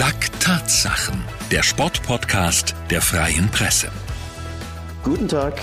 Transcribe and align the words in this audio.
Lack 0.00 0.32
Tatsachen, 0.40 1.22
der 1.52 1.62
Sportpodcast 1.62 2.74
der 2.90 3.02
Freien 3.02 3.50
Presse. 3.50 3.88
Guten 5.04 5.28
Tag 5.28 5.60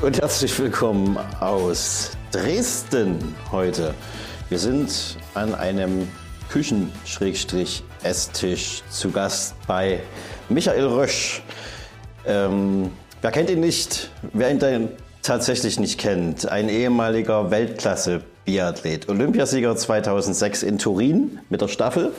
und 0.00 0.18
herzlich 0.18 0.58
willkommen 0.58 1.18
aus 1.40 2.12
Dresden 2.32 3.34
heute. 3.52 3.92
Wir 4.48 4.58
sind 4.58 5.18
an 5.34 5.54
einem 5.54 6.08
Küchen-Esstisch 6.48 8.82
zu 8.88 9.10
Gast 9.10 9.54
bei 9.66 10.00
Michael 10.48 10.86
Rösch. 10.86 11.42
Ähm, 12.24 12.90
wer 13.20 13.30
kennt 13.30 13.50
ihn 13.50 13.60
nicht? 13.60 14.08
Wer 14.32 14.52
ihn 14.52 14.58
denn 14.58 14.88
tatsächlich 15.20 15.78
nicht 15.78 16.00
kennt, 16.00 16.48
ein 16.48 16.70
ehemaliger 16.70 17.50
Weltklasse-Biathlet, 17.50 19.10
Olympiasieger 19.10 19.76
2006 19.76 20.62
in 20.62 20.78
Turin 20.78 21.40
mit 21.50 21.60
der 21.60 21.68
Staffel, 21.68 22.14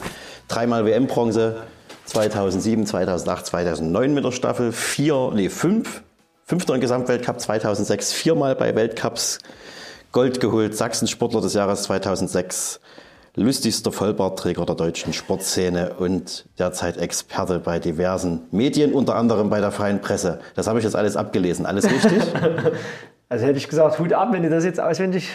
dreimal 0.48 0.86
WM-Bronze, 0.86 1.64
2007, 2.06 2.86
2008, 2.86 3.46
2009 3.48 4.14
mit 4.14 4.24
der 4.24 4.32
Staffel, 4.32 4.72
vier, 4.72 5.32
nee, 5.34 5.50
fünf, 5.50 6.04
fünfter 6.46 6.76
im 6.76 6.82
Gesamtweltcup 6.82 7.40
2006, 7.40 8.14
viermal 8.14 8.56
bei 8.56 8.76
Weltcups 8.76 9.40
Gold 10.14 10.40
geholt, 10.40 10.76
Sachsen-Sportler 10.76 11.42
des 11.42 11.54
Jahres 11.54 11.84
2006, 11.84 12.80
lustigster 13.36 13.92
Vollbartträger 13.92 14.66
der 14.66 14.76
deutschen 14.76 15.14
Sportszene 15.14 15.94
und 16.00 16.46
derzeit 16.58 16.98
Experte 16.98 17.60
bei 17.60 17.80
diversen 17.80 18.48
Medien, 18.52 18.94
unter 18.94 19.16
anderem 19.16 19.50
bei 19.50 19.60
der 19.60 19.72
Freien 19.72 20.02
Presse. 20.02 20.40
Das 20.56 20.68
habe 20.68 20.80
ich 20.80 20.86
jetzt 20.86 20.96
alles 20.96 21.18
abgelesen. 21.18 21.66
Alles 21.66 21.86
richtig? 21.86 22.24
also 23.30 23.46
hätte 23.46 23.58
ich 23.58 23.68
gesagt, 23.68 24.00
Hut 24.00 24.14
ab, 24.14 24.30
wenn 24.32 24.44
du 24.44 24.50
das 24.50 24.64
jetzt 24.64 24.80
auswendig 24.80 25.30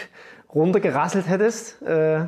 runtergerasselt 0.53 1.29
hättest. 1.29 1.81
Äh, 1.83 2.25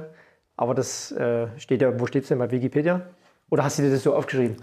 aber 0.57 0.73
das 0.73 1.11
äh, 1.11 1.47
steht 1.57 1.81
ja, 1.81 1.99
wo 1.99 2.05
steht 2.05 2.23
es 2.23 2.29
denn 2.29 2.39
bei 2.39 2.49
Wikipedia? 2.49 3.01
Oder 3.49 3.63
hast 3.63 3.77
du 3.77 3.83
dir 3.83 3.91
das 3.91 4.03
so 4.03 4.15
aufgeschrieben? 4.15 4.57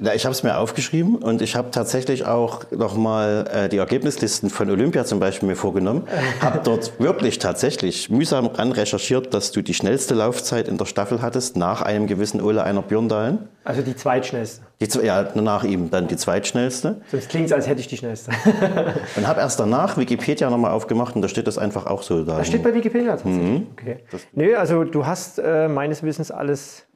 Na, 0.00 0.14
ich 0.14 0.24
habe 0.24 0.32
es 0.32 0.42
mir 0.42 0.58
aufgeschrieben 0.58 1.16
und 1.16 1.42
ich 1.42 1.56
habe 1.56 1.70
tatsächlich 1.70 2.26
auch 2.26 2.70
nochmal 2.70 3.48
äh, 3.52 3.68
die 3.68 3.78
Ergebnislisten 3.78 4.50
von 4.50 4.70
Olympia 4.70 5.04
zum 5.04 5.18
Beispiel 5.18 5.48
mir 5.48 5.56
vorgenommen. 5.56 6.06
habe 6.40 6.60
dort 6.62 7.00
wirklich 7.00 7.38
tatsächlich 7.38 8.10
mühsam 8.10 8.46
ran 8.46 8.72
recherchiert, 8.72 9.34
dass 9.34 9.52
du 9.52 9.62
die 9.62 9.74
schnellste 9.74 10.14
Laufzeit 10.14 10.68
in 10.68 10.78
der 10.78 10.84
Staffel 10.84 11.22
hattest, 11.22 11.56
nach 11.56 11.82
einem 11.82 12.06
gewissen 12.06 12.40
Ole 12.40 12.62
Einer 12.62 12.82
Björndalen. 12.82 13.48
Also 13.64 13.82
die 13.82 13.96
zweitschnellste? 13.96 14.62
Die, 14.80 15.06
ja, 15.06 15.28
nach 15.34 15.64
ihm 15.64 15.90
dann 15.90 16.06
die 16.06 16.16
zweitschnellste. 16.16 17.00
Sonst 17.10 17.28
klingt 17.28 17.46
es, 17.46 17.52
als 17.52 17.66
hätte 17.66 17.80
ich 17.80 17.88
die 17.88 17.96
schnellste. 17.96 18.30
und 19.16 19.26
habe 19.26 19.40
erst 19.40 19.58
danach 19.58 19.96
Wikipedia 19.96 20.48
nochmal 20.50 20.70
aufgemacht 20.70 21.16
und 21.16 21.22
da 21.22 21.28
steht 21.28 21.46
das 21.46 21.58
einfach 21.58 21.86
auch 21.86 22.02
so 22.02 22.24
da. 22.24 22.38
Das 22.38 22.46
steht 22.46 22.62
bei 22.62 22.74
Wikipedia 22.74 23.10
tatsächlich? 23.10 23.42
Mhm. 23.42 23.66
Okay. 23.72 23.98
Nö, 24.32 24.56
also 24.56 24.84
du 24.84 25.06
hast 25.06 25.38
äh, 25.38 25.68
meines 25.68 26.02
Wissens 26.02 26.30
alles 26.30 26.87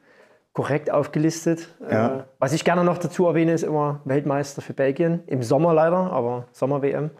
korrekt 0.52 0.90
aufgelistet. 0.90 1.68
Ja. 1.90 2.18
Äh, 2.18 2.24
was 2.38 2.52
ich 2.52 2.64
gerne 2.64 2.84
noch 2.84 2.98
dazu 2.98 3.26
erwähne, 3.26 3.52
ist 3.52 3.62
immer 3.62 4.00
Weltmeister 4.04 4.62
für 4.62 4.74
Belgien. 4.74 5.22
Im 5.26 5.42
Sommer 5.42 5.72
leider, 5.74 6.12
aber 6.12 6.46
Sommer-WM. 6.52 7.10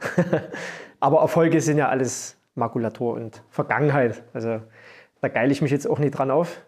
aber 1.00 1.20
Erfolge 1.20 1.60
sind 1.60 1.78
ja 1.78 1.88
alles 1.88 2.36
Makulatur 2.54 3.14
und 3.14 3.42
Vergangenheit. 3.48 4.22
Also 4.34 4.60
da 5.20 5.28
geile 5.28 5.52
ich 5.52 5.62
mich 5.62 5.70
jetzt 5.70 5.88
auch 5.88 5.98
nicht 5.98 6.12
dran 6.12 6.30
auf. 6.30 6.60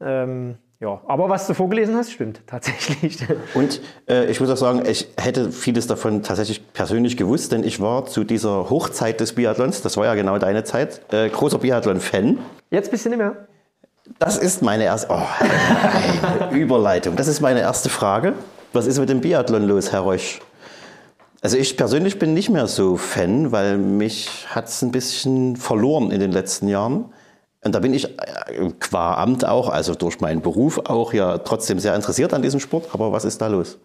Ähm, 0.00 0.58
ja, 0.78 1.00
aber 1.06 1.30
was 1.30 1.46
du 1.46 1.54
vorgelesen 1.54 1.96
hast, 1.96 2.12
stimmt 2.12 2.42
tatsächlich. 2.46 3.18
Und 3.54 3.80
äh, 4.08 4.26
ich 4.26 4.40
muss 4.40 4.50
auch 4.50 4.58
sagen, 4.58 4.82
ich 4.86 5.08
hätte 5.16 5.50
vieles 5.50 5.86
davon 5.86 6.22
tatsächlich 6.22 6.72
persönlich 6.74 7.16
gewusst, 7.16 7.52
denn 7.52 7.64
ich 7.64 7.80
war 7.80 8.04
zu 8.04 8.24
dieser 8.24 8.68
Hochzeit 8.68 9.20
des 9.20 9.34
Biathlons, 9.34 9.80
das 9.80 9.96
war 9.96 10.04
ja 10.04 10.14
genau 10.14 10.38
deine 10.38 10.64
Zeit, 10.64 11.00
äh, 11.14 11.30
großer 11.30 11.58
Biathlon-Fan. 11.58 12.38
Jetzt 12.70 12.90
bist 12.90 13.06
du 13.06 13.08
nicht 13.08 13.18
mehr. 13.18 13.45
Das 14.18 14.38
ist 14.38 14.62
meine 14.62 14.84
erste 14.84 15.08
oh, 15.10 16.54
Überleitung. 16.54 17.16
Das 17.16 17.28
ist 17.28 17.40
meine 17.40 17.60
erste 17.60 17.88
Frage. 17.88 18.34
Was 18.72 18.86
ist 18.86 18.98
mit 18.98 19.08
dem 19.08 19.20
Biathlon 19.20 19.66
los, 19.66 19.92
Herr 19.92 20.00
Reusch? 20.00 20.40
Also 21.42 21.56
ich 21.56 21.76
persönlich 21.76 22.18
bin 22.18 22.34
nicht 22.34 22.48
mehr 22.48 22.66
so 22.66 22.96
Fan, 22.96 23.52
weil 23.52 23.78
mich 23.78 24.46
hat 24.48 24.68
es 24.68 24.82
ein 24.82 24.90
bisschen 24.90 25.56
verloren 25.56 26.10
in 26.10 26.20
den 26.20 26.32
letzten 26.32 26.68
Jahren. 26.68 27.12
Und 27.64 27.74
da 27.74 27.80
bin 27.80 27.94
ich 27.94 28.18
äh, 28.18 28.70
qua 28.80 29.14
Amt 29.14 29.44
auch, 29.44 29.68
also 29.68 29.94
durch 29.94 30.20
meinen 30.20 30.40
Beruf 30.40 30.78
auch 30.78 31.12
ja 31.12 31.38
trotzdem 31.38 31.78
sehr 31.78 31.94
interessiert 31.94 32.32
an 32.32 32.42
diesem 32.42 32.60
Sport. 32.60 32.88
Aber 32.92 33.12
was 33.12 33.24
ist 33.24 33.40
da 33.40 33.48
los? 33.48 33.78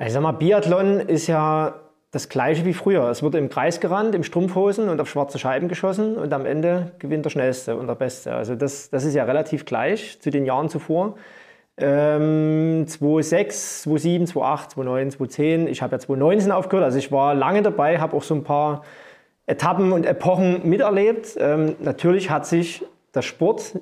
Ich 0.00 0.12
sag 0.12 0.22
mal, 0.22 0.32
Biathlon 0.32 1.00
ist 1.00 1.26
ja 1.26 1.74
das 2.10 2.28
gleiche 2.28 2.64
wie 2.64 2.72
früher. 2.72 3.08
Es 3.10 3.22
wird 3.22 3.34
im 3.34 3.50
Kreis 3.50 3.80
gerannt, 3.80 4.14
im 4.14 4.22
Strumpfhosen 4.22 4.88
und 4.88 5.00
auf 5.00 5.10
schwarze 5.10 5.38
Scheiben 5.38 5.68
geschossen 5.68 6.16
und 6.16 6.32
am 6.32 6.46
Ende 6.46 6.92
gewinnt 6.98 7.24
der 7.24 7.30
Schnellste 7.30 7.76
und 7.76 7.86
der 7.86 7.94
Beste. 7.94 8.34
Also 8.34 8.54
das, 8.54 8.88
das 8.90 9.04
ist 9.04 9.14
ja 9.14 9.24
relativ 9.24 9.66
gleich 9.66 10.18
zu 10.20 10.30
den 10.30 10.46
Jahren 10.46 10.70
zuvor. 10.70 11.16
Ähm, 11.76 12.86
2006, 12.86 13.82
2007, 13.82 14.26
2008, 14.28 14.70
2009, 14.72 15.10
2010. 15.10 15.66
Ich 15.68 15.82
habe 15.82 15.92
ja 15.92 15.98
2019 15.98 16.50
aufgehört, 16.50 16.84
also 16.84 16.98
ich 16.98 17.12
war 17.12 17.34
lange 17.34 17.62
dabei, 17.62 17.98
habe 17.98 18.16
auch 18.16 18.22
so 18.22 18.34
ein 18.34 18.42
paar 18.42 18.82
Etappen 19.46 19.92
und 19.92 20.06
Epochen 20.06 20.68
miterlebt. 20.68 21.36
Ähm, 21.38 21.76
natürlich 21.80 22.30
hat 22.30 22.46
sich 22.46 22.84
der 23.14 23.22
Sport 23.22 23.78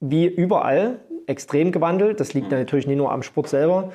wie 0.00 0.26
überall 0.26 1.00
extrem 1.26 1.72
gewandelt. 1.72 2.20
Das 2.20 2.34
liegt 2.34 2.50
natürlich 2.50 2.86
nicht 2.86 2.96
nur 2.96 3.12
am 3.12 3.22
Sport 3.22 3.48
selber. 3.48 3.92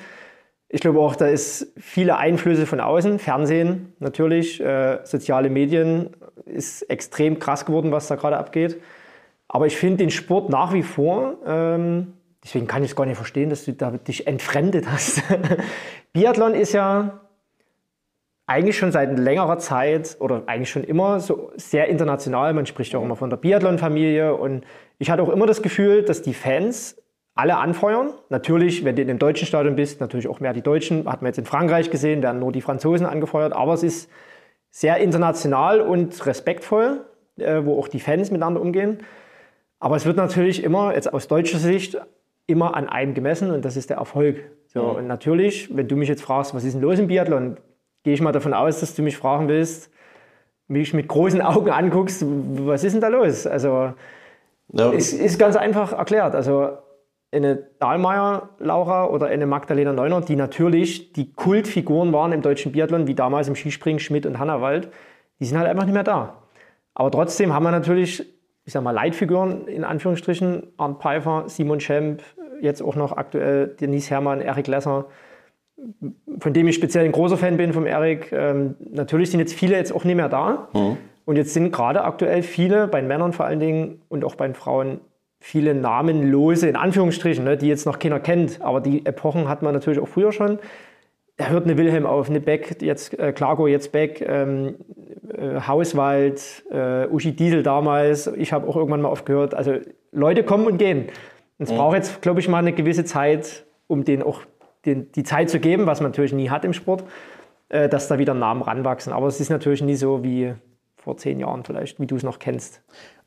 Ich 0.73 0.79
glaube 0.79 1.01
auch, 1.01 1.17
da 1.17 1.27
ist 1.27 1.73
viele 1.77 2.15
Einflüsse 2.15 2.65
von 2.65 2.79
außen. 2.79 3.19
Fernsehen 3.19 3.93
natürlich, 3.99 4.61
äh, 4.61 4.99
soziale 5.03 5.49
Medien 5.49 6.11
ist 6.45 6.83
extrem 6.83 7.39
krass 7.39 7.65
geworden, 7.65 7.91
was 7.91 8.07
da 8.07 8.15
gerade 8.15 8.37
abgeht. 8.37 8.81
Aber 9.49 9.67
ich 9.67 9.75
finde 9.75 9.97
den 9.97 10.11
Sport 10.11 10.49
nach 10.49 10.73
wie 10.73 10.83
vor, 10.83 11.35
ähm, 11.45 12.13
deswegen 12.41 12.67
kann 12.67 12.83
ich 12.83 12.91
es 12.91 12.95
gar 12.95 13.05
nicht 13.05 13.17
verstehen, 13.17 13.49
dass 13.49 13.65
du 13.65 13.73
da 13.73 13.91
dich 13.91 14.27
entfremdet 14.27 14.89
hast. 14.89 15.21
Biathlon 16.13 16.53
ist 16.53 16.71
ja 16.71 17.19
eigentlich 18.47 18.77
schon 18.77 18.93
seit 18.93 19.19
längerer 19.19 19.57
Zeit 19.57 20.15
oder 20.21 20.43
eigentlich 20.45 20.69
schon 20.69 20.85
immer 20.85 21.19
so 21.19 21.51
sehr 21.57 21.89
international. 21.89 22.53
Man 22.53 22.65
spricht 22.65 22.95
auch 22.95 23.03
immer 23.03 23.17
von 23.17 23.29
der 23.29 23.37
Biathlon-Familie 23.37 24.35
und 24.35 24.63
ich 24.99 25.11
hatte 25.11 25.21
auch 25.21 25.29
immer 25.29 25.47
das 25.47 25.61
Gefühl, 25.61 26.03
dass 26.03 26.21
die 26.21 26.33
Fans 26.33 27.00
alle 27.35 27.57
anfeuern. 27.57 28.13
Natürlich, 28.29 28.83
wenn 28.83 28.95
du 28.95 29.01
in 29.01 29.07
dem 29.07 29.19
deutschen 29.19 29.47
Stadion 29.47 29.75
bist, 29.75 30.01
natürlich 30.01 30.27
auch 30.27 30.39
mehr 30.39 30.53
die 30.53 30.61
Deutschen. 30.61 31.07
Hat 31.09 31.21
man 31.21 31.29
jetzt 31.29 31.37
in 31.37 31.45
Frankreich 31.45 31.89
gesehen, 31.89 32.21
werden 32.21 32.39
nur 32.39 32.51
die 32.51 32.61
Franzosen 32.61 33.05
angefeuert. 33.05 33.53
Aber 33.53 33.73
es 33.73 33.83
ist 33.83 34.09
sehr 34.69 34.97
international 34.97 35.81
und 35.81 36.25
respektvoll, 36.25 37.05
äh, 37.37 37.61
wo 37.63 37.79
auch 37.79 37.87
die 37.87 37.99
Fans 37.99 38.31
miteinander 38.31 38.61
umgehen. 38.61 38.99
Aber 39.79 39.95
es 39.95 40.05
wird 40.05 40.17
natürlich 40.17 40.63
immer, 40.63 40.93
jetzt 40.93 41.11
aus 41.13 41.27
deutscher 41.27 41.57
Sicht, 41.57 41.97
immer 42.47 42.75
an 42.75 42.87
einem 42.87 43.13
gemessen 43.13 43.51
und 43.51 43.65
das 43.65 43.77
ist 43.77 43.89
der 43.89 43.97
Erfolg. 43.97 44.43
So, 44.67 44.83
mhm. 44.83 44.95
Und 44.97 45.07
natürlich, 45.07 45.75
wenn 45.75 45.87
du 45.87 45.95
mich 45.95 46.09
jetzt 46.09 46.21
fragst, 46.21 46.53
was 46.53 46.63
ist 46.63 46.73
denn 46.73 46.81
los 46.81 46.99
im 46.99 47.07
Biathlon, 47.07 47.57
gehe 48.03 48.13
ich 48.13 48.21
mal 48.21 48.31
davon 48.31 48.53
aus, 48.53 48.79
dass 48.79 48.95
du 48.95 49.01
mich 49.01 49.17
fragen 49.17 49.47
willst, 49.47 49.91
mich 50.67 50.93
mit 50.93 51.07
großen 51.07 51.41
Augen 51.41 51.69
anguckst, 51.69 52.23
was 52.25 52.83
ist 52.83 52.93
denn 52.93 53.01
da 53.01 53.09
los? 53.09 53.47
Also, 53.47 53.93
ja. 54.73 54.93
es 54.93 55.13
ist 55.13 55.37
ganz 55.37 55.55
einfach 55.55 55.93
erklärt. 55.93 56.35
Also, 56.35 56.77
eine 57.31 57.55
Dahlmeier 57.79 58.49
Laura 58.59 59.05
oder 59.05 59.27
eine 59.27 59.45
Magdalena 59.45 59.93
Neuner, 59.93 60.21
die 60.21 60.35
natürlich 60.35 61.13
die 61.13 61.31
Kultfiguren 61.31 62.11
waren 62.11 62.33
im 62.33 62.41
deutschen 62.41 62.71
Biathlon, 62.73 63.07
wie 63.07 63.15
damals 63.15 63.47
im 63.47 63.55
Skispringen 63.55 63.99
Schmidt 63.99 64.25
und 64.25 64.37
Hannawald, 64.37 64.89
die 65.39 65.45
sind 65.45 65.57
halt 65.57 65.69
einfach 65.69 65.85
nicht 65.85 65.93
mehr 65.93 66.03
da. 66.03 66.41
Aber 66.93 67.09
trotzdem 67.09 67.53
haben 67.53 67.63
wir 67.63 67.71
natürlich, 67.71 68.25
ich 68.65 68.73
sag 68.73 68.83
mal, 68.83 68.91
Leitfiguren 68.91 69.67
in 69.67 69.83
Anführungsstrichen, 69.83 70.73
Arndt 70.77 71.01
Pfeiffer, 71.01 71.45
Simon 71.47 71.79
Schemp, 71.79 72.21
jetzt 72.59 72.81
auch 72.81 72.95
noch 72.95 73.15
aktuell 73.15 73.67
Denise 73.67 74.09
Herrmann, 74.09 74.41
Erik 74.41 74.67
Lesser, 74.67 75.05
von 76.37 76.53
dem 76.53 76.67
ich 76.67 76.75
speziell 76.75 77.05
ein 77.05 77.11
großer 77.11 77.37
Fan 77.37 77.57
bin, 77.57 77.73
vom 77.73 77.85
Erik. 77.85 78.31
Ähm, 78.31 78.75
natürlich 78.91 79.31
sind 79.31 79.39
jetzt 79.39 79.53
viele 79.53 79.75
jetzt 79.75 79.93
auch 79.93 80.03
nicht 80.03 80.15
mehr 80.15 80.29
da. 80.29 80.67
Mhm. 80.73 80.97
Und 81.25 81.35
jetzt 81.37 81.53
sind 81.53 81.71
gerade 81.71 82.03
aktuell 82.03 82.43
viele, 82.43 82.87
bei 82.87 82.99
den 82.99 83.07
Männern 83.07 83.31
vor 83.31 83.45
allen 83.45 83.59
Dingen 83.59 84.01
und 84.09 84.25
auch 84.25 84.35
bei 84.35 84.47
den 84.47 84.55
Frauen, 84.55 84.99
viele 85.41 85.73
namenlose, 85.73 86.69
in 86.69 86.75
Anführungsstrichen, 86.75 87.43
ne, 87.43 87.57
die 87.57 87.67
jetzt 87.67 87.85
noch 87.85 87.99
keiner 87.99 88.19
kennt. 88.19 88.61
Aber 88.61 88.79
die 88.79 89.05
Epochen 89.05 89.49
hat 89.49 89.63
man 89.63 89.73
natürlich 89.73 89.99
auch 89.99 90.07
früher 90.07 90.31
schon. 90.31 90.59
Da 91.35 91.47
hört 91.47 91.65
eine 91.65 91.77
Wilhelm 91.77 92.05
auf, 92.05 92.29
eine 92.29 92.39
Beck, 92.39 92.81
jetzt 92.81 93.17
äh, 93.17 93.33
Klago, 93.33 93.65
jetzt 93.65 93.91
Beck, 93.91 94.21
ähm, 94.21 94.75
äh, 95.35 95.59
Hauswald, 95.67 96.63
äh, 96.71 97.07
Uschi 97.07 97.31
Diesel 97.31 97.63
damals. 97.63 98.27
Ich 98.27 98.53
habe 98.53 98.67
auch 98.67 98.75
irgendwann 98.75 99.01
mal 99.01 99.09
aufgehört. 99.09 99.55
Also 99.55 99.79
Leute 100.11 100.43
kommen 100.43 100.67
und 100.67 100.77
gehen. 100.77 101.09
Und 101.57 101.65
es 101.65 101.71
mhm. 101.71 101.77
braucht 101.77 101.95
jetzt, 101.95 102.21
glaube 102.21 102.39
ich, 102.39 102.47
mal 102.47 102.59
eine 102.59 102.73
gewisse 102.73 103.03
Zeit, 103.03 103.65
um 103.87 104.05
denen 104.05 104.21
auch 104.21 104.41
den, 104.85 105.11
die 105.13 105.23
Zeit 105.23 105.49
zu 105.49 105.59
geben, 105.59 105.87
was 105.87 106.01
man 106.01 106.11
natürlich 106.11 106.33
nie 106.33 106.51
hat 106.51 106.65
im 106.65 106.73
Sport, 106.73 107.03
äh, 107.69 107.89
dass 107.89 108.07
da 108.07 108.19
wieder 108.19 108.35
Namen 108.35 108.61
ranwachsen. 108.61 109.11
Aber 109.11 109.25
es 109.25 109.39
ist 109.39 109.49
natürlich 109.49 109.81
nie 109.81 109.95
so 109.95 110.23
wie 110.23 110.53
vor 110.97 111.17
zehn 111.17 111.39
Jahren 111.39 111.63
vielleicht, 111.63 111.99
wie 111.99 112.05
du 112.05 112.15
es 112.15 112.23
noch 112.23 112.37
kennst. 112.37 112.83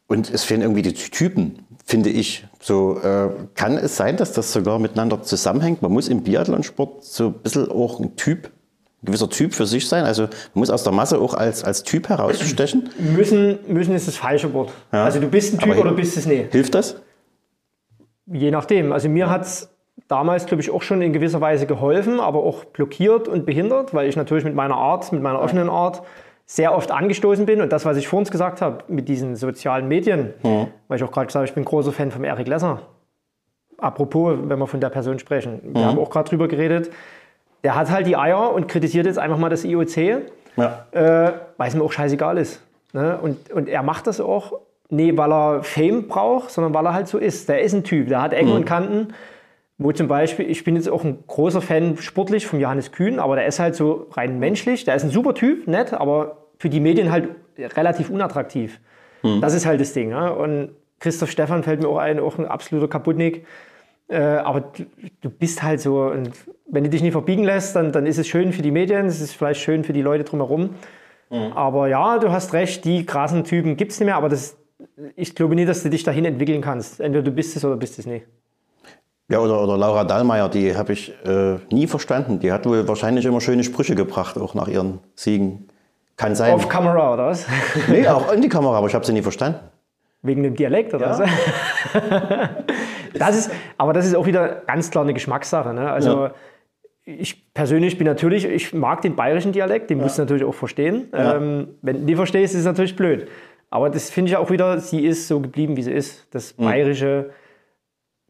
Und 0.06 0.30
es 0.30 0.44
fehlen 0.44 0.60
irgendwie 0.60 0.82
die 0.82 0.92
Typen, 0.92 1.66
finde 1.84 2.10
ich. 2.10 2.46
So 2.60 2.98
äh, 3.00 3.30
kann 3.54 3.76
es 3.76 3.96
sein, 3.96 4.16
dass 4.16 4.32
das 4.32 4.52
sogar 4.52 4.78
miteinander 4.78 5.22
zusammenhängt. 5.22 5.82
Man 5.82 5.92
muss 5.92 6.08
im 6.08 6.22
Biathlonsport 6.22 7.04
so 7.04 7.28
ein 7.28 7.34
bisschen 7.34 7.70
auch 7.70 8.00
ein 8.00 8.16
Typ, 8.16 8.46
ein 9.02 9.06
gewisser 9.06 9.30
Typ 9.30 9.54
für 9.54 9.66
sich 9.66 9.88
sein. 9.88 10.04
Also 10.04 10.22
man 10.24 10.30
muss 10.54 10.70
aus 10.70 10.84
der 10.84 10.92
Masse 10.92 11.18
auch 11.18 11.34
als, 11.34 11.64
als 11.64 11.84
Typ 11.84 12.08
herausstechen. 12.08 12.90
Müssen, 12.98 13.58
müssen 13.66 13.94
ist 13.94 14.06
das 14.08 14.16
falsche 14.16 14.52
Wort. 14.52 14.72
Ja. 14.92 15.04
Also 15.04 15.20
du 15.20 15.28
bist 15.28 15.54
ein 15.54 15.58
Typ 15.58 15.76
oder 15.78 15.92
bist 15.92 16.16
es 16.16 16.26
nicht. 16.26 16.52
Hilft 16.52 16.74
das? 16.74 16.96
Je 18.26 18.50
nachdem. 18.50 18.92
Also 18.92 19.08
mir 19.08 19.30
hat 19.30 19.42
es 19.42 19.70
damals, 20.08 20.46
glaube 20.46 20.62
ich, 20.62 20.70
auch 20.70 20.82
schon 20.82 21.00
in 21.02 21.12
gewisser 21.12 21.40
Weise 21.40 21.66
geholfen, 21.66 22.20
aber 22.20 22.40
auch 22.40 22.64
blockiert 22.64 23.28
und 23.28 23.46
behindert, 23.46 23.94
weil 23.94 24.08
ich 24.08 24.16
natürlich 24.16 24.44
mit 24.44 24.54
meiner 24.54 24.76
Art, 24.76 25.12
mit 25.12 25.22
meiner 25.22 25.40
offenen 25.40 25.70
Art 25.70 26.02
sehr 26.46 26.74
oft 26.74 26.90
angestoßen 26.90 27.46
bin. 27.46 27.60
Und 27.60 27.72
das, 27.72 27.84
was 27.84 27.96
ich 27.96 28.08
vorhin 28.08 28.30
gesagt 28.30 28.60
habe, 28.60 28.84
mit 28.88 29.08
diesen 29.08 29.36
sozialen 29.36 29.88
Medien, 29.88 30.34
mhm. 30.42 30.68
weil 30.88 30.98
ich 30.98 31.04
auch 31.04 31.10
gerade 31.10 31.26
gesagt 31.26 31.36
habe, 31.40 31.46
ich 31.46 31.54
bin 31.54 31.64
großer 31.64 31.92
Fan 31.92 32.10
von 32.10 32.24
Eric 32.24 32.48
Lesser. 32.48 32.82
Apropos, 33.78 34.36
wenn 34.44 34.58
wir 34.58 34.66
von 34.66 34.80
der 34.80 34.90
Person 34.90 35.18
sprechen, 35.18 35.60
wir 35.62 35.80
mhm. 35.82 35.86
haben 35.86 35.98
auch 35.98 36.10
gerade 36.10 36.28
drüber 36.28 36.48
geredet, 36.48 36.90
der 37.64 37.74
hat 37.74 37.90
halt 37.90 38.06
die 38.06 38.16
Eier 38.16 38.52
und 38.52 38.68
kritisiert 38.68 39.06
jetzt 39.06 39.18
einfach 39.18 39.38
mal 39.38 39.48
das 39.48 39.64
IOC, 39.64 39.96
ja. 40.56 40.86
äh, 40.92 41.32
weil 41.56 41.68
es 41.68 41.74
mir 41.74 41.82
auch 41.82 41.92
scheißegal 41.92 42.38
ist. 42.38 42.62
Ne? 42.92 43.18
Und, 43.20 43.50
und 43.50 43.68
er 43.68 43.82
macht 43.82 44.06
das 44.06 44.20
auch, 44.20 44.60
nee, 44.90 45.16
weil 45.16 45.32
er 45.32 45.62
Fame 45.62 46.06
braucht, 46.06 46.50
sondern 46.50 46.74
weil 46.74 46.86
er 46.86 46.94
halt 46.94 47.08
so 47.08 47.18
ist. 47.18 47.48
Der 47.48 47.62
ist 47.62 47.72
ein 47.72 47.82
Typ, 47.82 48.08
der 48.08 48.20
hat 48.20 48.32
Ecken 48.34 48.50
mhm. 48.50 48.56
und 48.56 48.64
Kanten 48.66 49.08
wo 49.78 49.92
zum 49.92 50.06
Beispiel, 50.06 50.48
ich 50.48 50.62
bin 50.64 50.76
jetzt 50.76 50.88
auch 50.88 51.04
ein 51.04 51.24
großer 51.26 51.60
Fan 51.60 51.96
sportlich 51.96 52.46
von 52.46 52.60
Johannes 52.60 52.92
Kühn, 52.92 53.18
aber 53.18 53.36
der 53.36 53.46
ist 53.46 53.58
halt 53.58 53.74
so 53.74 54.06
rein 54.12 54.38
menschlich. 54.38 54.84
Der 54.84 54.94
ist 54.94 55.04
ein 55.04 55.10
super 55.10 55.34
Typ, 55.34 55.66
nett, 55.66 55.92
aber 55.92 56.46
für 56.58 56.68
die 56.68 56.80
Medien 56.80 57.10
halt 57.10 57.28
relativ 57.58 58.10
unattraktiv. 58.10 58.80
Mhm. 59.22 59.40
Das 59.40 59.54
ist 59.54 59.66
halt 59.66 59.80
das 59.80 59.92
Ding. 59.92 60.10
Ja? 60.10 60.28
Und 60.28 60.70
Christoph 61.00 61.30
Stefan 61.30 61.64
fällt 61.64 61.82
mir 61.82 61.88
auch 61.88 61.98
ein, 61.98 62.20
auch 62.20 62.38
ein 62.38 62.46
absoluter 62.46 62.88
Kaputnik. 62.88 63.46
Äh, 64.06 64.18
aber 64.18 64.60
du, 64.60 64.84
du, 65.22 65.30
bist 65.30 65.62
halt 65.62 65.80
so, 65.80 66.02
und 66.02 66.30
wenn 66.66 66.84
du 66.84 66.90
dich 66.90 67.02
nicht 67.02 67.12
verbiegen 67.12 67.42
lässt, 67.42 67.74
dann, 67.74 67.90
dann 67.90 68.06
ist 68.06 68.18
es 68.18 68.28
schön 68.28 68.52
für 68.52 68.62
die 68.62 68.70
Medien, 68.70 69.06
es 69.06 69.20
ist 69.20 69.32
vielleicht 69.32 69.60
schön 69.60 69.82
für 69.82 69.92
die 69.92 70.02
Leute 70.02 70.24
drumherum. 70.24 70.70
Mhm. 71.30 71.52
Aber 71.54 71.88
ja, 71.88 72.18
du 72.18 72.30
hast 72.30 72.52
recht, 72.52 72.84
die 72.84 73.06
krassen 73.06 73.44
Typen 73.44 73.76
gibt 73.76 73.92
es 73.92 74.00
nicht 74.00 74.06
mehr, 74.06 74.16
aber 74.16 74.28
das, 74.28 74.56
ich 75.16 75.34
glaube 75.34 75.54
nicht, 75.54 75.68
dass 75.68 75.82
du 75.82 75.90
dich 75.90 76.04
dahin 76.04 76.26
entwickeln 76.26 76.60
kannst. 76.60 77.00
Entweder 77.00 77.24
du 77.24 77.32
bist 77.32 77.56
es 77.56 77.64
oder 77.64 77.76
bist 77.76 77.98
es 77.98 78.06
nicht. 78.06 78.26
Ja, 79.28 79.38
oder, 79.38 79.62
oder 79.62 79.78
Laura 79.78 80.04
Dahlmeier, 80.04 80.48
die 80.50 80.76
habe 80.76 80.92
ich 80.92 81.14
äh, 81.24 81.56
nie 81.70 81.86
verstanden. 81.86 82.40
Die 82.40 82.52
hat 82.52 82.66
wohl 82.66 82.86
wahrscheinlich 82.86 83.24
immer 83.24 83.40
schöne 83.40 83.64
Sprüche 83.64 83.94
gebracht, 83.94 84.36
auch 84.36 84.54
nach 84.54 84.68
ihren 84.68 85.00
Siegen. 85.14 85.68
Kann 86.16 86.34
sein. 86.34 86.52
Auf 86.52 86.68
Kamera, 86.68 87.14
oder 87.14 87.26
was? 87.26 87.46
nee, 87.88 88.06
auch 88.06 88.32
in 88.32 88.42
die 88.42 88.48
Kamera, 88.48 88.76
aber 88.76 88.86
ich 88.86 88.94
habe 88.94 89.04
sie 89.04 89.12
nie 89.12 89.22
verstanden. 89.22 89.58
Wegen 90.22 90.42
dem 90.42 90.54
Dialekt, 90.54 90.94
oder 90.94 91.06
ja. 91.06 91.18
was? 91.18 92.48
das 93.18 93.36
ist, 93.36 93.50
aber 93.78 93.92
das 93.92 94.06
ist 94.06 94.14
auch 94.14 94.26
wieder 94.26 94.62
ganz 94.66 94.90
klar 94.90 95.04
eine 95.04 95.14
Geschmackssache. 95.14 95.74
Ne? 95.74 95.90
Also 95.90 96.26
ja. 96.26 96.34
ich 97.04 97.52
persönlich 97.52 97.98
bin 97.98 98.06
natürlich, 98.06 98.44
ich 98.44 98.72
mag 98.74 99.00
den 99.00 99.16
bayerischen 99.16 99.52
Dialekt, 99.52 99.90
den 99.90 99.98
ja. 99.98 100.04
musst 100.04 100.18
du 100.18 100.22
natürlich 100.22 100.44
auch 100.44 100.54
verstehen. 100.54 101.08
Ähm, 101.12 101.68
wenn 101.82 102.00
du 102.00 102.06
die 102.06 102.16
verstehst, 102.16 102.54
ist 102.54 102.60
es 102.60 102.66
natürlich 102.66 102.94
blöd. 102.94 103.26
Aber 103.70 103.90
das 103.90 104.10
finde 104.10 104.30
ich 104.30 104.36
auch 104.36 104.50
wieder, 104.50 104.78
sie 104.78 105.04
ist 105.04 105.26
so 105.28 105.40
geblieben, 105.40 105.76
wie 105.76 105.82
sie 105.82 105.92
ist. 105.92 106.26
Das 106.30 106.56
mhm. 106.56 106.68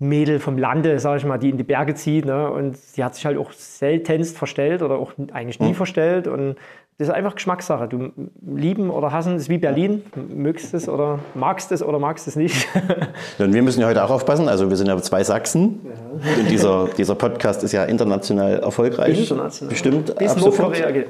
Mädel 0.08 0.40
vom 0.40 0.58
Lande, 0.58 0.98
sage 0.98 1.18
ich 1.18 1.24
mal, 1.24 1.38
die 1.38 1.50
in 1.50 1.56
die 1.56 1.64
Berge 1.64 1.94
zieht. 1.94 2.24
Ne? 2.24 2.50
Und 2.50 2.76
sie 2.76 3.02
hat 3.02 3.14
sich 3.14 3.26
halt 3.26 3.38
auch 3.38 3.52
seltenst 3.52 4.36
verstellt 4.36 4.82
oder 4.82 4.96
auch 4.96 5.12
eigentlich 5.32 5.60
nie 5.60 5.70
mhm. 5.70 5.74
verstellt. 5.74 6.28
Und 6.28 6.56
das 6.96 7.08
ist 7.08 7.14
einfach 7.14 7.34
Geschmackssache. 7.34 7.88
Du 7.88 8.12
lieben 8.46 8.88
oder 8.88 9.10
hassen 9.10 9.34
ist 9.34 9.48
wie 9.48 9.58
Berlin. 9.58 10.04
Mögst 10.28 10.74
es 10.74 10.88
oder 10.88 11.18
magst 11.34 11.72
es 11.72 11.82
oder 11.82 11.98
magst 11.98 12.28
es 12.28 12.36
nicht. 12.36 12.68
und 13.38 13.52
wir 13.52 13.62
müssen 13.62 13.80
ja 13.80 13.88
heute 13.88 14.04
auch 14.04 14.10
aufpassen. 14.10 14.48
Also 14.48 14.70
wir 14.70 14.76
sind 14.76 14.86
ja 14.86 14.96
zwei 15.02 15.24
Sachsen. 15.24 15.80
Ja. 15.84 16.40
Und 16.40 16.48
dieser, 16.48 16.88
dieser 16.96 17.16
Podcast 17.16 17.64
ist 17.64 17.72
ja 17.72 17.82
international 17.84 18.60
erfolgreich. 18.60 19.18
International. 19.18 19.70
Bestimmt. 19.70 20.14
Bis 20.16 20.36
Nordkorea 20.36 20.92
geht. 20.92 21.08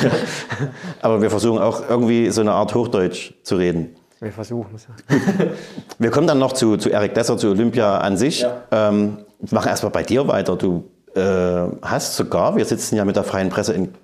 Aber 1.02 1.20
wir 1.20 1.28
versuchen 1.28 1.58
auch 1.60 1.82
irgendwie 1.90 2.30
so 2.30 2.40
eine 2.40 2.52
Art 2.52 2.74
Hochdeutsch 2.74 3.34
zu 3.42 3.56
reden. 3.56 3.94
Wir 4.20 4.32
versuchen 4.32 4.74
es. 4.74 4.86
Wir 5.98 6.10
kommen 6.10 6.26
dann 6.26 6.38
noch 6.38 6.52
zu, 6.52 6.76
zu 6.76 6.90
Erik 6.90 7.14
Desser, 7.14 7.36
zu 7.38 7.48
Olympia 7.48 7.98
an 7.98 8.16
sich. 8.16 8.40
Ja. 8.40 8.62
Ähm, 8.70 9.18
wir 9.38 9.54
machen 9.54 9.68
erstmal 9.68 9.92
bei 9.92 10.02
dir 10.02 10.26
weiter. 10.26 10.56
Du 10.56 10.90
äh, 11.14 11.76
hast 11.82 12.16
sogar, 12.16 12.56
wir 12.56 12.64
sitzen 12.64 12.96
ja 12.96 13.04
mit 13.04 13.14
der 13.14 13.22
freien 13.22 13.50
Presse 13.50 13.72
in 13.74 13.94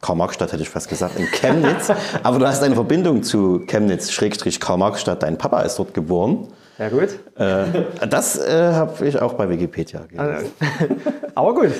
Karl-Marx-Stadt, 0.00 0.52
hätte 0.52 0.62
ich 0.62 0.68
fast 0.68 0.88
gesagt, 0.88 1.18
in 1.18 1.26
Chemnitz. 1.26 1.90
aber 2.22 2.38
du 2.38 2.46
hast 2.46 2.62
eine 2.62 2.76
Verbindung 2.76 3.24
zu 3.24 3.64
Chemnitz, 3.66 4.12
Schrägstrich 4.12 4.60
Karl-Marx-Stadt. 4.60 5.24
Dein 5.24 5.38
Papa 5.38 5.62
ist 5.62 5.78
dort 5.78 5.92
geboren. 5.94 6.48
Ja, 6.78 6.88
gut. 6.88 7.18
Äh, 7.36 8.06
das 8.08 8.38
äh, 8.38 8.72
habe 8.72 9.06
ich 9.06 9.20
auch 9.20 9.34
bei 9.34 9.48
Wikipedia 9.48 10.00
gelesen. 10.02 10.20
Also, 10.20 10.46
aber 11.34 11.54
gut. 11.54 11.72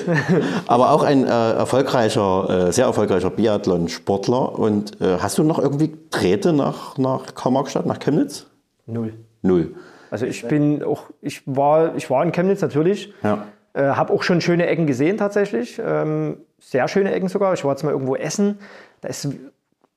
aber 0.67 0.91
auch 0.91 1.03
ein 1.03 1.25
äh, 1.25 1.29
erfolgreicher, 1.29 2.67
äh, 2.67 2.71
sehr 2.73 2.85
erfolgreicher 2.85 3.29
Biathlon-Sportler. 3.29 4.59
Und 4.59 4.99
äh, 4.99 5.17
hast 5.19 5.37
du 5.37 5.43
noch 5.43 5.57
irgendwie 5.57 5.97
Drähte 6.09 6.51
nach, 6.51 6.97
nach 6.97 7.33
Karl-Marx-Stadt, 7.33 7.85
nach 7.85 7.99
Chemnitz? 7.99 8.47
Null. 8.87 9.13
Null. 9.41 9.73
Also 10.11 10.25
ich 10.25 10.45
bin 10.47 10.83
auch, 10.83 11.03
ich 11.21 11.43
war, 11.45 11.95
ich 11.95 12.09
war 12.09 12.23
in 12.23 12.33
Chemnitz 12.33 12.61
natürlich. 12.61 13.13
Ja. 13.23 13.45
Äh, 13.73 13.83
habe 13.83 14.11
auch 14.11 14.23
schon 14.23 14.41
schöne 14.41 14.67
Ecken 14.67 14.85
gesehen 14.85 15.17
tatsächlich. 15.17 15.79
Ähm, 15.83 16.39
sehr 16.59 16.89
schöne 16.89 17.13
Ecken 17.13 17.29
sogar. 17.29 17.53
Ich 17.53 17.63
war 17.63 17.71
jetzt 17.71 17.83
mal 17.83 17.91
irgendwo 17.91 18.15
essen. 18.15 18.59
Da 18.99 19.07
ist 19.07 19.29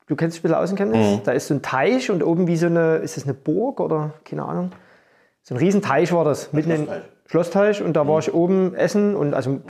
Du 0.07 0.17
kennst 0.17 0.37
dich 0.37 0.41
ein 0.41 0.49
bisschen 0.51 0.63
aus 0.63 0.71
in 0.71 0.77
Chemnitz? 0.77 1.21
Mhm. 1.21 1.25
Da 1.25 1.33
ist 1.33 1.47
so 1.47 1.55
ein 1.55 1.63
Teich 1.63 2.11
und 2.11 2.23
oben 2.23 2.47
wie 2.47 2.57
so 2.57 2.67
eine, 2.67 2.97
ist 2.97 3.17
das 3.17 3.25
eine 3.25 3.35
Burg 3.35 3.81
oder 3.81 4.13
keine 4.25 4.45
Ahnung? 4.45 4.71
So 5.43 5.55
ein 5.55 5.59
Riesenteich 5.59 6.13
war 6.13 6.25
das, 6.25 6.53
mitten 6.53 6.71
im 6.71 6.89
Schlossteich. 7.27 7.83
Und 7.83 7.95
da 7.95 8.07
war 8.07 8.15
mhm. 8.15 8.21
ich 8.21 8.35
oben 8.35 8.75
essen 8.75 9.15
und 9.17 9.35
also 9.35 9.61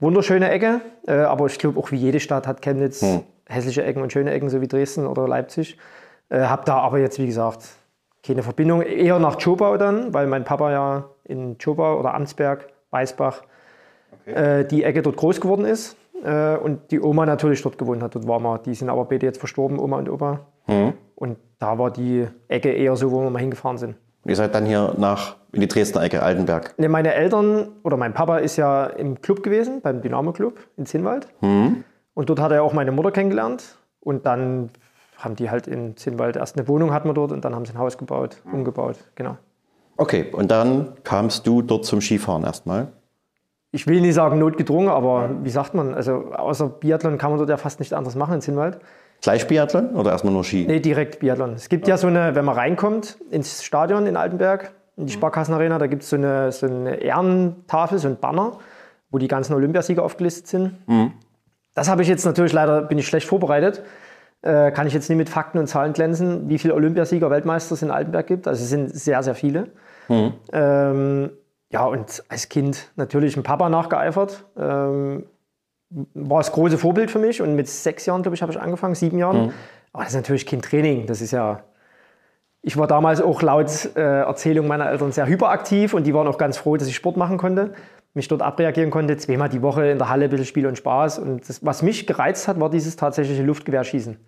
wunderschöne 0.00 0.50
Ecke. 0.50 0.80
Äh, 1.06 1.14
aber 1.14 1.46
ich 1.46 1.58
glaube, 1.58 1.78
auch 1.78 1.90
wie 1.92 1.96
jede 1.96 2.20
Stadt 2.20 2.46
hat 2.46 2.62
Chemnitz 2.62 3.02
mhm. 3.02 3.22
hässliche 3.48 3.84
Ecken 3.84 4.02
und 4.02 4.12
schöne 4.12 4.32
Ecken, 4.32 4.48
so 4.48 4.60
wie 4.60 4.68
Dresden 4.68 5.06
oder 5.06 5.28
Leipzig. 5.28 5.78
Äh, 6.28 6.40
hab 6.40 6.64
da 6.64 6.78
aber 6.78 6.98
jetzt, 6.98 7.18
wie 7.18 7.26
gesagt, 7.26 7.68
keine 8.24 8.42
Verbindung. 8.42 8.82
Eher 8.82 9.18
nach 9.18 9.36
Tschobau 9.36 9.76
dann, 9.76 10.12
weil 10.12 10.26
mein 10.26 10.44
Papa 10.44 10.72
ja 10.72 11.04
in 11.24 11.58
Tschobau 11.58 11.98
oder 11.98 12.14
Amtsberg, 12.14 12.68
Weißbach, 12.90 13.42
okay. 14.12 14.60
äh, 14.60 14.64
die 14.66 14.82
Ecke 14.82 15.02
dort 15.02 15.16
groß 15.16 15.40
geworden 15.40 15.64
ist. 15.64 15.96
Äh, 16.24 16.56
und 16.56 16.90
die 16.90 17.00
Oma 17.00 17.26
natürlich 17.26 17.62
dort 17.62 17.78
gewohnt 17.78 18.02
hat. 18.02 18.14
Dort 18.14 18.26
war 18.26 18.40
man. 18.40 18.60
Die 18.64 18.74
sind 18.74 18.88
aber 18.88 19.04
beide 19.04 19.26
jetzt 19.26 19.38
verstorben, 19.38 19.78
Oma 19.78 19.98
und 19.98 20.08
Opa. 20.08 20.40
Mhm. 20.66 20.94
Und 21.14 21.38
da 21.58 21.78
war 21.78 21.92
die 21.92 22.26
Ecke 22.48 22.72
eher 22.72 22.96
so, 22.96 23.12
wo 23.12 23.22
wir 23.22 23.30
mal 23.30 23.38
hingefahren 23.38 23.78
sind. 23.78 23.96
Ihr 24.28 24.36
seid 24.36 24.54
dann 24.54 24.66
hier 24.66 24.94
nach 24.98 25.36
in 25.52 25.60
die 25.60 25.68
Dresdner 25.68 26.02
Ecke, 26.02 26.22
Altenberg. 26.22 26.74
Ne, 26.78 26.88
meine 26.88 27.14
Eltern 27.14 27.68
oder 27.82 27.96
mein 27.96 28.12
Papa 28.12 28.38
ist 28.38 28.56
ja 28.56 28.86
im 28.86 29.20
Club 29.20 29.42
gewesen, 29.42 29.80
beim 29.80 30.02
Dynamo 30.02 30.32
Club 30.32 30.58
in 30.76 30.86
Zinnwald. 30.86 31.28
Mhm. 31.40 31.84
Und 32.14 32.28
dort 32.28 32.40
hat 32.40 32.52
er 32.52 32.62
auch 32.62 32.72
meine 32.72 32.92
Mutter 32.92 33.10
kennengelernt. 33.10 33.76
Und 34.00 34.26
dann 34.26 34.70
haben 35.16 35.36
die 35.36 35.50
halt 35.50 35.66
in 35.66 35.96
Zinnwald 35.96 36.36
erst 36.36 36.58
eine 36.58 36.68
Wohnung 36.68 36.92
hatten 36.92 37.08
wir 37.08 37.14
dort 37.14 37.32
und 37.32 37.44
dann 37.44 37.54
haben 37.54 37.64
sie 37.64 37.72
ein 37.72 37.78
Haus 37.78 37.96
gebaut, 37.96 38.42
umgebaut, 38.52 38.96
genau. 39.14 39.36
Okay, 39.96 40.26
und 40.30 40.50
dann 40.50 40.92
kamst 41.04 41.46
du 41.46 41.62
dort 41.62 41.86
zum 41.86 42.02
Skifahren 42.02 42.44
erstmal? 42.44 42.88
ich 43.76 43.86
will 43.86 44.00
nicht 44.00 44.14
sagen 44.14 44.38
notgedrungen, 44.38 44.88
aber 44.88 45.30
wie 45.42 45.50
sagt 45.50 45.74
man, 45.74 45.94
also 45.94 46.32
außer 46.32 46.68
Biathlon 46.68 47.18
kann 47.18 47.30
man 47.30 47.38
dort 47.38 47.50
ja 47.50 47.58
fast 47.58 47.78
nichts 47.78 47.92
anderes 47.92 48.16
machen 48.16 48.34
in 48.34 48.40
Zinnwald. 48.40 48.78
Gleich 49.26 49.48
Biathlon 49.48 49.96
oder 49.96 50.12
erstmal 50.12 50.32
nur 50.32 50.44
Ski? 50.44 50.66
Nee, 50.68 50.78
direkt 50.78 51.18
Biathlon. 51.18 51.54
Es 51.54 51.68
gibt 51.68 51.88
ja. 51.88 51.96
so 51.96 52.06
eine, 52.06 52.36
wenn 52.36 52.44
man 52.44 52.54
reinkommt 52.54 53.18
ins 53.28 53.64
Stadion 53.64 54.06
in 54.06 54.16
Altenberg, 54.16 54.72
in 54.96 55.06
die 55.06 55.12
mhm. 55.12 55.18
Sparkassenarena, 55.18 55.80
da 55.80 55.88
gibt 55.88 56.04
es 56.04 56.10
so 56.10 56.14
eine, 56.14 56.52
so 56.52 56.66
eine 56.66 56.98
Ehrentafel, 56.98 57.98
so 57.98 58.06
ein 58.06 58.18
Banner, 58.20 58.60
wo 59.10 59.18
die 59.18 59.26
ganzen 59.26 59.54
Olympiasieger 59.54 60.04
aufgelistet 60.04 60.46
sind. 60.46 60.88
Mhm. 60.88 61.10
Das 61.74 61.88
habe 61.88 62.02
ich 62.02 62.08
jetzt 62.08 62.24
natürlich 62.24 62.52
leider, 62.52 62.82
bin 62.82 62.98
ich 62.98 63.08
schlecht 63.08 63.26
vorbereitet. 63.26 63.82
Äh, 64.42 64.70
kann 64.70 64.86
ich 64.86 64.94
jetzt 64.94 65.08
nicht 65.08 65.18
mit 65.18 65.28
Fakten 65.28 65.58
und 65.58 65.66
Zahlen 65.66 65.92
glänzen, 65.92 66.48
wie 66.48 66.58
viele 66.58 66.74
Olympiasieger, 66.74 67.28
Weltmeister 67.28 67.74
es 67.74 67.82
in 67.82 67.90
Altenberg 67.90 68.28
gibt. 68.28 68.46
Also 68.46 68.62
es 68.62 68.70
sind 68.70 68.94
sehr, 68.94 69.24
sehr 69.24 69.34
viele. 69.34 69.72
Mhm. 70.06 70.34
Ähm, 70.52 71.30
ja, 71.72 71.84
und 71.84 72.22
als 72.28 72.48
Kind 72.48 72.92
natürlich 72.94 73.34
dem 73.34 73.42
Papa 73.42 73.68
nachgeeifert. 73.70 74.44
Ähm, 74.56 75.24
war 75.90 76.38
das 76.38 76.52
große 76.52 76.78
Vorbild 76.78 77.10
für 77.10 77.18
mich. 77.18 77.40
Und 77.40 77.54
mit 77.54 77.68
sechs 77.68 78.06
Jahren, 78.06 78.22
glaube 78.22 78.34
ich, 78.34 78.42
habe 78.42 78.52
ich 78.52 78.60
angefangen, 78.60 78.94
sieben 78.94 79.18
Jahren. 79.18 79.46
Mhm. 79.46 79.52
Aber 79.92 80.02
das 80.04 80.12
ist 80.12 80.16
natürlich 80.16 80.46
kein 80.46 80.62
Training. 80.62 81.06
Das 81.06 81.20
ist 81.20 81.30
ja. 81.30 81.62
Ich 82.62 82.76
war 82.76 82.88
damals 82.88 83.20
auch 83.20 83.42
laut 83.42 83.90
äh, 83.94 84.00
Erzählung 84.00 84.66
meiner 84.66 84.90
Eltern 84.90 85.12
sehr 85.12 85.26
hyperaktiv 85.26 85.94
und 85.94 86.04
die 86.04 86.12
waren 86.12 86.26
auch 86.26 86.36
ganz 86.36 86.56
froh, 86.56 86.76
dass 86.76 86.88
ich 86.88 86.96
Sport 86.96 87.16
machen 87.16 87.38
konnte, 87.38 87.74
mich 88.12 88.26
dort 88.26 88.42
abreagieren 88.42 88.90
konnte. 88.90 89.16
Zweimal 89.16 89.48
die 89.48 89.62
Woche 89.62 89.86
in 89.86 89.98
der 89.98 90.08
Halle 90.08 90.24
ein 90.24 90.30
bisschen 90.30 90.46
Spiel 90.46 90.66
und 90.66 90.76
Spaß. 90.76 91.20
Und 91.20 91.48
das, 91.48 91.64
was 91.64 91.82
mich 91.82 92.08
gereizt 92.08 92.48
hat, 92.48 92.58
war 92.58 92.68
dieses 92.68 92.96
tatsächliche 92.96 93.44
Luftgewehrschießen. 93.44 94.18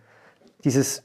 Dieses 0.62 1.03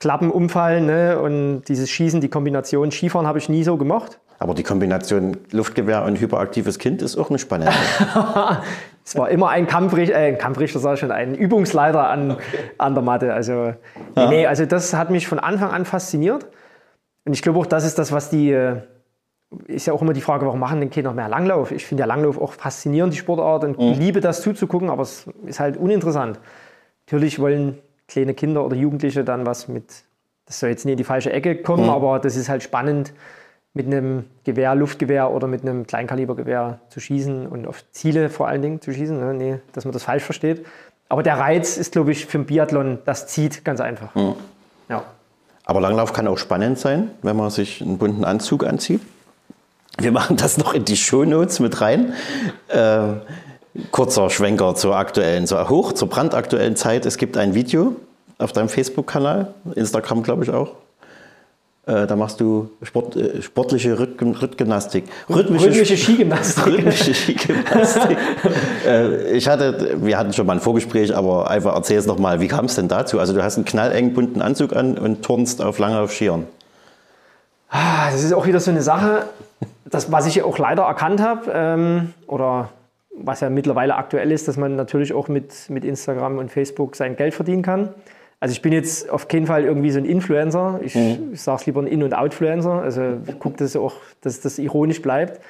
Klappen, 0.00 0.32
Umfallen 0.32 0.86
ne? 0.86 1.20
und 1.20 1.62
dieses 1.68 1.88
Schießen, 1.88 2.20
die 2.20 2.28
Kombination. 2.28 2.90
Skifahren 2.90 3.28
habe 3.28 3.38
ich 3.38 3.48
nie 3.48 3.62
so 3.62 3.76
gemocht. 3.76 4.18
Aber 4.42 4.54
die 4.54 4.64
Kombination 4.64 5.36
Luftgewehr 5.52 6.02
und 6.02 6.18
hyperaktives 6.18 6.80
Kind 6.80 7.00
ist 7.00 7.16
auch 7.16 7.30
eine 7.30 7.38
spannende. 7.38 7.72
es 9.04 9.16
war 9.16 9.30
immer 9.30 9.50
ein 9.50 9.68
Kampfrichter, 9.68 10.16
äh, 10.16 10.28
ein 10.30 10.38
Kampfrichter 10.38 10.80
sag 10.80 10.94
ich 10.94 11.00
schon, 11.00 11.12
ein 11.12 11.36
Übungsleiter 11.36 12.08
an, 12.08 12.32
okay. 12.32 12.42
an 12.76 12.94
der 12.94 13.04
Matte. 13.04 13.32
Also, 13.32 13.74
nee, 14.16 14.26
nee, 14.26 14.46
also 14.46 14.66
das 14.66 14.94
hat 14.94 15.10
mich 15.10 15.28
von 15.28 15.38
Anfang 15.38 15.70
an 15.70 15.84
fasziniert. 15.84 16.48
Und 17.24 17.34
ich 17.34 17.42
glaube 17.42 17.60
auch, 17.60 17.66
das 17.66 17.84
ist 17.84 18.00
das, 18.00 18.10
was 18.10 18.30
die, 18.30 18.50
äh, 18.50 18.78
ist 19.68 19.86
ja 19.86 19.92
auch 19.92 20.02
immer 20.02 20.12
die 20.12 20.20
Frage, 20.20 20.44
warum 20.44 20.58
machen 20.58 20.80
denn 20.80 20.90
Kinder 20.90 21.12
mehr 21.12 21.28
Langlauf? 21.28 21.70
Ich 21.70 21.86
finde 21.86 22.00
ja 22.00 22.06
Langlauf 22.06 22.36
auch 22.36 22.54
faszinierend, 22.54 23.14
die 23.14 23.18
Sportart, 23.18 23.62
und 23.62 23.78
mhm. 23.78 23.92
liebe 23.92 24.20
das 24.20 24.42
zuzugucken, 24.42 24.90
aber 24.90 25.02
es 25.02 25.28
ist 25.46 25.60
halt 25.60 25.76
uninteressant. 25.76 26.40
Natürlich 27.06 27.38
wollen 27.38 27.78
kleine 28.08 28.34
Kinder 28.34 28.66
oder 28.66 28.74
Jugendliche 28.74 29.22
dann 29.22 29.46
was 29.46 29.68
mit, 29.68 29.84
das 30.46 30.58
soll 30.58 30.70
jetzt 30.70 30.84
nie 30.84 30.92
in 30.92 30.98
die 30.98 31.04
falsche 31.04 31.32
Ecke 31.32 31.62
kommen, 31.62 31.84
mhm. 31.84 31.90
aber 31.90 32.18
das 32.18 32.34
ist 32.34 32.48
halt 32.48 32.64
spannend, 32.64 33.12
mit 33.74 33.86
einem 33.86 34.24
Gewehr, 34.44 34.74
Luftgewehr 34.74 35.30
oder 35.30 35.46
mit 35.46 35.62
einem 35.62 35.86
Kleinkalibergewehr 35.86 36.78
zu 36.90 37.00
schießen 37.00 37.46
und 37.46 37.66
auf 37.66 37.84
Ziele 37.90 38.28
vor 38.28 38.48
allen 38.48 38.62
Dingen 38.62 38.80
zu 38.80 38.92
schießen. 38.92 39.18
Ne? 39.18 39.34
Nee, 39.34 39.58
dass 39.72 39.84
man 39.84 39.92
das 39.92 40.04
falsch 40.04 40.24
versteht. 40.24 40.66
Aber 41.08 41.22
der 41.22 41.38
Reiz 41.38 41.76
ist, 41.76 41.92
glaube 41.92 42.12
ich, 42.12 42.26
für 42.26 42.38
den 42.38 42.46
Biathlon, 42.46 42.98
das 43.04 43.26
zieht 43.26 43.64
ganz 43.64 43.80
einfach. 43.80 44.14
Mhm. 44.14 44.34
Ja. 44.88 45.04
Aber 45.64 45.80
Langlauf 45.80 46.12
kann 46.12 46.26
auch 46.26 46.38
spannend 46.38 46.78
sein, 46.78 47.10
wenn 47.22 47.36
man 47.36 47.50
sich 47.50 47.80
einen 47.80 47.98
bunten 47.98 48.24
Anzug 48.24 48.64
anzieht. 48.64 49.00
Wir 49.98 50.12
machen 50.12 50.36
das 50.36 50.58
noch 50.58 50.74
in 50.74 50.84
die 50.84 50.96
Shownotes 50.96 51.60
mit 51.60 51.80
rein. 51.80 52.14
Äh, 52.68 53.14
kurzer 53.90 54.30
Schwenker 54.30 54.74
zur 54.74 54.96
aktuellen, 54.96 55.46
zur 55.46 55.68
hoch, 55.68 55.92
zur 55.92 56.08
brandaktuellen 56.08 56.76
Zeit. 56.76 57.06
Es 57.06 57.16
gibt 57.16 57.36
ein 57.36 57.54
Video 57.54 57.96
auf 58.38 58.52
deinem 58.52 58.68
Facebook-Kanal, 58.68 59.54
Instagram 59.74 60.22
glaube 60.22 60.44
ich 60.44 60.50
auch. 60.50 60.74
Äh, 61.84 62.06
da 62.06 62.14
machst 62.14 62.40
du 62.40 62.70
Sport, 62.82 63.16
äh, 63.16 63.42
sportliche 63.42 63.98
Rhythmgymnastik. 63.98 65.04
Rhythmische, 65.28 65.66
Rhythmische 65.66 65.96
Skigymnastik. 65.96 66.66
Rhythmische 66.66 67.14
Skigymnastik. 67.14 68.18
äh, 68.86 69.32
ich 69.32 69.48
hatte, 69.48 69.96
wir 70.00 70.16
hatten 70.16 70.32
schon 70.32 70.46
mal 70.46 70.52
ein 70.52 70.60
Vorgespräch, 70.60 71.14
aber 71.14 71.50
einfach 71.50 71.74
erzähl 71.74 71.98
es 71.98 72.06
nochmal, 72.06 72.40
wie 72.40 72.46
kam 72.46 72.66
es 72.66 72.76
denn 72.76 72.86
dazu? 72.86 73.18
Also 73.18 73.32
du 73.34 73.42
hast 73.42 73.56
einen 73.56 73.64
knallengen 73.64 74.14
bunten 74.14 74.42
Anzug 74.42 74.76
an 74.76 74.96
und 74.96 75.22
turnst 75.22 75.60
auf 75.60 75.80
lange 75.80 75.98
auf 75.98 76.12
Skiern. 76.12 76.46
Ah, 77.68 78.12
das 78.12 78.22
ist 78.22 78.32
auch 78.32 78.46
wieder 78.46 78.60
so 78.60 78.70
eine 78.70 78.82
Sache, 78.82 79.24
das, 79.84 80.12
was 80.12 80.26
ich 80.26 80.42
auch 80.42 80.58
leider 80.58 80.82
erkannt 80.82 81.20
habe, 81.20 81.50
ähm, 81.52 82.14
oder 82.28 82.68
was 83.14 83.40
ja 83.40 83.50
mittlerweile 83.50 83.96
aktuell 83.96 84.30
ist, 84.30 84.46
dass 84.46 84.56
man 84.56 84.76
natürlich 84.76 85.12
auch 85.12 85.26
mit, 85.26 85.68
mit 85.68 85.84
Instagram 85.84 86.38
und 86.38 86.50
Facebook 86.50 86.94
sein 86.94 87.16
Geld 87.16 87.34
verdienen 87.34 87.62
kann. 87.62 87.88
Also 88.42 88.54
ich 88.54 88.60
bin 88.60 88.72
jetzt 88.72 89.08
auf 89.08 89.28
keinen 89.28 89.46
Fall 89.46 89.62
irgendwie 89.62 89.92
so 89.92 90.00
ein 90.00 90.04
Influencer. 90.04 90.80
Ich, 90.82 90.96
mhm. 90.96 91.30
ich 91.32 91.40
sage 91.40 91.60
es 91.60 91.66
lieber 91.66 91.80
ein 91.80 91.86
In- 91.86 92.02
und 92.02 92.12
Outfluencer. 92.12 92.82
Also 92.82 93.18
gucke 93.38 93.58
das 93.58 93.76
auch, 93.76 93.94
dass 94.20 94.40
das 94.40 94.58
ironisch 94.58 95.00
bleibt. 95.00 95.40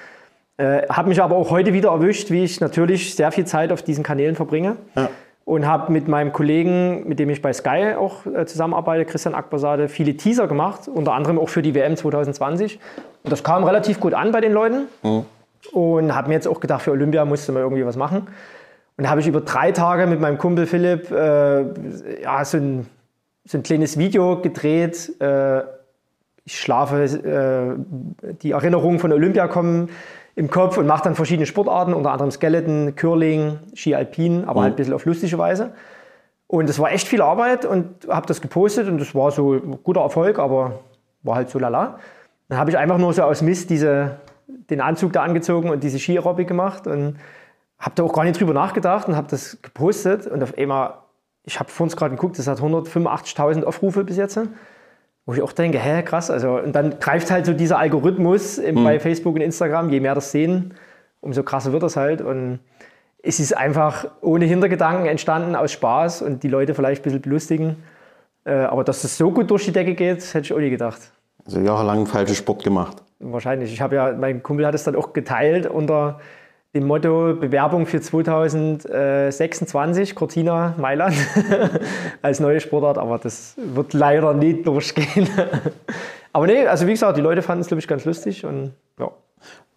Äh, 0.58 0.86
habe 0.90 1.08
mich 1.08 1.22
aber 1.22 1.36
auch 1.36 1.48
heute 1.48 1.72
wieder 1.72 1.88
erwischt, 1.88 2.30
wie 2.30 2.44
ich 2.44 2.60
natürlich 2.60 3.14
sehr 3.14 3.32
viel 3.32 3.46
Zeit 3.46 3.72
auf 3.72 3.80
diesen 3.80 4.04
Kanälen 4.04 4.36
verbringe. 4.36 4.76
Ja. 4.94 5.08
Und 5.46 5.66
habe 5.66 5.90
mit 5.90 6.06
meinem 6.06 6.34
Kollegen, 6.34 7.08
mit 7.08 7.18
dem 7.18 7.30
ich 7.30 7.40
bei 7.40 7.54
Sky 7.54 7.94
auch 7.98 8.26
äh, 8.26 8.44
zusammenarbeite, 8.44 9.06
Christian 9.06 9.34
Akbasade, 9.34 9.88
viele 9.88 10.14
Teaser 10.18 10.46
gemacht, 10.46 10.86
unter 10.86 11.14
anderem 11.14 11.38
auch 11.38 11.48
für 11.48 11.62
die 11.62 11.74
WM 11.74 11.96
2020. 11.96 12.78
Und 13.22 13.32
das 13.32 13.42
kam 13.42 13.64
relativ 13.64 14.00
gut 14.00 14.12
an 14.12 14.32
bei 14.32 14.42
den 14.42 14.52
Leuten. 14.52 14.88
Mhm. 15.02 15.24
Und 15.72 16.14
habe 16.14 16.28
mir 16.28 16.34
jetzt 16.34 16.46
auch 16.46 16.60
gedacht, 16.60 16.82
für 16.82 16.90
Olympia 16.90 17.24
musste 17.24 17.52
man 17.52 17.62
irgendwie 17.62 17.86
was 17.86 17.96
machen. 17.96 18.26
Und 18.96 19.04
da 19.04 19.10
habe 19.10 19.20
ich 19.20 19.26
über 19.26 19.40
drei 19.40 19.72
Tage 19.72 20.06
mit 20.06 20.20
meinem 20.20 20.38
Kumpel 20.38 20.66
Philipp 20.66 21.10
äh, 21.10 22.22
ja, 22.22 22.44
so, 22.44 22.58
ein, 22.58 22.86
so 23.44 23.58
ein 23.58 23.62
kleines 23.62 23.98
Video 23.98 24.40
gedreht. 24.40 25.20
Äh, 25.20 25.62
ich 26.44 26.58
schlafe, 26.60 27.02
äh, 27.04 28.34
die 28.42 28.50
Erinnerungen 28.50 28.98
von 28.98 29.12
Olympia 29.12 29.48
kommen 29.48 29.88
im 30.34 30.50
Kopf 30.50 30.78
und 30.78 30.86
mache 30.86 31.04
dann 31.04 31.14
verschiedene 31.14 31.46
Sportarten, 31.46 31.94
unter 31.94 32.10
anderem 32.10 32.30
Skeleton, 32.30 32.96
Curling, 32.96 33.58
Ski 33.74 33.94
Alpin, 33.94 34.44
aber 34.44 34.60
mhm. 34.60 34.64
halt 34.64 34.72
ein 34.74 34.76
bisschen 34.76 34.94
auf 34.94 35.04
lustige 35.04 35.38
Weise. 35.38 35.72
Und 36.46 36.68
es 36.68 36.78
war 36.78 36.92
echt 36.92 37.08
viel 37.08 37.22
Arbeit 37.22 37.64
und 37.64 38.08
habe 38.08 38.26
das 38.26 38.40
gepostet 38.40 38.88
und 38.88 38.98
das 38.98 39.14
war 39.14 39.30
so 39.30 39.54
ein 39.54 39.78
guter 39.82 40.02
Erfolg, 40.02 40.38
aber 40.38 40.80
war 41.22 41.36
halt 41.36 41.48
so 41.48 41.58
lala. 41.58 41.98
Dann 42.48 42.58
habe 42.58 42.70
ich 42.70 42.76
einfach 42.76 42.98
nur 42.98 43.12
so 43.12 43.22
aus 43.22 43.40
Mist 43.40 43.70
diese, 43.70 44.16
den 44.68 44.80
Anzug 44.80 45.12
da 45.12 45.22
angezogen 45.22 45.70
und 45.70 45.82
diese 45.82 45.98
Ski-Aerobic 45.98 46.48
gemacht 46.48 46.86
und 46.86 47.16
habe 47.82 47.96
da 47.96 48.04
auch 48.04 48.12
gar 48.12 48.24
nicht 48.24 48.40
drüber 48.40 48.54
nachgedacht 48.54 49.08
und 49.08 49.16
habe 49.16 49.26
das 49.28 49.58
gepostet 49.60 50.28
und 50.28 50.42
auf 50.42 50.56
einmal, 50.56 50.94
ich 51.44 51.58
habe 51.58 51.68
vor 51.68 51.84
uns 51.84 51.96
gerade 51.96 52.14
geguckt, 52.14 52.38
das 52.38 52.46
hat 52.46 52.60
185.000 52.60 53.64
Aufrufe 53.64 54.04
bis 54.04 54.16
jetzt. 54.16 54.38
Wo 55.26 55.34
ich 55.34 55.42
auch 55.42 55.52
denke, 55.52 55.78
hä, 55.78 56.02
krass. 56.02 56.30
Also, 56.30 56.58
und 56.58 56.72
dann 56.72 56.98
greift 56.98 57.30
halt 57.30 57.46
so 57.46 57.52
dieser 57.52 57.78
Algorithmus 57.78 58.58
mhm. 58.58 58.82
bei 58.82 58.98
Facebook 58.98 59.34
und 59.34 59.40
Instagram, 59.40 59.90
je 59.90 60.00
mehr 60.00 60.14
das 60.14 60.32
sehen, 60.32 60.74
umso 61.20 61.42
krasser 61.42 61.72
wird 61.72 61.82
das 61.82 61.96
halt. 61.96 62.20
Und 62.20 62.60
es 63.22 63.38
ist 63.38 63.56
einfach 63.56 64.06
ohne 64.20 64.46
Hintergedanken 64.46 65.06
entstanden, 65.06 65.54
aus 65.54 65.70
Spaß 65.72 66.22
und 66.22 66.42
die 66.42 66.48
Leute 66.48 66.74
vielleicht 66.74 67.02
ein 67.02 67.04
bisschen 67.04 67.20
belustigen. 67.20 67.76
Äh, 68.44 68.54
aber 68.54 68.82
dass 68.82 69.02
das 69.02 69.16
so 69.16 69.30
gut 69.30 69.50
durch 69.50 69.64
die 69.64 69.72
Decke 69.72 69.94
geht, 69.94 70.22
hätte 70.34 70.40
ich 70.40 70.52
auch 70.52 70.58
nie 70.58 70.70
gedacht. 70.70 71.00
Also 71.44 71.60
jahrelang 71.60 72.06
falschen 72.06 72.34
Sport 72.34 72.64
gemacht. 72.64 73.02
Wahrscheinlich. 73.20 73.72
Ich 73.72 73.80
habe 73.80 73.96
ja, 73.96 74.12
mein 74.12 74.42
Kumpel 74.42 74.66
hat 74.66 74.74
es 74.74 74.82
dann 74.82 74.96
auch 74.96 75.12
geteilt 75.12 75.66
unter 75.66 76.18
dem 76.74 76.86
Motto 76.86 77.34
Bewerbung 77.34 77.84
für 77.86 78.00
2026, 78.00 80.14
Cortina 80.14 80.74
Mailand 80.78 81.14
als 82.22 82.40
neue 82.40 82.60
Sportart, 82.60 82.96
aber 82.98 83.18
das 83.18 83.54
wird 83.56 83.92
leider 83.92 84.32
nicht 84.32 84.66
durchgehen. 84.66 85.28
aber 86.32 86.46
nee, 86.46 86.66
also 86.66 86.86
wie 86.86 86.92
gesagt, 86.92 87.18
die 87.18 87.20
Leute 87.20 87.42
fanden 87.42 87.60
es, 87.60 87.68
glaube 87.68 87.80
ich, 87.80 87.88
ganz 87.88 88.06
lustig 88.06 88.46
und 88.46 88.72
ja. 88.98 89.10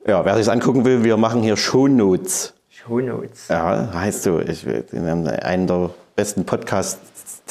Ja, 0.07 0.23
wer 0.23 0.35
sich 0.35 0.47
angucken 0.49 0.85
will, 0.85 1.03
wir 1.03 1.17
machen 1.17 1.41
hier 1.41 1.57
Shownotes. 1.57 2.53
Shownotes. 2.69 3.47
Ja, 3.47 3.91
heißt 3.91 4.21
so, 4.23 4.39
ich, 4.39 4.63
einen 4.93 5.65
der 5.65 5.89
besten 6.15 6.45
Podcasts. 6.45 7.41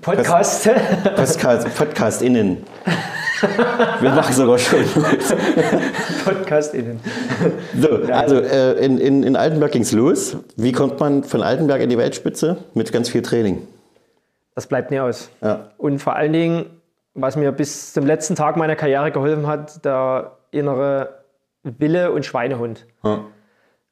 Podcast? 0.00 0.70
Podcast, 1.14 1.76
Podcast-Innen. 1.76 2.64
Wir 4.00 4.10
machen 4.10 4.32
sogar 4.34 4.58
schon. 4.58 4.84
Podcast-Innen. 6.24 7.00
So, 7.80 8.12
also 8.12 8.36
äh, 8.36 8.84
in, 8.84 8.98
in, 8.98 9.22
in 9.22 9.36
Altenberg 9.36 9.72
ging 9.72 9.82
es 9.82 9.92
los. 9.92 10.36
Wie 10.56 10.72
kommt 10.72 11.00
man 11.00 11.24
von 11.24 11.42
Altenberg 11.42 11.80
in 11.80 11.90
die 11.90 11.98
Weltspitze? 11.98 12.58
Mit 12.74 12.92
ganz 12.92 13.08
viel 13.08 13.22
Training. 13.22 13.66
Das 14.54 14.66
bleibt 14.66 14.90
nie 14.90 15.00
aus. 15.00 15.30
Ja. 15.42 15.70
Und 15.78 15.98
vor 15.98 16.16
allen 16.16 16.32
Dingen, 16.32 16.66
was 17.14 17.36
mir 17.36 17.52
bis 17.52 17.92
zum 17.92 18.06
letzten 18.06 18.36
Tag 18.36 18.56
meiner 18.56 18.76
Karriere 18.76 19.10
geholfen 19.10 19.46
hat, 19.46 19.84
der 19.84 20.32
innere 20.50 21.24
Wille 21.62 22.12
und 22.12 22.24
Schweinehund. 22.24 22.86
Ja. 23.02 23.24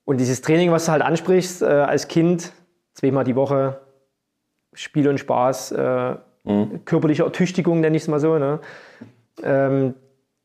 Und 0.04 0.18
dieses 0.18 0.42
Training, 0.42 0.70
was 0.70 0.87
du 0.87 0.92
halt 0.92 1.02
ansprichst, 1.02 1.62
äh, 1.62 1.66
als 1.66 2.08
Kind, 2.08 2.52
zweimal 2.94 3.25
die 3.25 3.37
Woche, 3.37 3.80
Spiel 4.75 5.08
und 5.08 5.18
Spaß, 5.18 5.72
äh, 5.72 6.14
mhm. 6.44 6.84
körperliche 6.84 7.25
Ertüchtigung, 7.25 7.80
nenne 7.80 7.96
ich 7.96 8.02
es 8.02 8.08
mal 8.08 8.20
so. 8.20 8.38
Ne? 8.38 8.61
Ähm, 9.43 9.95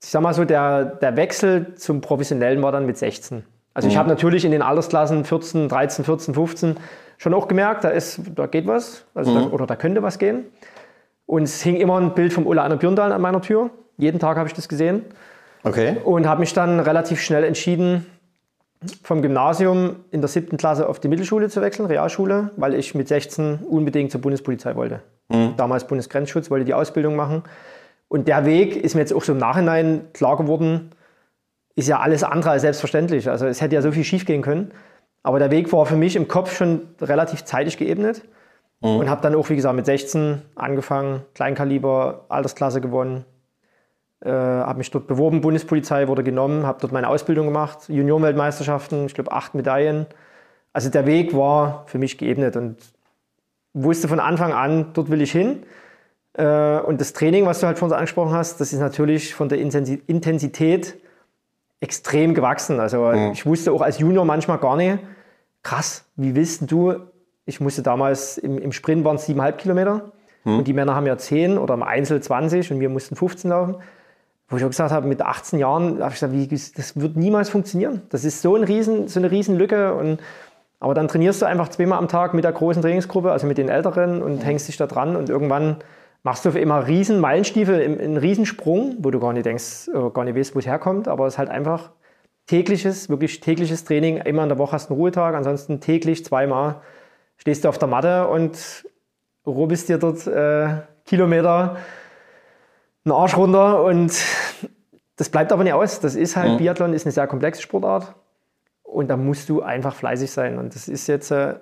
ich 0.02 0.10
sag 0.10 0.22
mal 0.22 0.34
so, 0.34 0.46
der, 0.46 0.86
der 0.86 1.16
Wechsel 1.16 1.76
zum 1.76 2.02
Professionellen 2.02 2.62
war 2.62 2.72
dann 2.72 2.86
mit 2.86 2.98
16. 2.98 3.44
Also 3.74 3.88
mhm. 3.88 3.92
ich 3.92 3.98
habe 3.98 4.10
natürlich 4.10 4.46
in 4.46 4.52
den 4.52 4.62
Altersklassen 4.62 5.26
14, 5.26 5.70
13, 5.70 6.06
14, 6.06 6.34
15 6.34 6.78
schon 7.18 7.34
auch 7.34 7.48
gemerkt, 7.48 7.84
da, 7.84 7.90
ist, 7.90 8.22
da 8.36 8.46
geht 8.46 8.68
was 8.68 9.06
also 9.14 9.32
mhm. 9.32 9.36
da, 9.36 9.48
oder 9.50 9.66
da 9.66 9.76
könnte 9.76 10.04
was 10.04 10.20
gehen. 10.20 10.46
Und 11.26 11.44
es 11.44 11.62
hing 11.62 11.76
immer 11.76 12.00
ein 12.00 12.14
Bild 12.14 12.32
vom 12.32 12.48
Ulla 12.48 12.64
Anna 12.64 12.76
Björndal 12.76 13.12
an 13.12 13.22
meiner 13.22 13.42
Tür. 13.42 13.70
Jeden 13.98 14.20
Tag 14.20 14.38
habe 14.38 14.48
ich 14.48 14.54
das 14.54 14.70
gesehen. 14.70 15.04
Okay. 15.64 15.98
Und 16.04 16.28
habe 16.28 16.40
mich 16.40 16.54
dann 16.54 16.80
relativ 16.80 17.22
schnell 17.22 17.44
entschieden, 17.44 18.06
vom 19.04 19.22
Gymnasium 19.22 19.98
in 20.12 20.22
der 20.22 20.28
siebten 20.28 20.58
Klasse 20.58 20.88
auf 20.88 21.00
die 21.00 21.08
Mittelschule 21.08 21.50
zu 21.50 21.62
wechseln, 21.62 21.88
Realschule, 21.88 22.52
weil 22.58 22.76
ich 22.76 22.94
mit 22.94 23.08
16 23.08 23.60
unbedingt 23.68 24.12
zur 24.12 24.22
Bundespolizei 24.22 24.76
wollte. 24.76 25.02
Mhm. 25.30 25.56
Damals 25.58 25.88
Bundesgrenzschutz, 25.88 26.50
wollte 26.52 26.66
die 26.66 26.74
Ausbildung 26.74 27.16
machen. 27.16 27.44
Und 28.08 28.28
der 28.28 28.46
Weg 28.46 28.76
ist 28.76 28.96
mir 28.96 29.02
jetzt 29.02 29.14
auch 29.14 29.24
so 29.24 29.34
im 29.34 29.38
Nachhinein 29.38 30.08
klar 30.14 30.38
geworden, 30.38 30.92
ist 31.76 31.88
ja 31.88 32.00
alles 32.00 32.24
andere 32.24 32.52
als 32.52 32.62
selbstverständlich. 32.62 33.30
Also 33.30 33.46
es 33.46 33.62
hätte 33.62 33.76
ja 33.76 33.82
so 33.82 33.92
viel 33.92 34.04
schief 34.04 34.26
gehen 34.26 34.42
können. 34.42 34.72
Aber 35.24 35.40
der 35.40 35.52
Weg 35.52 35.72
war 35.74 35.86
für 35.86 35.98
mich 35.98 36.16
im 36.16 36.28
Kopf 36.28 36.56
schon 36.56 36.88
relativ 37.02 37.44
zeitig 37.44 37.78
geebnet. 37.78 38.24
Mhm. 38.82 38.98
Und 38.98 39.10
habe 39.10 39.22
dann 39.22 39.36
auch, 39.36 39.50
wie 39.50 39.56
gesagt, 39.56 39.76
mit 39.76 39.86
16 39.86 40.42
angefangen, 40.56 41.22
Kleinkaliber, 41.34 42.26
Altersklasse 42.30 42.82
gewonnen. 42.82 43.26
Äh, 44.22 44.32
habe 44.32 44.80
mich 44.80 44.90
dort 44.90 45.08
beworben, 45.08 45.42
Bundespolizei 45.42 46.08
wurde 46.08 46.24
genommen, 46.24 46.66
habe 46.66 46.80
dort 46.82 46.92
meine 46.92 47.08
Ausbildung 47.08 47.46
gemacht, 47.46 47.88
Juniorenweltmeisterschaften, 47.88 49.06
ich 49.06 49.14
glaube 49.14 49.32
acht 49.32 49.54
Medaillen. 49.54 50.08
Also 50.74 50.90
der 50.90 51.06
Weg 51.06 51.36
war 51.36 51.84
für 51.86 52.00
mich 52.00 52.18
geebnet 52.18 52.56
und 52.56 52.78
wusste 53.74 54.08
von 54.08 54.20
Anfang 54.20 54.54
an, 54.54 54.92
dort 54.94 55.12
will 55.12 55.22
ich 55.22 55.32
hin. 55.32 55.64
Äh, 56.38 56.80
und 56.82 57.02
das 57.02 57.14
Training, 57.14 57.46
was 57.46 57.60
du 57.60 57.68
halt 57.68 57.80
vorhin 57.80 57.96
angesprochen 57.96 58.32
hast, 58.32 58.62
das 58.62 58.72
ist 58.72 58.80
natürlich 58.80 59.34
von 59.34 59.50
der 59.50 59.60
Intensität 59.60 60.96
extrem 61.80 62.34
gewachsen. 62.34 62.80
Also 62.80 63.06
mhm. 63.06 63.32
ich 63.34 63.46
wusste 63.46 63.72
auch 63.72 63.82
als 63.82 64.00
Junior 64.00 64.24
manchmal 64.24 64.60
gar 64.60 64.78
nicht, 64.78 65.00
krass, 65.64 66.06
wie 66.16 66.36
willst 66.36 66.72
du, 66.72 66.96
ich 67.46 67.60
musste 67.60 67.82
damals 67.82 68.38
im, 68.38 68.58
im 68.58 68.72
Sprint 68.72 69.04
waren 69.04 69.16
es 69.16 69.26
siebeneinhalb 69.26 69.58
Kilometer 69.58 70.12
mhm. 70.44 70.60
und 70.60 70.68
die 70.68 70.74
Männer 70.74 70.96
haben 70.96 71.08
ja 71.08 71.18
zehn 71.18 71.58
oder 71.58 71.74
im 71.74 71.84
Einzel 71.84 72.22
20 72.22 72.72
und 72.72 72.80
wir 72.80 72.90
mussten 72.90 73.16
15 73.16 73.50
laufen. 73.50 73.76
Wo 74.50 74.56
ich 74.56 74.64
auch 74.64 74.70
gesagt 74.70 74.92
habe, 74.92 75.08
mit 75.08 75.22
18 75.22 75.60
Jahren, 75.60 76.00
habe 76.00 76.14
ich 76.14 76.22
gesagt, 76.22 76.32
wie, 76.32 76.48
das 76.48 76.96
wird 76.96 77.18
niemals 77.18 77.50
funktionieren. 77.50 78.04
Das 78.10 78.24
ist 78.24 78.42
so, 78.42 78.56
ein 78.56 78.64
Riesen, 78.64 79.10
so 79.10 79.20
eine 79.20 79.30
Riesenlücke. 79.30 79.94
Und, 79.94 80.22
aber 80.80 80.94
dann 80.94 81.10
trainierst 81.10 81.42
du 81.42 81.46
einfach 81.46 81.68
zweimal 81.68 82.00
am 82.00 82.08
Tag 82.08 82.34
mit 82.34 82.46
der 82.46 82.54
großen 82.54 82.82
Trainingsgruppe, 82.82 83.30
also 83.30 83.46
mit 83.46 83.58
den 83.58 83.68
Älteren 83.68 84.22
und 84.22 84.38
mhm. 84.38 84.42
hängst 84.42 84.70
dich 84.70 84.78
da 84.78 84.88
dran 84.88 85.18
und 85.18 85.30
irgendwann 85.30 85.78
machst 86.28 86.44
du 86.44 86.50
immer 86.50 86.86
riesen 86.86 87.22
Meilenstiefel, 87.22 87.82
einen 87.82 88.18
Riesensprung, 88.18 88.98
wo 89.00 89.12
du 89.12 89.20
gar 89.22 89.32
nicht 89.32 89.46
denkst, 89.46 89.88
äh, 89.88 90.10
gar 90.10 90.26
nicht 90.26 90.36
weißt, 90.36 90.56
wo 90.56 90.60
es 90.60 90.66
herkommt, 90.66 91.08
aber 91.08 91.26
es 91.26 91.36
ist 91.36 91.38
halt 91.38 91.48
einfach 91.48 91.92
tägliches, 92.48 93.08
wirklich 93.08 93.40
tägliches 93.40 93.86
Training. 93.86 94.18
Immer 94.18 94.44
in 94.44 94.50
der 94.50 94.58
Woche 94.58 94.74
hast 94.74 94.90
du 94.90 94.94
einen 94.94 95.00
Ruhetag, 95.00 95.36
ansonsten 95.36 95.80
täglich 95.80 96.26
zweimal 96.26 96.82
stehst 97.38 97.64
du 97.64 97.70
auf 97.70 97.78
der 97.78 97.88
Matte 97.88 98.28
und 98.28 98.58
rubbelst 99.46 99.88
dir 99.88 100.00
dort 100.00 100.28
äh, 100.28 100.82
Kilometer 101.06 101.78
einen 103.06 103.14
Arsch 103.14 103.38
runter 103.38 103.82
und 103.86 104.12
das 105.16 105.30
bleibt 105.30 105.54
aber 105.54 105.64
nicht 105.64 105.72
aus. 105.72 106.02
Das 106.02 106.16
ist 106.16 106.36
halt, 106.36 106.52
mhm. 106.52 106.58
Biathlon 106.58 106.92
ist 106.92 107.06
eine 107.06 107.14
sehr 107.14 107.28
komplexe 107.28 107.62
Sportart. 107.62 108.16
Und 108.84 109.08
da 109.08 109.16
musst 109.16 109.48
du 109.48 109.62
einfach 109.62 109.96
fleißig 109.96 110.30
sein. 110.30 110.58
Und 110.58 110.76
das 110.76 110.90
ist 110.90 111.08
jetzt, 111.08 111.32
äh, 111.32 111.56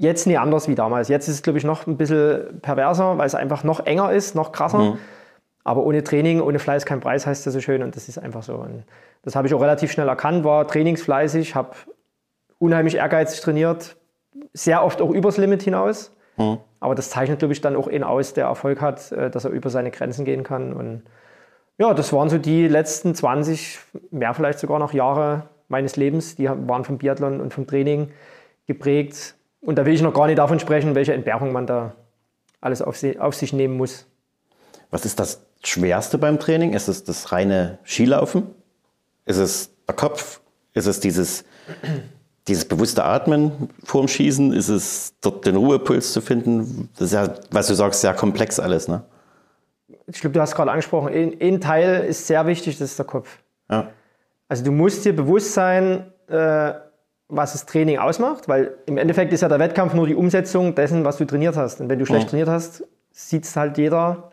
jetzt 0.00 0.26
nie 0.26 0.38
anders 0.38 0.66
wie 0.66 0.74
damals. 0.74 1.08
Jetzt 1.08 1.28
ist 1.28 1.36
es, 1.36 1.42
glaube 1.42 1.58
ich, 1.58 1.64
noch 1.64 1.86
ein 1.86 1.96
bisschen 1.96 2.60
perverser, 2.62 3.18
weil 3.18 3.26
es 3.26 3.34
einfach 3.34 3.64
noch 3.64 3.86
enger 3.86 4.12
ist, 4.12 4.34
noch 4.34 4.50
krasser. 4.50 4.78
Mhm. 4.78 4.98
Aber 5.62 5.84
ohne 5.84 6.02
Training, 6.02 6.40
ohne 6.40 6.58
Fleiß 6.58 6.86
kein 6.86 7.00
Preis, 7.00 7.26
heißt 7.26 7.46
das 7.46 7.52
so 7.52 7.60
schön. 7.60 7.82
Und 7.82 7.94
das 7.96 8.08
ist 8.08 8.18
einfach 8.18 8.42
so. 8.42 8.54
Und 8.54 8.84
das 9.22 9.36
habe 9.36 9.46
ich 9.46 9.54
auch 9.54 9.60
relativ 9.60 9.92
schnell 9.92 10.08
erkannt, 10.08 10.42
war 10.42 10.66
trainingsfleißig, 10.66 11.54
habe 11.54 11.70
unheimlich 12.58 12.96
ehrgeizig 12.96 13.40
trainiert, 13.40 13.96
sehr 14.54 14.82
oft 14.82 15.02
auch 15.02 15.10
übers 15.10 15.36
Limit 15.36 15.62
hinaus. 15.62 16.12
Mhm. 16.38 16.58
Aber 16.80 16.94
das 16.94 17.10
zeichnet, 17.10 17.40
glaube 17.40 17.52
ich, 17.52 17.60
dann 17.60 17.76
auch 17.76 17.86
ihn 17.86 18.02
aus, 18.02 18.32
der 18.32 18.46
Erfolg 18.46 18.80
hat, 18.80 19.12
äh, 19.12 19.30
dass 19.30 19.44
er 19.44 19.50
über 19.50 19.68
seine 19.68 19.90
Grenzen 19.90 20.24
gehen 20.24 20.44
kann. 20.44 20.72
Und 20.72 21.02
ja, 21.76 21.92
das 21.92 22.12
waren 22.14 22.30
so 22.30 22.38
die 22.38 22.68
letzten 22.68 23.14
20, 23.14 23.78
mehr 24.10 24.32
vielleicht 24.32 24.58
sogar 24.60 24.78
noch 24.78 24.94
Jahre 24.94 25.48
meines 25.68 25.96
Lebens. 25.96 26.36
Die 26.36 26.48
waren 26.48 26.84
vom 26.84 26.96
Biathlon 26.96 27.40
und 27.40 27.52
vom 27.52 27.66
Training 27.66 28.10
geprägt. 28.66 29.34
Und 29.60 29.76
da 29.76 29.84
will 29.84 29.94
ich 29.94 30.02
noch 30.02 30.14
gar 30.14 30.26
nicht 30.26 30.38
davon 30.38 30.58
sprechen, 30.58 30.94
welche 30.94 31.12
Entbehrung 31.12 31.52
man 31.52 31.66
da 31.66 31.94
alles 32.60 32.82
auf, 32.82 32.96
sie, 32.96 33.18
auf 33.18 33.34
sich 33.34 33.52
nehmen 33.52 33.76
muss. 33.76 34.06
Was 34.90 35.04
ist 35.04 35.20
das 35.20 35.46
Schwerste 35.62 36.18
beim 36.18 36.38
Training? 36.38 36.72
Ist 36.72 36.88
es 36.88 37.04
das 37.04 37.32
reine 37.32 37.78
Skilaufen? 37.84 38.46
Ist 39.26 39.36
es 39.36 39.70
der 39.86 39.94
Kopf? 39.94 40.40
Ist 40.72 40.86
es 40.86 41.00
dieses, 41.00 41.44
dieses 42.48 42.64
bewusste 42.64 43.04
Atmen 43.04 43.70
vorm 43.84 44.08
Schießen? 44.08 44.52
Ist 44.52 44.68
es 44.68 45.14
dort 45.20 45.46
den 45.46 45.56
Ruhepuls 45.56 46.12
zu 46.12 46.20
finden? 46.20 46.88
Das 46.96 47.08
ist 47.08 47.12
ja, 47.12 47.34
was 47.50 47.66
du 47.68 47.74
sagst, 47.74 48.00
sehr 48.00 48.14
komplex 48.14 48.58
alles, 48.58 48.88
ne? 48.88 49.04
Ich 50.06 50.20
glaube, 50.20 50.34
du 50.34 50.40
hast 50.40 50.56
gerade 50.56 50.70
angesprochen, 50.72 51.12
ein, 51.12 51.36
ein, 51.40 51.60
Teil 51.60 52.04
ist 52.04 52.26
sehr 52.26 52.44
wichtig, 52.46 52.78
das 52.78 52.90
ist 52.90 52.98
der 52.98 53.06
Kopf. 53.06 53.38
Ja. 53.70 53.90
Also 54.48 54.64
du 54.64 54.72
musst 54.72 55.04
dir 55.04 55.14
bewusst 55.14 55.54
sein, 55.54 56.12
äh, 56.26 56.72
was 57.30 57.52
das 57.52 57.66
Training 57.66 57.98
ausmacht, 57.98 58.48
weil 58.48 58.74
im 58.86 58.98
Endeffekt 58.98 59.32
ist 59.32 59.40
ja 59.40 59.48
der 59.48 59.58
Wettkampf 59.58 59.94
nur 59.94 60.06
die 60.06 60.14
Umsetzung 60.14 60.74
dessen, 60.74 61.04
was 61.04 61.16
du 61.16 61.24
trainiert 61.24 61.56
hast. 61.56 61.80
Und 61.80 61.88
wenn 61.88 61.98
du 61.98 62.06
schlecht 62.06 62.24
ja. 62.24 62.30
trainiert 62.30 62.48
hast, 62.48 62.84
sieht 63.12 63.44
es 63.44 63.56
halt 63.56 63.78
jeder 63.78 64.30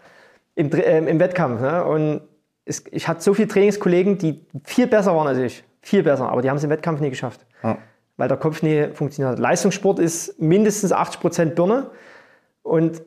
im, 0.55 0.71
äh, 0.71 0.97
im 0.97 1.19
Wettkampf. 1.19 1.61
Ne? 1.61 1.83
Und 1.83 2.21
es, 2.65 2.83
ich 2.91 3.07
hatte 3.07 3.21
so 3.21 3.33
viele 3.33 3.47
Trainingskollegen, 3.47 4.17
die 4.17 4.45
viel 4.63 4.87
besser 4.87 5.15
waren 5.15 5.27
als 5.27 5.37
ich. 5.37 5.63
Viel 5.81 6.03
besser, 6.03 6.29
aber 6.29 6.41
die 6.41 6.49
haben 6.49 6.57
es 6.57 6.63
im 6.63 6.69
Wettkampf 6.69 6.99
nie 6.99 7.09
geschafft. 7.09 7.45
Ja. 7.63 7.77
Weil 8.17 8.27
der 8.27 8.37
Kopf 8.37 8.63
nie 8.63 8.87
funktioniert 8.93 9.33
hat. 9.33 9.39
Leistungssport 9.39 9.99
ist 9.99 10.39
mindestens 10.41 10.93
80% 10.93 11.51
Birne. 11.51 11.91
Und 12.63 13.01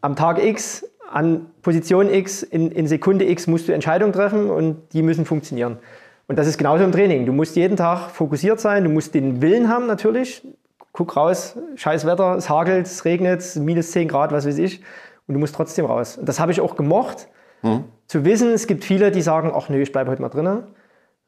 am 0.00 0.16
Tag 0.16 0.42
X, 0.42 0.86
an 1.10 1.46
Position 1.62 2.12
X, 2.12 2.42
in, 2.42 2.72
in 2.72 2.86
Sekunde 2.86 3.28
X 3.28 3.46
musst 3.46 3.68
du 3.68 3.72
Entscheidungen 3.72 4.12
treffen 4.12 4.50
und 4.50 4.92
die 4.92 5.02
müssen 5.02 5.26
funktionieren. 5.26 5.78
Und 6.26 6.38
das 6.38 6.46
ist 6.46 6.58
genauso 6.58 6.84
im 6.84 6.92
Training. 6.92 7.26
Du 7.26 7.32
musst 7.32 7.56
jeden 7.56 7.76
Tag 7.76 8.10
fokussiert 8.10 8.60
sein, 8.60 8.84
du 8.84 8.90
musst 8.90 9.14
den 9.14 9.42
Willen 9.42 9.68
haben 9.68 9.86
natürlich. 9.86 10.46
Guck 10.92 11.16
raus, 11.16 11.58
scheiß 11.74 12.06
Wetter, 12.06 12.36
es 12.36 12.48
hagelt, 12.48 12.86
es 12.86 13.04
regnet, 13.04 13.56
minus 13.56 13.90
10 13.90 14.08
Grad, 14.08 14.32
was 14.32 14.46
weiß 14.46 14.58
ich. 14.58 14.80
Und 15.26 15.34
du 15.34 15.40
musst 15.40 15.54
trotzdem 15.54 15.86
raus. 15.86 16.16
Und 16.16 16.28
das 16.28 16.40
habe 16.40 16.52
ich 16.52 16.60
auch 16.60 16.76
gemocht. 16.76 17.28
Mhm. 17.62 17.84
Zu 18.06 18.24
wissen, 18.24 18.52
es 18.52 18.66
gibt 18.66 18.84
viele, 18.84 19.10
die 19.10 19.22
sagen, 19.22 19.52
ach 19.54 19.68
nö, 19.68 19.80
ich 19.80 19.92
bleibe 19.92 20.10
heute 20.10 20.22
mal 20.22 20.28
drinnen. 20.28 20.64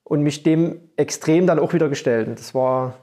Und 0.04 0.22
mich 0.22 0.44
dem 0.44 0.80
extrem 0.96 1.46
dann 1.46 1.58
auch 1.58 1.72
wieder 1.72 1.88
gestellt. 1.88 2.28
Und 2.28 2.38
das 2.38 2.54
war 2.54 2.94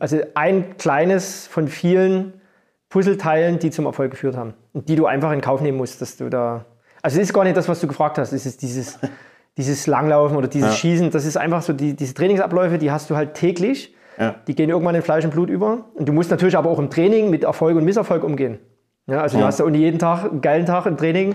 also 0.00 0.18
ein 0.34 0.76
kleines 0.78 1.46
von 1.46 1.68
vielen 1.68 2.40
Puzzleteilen, 2.88 3.58
die 3.58 3.70
zum 3.70 3.86
Erfolg 3.86 4.10
geführt 4.10 4.36
haben. 4.36 4.54
Und 4.72 4.88
die 4.88 4.96
du 4.96 5.06
einfach 5.06 5.30
in 5.32 5.40
Kauf 5.40 5.60
nehmen 5.60 5.78
musst, 5.78 6.00
dass 6.00 6.16
du 6.16 6.28
da. 6.28 6.64
Also 7.02 7.20
es 7.20 7.28
ist 7.28 7.34
gar 7.34 7.44
nicht 7.44 7.56
das, 7.56 7.68
was 7.68 7.80
du 7.80 7.86
gefragt 7.86 8.18
hast. 8.18 8.32
Es 8.32 8.46
ist 8.46 8.62
dieses, 8.62 8.98
dieses 9.58 9.86
Langlaufen 9.86 10.36
oder 10.36 10.48
dieses 10.48 10.70
ja. 10.70 10.76
Schießen. 10.76 11.10
Das 11.10 11.26
ist 11.26 11.36
einfach 11.36 11.62
so, 11.62 11.72
die, 11.74 11.94
diese 11.94 12.14
Trainingsabläufe, 12.14 12.78
die 12.78 12.90
hast 12.90 13.10
du 13.10 13.16
halt 13.16 13.34
täglich. 13.34 13.94
Ja. 14.16 14.36
Die 14.46 14.54
gehen 14.54 14.70
irgendwann 14.70 14.94
in 14.94 15.02
Fleisch 15.02 15.24
und 15.24 15.32
Blut 15.32 15.50
über. 15.50 15.84
Und 15.94 16.08
du 16.08 16.12
musst 16.12 16.30
natürlich 16.30 16.56
aber 16.56 16.70
auch 16.70 16.78
im 16.78 16.90
Training 16.90 17.28
mit 17.28 17.44
Erfolg 17.44 17.76
und 17.76 17.84
Misserfolg 17.84 18.24
umgehen. 18.24 18.58
Ja, 19.06 19.20
also 19.20 19.38
du 19.38 19.44
hast 19.44 19.58
ja 19.58 19.64
ohne 19.64 19.78
jeden 19.78 19.98
Tag 19.98 20.24
einen 20.24 20.40
geilen 20.40 20.66
Tag 20.66 20.86
im 20.86 20.96
Training. 20.96 21.34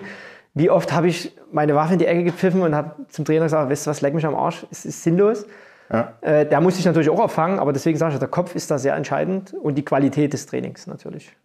Wie 0.54 0.70
oft 0.70 0.94
habe 0.94 1.08
ich 1.08 1.36
meine 1.52 1.76
Waffe 1.76 1.94
in 1.94 2.00
die 2.00 2.06
Ecke 2.06 2.24
gepfiffen 2.24 2.62
und 2.62 2.76
habe 2.76 2.92
zum 3.10 3.26
Trainer 3.26 3.46
gesagt, 3.46 3.70
weißt 3.70 3.86
du 3.86 3.90
was, 3.90 4.02
leck 4.02 4.14
mich 4.14 4.26
am 4.26 4.36
Arsch, 4.36 4.66
es 4.72 4.86
ist 4.86 5.04
sinnlos. 5.04 5.46
Ja. 5.92 6.14
Äh, 6.22 6.46
der 6.46 6.62
muss 6.62 6.76
sich 6.76 6.86
natürlich 6.86 7.10
auch 7.10 7.20
auffangen, 7.20 7.60
aber 7.60 7.74
deswegen 7.74 7.98
sage 7.98 8.14
ich, 8.14 8.20
der 8.20 8.28
Kopf 8.28 8.56
ist 8.56 8.70
da 8.70 8.78
sehr 8.78 8.96
entscheidend 8.96 9.54
und 9.54 9.76
die 9.76 9.84
Qualität 9.84 10.34
des 10.34 10.46
Trainings 10.46 10.88
natürlich. 10.88 11.36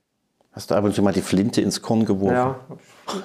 Hast 0.52 0.70
du 0.70 0.74
ab 0.74 0.84
und 0.84 0.94
zu 0.94 1.02
mal 1.02 1.12
die 1.12 1.22
Flinte 1.22 1.60
ins 1.60 1.80
Korn 1.80 2.04
geworfen? 2.04 2.34
Ja, 2.34 2.56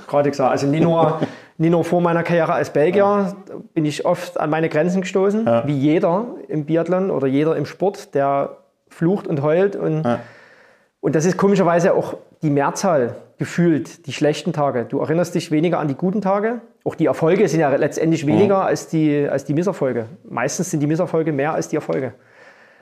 gerade 0.07 0.29
gesagt. 0.29 0.51
Also 0.51 0.67
nicht 0.67 0.83
nur, 0.83 1.19
nicht 1.57 1.71
nur 1.71 1.83
vor 1.83 2.01
meiner 2.01 2.23
Karriere 2.23 2.53
als 2.53 2.71
Belgier 2.71 3.03
ja. 3.03 3.35
bin 3.73 3.85
ich 3.85 4.05
oft 4.05 4.39
an 4.39 4.49
meine 4.49 4.69
Grenzen 4.69 5.01
gestoßen, 5.01 5.45
ja. 5.45 5.67
wie 5.67 5.77
jeder 5.77 6.25
im 6.47 6.65
Biathlon 6.65 7.11
oder 7.11 7.27
jeder 7.27 7.55
im 7.55 7.65
Sport, 7.65 8.15
der 8.15 8.57
flucht 8.89 9.27
und 9.27 9.41
heult. 9.41 9.75
Und, 9.75 10.03
ja. 10.03 10.19
und 10.99 11.15
das 11.15 11.25
ist 11.25 11.37
komischerweise 11.37 11.93
auch 11.93 12.15
die 12.41 12.49
Mehrzahl 12.49 13.15
gefühlt, 13.37 14.07
die 14.07 14.13
schlechten 14.13 14.53
Tage. 14.53 14.85
Du 14.85 14.99
erinnerst 14.99 15.35
dich 15.35 15.51
weniger 15.51 15.79
an 15.79 15.87
die 15.87 15.95
guten 15.95 16.21
Tage. 16.21 16.61
Auch 16.83 16.95
die 16.95 17.05
Erfolge 17.05 17.47
sind 17.47 17.59
ja 17.59 17.69
letztendlich 17.75 18.25
weniger 18.25 18.57
mhm. 18.57 18.67
als, 18.67 18.87
die, 18.87 19.27
als 19.27 19.45
die 19.45 19.53
Misserfolge. 19.53 20.05
Meistens 20.23 20.71
sind 20.71 20.79
die 20.79 20.87
Misserfolge 20.87 21.31
mehr 21.31 21.53
als 21.53 21.67
die 21.67 21.75
Erfolge. 21.75 22.13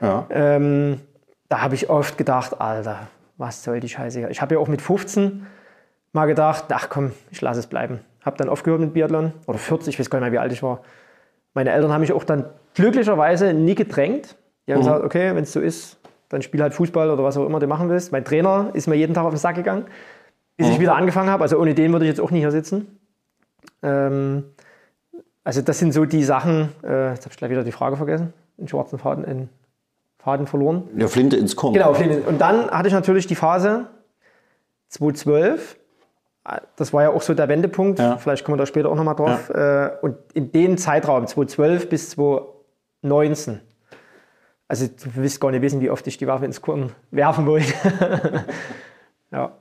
Ja. 0.00 0.26
Ähm, 0.30 1.00
da 1.48 1.60
habe 1.60 1.74
ich 1.74 1.90
oft 1.90 2.18
gedacht, 2.18 2.60
Alter, 2.60 3.08
was 3.36 3.62
soll 3.62 3.80
die 3.80 3.88
Scheiße? 3.88 4.28
Ich 4.30 4.40
habe 4.40 4.54
ja 4.54 4.60
auch 4.60 4.68
mit 4.68 4.82
15 4.82 5.46
mal 6.12 6.26
gedacht, 6.26 6.64
ach 6.70 6.88
komm, 6.88 7.12
ich 7.30 7.40
lasse 7.40 7.60
es 7.60 7.66
bleiben. 7.66 8.00
Habe 8.24 8.36
dann 8.36 8.48
aufgehört 8.48 8.80
mit 8.80 8.92
Biathlon. 8.94 9.32
Oder 9.46 9.58
40, 9.58 9.94
ich 9.94 10.00
weiß 10.00 10.10
gar 10.10 10.18
nicht 10.18 10.26
mehr, 10.26 10.32
wie 10.32 10.38
alt 10.38 10.52
ich 10.52 10.62
war. 10.62 10.80
Meine 11.54 11.70
Eltern 11.70 11.92
haben 11.92 12.00
mich 12.00 12.12
auch 12.12 12.24
dann 12.24 12.46
glücklicherweise 12.74 13.52
nie 13.52 13.74
gedrängt. 13.74 14.36
Die 14.66 14.72
haben 14.72 14.80
mhm. 14.80 14.84
gesagt, 14.84 15.04
okay, 15.04 15.34
wenn 15.34 15.42
es 15.42 15.52
so 15.52 15.60
ist, 15.60 15.98
dann 16.28 16.42
spiel 16.42 16.62
halt 16.62 16.72
Fußball 16.72 17.10
oder 17.10 17.22
was 17.24 17.36
auch 17.36 17.46
immer 17.46 17.58
du 17.58 17.66
machen 17.66 17.88
willst. 17.90 18.12
Mein 18.12 18.24
Trainer 18.24 18.70
ist 18.72 18.86
mir 18.86 18.94
jeden 18.94 19.12
Tag 19.14 19.24
auf 19.24 19.34
den 19.34 19.38
Sack 19.38 19.56
gegangen, 19.56 19.84
bis 20.56 20.68
mhm. 20.68 20.72
ich 20.74 20.80
wieder 20.80 20.94
angefangen 20.94 21.28
habe. 21.28 21.42
Also 21.42 21.58
ohne 21.58 21.74
den 21.74 21.92
würde 21.92 22.06
ich 22.06 22.10
jetzt 22.10 22.20
auch 22.20 22.30
nicht 22.30 22.40
hier 22.40 22.50
sitzen. 22.50 22.98
Ähm, 23.82 24.44
also 25.44 25.60
das 25.60 25.78
sind 25.78 25.92
so 25.92 26.04
die 26.04 26.22
Sachen, 26.22 26.70
äh, 26.84 27.10
jetzt 27.10 27.24
habe 27.24 27.32
ich 27.32 27.36
gleich 27.36 27.50
wieder 27.50 27.64
die 27.64 27.72
Frage 27.72 27.96
vergessen, 27.96 28.32
den 28.56 28.68
schwarzen 28.68 28.98
Faden, 28.98 29.24
in 29.24 29.48
Faden 30.18 30.46
verloren. 30.46 30.88
Ja, 30.96 31.08
Flinte 31.08 31.36
ins 31.36 31.56
Korn. 31.56 31.74
Genau, 31.74 31.94
Flinte. 31.94 32.22
Und 32.22 32.40
dann 32.40 32.70
hatte 32.70 32.86
ich 32.86 32.94
natürlich 32.94 33.26
die 33.26 33.34
Phase 33.34 33.88
2012. 34.88 35.78
Das 36.76 36.92
war 36.92 37.02
ja 37.02 37.10
auch 37.10 37.22
so 37.22 37.34
der 37.34 37.48
Wendepunkt. 37.48 37.98
Ja. 37.98 38.16
Vielleicht 38.16 38.44
kommen 38.44 38.56
wir 38.56 38.62
da 38.62 38.66
später 38.66 38.88
auch 38.88 38.96
nochmal 38.96 39.14
drauf. 39.14 39.48
Ja. 39.48 39.86
Äh, 39.86 39.90
und 40.02 40.16
in 40.34 40.50
dem 40.50 40.76
Zeitraum, 40.76 41.26
2012 41.26 41.88
bis 41.88 42.10
2019, 42.10 43.60
also 44.66 44.86
du 44.86 45.10
willst 45.14 45.40
gar 45.40 45.50
nicht 45.52 45.62
wissen, 45.62 45.80
wie 45.80 45.90
oft 45.90 46.06
ich 46.06 46.18
die 46.18 46.26
Waffe 46.26 46.44
ins 46.44 46.60
Korn 46.60 46.92
werfen 47.10 47.46
wollte. 47.46 47.72
ja. 49.30 49.52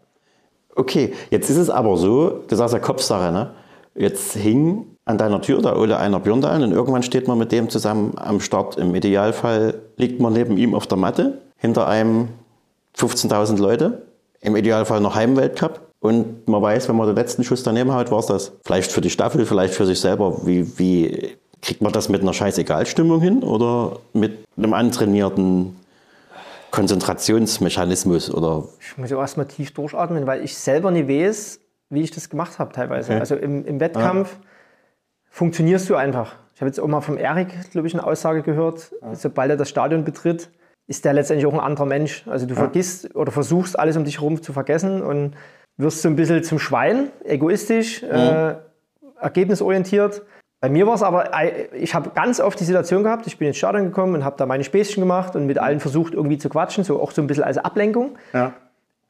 Okay, 0.76 1.13
jetzt 1.30 1.50
ist 1.50 1.58
es 1.58 1.70
aber 1.70 1.98
so, 1.98 2.44
du 2.48 2.56
sagst 2.56 2.74
ja 2.74 2.80
Kopfsache, 2.80 3.32
ne? 3.32 3.52
Jetzt 3.94 4.36
hing 4.36 4.86
an 5.04 5.17
deiner 5.17 5.41
Tür 5.41 5.62
der 5.62 5.78
Ole 5.78 5.98
einer 5.98 6.20
Björndal 6.20 6.63
und 6.63 6.72
irgendwann 6.72 7.04
steht 7.04 7.28
man 7.28 7.38
mit 7.38 7.52
dem 7.52 7.70
zusammen 7.70 8.13
am 8.17 8.39
Start. 8.39 8.78
Im 8.78 8.96
Idealfall 8.96 9.82
liegt 9.98 10.22
man 10.22 10.34
neben 10.34 10.58
ihm 10.58 10.74
auf 10.74 10.88
der 10.88 10.98
Matte, 10.98 11.41
hinter 11.58 11.88
einem 11.88 12.30
15.000 12.98 13.60
Leute, 13.60 14.04
im 14.39 14.56
Idealfall 14.56 15.02
noch 15.02 15.15
Heimweltcup. 15.15 15.90
Und 16.02 16.48
man 16.48 16.62
weiß, 16.62 16.90
wenn 16.90 16.96
man 16.96 17.08
den 17.08 17.16
letzten 17.16 17.44
Schuss 17.44 17.64
daneben 17.64 17.94
haut, 17.94 18.12
war 18.12 18.20
es 18.20 18.26
das. 18.26 18.52
Vielleicht 18.66 18.92
für 18.92 19.02
die 19.02 19.12
Staffel, 19.12 19.46
vielleicht 19.46 19.76
für 19.76 19.86
sich 19.86 20.02
selber. 20.02 20.46
Wie, 20.46 20.78
wie 20.80 21.38
Kriegt 21.62 21.82
man 21.82 21.92
das 21.92 22.10
mit 22.10 22.22
einer 22.22 22.34
Scheißegal-Stimmung 22.34 23.22
hin 23.22 23.44
oder 23.44 24.00
mit 24.14 24.46
einem 24.58 24.74
antrainierten 24.74 25.76
Konzentrationsmechanismus? 26.72 28.34
Oder? 28.34 28.64
Ich 28.80 28.98
muss 28.98 29.12
ja 29.12 29.20
erstmal 29.20 29.46
tief 29.46 29.72
durchatmen, 29.72 30.26
weil 30.26 30.44
ich 30.44 30.58
selber 30.58 30.90
nicht 30.90 31.08
weiß, 31.08 31.60
wie 31.92 32.02
ich 32.02 32.10
das 32.10 32.30
gemacht 32.30 32.58
habe 32.58 32.74
teilweise. 32.74 33.12
Okay. 33.12 33.20
Also 33.20 33.36
im, 33.36 33.64
im 33.66 33.80
Wettkampf 33.80 34.34
ja. 34.34 34.48
funktionierst 35.30 35.88
du 35.88 35.96
einfach. 35.96 36.36
Ich 36.56 36.62
habe 36.62 36.68
jetzt 36.68 36.80
auch 36.80 36.88
mal 36.88 37.02
vom 37.02 37.18
Erik, 37.18 37.50
glaube 37.72 37.88
ich, 37.88 37.94
eine 37.94 38.06
Aussage 38.06 38.42
gehört, 38.42 38.92
ja. 39.02 39.14
sobald 39.14 39.52
er 39.52 39.58
das 39.58 39.70
Stadion 39.70 40.04
betritt, 40.04 40.50
ist 40.88 41.06
der 41.06 41.14
letztendlich 41.14 41.46
auch 41.46 41.54
ein 41.54 41.60
anderer 41.60 41.86
Mensch. 41.86 42.28
Also 42.28 42.48
du 42.48 42.56
ja. 42.56 42.60
vergisst 42.60 43.16
oder 43.16 43.32
versuchst 43.32 43.78
alles 43.78 43.98
um 43.98 44.04
dich 44.04 44.20
herum 44.20 44.42
zu 44.42 44.52
vergessen 44.52 45.04
und 45.04 45.36
wirst 45.78 46.02
so 46.02 46.10
ein 46.10 46.16
bisschen 46.16 46.44
zum 46.44 46.60
Schwein, 46.60 47.12
egoistisch, 47.24 48.02
mhm. 48.02 48.10
äh, 48.10 48.56
ergebnisorientiert. 49.20 50.22
Bei 50.60 50.70
mir 50.70 50.86
war 50.86 50.94
es 50.94 51.02
aber, 51.02 51.32
ich 51.74 51.96
habe 51.96 52.12
ganz 52.14 52.40
oft 52.40 52.60
die 52.60 52.66
Situation 52.66 53.04
gehabt, 53.04 53.26
ich 53.26 53.40
bin 53.40 53.48
ins 53.48 53.58
Stadion 53.58 53.86
gekommen 53.86 54.14
und 54.14 54.24
habe 54.24 54.36
da 54.38 54.46
meine 54.46 54.64
Späßchen 54.64 55.02
gemacht 55.02 55.36
und 55.36 55.48
mit 55.48 55.58
allen 55.58 55.80
versucht 55.80 56.14
irgendwie 56.14 56.38
zu 56.38 56.50
quatschen, 56.50 56.84
so 56.84 57.02
auch 57.02 57.12
so 57.12 57.22
ein 57.22 57.28
bisschen 57.28 57.44
als 57.44 57.58
Ablenkung. 57.58 58.18
Ja. 58.32 58.54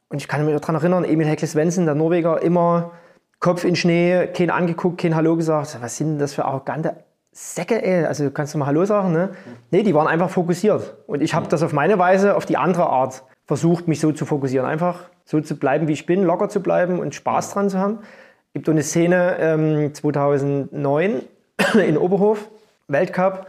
Und 0.08 0.18
ich 0.18 0.28
kann 0.28 0.44
mich 0.46 0.58
daran 0.58 0.76
erinnern, 0.76 1.04
Emil 1.04 1.26
Hekle 1.26 1.46
Svensson, 1.46 1.84
der 1.84 1.94
Norweger, 1.94 2.40
immer 2.42 2.92
Kopf 3.38 3.64
in 3.64 3.76
Schnee, 3.76 4.28
kein 4.28 4.50
angeguckt, 4.50 5.00
kein 5.00 5.14
Hallo 5.14 5.36
gesagt. 5.36 5.76
Was 5.80 5.96
sind 5.96 6.12
denn 6.12 6.18
das 6.18 6.32
für 6.32 6.44
arrogante 6.44 6.96
Säcke, 7.32 7.82
ey? 7.82 8.04
Also 8.04 8.30
kannst 8.30 8.54
du 8.54 8.58
mal 8.58 8.66
Hallo 8.66 8.84
sagen, 8.84 9.12
ne? 9.12 9.30
Nee, 9.70 9.82
die 9.82 9.94
waren 9.94 10.06
einfach 10.06 10.30
fokussiert. 10.30 10.94
Und 11.06 11.22
ich 11.22 11.34
habe 11.34 11.48
das 11.48 11.62
auf 11.62 11.72
meine 11.72 11.98
Weise, 11.98 12.36
auf 12.36 12.46
die 12.46 12.56
andere 12.56 12.86
Art 12.86 13.24
versucht, 13.52 13.86
mich 13.86 14.00
so 14.00 14.12
zu 14.12 14.24
fokussieren. 14.24 14.66
Einfach 14.66 15.10
so 15.26 15.38
zu 15.42 15.58
bleiben, 15.58 15.86
wie 15.86 15.92
ich 15.92 16.06
bin, 16.06 16.22
locker 16.22 16.48
zu 16.48 16.62
bleiben 16.62 16.98
und 16.98 17.14
Spaß 17.14 17.52
dran 17.52 17.68
zu 17.68 17.78
haben. 17.78 17.98
Es 18.46 18.52
gibt 18.54 18.68
eine 18.70 18.82
Szene 18.82 19.36
ähm, 19.38 19.92
2009, 19.92 21.20
in 21.86 21.98
Oberhof, 21.98 22.48
Weltcup. 22.88 23.48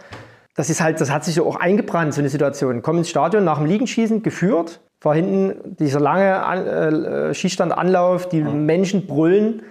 Das 0.55 0.69
ist 0.69 0.81
halt, 0.81 0.99
das 0.99 1.09
hat 1.09 1.23
sich 1.23 1.35
so 1.35 1.47
auch 1.47 1.55
eingebrannt, 1.55 2.13
so 2.13 2.19
eine 2.19 2.27
Situation. 2.27 2.81
Komm 2.81 2.97
ins 2.97 3.09
Stadion 3.09 3.45
nach 3.45 3.59
dem 3.59 3.65
Liegenschießen, 3.65 4.23
geführt, 4.23 4.81
war 4.99 5.15
hinten 5.15 5.77
dieser 5.77 6.01
lange 6.01 6.43
An 6.43 6.67
äh, 6.67 7.33
Schießstandanlauf, 7.33 8.27
die 8.27 8.43
mhm. 8.43 8.65
Menschen 8.65 9.07
brüllen, 9.07 9.63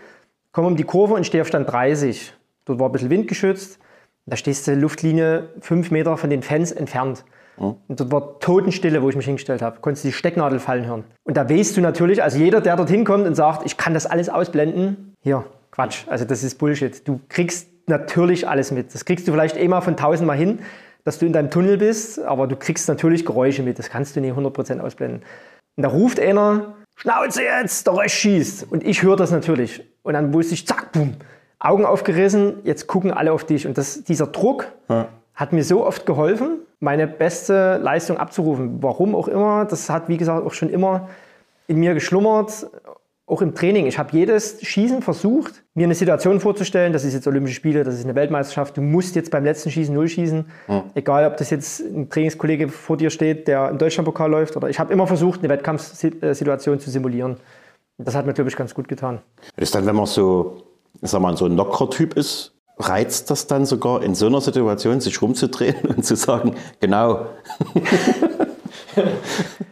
komme 0.50 0.68
um 0.68 0.76
die 0.76 0.84
Kurve 0.84 1.12
und 1.12 1.26
stehe 1.26 1.42
auf 1.42 1.48
Stand 1.48 1.70
30. 1.70 2.32
Dort 2.64 2.78
war 2.78 2.88
ein 2.88 2.92
bisschen 2.92 3.10
windgeschützt. 3.10 3.78
Da 4.24 4.36
stehst 4.36 4.66
du 4.66 4.74
Luftlinie 4.76 5.50
fünf 5.60 5.90
Meter 5.90 6.16
von 6.16 6.30
den 6.30 6.42
Fans 6.42 6.72
entfernt. 6.72 7.22
Mhm. 7.58 7.76
Und 7.88 8.00
dort 8.00 8.12
war 8.12 8.40
Totenstille, 8.40 9.02
wo 9.02 9.08
ich 9.08 9.16
mich 9.16 9.26
hingestellt 9.26 9.62
habe. 9.62 9.80
Konntest 9.80 10.04
du 10.04 10.08
die 10.08 10.12
Stecknadel 10.12 10.58
fallen 10.58 10.86
hören. 10.86 11.04
Und 11.24 11.36
da 11.36 11.48
weißt 11.48 11.76
du 11.76 11.80
natürlich, 11.80 12.22
also 12.22 12.38
jeder, 12.38 12.60
der 12.60 12.76
dorthin 12.76 13.04
kommt 13.04 13.26
und 13.26 13.34
sagt, 13.34 13.66
ich 13.66 13.76
kann 13.76 13.94
das 13.94 14.06
alles 14.06 14.28
ausblenden, 14.28 15.14
hier, 15.20 15.44
Quatsch. 15.70 16.04
Also 16.08 16.24
das 16.24 16.42
ist 16.42 16.58
Bullshit. 16.58 17.06
Du 17.06 17.20
kriegst 17.28 17.68
natürlich 17.86 18.48
alles 18.48 18.70
mit. 18.70 18.94
Das 18.94 19.04
kriegst 19.04 19.26
du 19.26 19.32
vielleicht 19.32 19.56
eh 19.56 19.68
mal 19.68 19.80
von 19.80 19.96
tausendmal 19.96 20.36
hin, 20.36 20.60
dass 21.04 21.18
du 21.18 21.26
in 21.26 21.32
deinem 21.32 21.50
Tunnel 21.50 21.78
bist, 21.78 22.20
aber 22.20 22.46
du 22.46 22.56
kriegst 22.56 22.88
natürlich 22.88 23.24
Geräusche 23.24 23.62
mit. 23.62 23.78
Das 23.78 23.90
kannst 23.90 24.14
du 24.16 24.20
nicht 24.20 24.36
100% 24.36 24.80
ausblenden. 24.80 25.22
Und 25.76 25.82
da 25.82 25.88
ruft 25.88 26.20
einer, 26.20 26.74
Schnauze 26.96 27.42
jetzt, 27.42 27.86
der 27.86 27.96
Rösch 27.96 28.14
schießt. 28.14 28.70
Und 28.70 28.84
ich 28.84 29.02
höre 29.02 29.16
das 29.16 29.30
natürlich. 29.30 29.82
Und 30.02 30.14
dann 30.14 30.32
wusste 30.32 30.54
ich, 30.54 30.66
zack, 30.66 30.92
boom, 30.92 31.16
Augen 31.58 31.84
aufgerissen, 31.84 32.56
jetzt 32.64 32.86
gucken 32.86 33.12
alle 33.12 33.32
auf 33.32 33.44
dich. 33.44 33.66
Und 33.66 33.78
das, 33.78 34.04
dieser 34.04 34.26
Druck 34.26 34.66
ja. 34.88 35.08
hat 35.34 35.52
mir 35.52 35.64
so 35.64 35.84
oft 35.84 36.06
geholfen, 36.06 36.58
meine 36.82 37.06
beste 37.06 37.78
Leistung 37.78 38.16
abzurufen. 38.18 38.82
Warum 38.82 39.14
auch 39.14 39.28
immer, 39.28 39.64
das 39.64 39.88
hat, 39.88 40.08
wie 40.08 40.16
gesagt, 40.16 40.44
auch 40.44 40.52
schon 40.52 40.68
immer 40.68 41.08
in 41.68 41.78
mir 41.78 41.94
geschlummert 41.94 42.66
auch 43.32 43.40
im 43.40 43.54
Training. 43.54 43.86
Ich 43.86 43.98
habe 43.98 44.10
jedes 44.12 44.60
Schießen 44.60 45.00
versucht, 45.00 45.64
mir 45.74 45.84
eine 45.84 45.94
Situation 45.94 46.38
vorzustellen, 46.40 46.92
das 46.92 47.04
ist 47.04 47.14
jetzt 47.14 47.26
Olympische 47.26 47.54
Spiele, 47.54 47.82
das 47.82 47.94
ist 47.94 48.04
eine 48.04 48.14
Weltmeisterschaft, 48.14 48.76
du 48.76 48.82
musst 48.82 49.16
jetzt 49.16 49.30
beim 49.30 49.44
letzten 49.44 49.70
Schießen 49.70 49.94
null 49.94 50.08
schießen. 50.08 50.44
Mhm. 50.68 50.82
Egal, 50.94 51.26
ob 51.26 51.38
das 51.38 51.48
jetzt 51.48 51.80
ein 51.80 52.10
Trainingskollege 52.10 52.68
vor 52.68 52.98
dir 52.98 53.10
steht, 53.10 53.48
der 53.48 53.70
im 53.70 53.78
Deutschlandpokal 53.78 54.30
läuft 54.30 54.56
oder 54.56 54.68
ich 54.68 54.78
habe 54.78 54.92
immer 54.92 55.06
versucht, 55.06 55.40
eine 55.40 55.48
Wettkampfsituation 55.48 56.78
zu 56.78 56.90
simulieren. 56.90 57.36
Das 57.96 58.14
hat 58.14 58.26
mir, 58.26 58.34
glaube 58.34 58.50
ich, 58.50 58.56
ganz 58.56 58.74
gut 58.74 58.88
getan. 58.88 59.20
Ist 59.56 59.74
dann, 59.74 59.86
wenn 59.86 59.96
man 59.96 60.06
so, 60.06 60.64
sag 61.00 61.22
mal, 61.22 61.36
so 61.36 61.46
ein 61.46 61.56
lockerer 61.56 61.88
Typ 61.90 62.14
ist, 62.14 62.51
reizt 62.88 63.30
das 63.30 63.46
dann 63.46 63.66
sogar 63.66 64.02
in 64.02 64.14
so 64.14 64.26
einer 64.26 64.40
Situation, 64.40 65.00
sich 65.00 65.20
rumzudrehen 65.20 65.76
und 65.96 66.04
zu 66.04 66.16
sagen, 66.16 66.54
genau. 66.80 67.26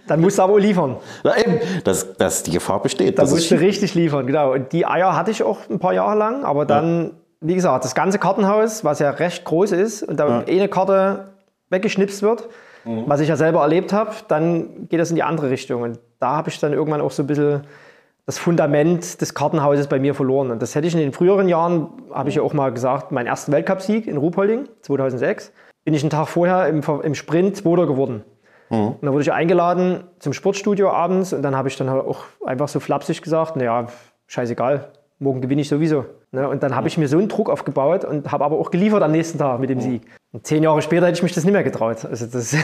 Dann 0.07 0.21
musst 0.21 0.39
du 0.39 0.43
aber 0.43 0.59
liefern. 0.59 0.97
Na 1.23 1.39
eben, 1.39 1.61
dass, 1.85 2.17
dass 2.17 2.43
die 2.43 2.51
Gefahr 2.51 2.83
besteht. 2.83 3.19
Dann 3.19 3.31
musst 3.31 3.51
du 3.51 3.55
richtig 3.61 3.95
liefern, 3.95 4.27
genau. 4.27 4.55
Und 4.55 4.73
die 4.73 4.85
Eier 4.87 5.15
hatte 5.15 5.31
ich 5.31 5.43
auch 5.43 5.59
ein 5.69 5.79
paar 5.79 5.93
Jahre 5.93 6.19
lang, 6.19 6.45
aber 6.45 6.67
dann, 6.67 7.05
ja. 7.05 7.11
wie 7.41 7.55
gesagt, 7.55 7.85
das 7.85 7.95
ganze 7.95 8.19
Kartenhaus, 8.19 8.83
was 8.83 8.99
ja 8.99 9.11
recht 9.11 9.45
groß 9.45 9.73
ist 9.73 10.03
und 10.03 10.19
da 10.19 10.29
ja. 10.29 10.45
eine 10.47 10.69
Karte 10.69 11.29
weggeschnipst 11.69 12.23
wird, 12.23 12.49
mhm. 12.85 13.05
was 13.07 13.21
ich 13.21 13.29
ja 13.29 13.37
selber 13.37 13.61
erlebt 13.61 13.93
habe, 13.93 14.11
dann 14.27 14.89
geht 14.89 14.99
das 14.99 15.11
in 15.11 15.17
die 15.17 15.23
andere 15.23 15.51
Richtung. 15.51 15.83
Und 15.83 15.99
da 16.19 16.37
habe 16.37 16.49
ich 16.49 16.59
dann 16.59 16.73
irgendwann 16.73 17.01
auch 17.01 17.13
so 17.13 17.23
ein 17.23 17.27
bisschen 17.27 17.63
das 18.27 18.39
Fundament 18.39 19.21
des 19.21 19.35
Kartenhauses 19.35 19.89
bei 19.89 19.99
mir 19.99 20.15
verloren. 20.15 20.51
Und 20.51 20.63
das 20.63 20.75
hätte 20.75 20.87
ich 20.87 20.95
in 20.95 21.01
den 21.01 21.13
früheren 21.13 21.49
Jahren, 21.49 21.89
habe 22.13 22.29
ich 22.29 22.37
ja 22.37 22.43
auch 22.43 22.53
mal 22.53 22.73
gesagt, 22.73 23.13
meinen 23.13 23.27
ersten 23.27 23.53
Weltcupsieg 23.53 24.07
in 24.07 24.17
Ruhpolding 24.17 24.69
2006, 24.83 25.53
bin 25.85 25.95
ich 25.95 26.03
einen 26.03 26.11
Tag 26.11 26.29
vorher 26.29 26.69
im, 26.69 26.83
im 27.03 27.15
Sprint 27.15 27.57
Zweiter 27.57 27.87
geworden. 27.87 28.25
Mhm. 28.71 28.89
Und 28.89 29.03
dann 29.03 29.13
wurde 29.13 29.23
ich 29.23 29.33
eingeladen 29.33 30.05
zum 30.19 30.33
Sportstudio 30.33 30.91
abends 30.91 31.33
und 31.33 31.43
dann 31.43 31.57
habe 31.57 31.69
ich 31.69 31.77
dann 31.77 31.91
halt 31.91 32.05
auch 32.05 32.25
einfach 32.45 32.69
so 32.69 32.81
flapsig 32.81 33.23
gesagt, 33.23 33.57
naja, 33.57 33.87
scheißegal, 34.27 34.93
morgen 35.19 35.41
gewinne 35.41 35.63
ich 35.63 35.69
sowieso. 35.69 36.07
Ne? 36.33 36.49
Und 36.49 36.63
dann 36.63 36.75
habe 36.75 36.89
ich 36.89 36.97
mir 36.97 37.09
so 37.09 37.19
einen 37.19 37.29
Druck 37.29 37.51
aufgebaut 37.51 38.05
und 38.05 38.31
habe 38.31 38.45
aber 38.45 38.59
auch 38.59 38.71
geliefert 38.71 39.03
am 39.03 39.13
nächsten 39.13 39.39
Tag 39.39 39.59
mit 39.61 39.71
dem 39.71 39.81
Sieg. 39.81 40.03
Und 40.33 40.47
zehn 40.47 40.63
Jahre 40.63 40.83
später 40.83 41.07
hätte 41.07 41.17
ich 41.17 41.23
mich 41.23 41.35
das 41.35 41.45
nicht 41.45 41.53
mehr 41.53 41.65
getraut. 41.65 42.05
Also 42.05 42.27
das 42.27 42.57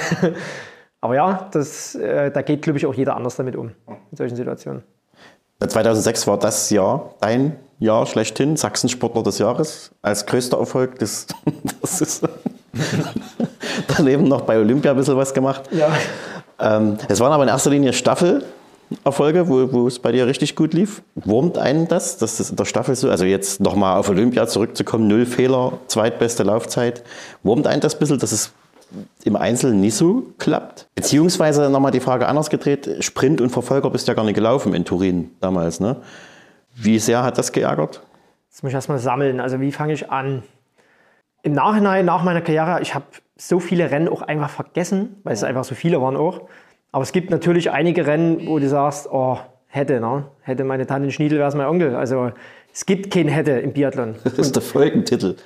aber 1.01 1.15
ja, 1.17 1.49
das, 1.53 1.95
äh, 1.97 2.31
da 2.31 2.43
geht, 2.43 2.63
glaube 2.63 2.79
ich, 2.79 2.87
auch 2.87 2.95
jeder 2.95 3.17
anders 3.17 3.37
damit 3.37 3.57
um, 3.57 3.73
in 4.11 4.17
solchen 4.17 4.37
Situationen. 4.37 4.83
2006 5.61 6.27
war 6.27 6.39
das 6.39 6.71
Jahr 6.71 7.15
dein 7.21 7.57
Jahr 7.79 8.07
schlechthin, 8.07 8.57
Sachsensportler 8.57 9.23
des 9.23 9.39
Jahres, 9.39 9.91
als 10.03 10.27
größter 10.27 10.59
Erfolg 10.59 10.99
des, 10.99 11.27
das 11.81 12.01
ist 12.01 12.23
daneben 13.97 14.25
noch 14.25 14.43
bei 14.43 14.59
Olympia 14.59 14.93
ein 14.93 14.97
bisschen 14.97 15.17
was 15.17 15.33
gemacht. 15.35 15.63
Ja. 15.73 15.89
Ähm, 16.59 16.97
es 17.09 17.21
waren 17.21 17.33
aber 17.33 17.43
in 17.43 17.49
erster 17.49 17.71
Linie 17.71 17.93
Staffelerfolge, 17.93 19.49
wo, 19.49 19.73
wo 19.73 19.87
es 19.87 19.99
bei 19.99 20.13
dir 20.13 20.27
richtig 20.27 20.57
gut 20.57 20.73
lief. 20.75 21.03
Wurmt 21.15 21.59
einen 21.59 21.89
das, 21.89 22.19
dass 22.19 22.39
das 22.39 22.51
in 22.51 22.57
der 22.57 22.65
Staffel 22.65 22.95
so, 22.95 23.11
also 23.11 23.25
jetzt 23.25 23.61
nochmal 23.61 23.99
auf 23.99 24.09
Olympia 24.09 24.47
zurückzukommen, 24.47 25.07
null 25.07 25.27
Fehler, 25.27 25.79
zweitbeste 25.87 26.43
Laufzeit. 26.45 27.03
Wurmt 27.43 27.67
einen 27.67 27.81
das 27.81 27.95
ein 27.95 27.99
bisschen, 27.99 28.19
dass 28.19 28.33
es 28.33 28.53
im 29.25 29.37
Einzelnen 29.37 29.81
nicht 29.81 29.95
so 29.95 30.25
klappt? 30.39 30.89
Beziehungsweise 30.95 31.71
nochmal 31.71 31.93
die 31.93 32.01
Frage 32.01 32.29
anders 32.29 32.51
gedreht, 32.51 32.97
Sprint 33.01 33.41
und 33.41 33.51
Verfolger 33.51 33.91
bist 33.91 34.09
ja 34.09 34.15
gar 34.15 34.25
nicht 34.25 34.35
gelaufen 34.35 34.75
in 34.75 34.85
Turin 34.85 35.31
damals, 35.41 35.81
ne? 35.81 35.97
Wie 36.75 36.99
sehr 36.99 37.23
hat 37.23 37.39
das 37.39 37.53
geärgert? 37.53 38.03
Das 38.51 38.63
muss 38.63 38.71
ich 38.71 38.75
erstmal 38.75 38.99
sammeln. 38.99 39.41
Also 39.41 39.61
wie 39.61 39.73
fange 39.73 39.93
ich 39.93 40.11
an? 40.11 40.43
Im 41.43 41.53
Nachhinein, 41.53 42.05
nach 42.05 42.23
meiner 42.23 42.41
Karriere, 42.41 42.81
ich 42.83 42.95
habe 42.95 43.07
so 43.37 43.61
viele 43.61 43.91
Rennen 43.91 44.09
auch 44.09 44.23
einfach 44.23 44.51
vergessen, 44.51 45.21
weil 45.25 45.35
es 45.35 45.45
einfach 45.45 45.65
so 45.65 45.75
viele 45.75 46.01
waren 46.01 46.17
auch. 46.17 46.43
Aber 46.93 47.03
es 47.03 47.13
gibt 47.13 47.31
natürlich 47.31 47.71
einige 47.71 48.07
Rennen, 48.07 48.47
wo 48.47 48.59
du 48.59 48.69
sagst, 48.69 49.09
oh, 49.11 49.39
hätte, 49.67 50.01
ne? 50.01 50.25
hätte 50.41 50.65
meine 50.65 50.87
Tante 50.87 51.11
Schniedel, 51.11 51.39
wäre 51.39 51.49
es 51.49 51.55
mein 51.55 51.67
Onkel. 51.67 51.95
Also 51.95 52.33
es 52.77 52.85
gibt 52.85 53.11
kein 53.11 53.29
hätte 53.29 53.53
im 53.53 53.73
Biathlon. 53.73 54.17
Das 54.25 54.35
ist 54.35 54.49
und 54.49 54.57
der 54.57 54.63
Folgentitel. 54.63 55.37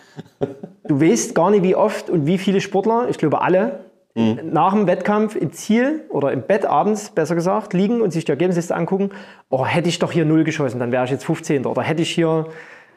du 0.88 1.00
weißt 1.00 1.32
gar 1.32 1.52
nicht, 1.52 1.62
wie 1.62 1.76
oft 1.76 2.10
und 2.10 2.26
wie 2.26 2.38
viele 2.38 2.60
Sportler, 2.60 3.06
ich 3.08 3.18
glaube 3.18 3.40
alle, 3.40 3.84
mhm. 4.16 4.40
nach 4.52 4.72
dem 4.74 4.88
Wettkampf 4.88 5.36
im 5.36 5.52
Ziel 5.52 6.00
oder 6.08 6.32
im 6.32 6.42
Bett 6.42 6.66
abends, 6.66 7.10
besser 7.10 7.36
gesagt, 7.36 7.72
liegen 7.72 8.00
und 8.00 8.12
sich 8.12 8.24
die 8.24 8.32
Ergebnisse 8.32 8.74
angucken. 8.74 9.10
Oh, 9.48 9.64
hätte 9.64 9.88
ich 9.88 10.00
doch 10.00 10.10
hier 10.10 10.24
null 10.24 10.42
geschossen, 10.42 10.80
dann 10.80 10.90
wäre 10.90 11.04
ich 11.04 11.12
jetzt 11.12 11.24
15. 11.24 11.66
Oder 11.66 11.82
hätte 11.82 12.02
ich 12.02 12.10
hier 12.10 12.48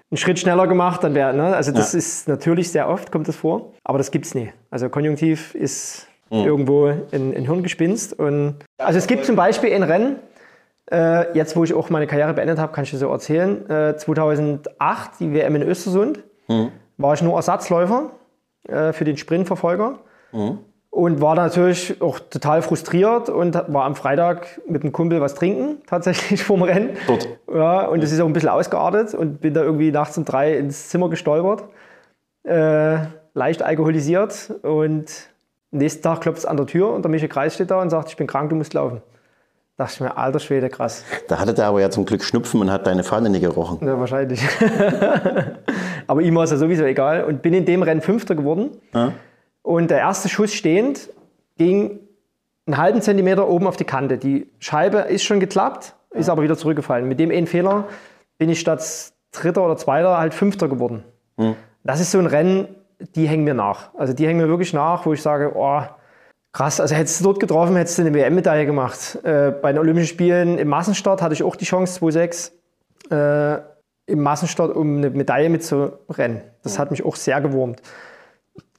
einen 0.10 0.18
Schritt 0.18 0.40
schneller 0.40 0.66
gemacht, 0.66 1.04
dann 1.04 1.14
wäre, 1.14 1.36
ne? 1.36 1.56
also 1.56 1.72
das 1.72 1.94
ja. 1.94 2.00
ist 2.00 2.28
natürlich 2.28 2.72
sehr 2.72 2.90
oft, 2.90 3.12
kommt 3.12 3.28
das 3.28 3.36
vor, 3.36 3.74
aber 3.84 4.00
das 4.00 4.10
gibt 4.10 4.26
es 4.26 4.34
nie. 4.34 4.52
Also 4.72 4.90
Konjunktiv 4.90 5.54
ist 5.54 6.08
mhm. 6.32 6.40
irgendwo 6.40 6.88
ein, 6.88 7.36
ein 7.36 7.46
Hirngespinst. 7.46 8.18
Und, 8.18 8.56
also 8.80 8.98
es 8.98 9.06
gibt 9.06 9.26
zum 9.26 9.36
Beispiel 9.36 9.72
ein 9.74 9.84
Rennen, 9.84 10.16
äh, 10.92 11.36
jetzt 11.36 11.56
wo 11.56 11.64
ich 11.64 11.74
auch 11.74 11.90
meine 11.90 12.08
Karriere 12.08 12.34
beendet 12.34 12.60
habe, 12.60 12.74
kann 12.74 12.84
ich 12.84 12.92
dir 12.92 12.98
so 12.98 13.10
erzählen, 13.10 13.70
äh, 13.70 13.98
2008, 13.98 15.20
die 15.20 15.34
WM 15.34 15.56
in 15.56 15.64
Östersund, 15.64 16.24
mhm. 16.48 16.72
war 16.98 17.14
ich 17.14 17.22
nur 17.22 17.36
Ersatzläufer 17.36 18.12
äh, 18.68 18.94
für 18.94 19.06
den 19.06 19.18
Sprintverfolger. 19.18 20.00
Mhm 20.32 20.60
und 20.94 21.22
war 21.22 21.34
natürlich 21.34 22.00
auch 22.04 22.20
total 22.20 22.62
frustriert 22.62 23.28
und 23.28 23.56
war 23.56 23.86
am 23.86 23.96
Freitag 23.96 24.62
mit 24.68 24.84
einem 24.84 24.92
Kumpel 24.92 25.22
was 25.22 25.34
trinken, 25.34 25.82
tatsächlich 25.88 26.44
vorm 26.44 26.62
Rennen. 26.62 26.92
Dort. 27.08 27.28
Ja, 27.52 27.88
und 27.88 28.04
das 28.04 28.12
ist 28.12 28.20
auch 28.20 28.28
ein 28.28 28.34
bisschen 28.34 28.50
ausgeartet 28.50 29.16
und 29.16 29.42
bin 29.42 29.56
da 29.56 29.64
irgendwie 29.64 29.92
nachts 29.92 30.20
um 30.20 30.26
drei 30.26 30.56
ins 30.56 30.90
Zimmer 30.90 31.10
gestolpert, 31.10 31.64
äh, 32.44 32.98
leicht 33.34 33.64
alkoholisiert 33.64 34.54
und 34.62 35.06
nächsten 35.72 36.04
Tag 36.04 36.22
klopft 36.22 36.40
es 36.40 36.46
an 36.46 36.58
der 36.58 36.68
Tür 36.68 36.92
und 36.92 37.04
der 37.04 37.10
Michael 37.10 37.30
Kreis 37.30 37.56
steht 37.56 37.72
da 37.72 37.82
und 37.82 37.90
sagt, 37.90 38.10
ich 38.10 38.18
bin 38.18 38.28
krank, 38.28 38.52
du 38.52 38.56
musst 38.56 38.76
laufen. 38.76 39.02
Da 39.76 39.86
dachte 39.86 39.96
ich 39.96 40.02
mir, 40.02 40.18
alter 40.18 40.40
Schwede, 40.40 40.70
krass. 40.70 41.04
Da 41.28 41.40
hatte 41.40 41.54
der 41.54 41.66
aber 41.66 41.82
ja 41.82 41.90
zum 41.90 42.06
Glück 42.06 42.24
Schnupfen 42.24 42.62
und 42.62 42.72
hat 42.72 42.86
deine 42.86 43.04
Fahne 43.04 43.32
nicht 43.32 43.42
gerochen. 43.42 43.86
Ja, 43.86 44.00
wahrscheinlich. 44.00 44.40
aber 46.08 46.22
ihm 46.22 46.36
war 46.36 46.44
es 46.44 46.52
ja 46.52 46.58
sowieso 46.58 46.84
egal 46.84 47.24
und 47.24 47.42
bin 47.42 47.56
in 47.56 47.66
dem 47.66 47.82
Rennen 47.82 48.02
Fünfter 48.02 48.36
geworden. 48.36 48.78
Ja. 48.94 49.14
Und 49.64 49.90
der 49.90 49.98
erste 49.98 50.30
Schuss 50.30 50.54
stehend 50.54 51.10
ging 51.58 52.00
einen 52.68 52.78
halben 52.78 53.02
Zentimeter 53.02 53.50
oben 53.50 53.66
auf 53.66 53.76
die 53.76 53.84
Kante. 53.84 54.20
Die 54.20 54.48
Scheibe 54.60 55.00
ist 55.00 55.24
schon 55.24 55.40
geklappt, 55.40 55.96
ist 56.12 56.30
aber 56.30 56.44
wieder 56.44 56.56
zurückgefallen. 56.56 57.08
Mit 57.08 57.20
dem 57.20 57.32
einen 57.32 57.48
Fehler 57.48 57.86
bin 58.38 58.50
ich 58.50 58.60
statt 58.60 58.84
Dritter 59.32 59.66
oder 59.66 59.76
Zweiter 59.76 60.20
halt 60.20 60.36
Fünfter 60.36 60.68
geworden. 60.68 61.04
Mhm. 61.38 61.56
Das 61.84 62.00
ist 62.00 62.12
so 62.12 62.20
ein 62.20 62.28
Rennen, 62.28 62.68
die 63.16 63.28
hängen 63.28 63.44
mir 63.44 63.56
nach. 63.56 63.94
Also 63.96 64.14
die 64.14 64.28
hängen 64.28 64.40
mir 64.40 64.48
wirklich 64.48 64.74
nach, 64.74 65.06
wo 65.08 65.14
ich 65.14 65.22
sage, 65.22 65.54
oh, 65.56 65.82
krass, 66.54 66.80
also 66.80 66.96
hättest 66.96 67.20
du 67.20 67.26
dort 67.26 67.40
getroffen, 67.40 67.76
hättest 67.76 67.98
du 67.98 68.04
eine 68.04 68.14
WM-Medaille 68.14 68.66
gemacht. 68.66 69.20
Äh, 69.24 69.52
bei 69.52 69.74
den 69.74 69.80
Olympischen 69.80 70.08
Spielen 70.08 70.58
im 70.58 70.70
Massenstart 70.70 71.22
hatte 71.22 71.34
ich 71.34 71.44
auch 71.44 71.56
die 71.56 71.66
Chance, 71.66 72.00
2,6 72.00 72.52
äh, 73.58 73.62
im 74.06 74.22
Massenstart, 74.22 74.76
um 74.76 74.98
eine 74.98 75.10
Medaille 75.10 75.50
mitzurennen. 75.50 76.42
Das 76.62 76.80
hat 76.80 76.92
mich 76.92 77.04
auch 77.04 77.16
sehr 77.16 77.42
gewurmt. 77.42 77.82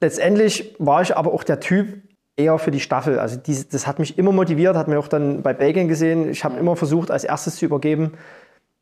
Letztendlich 0.00 0.74
war 0.78 1.02
ich 1.02 1.16
aber 1.16 1.32
auch 1.32 1.44
der 1.44 1.60
Typ 1.60 2.02
eher 2.36 2.58
für 2.58 2.70
die 2.70 2.80
Staffel. 2.80 3.18
Also 3.18 3.36
diese, 3.36 3.66
das 3.66 3.86
hat 3.86 3.98
mich 3.98 4.18
immer 4.18 4.32
motiviert, 4.32 4.76
hat 4.76 4.88
mir 4.88 4.98
auch 4.98 5.08
dann 5.08 5.42
bei 5.42 5.52
Belgien 5.52 5.88
gesehen. 5.88 6.28
Ich 6.28 6.44
habe 6.44 6.58
immer 6.58 6.76
versucht, 6.76 7.10
als 7.10 7.24
erstes 7.24 7.56
zu 7.56 7.64
übergeben. 7.64 8.12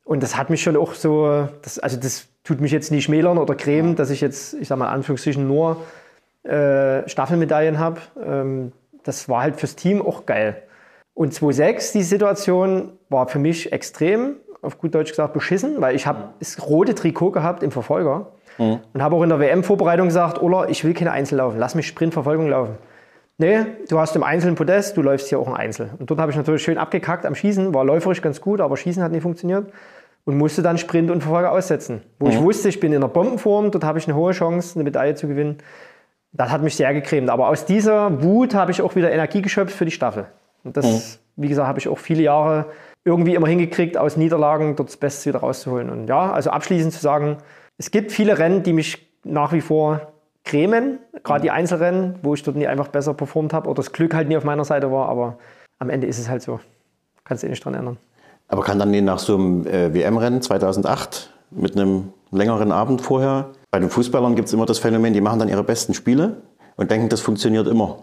Und 0.05 0.23
das 0.23 0.37
hat 0.37 0.51
mich 0.51 0.63
schon 0.63 0.77
auch 0.77 0.95
so, 0.95 1.49
das, 1.63 1.79
also 1.79 1.97
das 1.97 2.27
tut 2.45 2.61
mich 2.61 2.73
jetzt 2.73 2.91
nicht 2.91 3.05
schmälern 3.05 3.39
oder 3.39 3.55
cremen, 3.55 3.95
dass 3.95 4.11
ich 4.11 4.21
jetzt, 4.21 4.55
ich 4.55 4.69
sag 4.69 4.79
mal, 4.79 4.89
Anführungszeichen 4.89 5.47
nur 5.47 5.77
äh, 6.43 7.09
Staffelmedaillen 7.09 7.79
habe. 7.79 8.01
Ähm, 8.25 8.73
das 9.05 9.29
war 9.29 9.43
halt 9.43 9.57
fürs 9.57 9.77
Team 9.77 10.01
auch 10.01 10.27
geil. 10.27 10.63
Und 11.15 11.35
2.6, 11.35 11.93
die 11.93 12.03
Situation 12.03 12.93
war 13.09 13.29
für 13.29 13.39
mich 13.39 13.73
extrem, 13.73 14.37
auf 14.63 14.79
gut 14.79 14.95
Deutsch 14.95 15.11
gesagt, 15.11 15.35
beschissen, 15.35 15.81
weil 15.81 15.95
ich 15.95 16.07
habe 16.07 16.31
das 16.39 16.67
rote 16.67 16.95
Trikot 16.95 17.33
gehabt 17.33 17.63
im 17.63 17.71
Verfolger. 17.71 18.33
Mhm. 18.59 18.81
Und 18.93 19.03
habe 19.03 19.17
auch 19.17 19.23
in 19.23 19.29
der 19.29 19.41
WM-Vorbereitung 19.41 20.09
gesagt, 20.09 20.41
Ola, 20.43 20.69
ich 20.69 20.85
will 20.85 20.95
keine 20.95 21.13
Einzel 21.13 21.37
laufen, 21.37 21.59
lass 21.59 21.75
mich 21.75 21.87
Sprintverfolgung 21.87 22.49
laufen. 22.49 22.77
Nee, 23.39 23.65
du 23.89 23.99
hast 23.99 24.15
im 24.15 24.23
Einzelnen 24.23 24.55
Podest, 24.55 24.97
du 24.97 25.03
läufst 25.03 25.29
hier 25.29 25.39
auch 25.39 25.49
ein 25.49 25.55
Einzel. 25.55 25.91
Und 25.99 26.11
dort 26.11 26.21
habe 26.21 26.31
ich 26.31 26.37
natürlich 26.37 26.63
schön 26.63 26.79
abgekackt 26.79 27.27
am 27.27 27.35
Schießen, 27.35 27.75
war 27.75 27.85
läuferisch 27.85 28.23
ganz 28.23 28.41
gut, 28.41 28.61
aber 28.61 28.77
Schießen 28.77 29.03
hat 29.03 29.11
nicht 29.11 29.23
funktioniert. 29.23 29.73
Und 30.25 30.39
musste 30.39 30.63
dann 30.63 30.79
Sprint 30.79 31.11
und 31.11 31.23
Verfolger 31.23 31.51
aussetzen. 31.51 32.03
Wo 32.21 32.27
mhm. 32.27 32.33
ich 32.33 32.41
wusste, 32.41 32.69
ich 32.69 32.79
bin 32.79 32.93
in 32.93 33.01
der 33.01 33.09
Bombenform, 33.09 33.73
dort 33.73 33.83
habe 33.83 33.99
ich 33.99 34.07
eine 34.07 34.17
hohe 34.17 34.33
Chance, 34.33 34.77
eine 34.77 34.85
Medaille 34.85 35.17
zu 35.17 35.27
gewinnen. 35.27 35.59
Das 36.33 36.51
hat 36.51 36.63
mich 36.63 36.77
sehr 36.77 36.93
gecremt. 36.95 37.31
Aber 37.31 37.49
aus 37.49 37.65
dieser 37.65 38.23
Wut 38.23 38.55
habe 38.55 38.71
ich 38.71 38.81
auch 38.83 38.95
wieder 38.97 39.13
Energie 39.13 39.43
geschöpft 39.43 39.77
für 39.77 39.85
die 39.85 39.91
Staffel. 39.91 40.27
Und 40.65 40.77
das, 40.77 40.87
mhm. 40.87 41.43
wie 41.43 41.49
gesagt, 41.49 41.69
habe 41.69 41.79
ich 41.79 41.89
auch 41.89 41.99
viele 41.99 42.23
Jahre 42.23 42.67
irgendwie 43.05 43.35
immer 43.35 43.49
hingekriegt, 43.49 43.97
aus 43.97 44.17
Niederlagen 44.17 44.77
dort 44.77 44.89
das 44.89 44.97
Beste 44.97 45.31
wieder 45.31 45.41
rauszuholen. 45.41 45.91
Und 45.91 46.07
ja, 46.07 46.33
also 46.33 46.51
abschließend 46.51 46.93
zu 46.93 47.01
sagen, 47.01 47.39
es 47.79 47.91
gibt 47.91 48.13
viele 48.13 48.39
Rennen, 48.39 48.63
die 48.63 48.73
mich 48.73 49.07
nach 49.25 49.53
wie 49.53 49.61
vor 49.61 50.13
cremen, 50.45 50.99
gerade 51.23 51.43
die 51.43 51.51
Einzelrennen, 51.51 52.17
wo 52.23 52.35
ich 52.35 52.43
dort 52.43 52.57
nie 52.57 52.67
einfach 52.67 52.89
besser 52.89 53.15
performt 53.15 53.53
habe 53.53 53.69
oder 53.69 53.77
das 53.77 53.93
Glück 53.93 54.15
halt 54.15 54.29
nie 54.29 54.37
auf 54.37 54.45
meiner 54.45 54.65
Seite 54.65 54.91
war, 54.91 55.09
aber 55.09 55.39
am 55.79 55.91
Ende 55.91 56.07
ist 56.07 56.19
es 56.19 56.29
halt 56.29 56.43
so. 56.43 56.61
Kannst 57.25 57.43
du 57.43 57.47
eh 57.47 57.51
nicht 57.51 57.65
dran 57.65 57.75
ändern. 57.75 57.97
Aber 58.49 58.63
kann 58.63 58.79
dann 58.79 59.05
nach 59.05 59.19
so 59.19 59.37
einem 59.37 59.67
äh, 59.67 59.95
WM-Rennen 59.95 60.43
2008 60.43 61.33
mit 61.51 61.77
einem 61.77 62.13
längeren 62.31 62.73
Abend 62.73 63.01
vorher, 63.01 63.51
bei 63.73 63.81
den 63.81 63.89
Fußballern 63.89 64.37
gibt 64.37 64.49
es 64.49 64.55
immer 64.55 64.67
das 64.67 64.79
Phänomen, 64.79 65.15
die 65.15 65.21
machen 65.21 65.39
dann 65.39 65.49
ihre 65.49 65.65
besten 65.65 65.95
Spiele 65.95 66.43
und 66.77 66.91
denken, 66.91 67.09
das 67.09 67.23
funktioniert 67.23 67.67
immer. 67.67 68.03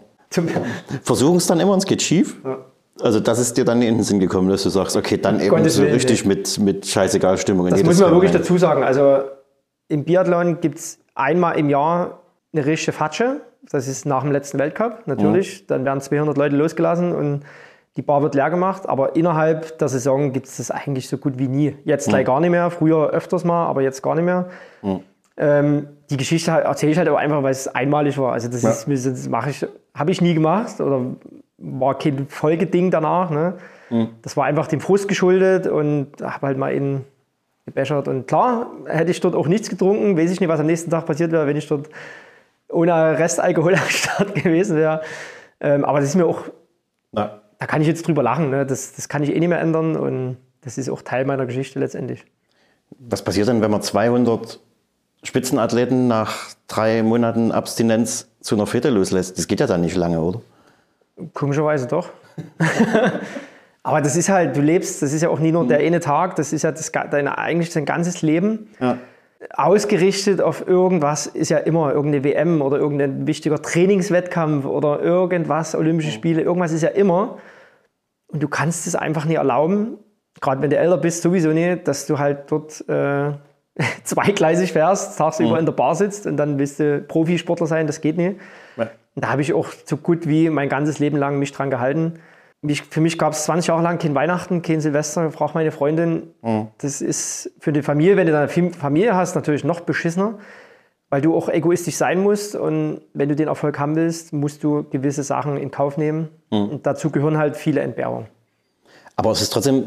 Versuchen 1.02 1.36
es 1.36 1.46
dann 1.46 1.60
immer 1.60 1.72
und 1.72 1.78
es 1.78 1.86
geht 1.86 2.02
schief. 2.02 2.36
Ja. 2.44 2.58
Also 3.00 3.20
das 3.20 3.38
ist 3.38 3.56
dir 3.56 3.64
dann 3.64 3.80
in 3.80 3.94
den 3.94 4.02
Sinn 4.02 4.18
gekommen, 4.18 4.50
dass 4.50 4.64
du 4.64 4.68
sagst, 4.68 4.96
okay, 4.96 5.16
dann 5.16 5.40
eben 5.40 5.68
so 5.68 5.82
richtig 5.82 6.26
mit, 6.26 6.58
mit 6.58 6.86
scheißegal 6.86 7.38
Stimmung. 7.38 7.70
Das 7.70 7.82
muss 7.84 8.00
man 8.00 8.10
wirklich 8.10 8.32
rein. 8.32 8.40
dazu 8.40 8.58
sagen. 8.58 8.82
Also 8.82 9.22
im 9.88 10.04
Biathlon 10.04 10.60
gibt 10.60 10.78
es 10.78 10.98
einmal 11.14 11.56
im 11.56 11.70
Jahr 11.70 12.20
eine 12.52 12.66
richtige 12.66 12.92
Fatsche. 12.92 13.40
Das 13.70 13.86
ist 13.86 14.06
nach 14.06 14.22
dem 14.22 14.32
letzten 14.32 14.58
Weltcup 14.58 15.06
natürlich. 15.06 15.62
Mhm. 15.62 15.66
Dann 15.68 15.84
werden 15.84 16.00
200 16.00 16.36
Leute 16.36 16.56
losgelassen 16.56 17.14
und 17.14 17.44
die 17.96 18.02
Bar 18.02 18.22
wird 18.22 18.34
leer 18.34 18.50
gemacht. 18.50 18.88
Aber 18.88 19.14
innerhalb 19.14 19.78
der 19.78 19.88
Saison 19.88 20.32
gibt 20.32 20.46
es 20.46 20.56
das 20.56 20.70
eigentlich 20.72 21.08
so 21.08 21.16
gut 21.16 21.38
wie 21.38 21.48
nie. 21.48 21.76
Jetzt 21.84 22.08
mhm. 22.08 22.10
gleich 22.10 22.26
gar 22.26 22.40
nicht 22.40 22.50
mehr. 22.50 22.70
Früher 22.70 23.10
öfters 23.10 23.44
mal, 23.44 23.66
aber 23.66 23.82
jetzt 23.82 24.02
gar 24.02 24.16
nicht 24.16 24.24
mehr. 24.24 24.48
Mhm. 24.82 25.04
Ähm, 25.42 25.88
die 26.10 26.18
Geschichte 26.18 26.50
erzähle 26.50 26.92
ich 26.92 26.98
halt 26.98 27.08
auch 27.08 27.16
einfach, 27.16 27.42
weil 27.42 27.52
es 27.52 27.66
einmalig 27.66 28.18
war. 28.18 28.34
Also 28.34 28.48
das, 28.48 28.62
ja. 28.62 28.70
ist, 28.70 29.06
das 29.06 29.28
mache 29.28 29.48
ich, 29.48 29.66
habe 29.94 30.10
ich 30.10 30.20
nie 30.20 30.34
gemacht 30.34 30.80
oder 30.82 31.06
war 31.56 31.98
kein 31.98 32.28
Folgeding 32.28 32.90
danach. 32.90 33.30
Ne? 33.30 33.54
Mhm. 33.88 34.08
Das 34.20 34.36
war 34.36 34.44
einfach 34.44 34.66
dem 34.66 34.80
Frust 34.80 35.08
geschuldet 35.08 35.66
und 35.66 36.08
habe 36.20 36.48
halt 36.48 36.58
mal 36.58 36.74
in 36.74 37.06
gebechert. 37.64 38.06
Und 38.06 38.26
klar, 38.26 38.70
hätte 38.84 39.10
ich 39.10 39.20
dort 39.20 39.34
auch 39.34 39.46
nichts 39.46 39.70
getrunken, 39.70 40.18
weiß 40.18 40.30
ich 40.30 40.40
nicht, 40.40 40.50
was 40.50 40.60
am 40.60 40.66
nächsten 40.66 40.90
Tag 40.90 41.06
passiert 41.06 41.32
wäre, 41.32 41.46
wenn 41.46 41.56
ich 41.56 41.66
dort 41.66 41.88
ohne 42.68 43.18
Restalkohol 43.18 43.74
am 43.76 43.88
Start 43.88 44.34
gewesen 44.34 44.76
wäre. 44.76 45.00
Ähm, 45.58 45.86
aber 45.86 46.00
das 46.00 46.10
ist 46.10 46.16
mir 46.16 46.26
auch, 46.26 46.42
Na. 47.12 47.40
da 47.58 47.66
kann 47.66 47.80
ich 47.80 47.88
jetzt 47.88 48.06
drüber 48.06 48.22
lachen. 48.22 48.50
Ne? 48.50 48.66
Das, 48.66 48.92
das 48.92 49.08
kann 49.08 49.22
ich 49.22 49.34
eh 49.34 49.38
nicht 49.38 49.48
mehr 49.48 49.60
ändern 49.60 49.96
und 49.96 50.36
das 50.60 50.76
ist 50.76 50.90
auch 50.90 51.00
Teil 51.00 51.24
meiner 51.24 51.46
Geschichte 51.46 51.78
letztendlich. 51.78 52.26
Was 52.98 53.24
passiert 53.24 53.48
denn, 53.48 53.62
wenn 53.62 53.70
man 53.70 53.80
200 53.80 54.60
Spitzenathleten 55.22 56.08
nach 56.08 56.48
drei 56.66 57.02
Monaten 57.02 57.52
Abstinenz 57.52 58.28
zu 58.40 58.54
einer 58.54 58.66
Fete 58.66 58.90
loslässt? 58.90 59.38
Das 59.38 59.46
geht 59.46 59.60
ja 59.60 59.66
dann 59.66 59.82
nicht 59.82 59.96
lange, 59.96 60.20
oder? 60.20 60.40
Komischerweise 61.34 61.86
doch. 61.86 62.08
Aber 63.82 64.00
das 64.00 64.16
ist 64.16 64.28
halt, 64.28 64.56
du 64.56 64.60
lebst, 64.60 65.02
das 65.02 65.12
ist 65.12 65.22
ja 65.22 65.30
auch 65.30 65.38
nie 65.38 65.52
nur 65.52 65.66
der 65.66 65.78
eine 65.78 66.00
Tag, 66.00 66.36
das 66.36 66.52
ist 66.52 66.62
ja 66.62 66.72
das, 66.72 66.92
dein, 66.92 67.28
eigentlich 67.28 67.72
dein 67.72 67.84
ganzes 67.86 68.22
Leben. 68.22 68.68
Ja. 68.78 68.98
Ausgerichtet 69.54 70.42
auf 70.42 70.68
irgendwas 70.68 71.26
ist 71.26 71.48
ja 71.48 71.58
immer 71.58 71.92
irgendeine 71.92 72.24
WM 72.24 72.60
oder 72.60 72.76
irgendein 72.76 73.26
wichtiger 73.26 73.62
Trainingswettkampf 73.62 74.66
oder 74.66 75.00
irgendwas, 75.00 75.74
Olympische 75.74 76.10
Spiele, 76.10 76.42
irgendwas 76.42 76.72
ist 76.72 76.82
ja 76.82 76.90
immer. 76.90 77.38
Und 78.26 78.42
du 78.42 78.48
kannst 78.48 78.86
es 78.86 78.94
einfach 78.94 79.24
nicht 79.24 79.38
erlauben, 79.38 79.98
gerade 80.42 80.60
wenn 80.60 80.70
du 80.70 80.76
älter 80.76 80.98
bist, 80.98 81.22
sowieso 81.22 81.50
nicht, 81.50 81.88
dass 81.88 82.06
du 82.06 82.18
halt 82.18 82.50
dort 82.52 82.86
äh, 82.88 83.32
zweigleisig 84.04 84.72
fährst, 84.72 85.18
tagsüber 85.18 85.52
mhm. 85.52 85.58
in 85.58 85.66
der 85.66 85.72
Bar 85.72 85.94
sitzt 85.94 86.26
und 86.26 86.36
dann 86.36 86.58
willst 86.58 86.80
du 86.80 87.00
Profisportler 87.00 87.66
sein, 87.66 87.86
das 87.86 88.00
geht 88.00 88.16
nicht. 88.16 88.36
Ja. 88.76 88.88
Da 89.16 89.30
habe 89.30 89.42
ich 89.42 89.52
auch 89.52 89.68
so 89.84 89.96
gut 89.96 90.28
wie 90.28 90.50
mein 90.50 90.68
ganzes 90.68 90.98
Leben 90.98 91.16
lang 91.16 91.38
mich 91.38 91.52
dran 91.52 91.70
gehalten 91.70 92.20
mich, 92.62 92.82
für 92.82 93.00
mich 93.00 93.18
gab 93.18 93.32
es 93.32 93.44
20 93.44 93.68
Jahre 93.68 93.82
lang 93.82 93.98
kein 93.98 94.14
Weihnachten, 94.14 94.62
kein 94.62 94.80
Silvester, 94.80 95.30
fragt 95.30 95.54
meine 95.54 95.72
Freundin. 95.72 96.34
Mhm. 96.42 96.68
Das 96.78 97.00
ist 97.00 97.50
für 97.58 97.72
die 97.72 97.82
Familie, 97.82 98.16
wenn 98.16 98.26
du 98.26 98.36
eine 98.36 98.48
Familie 98.48 99.14
hast, 99.14 99.34
natürlich 99.34 99.64
noch 99.64 99.80
beschissener, 99.80 100.38
weil 101.08 101.22
du 101.22 101.34
auch 101.34 101.48
egoistisch 101.48 101.96
sein 101.96 102.22
musst. 102.22 102.54
Und 102.54 103.00
wenn 103.14 103.28
du 103.28 103.36
den 103.36 103.48
Erfolg 103.48 103.78
haben 103.78 103.96
willst, 103.96 104.32
musst 104.32 104.62
du 104.62 104.84
gewisse 104.90 105.22
Sachen 105.22 105.56
in 105.56 105.70
Kauf 105.70 105.96
nehmen. 105.96 106.28
Mhm. 106.50 106.68
Und 106.68 106.86
dazu 106.86 107.10
gehören 107.10 107.38
halt 107.38 107.56
viele 107.56 107.80
Entbehrungen. 107.80 108.26
Aber 109.16 109.30
es 109.30 109.40
ist 109.40 109.52
trotzdem 109.52 109.84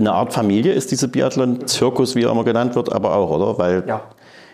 eine 0.00 0.12
Art 0.12 0.32
Familie, 0.32 0.72
ist 0.72 0.90
diese 0.90 1.08
Biathlon-Zirkus, 1.08 2.16
wie 2.16 2.24
er 2.24 2.30
immer 2.30 2.44
genannt 2.44 2.74
wird, 2.74 2.92
aber 2.92 3.14
auch, 3.14 3.30
oder? 3.30 3.58
Weil 3.58 3.84
ja. 3.86 4.02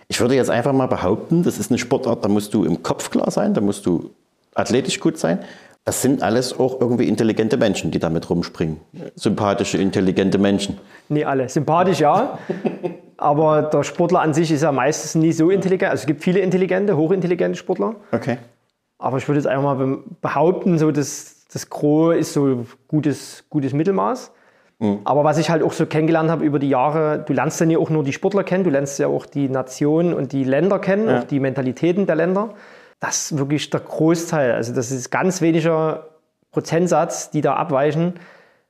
ich 0.08 0.20
würde 0.20 0.34
jetzt 0.34 0.50
einfach 0.50 0.72
mal 0.72 0.86
behaupten, 0.86 1.42
das 1.42 1.58
ist 1.58 1.70
eine 1.70 1.78
Sportart, 1.78 2.24
da 2.24 2.28
musst 2.28 2.52
du 2.54 2.64
im 2.64 2.82
Kopf 2.82 3.10
klar 3.10 3.30
sein, 3.30 3.54
da 3.54 3.60
musst 3.60 3.86
du 3.86 4.10
athletisch 4.54 5.00
gut 5.00 5.18
sein. 5.18 5.40
Das 5.84 6.02
sind 6.02 6.20
alles 6.20 6.58
auch 6.58 6.80
irgendwie 6.80 7.06
intelligente 7.06 7.56
Menschen, 7.56 7.92
die 7.92 8.00
damit 8.00 8.28
rumspringen. 8.28 8.78
Sympathische, 9.14 9.78
intelligente 9.78 10.36
Menschen. 10.36 10.78
Nie 11.08 11.24
alle. 11.24 11.48
Sympathisch 11.48 12.00
ja, 12.00 12.40
aber 13.16 13.62
der 13.62 13.84
Sportler 13.84 14.20
an 14.20 14.34
sich 14.34 14.50
ist 14.50 14.62
ja 14.62 14.72
meistens 14.72 15.14
nie 15.14 15.30
so 15.30 15.48
intelligent. 15.50 15.92
Also 15.92 16.02
es 16.02 16.06
gibt 16.06 16.24
viele 16.24 16.40
intelligente, 16.40 16.96
hochintelligente 16.96 17.56
Sportler. 17.56 17.94
Okay. 18.10 18.38
Aber 18.98 19.18
ich 19.18 19.28
würde 19.28 19.38
jetzt 19.38 19.46
einfach 19.46 19.76
mal 19.76 19.98
behaupten, 20.20 20.78
so 20.78 20.90
das, 20.90 21.46
das 21.52 21.70
Gros 21.70 22.16
ist 22.16 22.32
so 22.32 22.66
gutes, 22.88 23.44
gutes 23.48 23.72
Mittelmaß. 23.72 24.32
Mhm. 24.78 25.00
Aber 25.04 25.24
was 25.24 25.38
ich 25.38 25.50
halt 25.50 25.62
auch 25.62 25.72
so 25.72 25.86
kennengelernt 25.86 26.30
habe 26.30 26.44
über 26.44 26.58
die 26.58 26.68
Jahre, 26.68 27.24
du 27.26 27.32
lernst 27.32 27.60
ja 27.60 27.66
nicht 27.66 27.78
auch 27.78 27.90
nur 27.90 28.04
die 28.04 28.12
Sportler 28.12 28.44
kennen, 28.44 28.64
du 28.64 28.70
lernst 28.70 28.98
ja 28.98 29.06
auch 29.06 29.26
die 29.26 29.48
Nationen 29.48 30.12
und 30.12 30.32
die 30.32 30.44
Länder 30.44 30.78
kennen, 30.78 31.08
ja. 31.08 31.20
auch 31.20 31.24
die 31.24 31.40
Mentalitäten 31.40 32.06
der 32.06 32.16
Länder 32.16 32.54
das 33.00 33.30
ist 33.30 33.38
wirklich 33.38 33.70
der 33.70 33.80
Großteil. 33.80 34.52
Also 34.52 34.74
das 34.74 34.90
ist 34.90 35.10
ganz 35.10 35.40
weniger 35.40 36.08
Prozentsatz, 36.50 37.30
die 37.30 37.40
da 37.40 37.54
abweichen. 37.54 38.14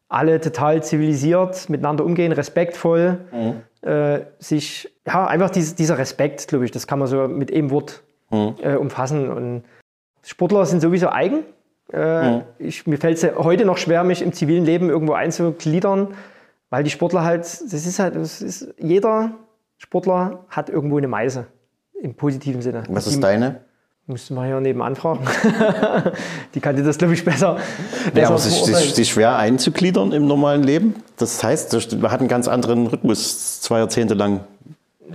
Alle 0.08 0.40
total 0.40 0.82
zivilisiert 0.82 1.68
miteinander 1.68 2.04
umgehen, 2.04 2.32
respektvoll. 2.32 3.18
Mhm. 3.32 3.88
Äh, 3.88 4.20
sich, 4.38 4.92
ja, 5.06 5.26
einfach 5.26 5.50
dies, 5.50 5.74
dieser 5.74 5.98
Respekt, 5.98 6.48
glaube 6.48 6.64
ich, 6.64 6.70
das 6.70 6.86
kann 6.86 6.98
man 6.98 7.08
so 7.08 7.28
mit 7.28 7.52
einem 7.52 7.70
Wort 7.70 8.02
mhm. 8.30 8.54
äh, 8.60 8.74
umfassen. 8.74 9.30
Und 9.30 9.64
Sportler 10.22 10.66
sind 10.66 10.80
sowieso 10.80 11.08
eigen. 11.08 11.44
Äh, 11.92 12.30
mhm. 12.30 12.42
ich, 12.58 12.86
mir 12.86 12.98
fällt 12.98 13.22
es 13.22 13.36
heute 13.36 13.64
noch 13.64 13.78
schwer, 13.78 14.04
mich 14.04 14.22
im 14.22 14.32
zivilen 14.32 14.64
Leben 14.64 14.90
irgendwo 14.90 15.12
einzugliedern, 15.12 16.14
weil 16.70 16.82
die 16.82 16.90
Sportler 16.90 17.24
halt, 17.24 17.42
das 17.42 17.72
ist 17.72 17.98
halt, 17.98 18.16
das 18.16 18.42
ist, 18.42 18.74
jeder 18.78 19.32
Sportler 19.78 20.44
hat 20.48 20.68
irgendwo 20.68 20.98
eine 20.98 21.08
Meise 21.08 21.46
im 22.00 22.14
positiven 22.14 22.62
Sinne. 22.62 22.84
Was 22.88 23.06
ist 23.06 23.22
deine? 23.22 23.60
Müsste 24.08 24.34
man 24.34 24.48
ja 24.48 24.60
nebenan 24.60 24.94
fragen. 24.94 25.26
die 26.54 26.60
kann 26.60 26.76
dir 26.76 26.84
das, 26.84 26.96
glaube 26.96 27.14
ich, 27.14 27.24
besser. 27.24 27.58
Ja, 28.14 28.28
aber 28.28 28.36
ist, 28.36 28.46
ist, 28.46 28.98
ist 28.98 29.08
schwer 29.08 29.36
einzugliedern 29.36 30.12
im 30.12 30.28
normalen 30.28 30.62
Leben. 30.62 30.94
Das 31.16 31.42
heißt, 31.42 31.92
man 32.00 32.12
hat 32.12 32.20
einen 32.20 32.28
ganz 32.28 32.46
anderen 32.46 32.86
Rhythmus 32.86 33.60
zwei 33.60 33.78
Jahrzehnte 33.78 34.14
lang 34.14 34.44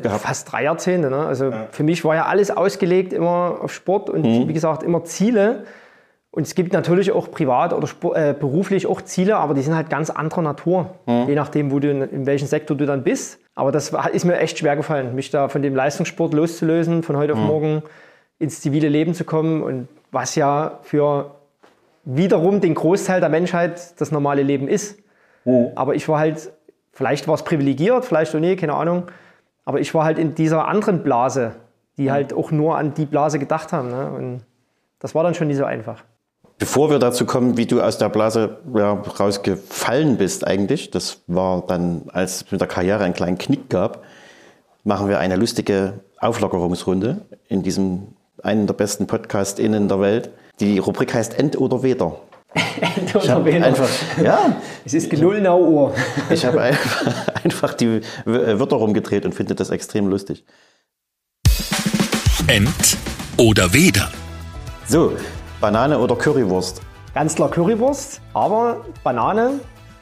gehabt. 0.01 0.23
Fast 0.23 0.51
drei 0.51 0.63
Jahrzehnte. 0.63 1.09
Ne? 1.09 1.25
Also 1.25 1.51
ja. 1.51 1.67
für 1.71 1.83
mich 1.83 2.03
war 2.03 2.15
ja 2.15 2.25
alles 2.25 2.51
ausgelegt 2.51 3.13
immer 3.13 3.59
auf 3.61 3.73
Sport 3.73 4.09
und 4.09 4.23
mhm. 4.23 4.49
wie 4.49 4.53
gesagt 4.53 4.83
immer 4.83 5.05
Ziele. 5.05 5.63
Und 6.33 6.43
es 6.47 6.55
gibt 6.55 6.71
natürlich 6.71 7.11
auch 7.11 7.29
privat 7.29 7.73
oder 7.73 7.89
äh, 8.15 8.33
beruflich 8.33 8.87
auch 8.87 9.01
Ziele, 9.01 9.35
aber 9.35 9.53
die 9.53 9.61
sind 9.61 9.75
halt 9.75 9.89
ganz 9.89 10.09
anderer 10.09 10.41
Natur, 10.41 10.95
mhm. 11.05 11.25
je 11.27 11.35
nachdem, 11.35 11.71
wo 11.71 11.79
du 11.79 11.91
in, 11.91 12.01
in 12.01 12.25
welchem 12.25 12.47
Sektor 12.47 12.77
du 12.77 12.85
dann 12.85 13.03
bist. 13.03 13.39
Aber 13.53 13.73
das 13.73 13.93
ist 14.13 14.23
mir 14.23 14.37
echt 14.39 14.57
schwer 14.57 14.77
gefallen, 14.77 15.13
mich 15.13 15.29
da 15.29 15.49
von 15.49 15.61
dem 15.61 15.75
Leistungssport 15.75 16.33
loszulösen, 16.33 17.03
von 17.03 17.17
heute 17.17 17.33
auf 17.33 17.39
mhm. 17.39 17.45
morgen 17.45 17.83
ins 18.39 18.61
zivile 18.61 18.87
Leben 18.87 19.13
zu 19.13 19.25
kommen 19.25 19.61
und 19.61 19.89
was 20.11 20.35
ja 20.35 20.79
für 20.83 21.31
wiederum 22.05 22.61
den 22.61 22.75
Großteil 22.75 23.19
der 23.19 23.29
Menschheit 23.29 23.99
das 23.99 24.11
normale 24.11 24.41
Leben 24.41 24.69
ist. 24.69 24.99
Mhm. 25.43 25.67
Aber 25.75 25.95
ich 25.95 26.07
war 26.07 26.17
halt, 26.17 26.51
vielleicht 26.93 27.27
war 27.27 27.35
es 27.35 27.43
privilegiert, 27.43 28.05
vielleicht 28.05 28.33
auch 28.33 28.39
nicht, 28.39 28.61
keine 28.61 28.75
Ahnung, 28.75 29.03
aber 29.65 29.81
ich 29.81 29.93
war 29.93 30.05
halt 30.05 30.17
in 30.17 30.33
dieser 30.33 30.67
anderen 30.67 31.03
Blase, 31.03 31.55
die 31.97 32.05
mhm. 32.05 32.11
halt 32.11 32.33
auch 32.33 32.51
nur 32.51 32.77
an 32.77 32.93
die 32.93 33.05
Blase 33.05 33.37
gedacht 33.37 33.73
haben. 33.73 33.89
Ne? 33.89 34.11
Und 34.11 34.41
das 34.99 35.13
war 35.13 35.23
dann 35.23 35.33
schon 35.33 35.47
nicht 35.47 35.57
so 35.57 35.65
einfach. 35.65 36.03
Bevor 36.61 36.91
wir 36.91 36.99
dazu 36.99 37.25
kommen, 37.25 37.57
wie 37.57 37.65
du 37.65 37.81
aus 37.81 37.97
der 37.97 38.09
Blase 38.09 38.59
ja, 38.75 38.93
rausgefallen 38.93 40.17
bist 40.17 40.45
eigentlich, 40.45 40.91
das 40.91 41.23
war 41.25 41.65
dann, 41.65 42.03
als 42.13 42.35
es 42.35 42.51
mit 42.51 42.61
der 42.61 42.67
Karriere 42.67 43.03
einen 43.03 43.15
kleinen 43.15 43.39
Knick 43.39 43.67
gab, 43.67 44.03
machen 44.83 45.09
wir 45.09 45.17
eine 45.17 45.37
lustige 45.37 46.01
Auflockerungsrunde 46.19 47.21
in 47.49 47.63
diesem 47.63 48.09
einen 48.43 48.67
der 48.67 48.75
besten 48.75 49.07
PodcastInnen 49.07 49.87
der 49.87 50.01
Welt. 50.01 50.29
Die 50.59 50.77
Rubrik 50.77 51.15
heißt 51.15 51.33
End 51.39 51.59
oder 51.59 51.81
Weder. 51.81 52.21
End 52.79 53.15
oder 53.15 53.43
Weder. 53.43 53.65
Einfach, 53.65 53.89
ja. 54.23 54.55
Es 54.85 54.93
ist 54.93 55.09
genullnau 55.09 55.63
Uhr. 55.63 55.95
ich 56.29 56.45
habe 56.45 56.61
einfach, 56.61 57.27
einfach 57.43 57.73
die 57.73 58.01
Wörter 58.25 58.75
rumgedreht 58.75 59.25
und 59.25 59.33
finde 59.33 59.55
das 59.55 59.71
extrem 59.71 60.07
lustig. 60.07 60.45
Ent 62.45 62.97
oder 63.37 63.73
Weder? 63.73 64.11
So, 64.87 65.13
Banane 65.61 65.99
oder 65.99 66.15
Currywurst? 66.15 66.81
Ganz 67.13 67.35
klar 67.35 67.49
Currywurst, 67.51 68.19
aber 68.33 68.77
Banane 69.03 69.59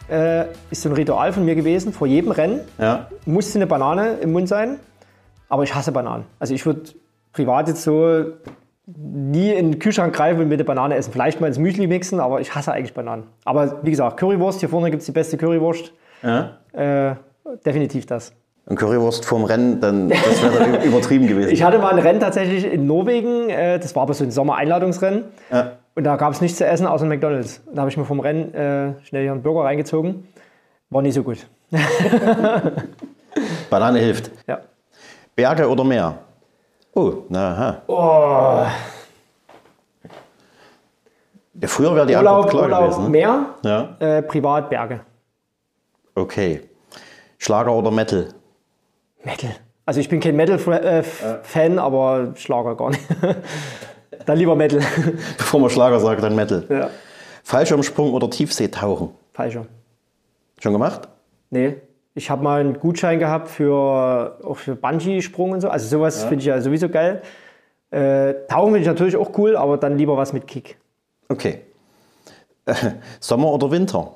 äh, 0.10 0.46
ist 0.72 0.82
so 0.84 0.90
ein 0.90 0.96
Ritual 0.96 1.34
von 1.34 1.44
mir 1.44 1.56
gewesen. 1.56 1.92
Vor 1.92 2.08
jedem 2.08 2.32
Rennen 2.32 2.62
Ja. 2.78 3.08
musste 3.26 3.60
eine 3.60 3.68
Banane 3.68 4.14
im 4.22 4.32
Mund 4.32 4.48
sein. 4.48 4.80
Aber 5.50 5.64
ich 5.64 5.74
hasse 5.76 5.92
Bananen. 5.92 6.26
Also 6.40 6.54
ich 6.54 6.66
würde 6.66 6.84
privat 7.34 7.68
jetzt 7.68 7.82
so 7.84 8.24
nie 8.86 9.52
in 9.52 9.72
den 9.72 9.80
Kühlschrank 9.80 10.16
greifen 10.16 10.40
und 10.42 10.48
mit 10.48 10.60
der 10.60 10.64
Banane 10.66 10.96
essen. 10.96 11.12
Vielleicht 11.12 11.42
mal 11.42 11.48
ins 11.48 11.58
Müsli 11.58 11.88
mixen, 11.88 12.20
aber 12.20 12.40
ich 12.40 12.54
hasse 12.56 12.72
eigentlich 12.72 12.94
Bananen. 12.94 13.24
Aber 13.46 13.80
wie 13.84 13.90
gesagt, 13.90 14.18
Currywurst, 14.18 14.60
hier 14.60 14.70
vorne 14.70 14.92
gibt 14.92 15.02
es 15.02 15.08
die 15.08 15.12
beste 15.12 15.38
Currywurst. 15.38 15.92
Ja. 16.24 16.58
Äh, 16.72 17.16
definitiv 17.66 18.06
das. 18.06 18.32
Und 18.70 18.76
Currywurst 18.78 19.26
vorm 19.26 19.44
Rennen, 19.46 19.82
dann 19.82 20.10
das 20.10 20.42
wäre 20.44 20.84
übertrieben 20.86 21.26
gewesen. 21.28 21.52
Ich 21.52 21.64
hatte 21.64 21.80
mal 21.80 21.92
ein 21.92 22.00
Rennen 22.00 22.20
tatsächlich 22.20 22.66
in 22.72 22.86
Norwegen. 22.86 23.50
Äh, 23.50 23.80
das 23.80 23.96
war 23.96 24.04
aber 24.04 24.14
so 24.14 24.24
ein 24.24 24.32
Sommereinladungsrennen. 24.32 25.24
ja. 25.52 25.72
Und 25.96 26.04
da 26.06 26.16
gab 26.16 26.32
es 26.32 26.40
nichts 26.40 26.58
zu 26.60 26.66
essen 26.66 26.88
außer 26.88 27.06
McDonalds. 27.06 27.62
Da 27.74 27.82
habe 27.82 27.90
ich 27.90 27.98
mir 27.98 28.06
vom 28.06 28.22
Rennen 28.22 28.54
äh, 28.54 28.94
schnell 29.04 29.24
hier 29.24 29.34
einen 29.34 29.42
Burger 29.42 29.66
reingezogen. 29.66 30.28
War 30.92 31.02
nicht 31.02 31.14
so 31.16 31.24
gut. 31.24 31.46
Banane 33.70 34.00
hilft. 34.00 34.32
Ja. 34.48 34.60
Berge 35.36 35.68
oder 35.68 35.84
Meer? 35.84 36.18
Oh, 36.94 37.14
na, 37.28 37.82
aha. 37.88 38.72
Ja, 41.62 41.68
früher 41.68 41.94
wäre 41.96 42.06
die 42.08 42.16
Urlaub, 42.16 42.46
Antwort 42.46 42.50
klar 42.52 42.64
Urlaub 42.64 42.84
gewesen. 42.86 43.04
Ne? 43.04 43.10
Meer, 43.10 43.46
Ja. 43.64 43.96
äh, 44.00 44.22
privat 44.22 44.70
Berge. 44.70 45.02
Okay. 46.16 46.62
Schlager 47.38 47.74
oder 47.74 47.92
Metal? 47.92 48.30
Metal. 49.24 49.52
Also 49.86 50.00
ich 50.00 50.10
bin 50.10 50.20
kein 50.20 50.36
Metal-Fan, 50.36 51.80
aber 51.80 52.34
Schlager 52.36 52.76
gar 52.76 52.92
nicht. 52.92 53.04
Dann 54.26 54.38
lieber 54.38 54.56
Metal. 54.56 54.80
Bevor 55.38 55.60
man 55.60 55.70
Schlager 55.70 56.00
sagt, 56.00 56.22
dann 56.22 56.36
Metal. 56.36 56.64
ja. 56.70 56.90
Fallschirmsprung 57.44 58.14
oder 58.14 58.30
Tiefseetauchen? 58.30 59.10
Falscher. 59.34 59.66
Schon 60.62 60.74
gemacht? 60.74 61.08
Nee. 61.50 61.78
Ich 62.14 62.30
habe 62.30 62.44
mal 62.44 62.60
einen 62.60 62.80
Gutschein 62.80 63.18
gehabt 63.18 63.48
für, 63.48 64.38
auch 64.44 64.58
für 64.58 64.76
Bungee-Sprung 64.76 65.52
und 65.52 65.62
so. 65.62 65.70
Also 65.70 65.88
sowas 65.88 66.24
finde 66.26 66.42
ich 66.42 66.46
ja 66.46 66.62
sowieso 66.62 66.90
geil. 66.90 67.22
Äh, 67.92 68.34
Tauchen 68.48 68.74
finde 68.74 68.82
ich 68.82 68.88
natürlich 68.88 69.16
auch 69.16 69.36
cool, 69.38 69.56
aber 69.56 69.78
dann 69.78 69.98
lieber 69.98 70.16
was 70.18 70.34
mit 70.34 70.46
Kick. 70.46 70.78
Okay. 71.30 71.62
Äh, 72.66 72.76
Sommer 73.20 73.52
oder 73.52 73.72
Winter? 73.72 74.16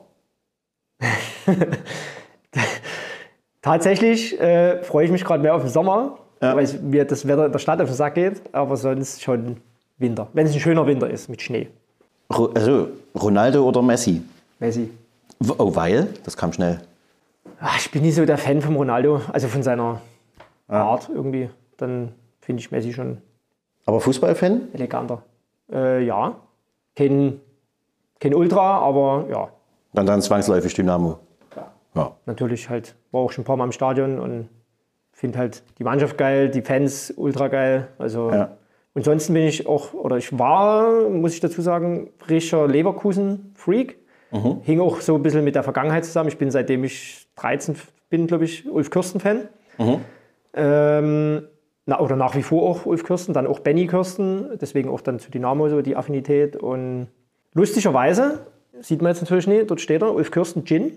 Tatsächlich 3.63 4.39
äh, 4.41 4.83
freue 4.83 5.05
ich 5.05 5.11
mich 5.11 5.23
gerade 5.23 5.41
mehr 5.41 5.55
auf 5.55 5.61
den 5.61 5.71
Sommer, 5.71 6.19
weil 6.41 6.65
es 6.65 6.79
mir 6.81 7.05
das 7.05 7.25
Wetter 7.25 7.45
in 7.45 7.51
der 7.53 7.59
Stadt 7.59 7.81
auf 7.81 7.87
den 7.87 7.95
Sack 7.95 8.15
geht, 8.15 8.41
aber 8.53 8.75
sonst 8.75 9.23
schon 9.23 9.57
Winter. 9.97 10.27
Wenn 10.33 10.45
es 10.45 10.53
ein 10.53 10.59
schöner 10.59 10.85
Winter 10.85 11.09
ist 11.09 11.29
mit 11.29 11.41
Schnee. 11.41 11.69
Ro 12.35 12.47
also 12.53 12.89
Ronaldo 13.15 13.63
oder 13.63 13.81
Messi? 13.81 14.21
Messi. 14.59 14.89
Oh, 15.57 15.73
weil? 15.73 16.09
Das 16.25 16.35
kam 16.35 16.51
schnell. 16.51 16.81
Ach, 17.61 17.79
ich 17.79 17.89
bin 17.89 18.01
nicht 18.01 18.15
so 18.15 18.25
der 18.25 18.37
Fan 18.37 18.61
von 18.61 18.75
Ronaldo, 18.75 19.21
also 19.31 19.47
von 19.47 19.63
seiner 19.63 20.01
Art 20.67 21.09
irgendwie. 21.13 21.49
Dann 21.77 22.13
finde 22.41 22.59
ich 22.59 22.71
Messi 22.71 22.91
schon 22.91 23.19
Aber 23.85 24.01
Fußballfan? 24.01 24.73
eleganter. 24.73 25.23
Äh, 25.71 26.03
ja, 26.03 26.35
kein, 26.97 27.39
kein 28.19 28.33
Ultra, 28.35 28.79
aber 28.79 29.25
ja, 29.31 29.47
Dann 29.93 30.05
dann 30.05 30.21
zwangsläufig 30.21 30.73
Dynamo. 30.73 31.17
Ja. 31.95 32.11
natürlich 32.25 32.69
halt, 32.69 32.95
war 33.13 33.21
auch 33.21 33.31
schon 33.31 33.43
ein 33.43 33.45
paar 33.45 33.55
Mal 33.57 33.65
im 33.65 33.71
Stadion 33.71 34.19
und 34.19 34.49
finde 35.11 35.39
halt 35.39 35.63
die 35.77 35.83
Mannschaft 35.83 36.17
geil, 36.17 36.49
die 36.49 36.61
Fans 36.61 37.13
ultra 37.15 37.47
geil. 37.47 37.87
Also 37.99 38.29
Ja. 38.31 38.57
und 38.93 39.05
sonst 39.05 39.27
bin 39.31 39.43
ich 39.43 39.67
auch, 39.67 39.93
oder 39.93 40.17
ich 40.17 40.37
war, 40.37 41.07
muss 41.09 41.33
ich 41.33 41.39
dazu 41.39 41.61
sagen, 41.61 42.09
richtiger 42.29 42.67
Leverkusen-Freak. 42.67 43.97
Hing 44.63 44.81
auch 44.81 44.99
so 44.99 45.13
ein 45.15 45.21
bisschen 45.21 45.43
mit 45.43 45.53
der 45.53 45.61
Vergangenheit 45.61 46.05
zusammen. 46.05 46.27
Ich 46.27 46.39
bin 46.39 46.49
seitdem 46.49 46.83
ich 46.83 47.27
13 47.35 47.75
bin, 48.09 48.25
glaube 48.25 48.45
ich, 48.45 48.67
Ulf 48.67 48.89
Kürsten-Fan. 48.89 49.47
Ähm, 50.55 51.47
na, 51.85 51.99
oder 51.99 52.15
nach 52.15 52.35
wie 52.35 52.43
vor 52.43 52.63
auch 52.69 52.85
Ulf 52.85 53.03
Kürsten, 53.03 53.33
dann 53.33 53.45
auch 53.47 53.59
Benny 53.59 53.85
Kürsten, 53.87 54.57
deswegen 54.59 54.89
auch 54.89 55.01
dann 55.01 55.19
zu 55.19 55.29
Dynamo 55.31 55.69
so 55.69 55.81
die 55.81 55.95
Affinität. 55.95 56.55
Und 56.55 57.07
lustigerweise, 57.53 58.47
sieht 58.79 59.01
man 59.01 59.11
jetzt 59.11 59.21
natürlich 59.21 59.47
nicht, 59.47 59.69
dort 59.69 59.81
steht 59.81 60.01
er, 60.01 60.13
Ulf 60.13 60.31
Kürsten 60.31 60.65
Gin. 60.65 60.93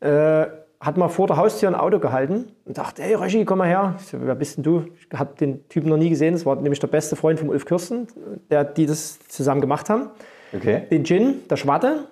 Äh, 0.00 0.46
hat 0.86 0.96
mal 0.96 1.08
vor 1.08 1.26
der 1.26 1.36
Haustür 1.36 1.68
ein 1.68 1.74
Auto 1.74 1.98
gehalten 1.98 2.46
und 2.64 2.78
dachte, 2.78 3.02
hey 3.02 3.14
Röschi, 3.14 3.44
komm 3.44 3.58
mal 3.58 3.68
her. 3.68 3.96
Ich 3.98 4.06
so, 4.06 4.18
wer 4.20 4.36
bist 4.36 4.56
denn 4.56 4.64
du? 4.64 4.84
Ich 4.98 5.18
habe 5.18 5.34
den 5.38 5.68
Typen 5.68 5.88
noch 5.88 5.96
nie 5.96 6.08
gesehen. 6.08 6.34
Das 6.34 6.46
war 6.46 6.54
nämlich 6.56 6.78
der 6.78 6.86
beste 6.86 7.16
Freund 7.16 7.40
von 7.40 7.48
Ulf 7.48 7.64
Kürsten, 7.64 8.06
der, 8.50 8.64
die 8.64 8.86
das 8.86 9.18
zusammen 9.28 9.60
gemacht 9.60 9.90
haben. 9.90 10.10
Okay. 10.54 10.84
Den 10.90 11.04
Gin, 11.04 11.42
der 11.50 11.56
Schwatte. 11.56 12.04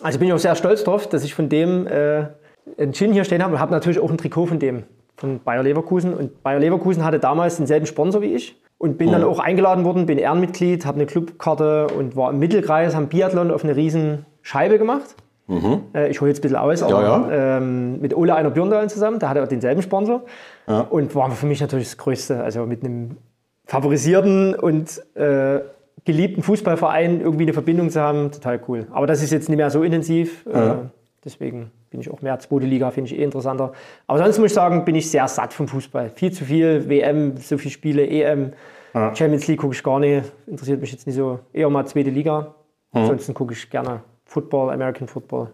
Also 0.00 0.18
bin 0.18 0.28
ich 0.28 0.34
auch 0.34 0.38
sehr 0.38 0.54
stolz 0.54 0.84
drauf, 0.84 1.08
dass 1.08 1.24
ich 1.24 1.34
von 1.34 1.48
dem 1.48 1.86
äh, 1.88 2.26
einen 2.78 2.92
Gin 2.92 3.12
hier 3.12 3.24
stehen 3.24 3.42
habe 3.42 3.54
und 3.54 3.60
habe 3.60 3.72
natürlich 3.72 3.98
auch 3.98 4.10
ein 4.10 4.18
Trikot 4.18 4.46
von 4.46 4.58
dem, 4.60 4.84
von 5.16 5.40
Bayer 5.42 5.64
Leverkusen. 5.64 6.14
Und 6.14 6.42
Bayer 6.44 6.60
Leverkusen 6.60 7.04
hatte 7.04 7.18
damals 7.18 7.56
denselben 7.56 7.86
Sponsor 7.86 8.22
wie 8.22 8.34
ich 8.34 8.60
und 8.78 8.98
bin 8.98 9.10
dann 9.10 9.24
auch 9.24 9.40
eingeladen 9.40 9.84
worden, 9.84 10.06
bin 10.06 10.18
Ehrenmitglied, 10.18 10.86
habe 10.86 10.96
eine 10.96 11.06
Clubkarte 11.06 11.88
und 11.88 12.14
war 12.14 12.30
im 12.30 12.38
Mittelkreis, 12.38 12.94
haben 12.94 13.08
Biathlon 13.08 13.50
auf 13.50 13.64
eine 13.64 13.74
riesen 13.74 14.26
Scheibe 14.42 14.78
gemacht. 14.78 15.16
Äh, 15.94 16.10
ich 16.10 16.20
hole 16.20 16.30
jetzt 16.30 16.38
ein 16.38 16.42
bisschen 16.42 16.56
aus, 16.56 16.82
aber 16.82 17.02
ja. 17.02 17.58
Ähm, 17.58 18.00
mit 18.00 18.16
Ole 18.16 18.34
Einer 18.34 18.50
Björndalen 18.50 18.88
zusammen, 18.88 19.18
der 19.18 19.28
hatte 19.28 19.42
auch 19.42 19.48
denselben 19.48 19.82
Sponsor. 19.82 20.22
Und 20.90 21.14
war 21.14 21.30
für 21.30 21.46
mich 21.46 21.60
natürlich 21.60 21.86
das 21.86 21.96
Größte. 21.96 22.42
Also 22.42 22.66
mit 22.66 22.84
einem 22.84 23.16
favorisierten 23.64 24.54
und 24.54 25.02
äh, 25.16 25.60
geliebten 26.04 26.42
Fußballverein 26.42 27.20
irgendwie 27.20 27.44
eine 27.44 27.52
Verbindung 27.52 27.90
zu 27.90 28.00
haben, 28.00 28.30
total 28.30 28.60
cool. 28.68 28.86
Aber 28.90 29.06
das 29.06 29.22
ist 29.22 29.32
jetzt 29.32 29.48
nicht 29.48 29.58
mehr 29.58 29.70
so 29.70 29.82
intensiv. 29.82 30.46
Äh, 30.46 30.74
deswegen 31.24 31.70
bin 31.90 32.00
ich 32.00 32.10
auch 32.10 32.22
mehr 32.22 32.38
zweite 32.38 32.66
Liga, 32.66 32.90
finde 32.90 33.10
ich 33.10 33.18
eh 33.18 33.22
interessanter. 33.22 33.72
Aber 34.06 34.18
sonst 34.18 34.38
muss 34.38 34.46
ich 34.46 34.54
sagen, 34.54 34.84
bin 34.84 34.94
ich 34.94 35.10
sehr 35.10 35.26
satt 35.28 35.52
vom 35.52 35.68
Fußball. 35.68 36.10
Viel 36.14 36.32
zu 36.32 36.44
viel, 36.44 36.88
WM, 36.88 37.36
so 37.38 37.58
viele 37.58 37.72
Spiele, 37.72 38.06
EM, 38.06 38.52
Champions 39.14 39.46
League 39.46 39.60
gucke 39.60 39.74
ich 39.74 39.82
gar 39.82 40.00
nicht. 40.00 40.32
Interessiert 40.46 40.80
mich 40.80 40.90
jetzt 40.90 41.06
nicht 41.06 41.16
so. 41.16 41.40
Eher 41.52 41.68
mal 41.68 41.84
zweite 41.86 42.10
Liga. 42.10 42.54
Ansonsten 42.92 43.34
gucke 43.34 43.52
ich 43.52 43.68
gerne 43.68 44.00
Football, 44.26 44.70
American 44.70 45.08
Football. 45.08 45.52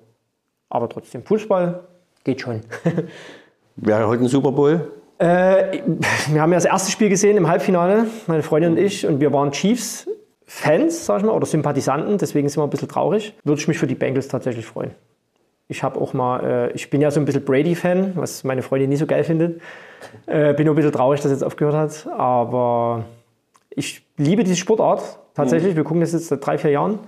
Aber 0.68 0.88
trotzdem, 0.88 1.24
Fußball 1.24 1.80
geht 2.24 2.40
schon. 2.40 2.61
Wäre 3.76 4.06
heute 4.08 4.24
ein 4.24 4.28
Super 4.28 4.52
Bowl? 4.52 4.90
Äh, 5.18 5.82
wir 6.28 6.42
haben 6.42 6.50
ja 6.50 6.56
das 6.56 6.64
erste 6.64 6.90
Spiel 6.90 7.08
gesehen 7.08 7.37
im 7.37 7.46
Halbfinale, 7.46 8.06
meine 8.26 8.42
Freundin 8.42 8.72
und 8.72 8.78
ich, 8.78 9.06
und 9.06 9.20
wir 9.20 9.32
waren 9.32 9.52
Chiefs-Fans, 9.52 11.06
sag 11.06 11.18
ich 11.18 11.24
mal, 11.24 11.32
oder 11.32 11.46
Sympathisanten, 11.46 12.18
deswegen 12.18 12.48
sind 12.48 12.61
wir 12.61 12.64
ein 12.64 12.70
bisschen 12.70 12.88
traurig. 12.88 13.35
Würde 13.44 13.61
ich 13.61 13.68
mich 13.68 13.78
für 13.78 13.87
die 13.87 13.94
Bengals 13.94 14.28
tatsächlich 14.28 14.66
freuen. 14.66 14.90
Ich 15.68 15.82
habe 15.82 16.00
auch 16.00 16.12
mal, 16.12 16.40
äh, 16.44 16.72
ich 16.72 16.90
bin 16.90 17.00
ja 17.00 17.11
so 17.11 17.20
ein 17.20 17.24
bisschen 17.24 17.44
Brady-Fan, 17.44 18.12
was 18.16 18.44
meine 18.44 18.62
Freundin 18.62 18.90
nicht 18.90 18.98
so 18.98 19.06
geil 19.06 19.24
findet. 19.24 19.61
Äh, 20.26 20.54
bin 20.54 20.66
nur 20.66 20.74
ein 20.74 20.76
bisschen 20.76 20.92
traurig, 20.92 21.20
dass 21.20 21.30
es 21.30 21.40
jetzt 21.40 21.44
aufgehört 21.46 21.74
hat, 21.74 22.08
aber 22.12 23.04
ich 23.70 24.04
liebe 24.16 24.44
diese 24.44 24.56
Sportart 24.56 25.18
tatsächlich. 25.35 25.76
Wir 25.76 25.85
gucken 25.85 26.00
das 26.00 26.12
jetzt 26.12 26.28
seit 26.28 26.44
drei, 26.44 26.58
vier 26.58 26.72
Jahren. 26.72 26.98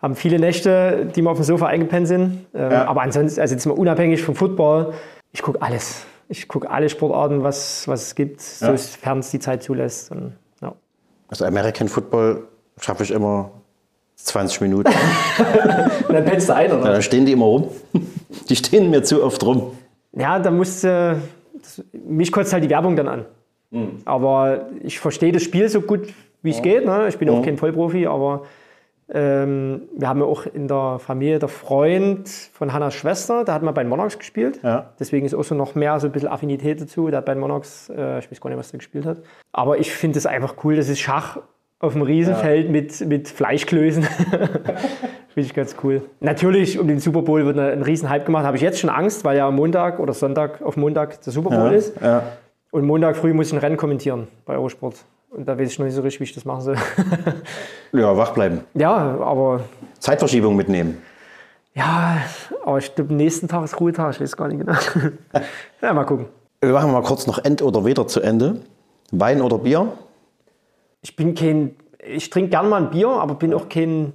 Haben 0.00 0.14
viele 0.14 0.38
Nächte, 0.38 1.10
die 1.14 1.22
wir 1.22 1.30
auf 1.30 1.38
dem 1.38 1.44
Sofa 1.44 1.66
eingepennt 1.66 2.06
sind. 2.06 2.46
Ähm, 2.54 2.72
Aber 2.72 3.02
ansonsten, 3.02 3.40
also 3.40 3.54
jetzt 3.54 3.66
mal 3.66 3.72
unabhängig 3.72 4.22
vom 4.22 4.34
Football, 4.34 4.92
ich 5.32 5.42
gucke 5.42 5.60
alles. 5.62 6.04
Ich 6.28 6.48
gucke 6.48 6.70
alle 6.70 6.88
Sportarten, 6.88 7.42
was, 7.42 7.86
was 7.88 8.08
es 8.08 8.14
gibt, 8.14 8.40
sofern 8.40 9.20
es 9.20 9.30
die 9.30 9.38
Zeit 9.38 9.62
zulässt. 9.62 10.10
Und, 10.10 10.32
ja. 10.60 10.74
Also 11.28 11.44
American 11.44 11.88
Football 11.88 12.44
schaffe 12.78 13.04
ich 13.04 13.10
immer 13.10 13.50
20 14.16 14.60
Minuten. 14.62 14.92
Und 16.08 16.14
dann 16.14 16.24
pennst 16.24 16.48
du 16.48 16.54
ein, 16.54 16.72
oder? 16.72 16.92
Dann 16.92 17.02
stehen 17.02 17.26
die 17.26 17.32
immer 17.32 17.46
rum. 17.46 17.68
Die 18.48 18.56
stehen 18.56 18.90
mir 18.90 19.02
zu 19.02 19.22
oft 19.22 19.44
rum. 19.44 19.72
Ja, 20.12 20.38
da 20.38 20.50
musste. 20.50 21.20
Das, 21.54 21.82
mich 21.92 22.32
kotzt 22.32 22.52
halt 22.52 22.64
die 22.64 22.70
Werbung 22.70 22.96
dann 22.96 23.08
an. 23.08 23.24
Aber 24.04 24.68
ich 24.82 24.98
verstehe 25.00 25.32
das 25.32 25.42
Spiel 25.42 25.68
so 25.68 25.80
gut, 25.80 26.08
wie 26.42 26.50
es 26.50 26.62
geht. 26.62 26.86
Ne? 26.86 27.08
Ich 27.08 27.18
bin 27.18 27.28
auch 27.28 27.42
kein 27.42 27.58
Vollprofi, 27.58 28.06
aber 28.06 28.46
ähm, 29.08 29.82
wir 29.96 30.08
haben 30.08 30.20
ja 30.20 30.26
auch 30.26 30.46
in 30.46 30.66
der 30.66 30.98
Familie 30.98 31.38
der 31.38 31.48
Freund 31.48 32.28
von 32.28 32.72
Hannas 32.72 32.94
Schwester, 32.94 33.44
der 33.44 33.54
hat 33.54 33.62
mal 33.62 33.72
bei 33.72 33.84
den 33.84 33.88
Monarchs 33.88 34.18
gespielt. 34.18 34.60
Ja. 34.62 34.92
Deswegen 34.98 35.24
ist 35.24 35.34
auch 35.34 35.44
so 35.44 35.54
noch 35.54 35.74
mehr 35.76 36.00
so 36.00 36.08
ein 36.08 36.12
bisschen 36.12 36.28
Affinität 36.28 36.80
dazu. 36.80 37.08
Der 37.08 37.18
hat 37.18 37.26
bei 37.26 37.34
den 37.34 37.40
Monarchs, 37.40 37.88
äh, 37.88 38.18
ich 38.18 38.30
weiß 38.30 38.40
gar 38.40 38.50
nicht, 38.50 38.58
was 38.58 38.70
der 38.70 38.78
gespielt 38.78 39.06
hat. 39.06 39.18
Aber 39.52 39.78
ich 39.78 39.92
finde 39.92 40.18
es 40.18 40.26
einfach 40.26 40.56
cool, 40.64 40.74
das 40.76 40.88
ist 40.88 40.98
Schach 40.98 41.38
auf 41.78 41.92
dem 41.92 42.02
Riesenfeld 42.02 42.70
mit, 42.70 43.06
mit 43.06 43.28
Fleischklößen. 43.28 44.02
Finde 45.36 45.48
ich 45.48 45.54
ganz 45.54 45.76
cool. 45.84 46.02
Natürlich, 46.20 46.78
um 46.78 46.88
den 46.88 46.98
Super 46.98 47.20
Bowl 47.20 47.44
wird 47.44 47.58
ein 47.58 47.82
Riesenhype 47.82 48.24
gemacht. 48.24 48.46
Habe 48.46 48.56
ich 48.56 48.62
jetzt 48.62 48.80
schon 48.80 48.88
Angst, 48.88 49.24
weil 49.24 49.36
ja 49.36 49.46
am 49.46 49.56
Montag 49.56 50.00
oder 50.00 50.14
Sonntag 50.14 50.62
auf 50.62 50.78
Montag 50.78 51.20
der 51.20 51.32
Super 51.34 51.50
Bowl 51.50 51.72
ist. 51.72 52.00
Ja. 52.00 52.22
Und 52.70 52.86
Montag 52.86 53.16
früh 53.16 53.34
muss 53.34 53.48
ich 53.48 53.52
ein 53.52 53.58
Rennen 53.58 53.76
kommentieren 53.76 54.28
bei 54.46 54.54
Eurosport. 54.54 55.04
Und 55.30 55.46
da 55.46 55.58
weiß 55.58 55.72
ich 55.72 55.78
noch 55.78 55.86
nicht 55.86 55.94
so 55.94 56.02
richtig, 56.02 56.20
wie 56.20 56.24
ich 56.24 56.34
das 56.34 56.44
machen 56.44 56.62
soll. 56.62 56.76
ja, 57.92 58.16
wach 58.16 58.32
bleiben. 58.32 58.60
ja, 58.74 58.94
aber 58.94 59.60
Zeitverschiebung 59.98 60.56
mitnehmen. 60.56 61.02
ja, 61.74 62.18
aber 62.64 62.78
ich 62.78 62.94
glaube, 62.94 63.10
am 63.10 63.16
nächsten 63.16 63.48
Tag 63.48 63.64
ist 63.64 63.78
Ruhetag. 63.80 64.14
Ich 64.14 64.20
weiß 64.20 64.36
gar 64.36 64.48
nicht 64.48 64.60
genau. 64.60 64.78
ja, 65.82 65.92
mal 65.92 66.04
gucken. 66.04 66.26
Wir 66.60 66.72
machen 66.72 66.92
mal 66.92 67.02
kurz 67.02 67.26
noch 67.26 67.44
End 67.44 67.60
oder 67.62 67.84
Weder 67.84 68.06
zu 68.06 68.20
Ende. 68.20 68.60
Wein 69.10 69.42
oder 69.42 69.58
Bier? 69.58 69.92
ich 71.06 71.14
bin 71.14 71.36
kein, 71.36 71.76
ich 72.04 72.30
trinke 72.30 72.50
gern 72.50 72.68
mal 72.68 72.82
ein 72.82 72.90
Bier, 72.90 73.08
aber 73.08 73.36
bin 73.36 73.54
auch 73.54 73.68
kein 73.68 74.12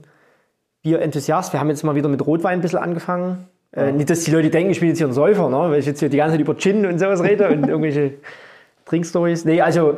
Bierenthusiast. 0.84 1.54
Wir 1.54 1.60
haben 1.62 1.70
jetzt 1.70 1.84
mal 1.84 1.96
wieder 1.96 2.10
mit 2.10 2.26
Rotwein 2.26 2.60
ein 2.60 2.62
bisschen 2.62 2.80
angefangen. 2.80 3.48
Äh, 3.72 3.94
nicht, 3.94 4.10
dass 4.10 4.26
die 4.26 4.32
Leute 4.32 4.50
denken, 4.50 4.72
ich 4.72 4.82
bin 4.82 4.90
jetzt 4.90 4.98
hier 4.98 5.08
ein 5.08 5.14
Säufer, 5.14 5.48
ne? 5.48 5.72
weil 5.72 5.80
ich 5.80 5.86
jetzt 5.86 6.00
hier 6.00 6.10
die 6.10 6.18
ganze 6.18 6.34
Zeit 6.34 6.42
über 6.42 6.58
Gin 6.58 6.86
und 6.86 7.00
sowas 7.00 7.24
rede 7.24 7.48
und 7.48 7.66
irgendwelche 7.70 8.16
Trinkstories. 8.84 9.46
Nee, 9.46 9.62
also 9.62 9.98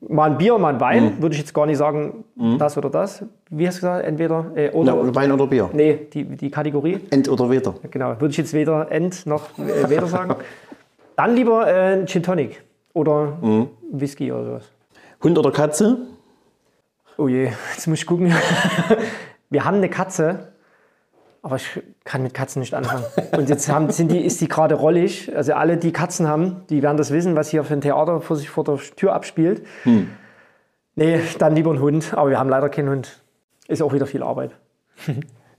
mal 0.00 0.30
ein 0.30 0.38
Bier, 0.38 0.58
mal 0.58 0.74
ein 0.74 0.80
Wein, 0.80 1.04
Mhm. 1.16 1.22
würde 1.22 1.34
ich 1.34 1.40
jetzt 1.40 1.52
gar 1.54 1.66
nicht 1.66 1.78
sagen, 1.78 2.24
das 2.58 2.76
oder 2.76 2.90
das. 2.90 3.24
Wie 3.50 3.66
hast 3.66 3.76
du 3.78 3.80
gesagt? 3.80 4.04
Entweder 4.06 4.46
äh, 4.54 4.70
oder. 4.70 4.94
Na, 4.94 5.14
Wein 5.14 5.32
oder 5.32 5.46
Bier? 5.46 5.70
Nee, 5.72 6.06
die, 6.12 6.24
die 6.24 6.50
Kategorie. 6.50 7.00
Ent 7.10 7.28
oder 7.28 7.50
Weder? 7.50 7.74
Genau, 7.90 8.10
würde 8.20 8.28
ich 8.30 8.36
jetzt 8.36 8.52
weder 8.52 8.90
End 8.90 9.26
noch 9.26 9.58
äh, 9.58 9.88
weder 9.90 10.06
sagen. 10.06 10.34
Dann 11.16 11.34
lieber 11.34 11.66
äh, 11.66 12.04
Gin 12.06 12.22
Tonic 12.22 12.62
oder 12.92 13.38
Mhm. 13.40 13.68
Whisky 13.92 14.30
oder 14.32 14.44
sowas. 14.44 14.64
Hund 15.22 15.38
oder 15.38 15.50
Katze? 15.50 15.98
Oh 17.16 17.28
je, 17.28 17.44
jetzt 17.74 17.86
muss 17.86 17.98
ich 18.00 18.06
gucken. 18.06 18.32
Wir 19.48 19.64
haben 19.64 19.76
eine 19.78 19.88
Katze, 19.88 20.48
aber 21.42 21.56
ich 21.56 21.80
kann 22.06 22.22
mit 22.22 22.32
Katzen 22.32 22.60
nicht 22.60 22.72
anfangen. 22.72 23.04
Und 23.36 23.50
jetzt 23.50 23.68
haben, 23.68 23.90
sind 23.90 24.10
die, 24.10 24.24
ist 24.24 24.40
die 24.40 24.48
gerade 24.48 24.76
rollig. 24.76 25.30
Also 25.36 25.52
alle, 25.52 25.76
die 25.76 25.92
Katzen 25.92 26.26
haben, 26.26 26.62
die 26.70 26.82
werden 26.82 26.96
das 26.96 27.10
wissen, 27.10 27.36
was 27.36 27.50
hier 27.50 27.64
für 27.64 27.74
ein 27.74 27.80
Theater 27.82 28.20
vor 28.22 28.36
sich 28.36 28.48
vor 28.48 28.64
der 28.64 28.78
Tür 28.78 29.12
abspielt. 29.12 29.62
Nee, 30.94 31.20
dann 31.38 31.54
lieber 31.54 31.72
ein 31.72 31.80
Hund. 31.80 32.14
Aber 32.14 32.30
wir 32.30 32.38
haben 32.38 32.48
leider 32.48 32.68
keinen 32.68 32.88
Hund. 32.88 33.22
Ist 33.68 33.82
auch 33.82 33.92
wieder 33.92 34.06
viel 34.06 34.22
Arbeit. 34.22 34.52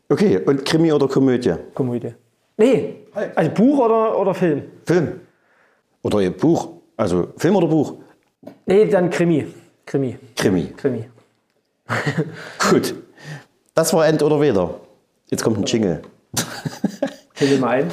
Okay, 0.09 0.37
und 0.37 0.63
Krimi 0.63 0.89
oder 0.93 1.05
Komödie? 1.05 1.53
Komödie. 1.73 2.13
Nee, 2.55 2.95
also 3.35 3.51
Buch 3.51 3.79
oder, 3.79 4.17
oder 4.17 4.33
Film? 4.33 4.63
Film. 4.85 5.19
Oder 6.01 6.21
ihr 6.21 6.31
Buch. 6.31 6.69
Also 6.95 7.27
Film 7.35 7.57
oder 7.57 7.67
Buch? 7.67 7.95
Nee, 8.65 8.85
dann 8.85 9.09
Krimi. 9.09 9.47
Krimi. 9.85 10.17
Krimi. 10.33 10.67
Krimi. 10.77 11.09
Gut. 12.69 12.95
Das 13.75 13.93
war 13.93 14.07
Ent 14.07 14.23
oder 14.23 14.39
Weder. 14.39 14.75
Jetzt 15.29 15.43
kommt 15.43 15.57
ein 15.57 15.65
Jingle. 15.65 16.01
Finde 17.33 17.57
mal 17.57 17.69
ein. 17.69 17.91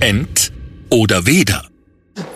Ent 0.00 0.52
oder 0.90 1.26
Weder. 1.26 1.62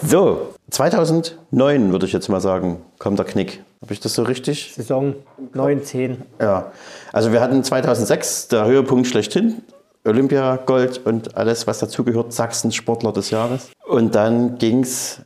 So, 0.02 0.54
2009 0.70 1.92
würde 1.92 2.06
ich 2.06 2.12
jetzt 2.12 2.28
mal 2.28 2.40
sagen, 2.40 2.82
kommt 2.98 3.18
der 3.18 3.26
Knick. 3.26 3.62
Habe 3.80 3.92
ich 3.92 4.00
das 4.00 4.14
so 4.14 4.22
richtig? 4.22 4.72
Saison 4.74 5.14
9, 5.54 5.84
10. 5.84 6.22
Ja. 6.40 6.72
Also 7.12 7.32
wir 7.32 7.40
hatten 7.40 7.62
2006 7.62 8.48
der 8.48 8.66
Höhepunkt 8.66 9.06
schlechthin. 9.06 9.62
Olympia, 10.04 10.56
Gold 10.56 11.04
und 11.06 11.36
alles, 11.36 11.66
was 11.66 11.78
dazugehört. 11.78 12.32
Sachsen 12.32 12.72
Sportler 12.72 13.12
des 13.12 13.30
Jahres. 13.30 13.70
Und 13.86 14.14
dann 14.14 14.58
ging 14.58 14.80
es 14.80 15.20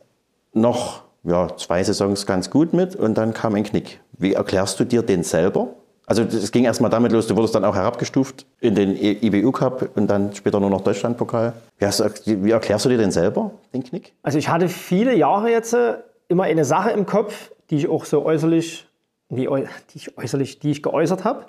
noch 0.53 1.03
ja, 1.23 1.55
zwei 1.57 1.83
Saisons 1.83 2.25
ganz 2.25 2.49
gut 2.49 2.73
mit 2.73 2.95
und 2.95 3.15
dann 3.15 3.33
kam 3.33 3.55
ein 3.55 3.63
Knick. 3.63 4.01
Wie 4.17 4.33
erklärst 4.33 4.79
du 4.79 4.83
dir 4.83 5.01
den 5.01 5.23
selber? 5.23 5.69
Also 6.05 6.23
es 6.23 6.51
ging 6.51 6.65
erstmal 6.65 6.89
damit 6.91 7.11
los, 7.13 7.27
du 7.27 7.35
wurdest 7.35 7.55
dann 7.55 7.63
auch 7.63 7.75
herabgestuft 7.75 8.45
in 8.59 8.75
den 8.75 8.95
E- 8.95 9.17
IBU 9.21 9.51
Cup 9.53 9.89
und 9.95 10.07
dann 10.07 10.33
später 10.35 10.59
nur 10.59 10.69
noch 10.69 10.81
Deutschlandpokal. 10.81 11.53
Wie, 11.77 11.85
hast 11.85 12.03
wie 12.25 12.51
erklärst 12.51 12.83
du 12.85 12.89
dir 12.89 12.97
den 12.97 13.11
selber, 13.11 13.51
den 13.73 13.83
Knick? 13.83 14.13
Also 14.21 14.37
ich 14.37 14.49
hatte 14.49 14.67
viele 14.67 15.15
Jahre 15.15 15.49
jetzt 15.49 15.73
äh, 15.73 15.93
immer 16.27 16.43
eine 16.43 16.65
Sache 16.65 16.91
im 16.91 17.05
Kopf, 17.05 17.51
die 17.69 17.77
ich 17.77 17.87
auch 17.89 18.03
so 18.05 18.25
äußerlich, 18.25 18.85
äu- 19.31 19.65
die 19.93 19.97
ich 19.97 20.17
äußerlich, 20.17 20.59
die 20.59 20.71
ich 20.71 20.83
geäußert 20.83 21.23
habe. 21.23 21.45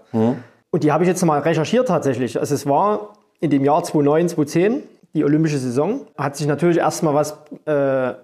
Und 0.70 0.84
die 0.84 0.92
habe 0.92 1.02
ich 1.04 1.08
jetzt 1.08 1.24
mal 1.24 1.40
recherchiert 1.40 1.88
tatsächlich. 1.88 2.38
Also 2.38 2.54
es 2.54 2.64
war 2.66 3.14
in 3.40 3.50
dem 3.50 3.64
Jahr 3.64 3.82
2009, 3.82 4.28
2010, 4.28 4.82
die 5.14 5.24
olympische 5.24 5.58
Saison. 5.58 6.02
Hat 6.16 6.36
sich 6.36 6.46
natürlich 6.46 6.78
erstmal 6.78 7.14
was 7.14 7.32
äh, 7.66 8.14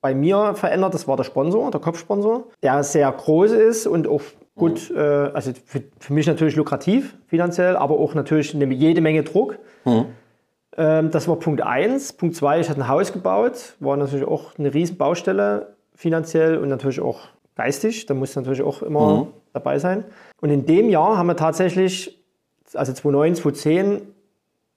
bei 0.00 0.14
mir 0.14 0.54
verändert. 0.54 0.94
Das 0.94 1.06
war 1.08 1.16
der 1.16 1.24
Sponsor, 1.24 1.70
der 1.70 1.80
Kopfsponsor, 1.80 2.44
der 2.62 2.82
sehr 2.82 3.10
groß 3.12 3.52
ist 3.52 3.86
und 3.86 4.06
auch 4.08 4.22
gut, 4.56 4.90
äh, 4.90 4.98
also 4.98 5.52
für, 5.64 5.82
für 5.98 6.12
mich 6.12 6.26
natürlich 6.26 6.56
lukrativ 6.56 7.16
finanziell, 7.26 7.76
aber 7.76 7.98
auch 7.98 8.14
natürlich 8.14 8.54
eine, 8.54 8.72
jede 8.72 9.00
Menge 9.00 9.22
Druck. 9.22 9.58
Ähm, 10.76 11.10
das 11.10 11.28
war 11.28 11.36
Punkt 11.36 11.62
1. 11.62 12.14
Punkt 12.14 12.36
2, 12.36 12.60
ich 12.60 12.68
hatte 12.68 12.80
ein 12.80 12.88
Haus 12.88 13.12
gebaut, 13.12 13.74
war 13.80 13.96
natürlich 13.96 14.26
auch 14.26 14.58
eine 14.58 14.72
riesen 14.72 14.96
Baustelle 14.96 15.74
finanziell 15.94 16.58
und 16.58 16.68
natürlich 16.68 17.00
auch 17.00 17.20
geistig. 17.54 18.06
Da 18.06 18.14
musste 18.14 18.40
natürlich 18.40 18.62
auch 18.62 18.82
immer 18.82 19.28
dabei 19.52 19.78
sein. 19.78 20.04
Und 20.40 20.50
in 20.50 20.66
dem 20.66 20.88
Jahr 20.88 21.16
haben 21.16 21.28
wir 21.28 21.36
tatsächlich, 21.36 22.20
also 22.74 22.92
2009, 22.92 23.36
2010, 23.36 24.02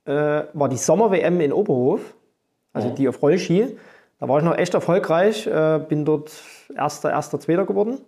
äh, 0.06 0.44
war 0.54 0.70
die 0.70 0.78
Sommer-WM 0.78 1.42
in 1.42 1.52
Oberhof, 1.52 2.00
also 2.74 2.90
die 2.90 3.10
auf 3.10 3.22
Rollski. 3.22 3.76
Da 4.20 4.28
war 4.28 4.40
ich 4.40 4.46
noch 4.46 4.58
echt 4.58 4.74
erfolgreich, 4.74 5.48
äh, 5.48 5.80
bin 5.88 6.06
dort 6.06 6.32
erster, 6.76 7.10
erster, 7.12 7.40
zweiter 7.40 7.66
geworden. 7.66 8.00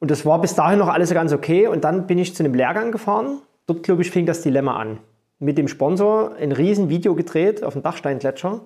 Und 0.00 0.10
das 0.10 0.24
war 0.24 0.40
bis 0.40 0.54
dahin 0.54 0.78
noch 0.78 0.88
alles 0.88 1.12
ganz 1.12 1.32
okay. 1.32 1.66
Und 1.66 1.84
dann 1.84 2.06
bin 2.06 2.18
ich 2.18 2.34
zu 2.34 2.44
einem 2.44 2.54
Lehrgang 2.54 2.92
gefahren. 2.92 3.40
Dort, 3.66 3.82
glaube 3.82 4.02
ich, 4.02 4.10
fing 4.10 4.26
das 4.26 4.42
Dilemma 4.42 4.76
an. 4.76 4.98
Mit 5.38 5.58
dem 5.58 5.68
Sponsor 5.68 6.34
ein 6.40 6.52
riesen 6.52 6.88
Video 6.88 7.14
gedreht 7.14 7.62
auf 7.62 7.74
dem 7.74 7.82
Dachsteingletscher. 7.82 8.60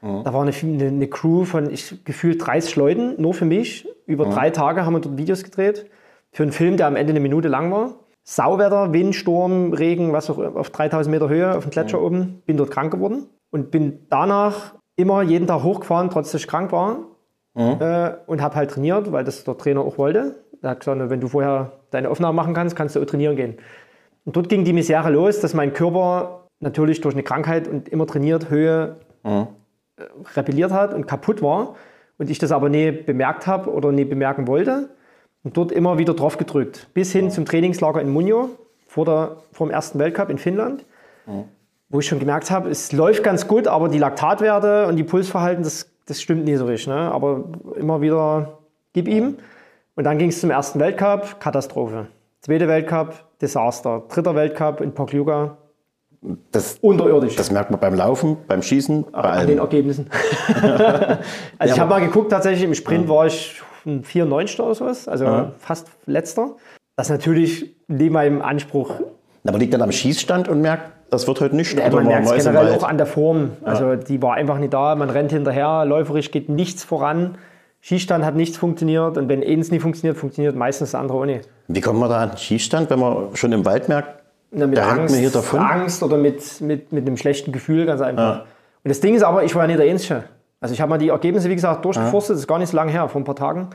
Da 0.00 0.32
war 0.32 0.42
eine, 0.42 0.52
eine, 0.62 0.86
eine 0.86 1.08
Crew 1.08 1.44
von 1.44 1.70
ich, 1.70 2.04
gefühlt 2.04 2.46
30 2.46 2.76
Leuten, 2.76 3.20
nur 3.20 3.34
für 3.34 3.44
mich. 3.44 3.88
Über 4.06 4.26
drei 4.26 4.50
Tage 4.50 4.86
haben 4.86 4.92
wir 4.92 5.00
dort 5.00 5.18
Videos 5.18 5.42
gedreht. 5.42 5.90
Für 6.30 6.44
einen 6.44 6.52
Film, 6.52 6.76
der 6.76 6.86
am 6.86 6.96
Ende 6.96 7.10
eine 7.10 7.20
Minute 7.20 7.48
lang 7.48 7.72
war. 7.72 7.94
Sauwetter, 8.22 8.92
Wind, 8.92 9.14
Sturm, 9.14 9.72
Regen, 9.72 10.12
was 10.12 10.30
auch 10.30 10.38
auf 10.38 10.70
3000 10.70 11.10
Meter 11.10 11.28
Höhe 11.28 11.56
auf 11.56 11.64
dem 11.64 11.70
Gletscher 11.70 12.00
oben. 12.00 12.42
Bin 12.46 12.56
dort 12.56 12.70
krank 12.70 12.92
geworden 12.92 13.26
und 13.50 13.70
bin 13.70 14.06
danach 14.10 14.74
immer 14.96 15.22
jeden 15.22 15.46
Tag 15.46 15.62
hochgefahren, 15.62 16.10
trotz 16.10 16.32
dass 16.32 16.42
ich 16.42 16.48
krank 16.48 16.70
war. 16.70 16.98
Äh, 17.58 18.16
und 18.26 18.40
habe 18.40 18.54
halt 18.54 18.70
trainiert, 18.70 19.10
weil 19.10 19.24
das 19.24 19.44
der 19.44 19.58
Trainer 19.58 19.80
auch 19.80 19.98
wollte. 19.98 20.36
Er 20.62 20.70
hat 20.70 20.80
gesagt, 20.80 21.10
wenn 21.10 21.20
du 21.20 21.28
vorher 21.28 21.72
deine 21.90 22.08
Aufnahmen 22.08 22.36
machen 22.36 22.54
kannst, 22.54 22.76
kannst 22.76 22.96
du 22.96 23.02
auch 23.02 23.06
trainieren 23.06 23.36
gehen. 23.36 23.58
Und 24.24 24.36
dort 24.36 24.48
ging 24.48 24.64
die 24.64 24.72
Misere 24.72 25.10
los, 25.10 25.40
dass 25.40 25.54
mein 25.54 25.72
Körper 25.72 26.44
natürlich 26.60 27.00
durch 27.00 27.14
eine 27.14 27.22
Krankheit 27.22 27.66
und 27.68 27.88
immer 27.88 28.06
trainiert 28.06 28.50
Höhe 28.50 28.96
äh, 29.24 29.46
rebelliert 30.34 30.72
hat 30.72 30.94
und 30.94 31.06
kaputt 31.06 31.42
war. 31.42 31.74
Und 32.18 32.30
ich 32.30 32.38
das 32.38 32.52
aber 32.52 32.68
nie 32.68 32.90
bemerkt 32.90 33.46
habe 33.46 33.70
oder 33.70 33.92
nie 33.92 34.04
bemerken 34.04 34.46
wollte. 34.46 34.90
Und 35.44 35.56
dort 35.56 35.72
immer 35.72 35.98
wieder 35.98 36.14
drauf 36.14 36.36
gedrückt. 36.36 36.88
Bis 36.94 37.12
hin 37.12 37.30
zum 37.30 37.44
Trainingslager 37.44 38.00
in 38.00 38.10
Munjo 38.10 38.50
vor, 38.86 39.04
der, 39.04 39.36
vor 39.52 39.68
dem 39.68 39.72
ersten 39.72 39.98
Weltcup 39.98 40.30
in 40.30 40.38
Finnland. 40.38 40.84
Wo 41.90 42.00
ich 42.00 42.06
schon 42.06 42.18
gemerkt 42.18 42.50
habe, 42.50 42.68
es 42.68 42.92
läuft 42.92 43.22
ganz 43.22 43.46
gut, 43.48 43.66
aber 43.66 43.88
die 43.88 43.98
Laktatwerte 43.98 44.86
und 44.88 44.96
die 44.96 45.04
Pulsverhalten, 45.04 45.62
das, 45.62 45.90
das 46.08 46.20
stimmt 46.20 46.44
nicht 46.44 46.58
so 46.58 46.66
richtig. 46.66 46.88
Ne? 46.88 46.96
Aber 47.12 47.44
immer 47.76 48.00
wieder 48.00 48.58
gib 48.92 49.08
ihm. 49.08 49.36
Und 49.94 50.04
dann 50.04 50.18
ging 50.18 50.30
es 50.30 50.40
zum 50.40 50.50
ersten 50.50 50.80
Weltcup, 50.80 51.40
Katastrophe. 51.40 52.06
Zweiter 52.40 52.68
Weltcup, 52.68 53.14
Desaster. 53.40 54.04
Dritter 54.08 54.34
Weltcup 54.34 54.80
in 54.80 54.94
Pokljuka, 54.94 55.58
Das, 56.52 56.78
unterirdisch. 56.80 57.36
das 57.36 57.50
merkt 57.50 57.70
man 57.70 57.80
beim 57.80 57.94
Laufen, 57.94 58.38
beim 58.46 58.62
Schießen, 58.62 59.06
bei 59.12 59.20
an 59.20 59.46
den. 59.46 59.58
Ergebnissen. 59.58 60.08
also 61.58 61.74
ich 61.74 61.78
habe 61.78 61.90
mal 61.90 62.00
geguckt, 62.00 62.30
tatsächlich 62.30 62.64
im 62.64 62.74
Sprint 62.74 63.08
war 63.08 63.26
ich 63.26 63.60
ein 63.84 64.04
94. 64.04 64.60
oder 64.60 64.74
sowas, 64.74 65.08
also 65.08 65.52
fast 65.58 65.88
letzter. 66.06 66.56
Das 66.96 67.08
ist 67.08 67.12
natürlich 67.12 67.76
neben 67.86 68.14
meinem 68.14 68.40
Anspruch, 68.42 69.00
Aber 69.46 69.58
liegt 69.58 69.74
dann 69.74 69.82
am 69.82 69.92
Schießstand 69.92 70.48
und 70.48 70.60
merkt, 70.60 70.92
das 71.10 71.26
wird 71.26 71.40
heute 71.40 71.56
nicht. 71.56 71.76
man 71.76 72.06
merkt 72.06 72.26
es 72.26 72.44
generell 72.44 72.74
auch 72.74 72.82
an 72.82 72.98
der 72.98 73.06
Form. 73.06 73.52
Also 73.64 73.96
die 73.96 74.20
war 74.22 74.34
einfach 74.34 74.58
nicht 74.58 74.72
da, 74.72 74.94
man 74.94 75.10
rennt 75.10 75.32
hinterher, 75.32 75.84
läuferisch 75.84 76.30
geht 76.30 76.48
nichts 76.48 76.84
voran. 76.84 77.38
Schießstand 77.80 78.24
hat 78.24 78.34
nichts 78.34 78.56
funktioniert 78.56 79.16
und 79.16 79.28
wenn 79.28 79.42
eins 79.42 79.70
nie 79.70 79.78
funktioniert, 79.78 80.16
funktioniert 80.16 80.56
meistens 80.56 80.90
das 80.90 81.00
andere 81.00 81.18
auch 81.18 81.24
nicht. 81.24 81.48
Wie 81.68 81.80
kommt 81.80 82.00
man 82.00 82.10
da 82.10 82.22
an 82.22 82.30
den 82.30 82.38
Schießstand, 82.38 82.90
wenn 82.90 82.98
man 82.98 83.34
schon 83.34 83.52
im 83.52 83.64
Wald 83.64 83.88
merkt, 83.88 84.22
Na, 84.50 84.66
mit 84.66 84.76
der 84.76 84.86
rennt 84.88 85.00
Angst, 85.00 85.14
mir 85.14 85.20
hier 85.20 85.30
davon? 85.30 85.60
Angst 85.60 86.02
oder 86.02 86.16
mit, 86.16 86.60
mit, 86.60 86.92
mit 86.92 87.06
einem 87.06 87.16
schlechten 87.16 87.52
Gefühl, 87.52 87.86
ganz 87.86 88.00
einfach. 88.00 88.40
Und 88.82 88.88
das 88.88 89.00
Ding 89.00 89.14
ist 89.14 89.22
aber, 89.22 89.44
ich 89.44 89.54
war 89.54 89.62
ja 89.62 89.68
nicht 89.68 89.78
der 89.78 89.88
Einzige. 89.90 90.24
Also 90.60 90.74
ich 90.74 90.80
habe 90.80 90.90
mal 90.90 90.98
die 90.98 91.10
Ergebnisse, 91.10 91.48
wie 91.48 91.54
gesagt, 91.54 91.84
durchgeforstet, 91.84 92.34
das 92.34 92.40
ist 92.40 92.48
gar 92.48 92.58
nicht 92.58 92.70
so 92.70 92.76
lange 92.76 92.90
her, 92.90 93.08
vor 93.08 93.20
ein 93.20 93.24
paar 93.24 93.36
Tagen. 93.36 93.68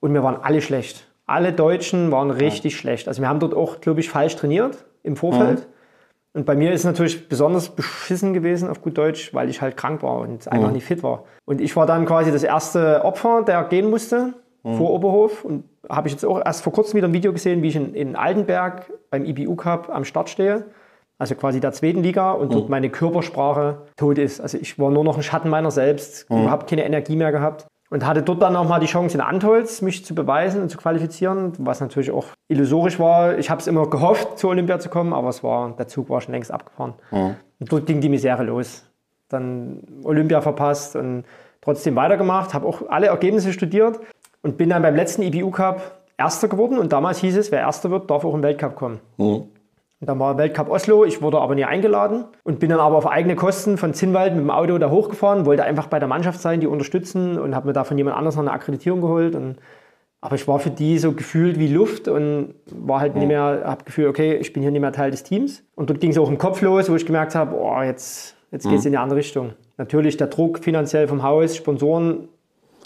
Und 0.00 0.12
wir 0.12 0.22
waren 0.22 0.36
alle 0.42 0.60
schlecht. 0.60 1.06
Alle 1.26 1.52
Deutschen 1.52 2.10
waren 2.12 2.30
richtig 2.30 2.76
schlecht. 2.76 3.08
Also 3.08 3.22
wir 3.22 3.28
haben 3.28 3.40
dort 3.40 3.54
auch, 3.54 3.80
glaube 3.80 4.00
ich, 4.00 4.10
falsch 4.10 4.36
trainiert 4.36 4.84
im 5.02 5.16
Vorfeld. 5.16 5.66
Und 6.32 6.46
bei 6.46 6.54
mir 6.54 6.72
ist 6.72 6.80
es 6.80 6.86
natürlich 6.86 7.28
besonders 7.28 7.70
beschissen 7.70 8.32
gewesen, 8.32 8.68
auf 8.68 8.82
gut 8.82 8.96
Deutsch, 8.96 9.34
weil 9.34 9.50
ich 9.50 9.60
halt 9.60 9.76
krank 9.76 10.02
war 10.02 10.20
und 10.20 10.46
einfach 10.46 10.70
nicht 10.70 10.84
fit 10.84 11.02
war. 11.02 11.24
Und 11.44 11.60
ich 11.60 11.74
war 11.74 11.86
dann 11.86 12.06
quasi 12.06 12.30
das 12.30 12.44
erste 12.44 13.04
Opfer, 13.04 13.42
der 13.42 13.64
gehen 13.64 13.90
musste 13.90 14.34
vor 14.62 14.92
Oberhof. 14.92 15.44
Und 15.44 15.64
habe 15.88 16.06
ich 16.06 16.12
jetzt 16.14 16.24
auch 16.24 16.40
erst 16.44 16.62
vor 16.62 16.72
kurzem 16.72 16.98
wieder 16.98 17.08
ein 17.08 17.12
Video 17.12 17.32
gesehen, 17.32 17.62
wie 17.62 17.68
ich 17.68 17.76
in, 17.76 17.94
in 17.94 18.14
Altenberg 18.14 18.92
beim 19.10 19.24
IBU 19.24 19.56
Cup 19.56 19.88
am 19.90 20.04
Start 20.04 20.28
stehe. 20.28 20.66
Also 21.18 21.34
quasi 21.34 21.60
der 21.60 21.72
zweiten 21.72 22.02
Liga 22.02 22.32
und 22.32 22.54
dort 22.54 22.70
meine 22.70 22.88
Körpersprache 22.88 23.82
tot 23.96 24.16
ist. 24.16 24.40
Also 24.40 24.56
ich 24.56 24.78
war 24.78 24.90
nur 24.90 25.04
noch 25.04 25.16
ein 25.18 25.22
Schatten 25.22 25.50
meiner 25.50 25.70
selbst, 25.70 26.26
überhaupt 26.30 26.70
keine 26.70 26.84
Energie 26.84 27.16
mehr 27.16 27.30
gehabt. 27.30 27.66
Und 27.90 28.06
hatte 28.06 28.22
dort 28.22 28.40
dann 28.40 28.52
nochmal 28.52 28.78
die 28.78 28.86
Chance 28.86 29.16
in 29.16 29.20
Antholz, 29.20 29.82
mich 29.82 30.04
zu 30.04 30.14
beweisen 30.14 30.62
und 30.62 30.68
zu 30.68 30.78
qualifizieren, 30.78 31.52
was 31.58 31.80
natürlich 31.80 32.12
auch 32.12 32.26
illusorisch 32.46 33.00
war. 33.00 33.36
Ich 33.36 33.50
habe 33.50 33.60
es 33.60 33.66
immer 33.66 33.90
gehofft, 33.90 34.38
zur 34.38 34.50
Olympia 34.50 34.78
zu 34.78 34.88
kommen, 34.88 35.12
aber 35.12 35.28
es 35.28 35.42
war, 35.42 35.74
der 35.76 35.88
Zug 35.88 36.08
war 36.08 36.20
schon 36.20 36.32
längst 36.32 36.52
abgefahren. 36.52 36.94
Und 37.58 37.72
dort 37.72 37.86
ging 37.86 38.00
die 38.00 38.08
Misere 38.08 38.44
los. 38.44 38.84
Dann 39.28 39.82
Olympia 40.04 40.40
verpasst 40.40 40.94
und 40.94 41.24
trotzdem 41.60 41.96
weitergemacht, 41.96 42.54
habe 42.54 42.66
auch 42.66 42.88
alle 42.88 43.08
Ergebnisse 43.08 43.52
studiert 43.52 43.98
und 44.42 44.56
bin 44.56 44.70
dann 44.70 44.82
beim 44.82 44.94
letzten 44.94 45.22
IBU 45.22 45.50
Cup 45.50 45.96
Erster 46.16 46.48
geworden 46.48 46.78
und 46.78 46.92
damals 46.92 47.18
hieß 47.18 47.36
es, 47.38 47.50
wer 47.50 47.60
Erster 47.60 47.90
wird, 47.90 48.10
darf 48.10 48.24
auch 48.24 48.34
im 48.34 48.42
Weltcup 48.42 48.76
kommen. 48.76 49.00
Und 50.00 50.08
dann 50.08 50.18
war 50.18 50.38
Weltcup 50.38 50.70
Oslo, 50.70 51.04
ich 51.04 51.20
wurde 51.20 51.38
aber 51.38 51.54
nie 51.54 51.66
eingeladen 51.66 52.24
und 52.42 52.58
bin 52.58 52.70
dann 52.70 52.80
aber 52.80 52.96
auf 52.96 53.06
eigene 53.06 53.36
Kosten 53.36 53.76
von 53.76 53.92
Zinnwald 53.92 54.32
mit 54.32 54.40
dem 54.40 54.50
Auto 54.50 54.78
da 54.78 54.88
hochgefahren, 54.88 55.44
wollte 55.44 55.64
einfach 55.64 55.88
bei 55.88 55.98
der 55.98 56.08
Mannschaft 56.08 56.40
sein, 56.40 56.60
die 56.60 56.66
unterstützen 56.66 57.38
und 57.38 57.54
habe 57.54 57.66
mir 57.66 57.72
da 57.74 57.84
von 57.84 57.98
jemand 57.98 58.16
anders 58.16 58.34
noch 58.34 58.42
eine 58.42 58.52
Akkreditierung 58.52 59.02
geholt. 59.02 59.34
Und, 59.34 59.56
aber 60.22 60.36
ich 60.36 60.48
war 60.48 60.58
für 60.58 60.70
die 60.70 60.98
so 60.98 61.12
gefühlt 61.12 61.58
wie 61.58 61.68
Luft 61.68 62.08
und 62.08 62.54
war 62.72 63.00
halt 63.00 63.14
nicht 63.14 63.28
mehr, 63.28 63.62
habe 63.64 63.84
Gefühl, 63.84 64.06
okay, 64.08 64.36
ich 64.36 64.54
bin 64.54 64.62
hier 64.62 64.72
nicht 64.72 64.80
mehr 64.80 64.92
Teil 64.92 65.10
des 65.10 65.22
Teams. 65.22 65.62
Und 65.74 65.90
dort 65.90 66.00
ging 66.00 66.12
es 66.12 66.18
auch 66.18 66.30
im 66.30 66.38
Kopf 66.38 66.62
los, 66.62 66.90
wo 66.90 66.96
ich 66.96 67.04
gemerkt 67.04 67.34
habe, 67.34 67.54
oh, 67.54 67.82
jetzt, 67.82 68.36
jetzt 68.52 68.66
geht 68.66 68.78
es 68.78 68.86
in 68.86 68.92
die 68.92 68.98
andere 68.98 69.18
Richtung. 69.18 69.52
Natürlich 69.76 70.16
der 70.16 70.28
Druck 70.28 70.60
finanziell 70.60 71.08
vom 71.08 71.22
Haus, 71.22 71.56
Sponsoren, 71.56 72.28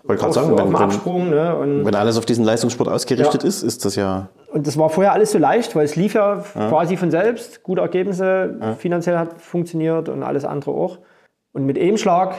Wollte 0.07 0.21
gerade 0.21 0.35
sagen, 0.35 0.59
wenn, 0.59 0.77
Absprung. 0.77 1.31
Ne? 1.31 1.57
Und, 1.57 1.85
wenn 1.85 1.95
alles 1.95 2.19
auf 2.19 2.27
diesen 2.27 2.45
Leistungssport 2.45 2.89
ausgerichtet 2.89 3.43
Ja. 3.43 3.49
ist, 3.49 3.63
ist 3.63 3.85
das 3.85 3.97
ja. 3.97 4.29
und 4.53 4.67
das 4.67 4.77
war 4.77 4.91
vorher 4.91 5.13
alles 5.13 5.33
so 5.33 5.39
leicht, 5.39 5.75
weil 5.75 5.85
es 5.87 5.97
lief 5.97 6.15
ja, 6.15 6.45
quasi 6.55 6.97
von 6.97 7.11
selbst, 7.11 7.63
gute 7.63 7.81
Ergebnisse, 7.81 8.77
finanziell 8.79 9.17
hat 9.19 9.41
funktioniert 9.41 10.09
und 10.11 10.23
alles 10.23 10.45
andere 10.45 10.73
auch. 10.73 10.99
Und 11.53 11.65
mit 11.65 11.79
einem 11.79 11.97
Schlag 11.97 12.35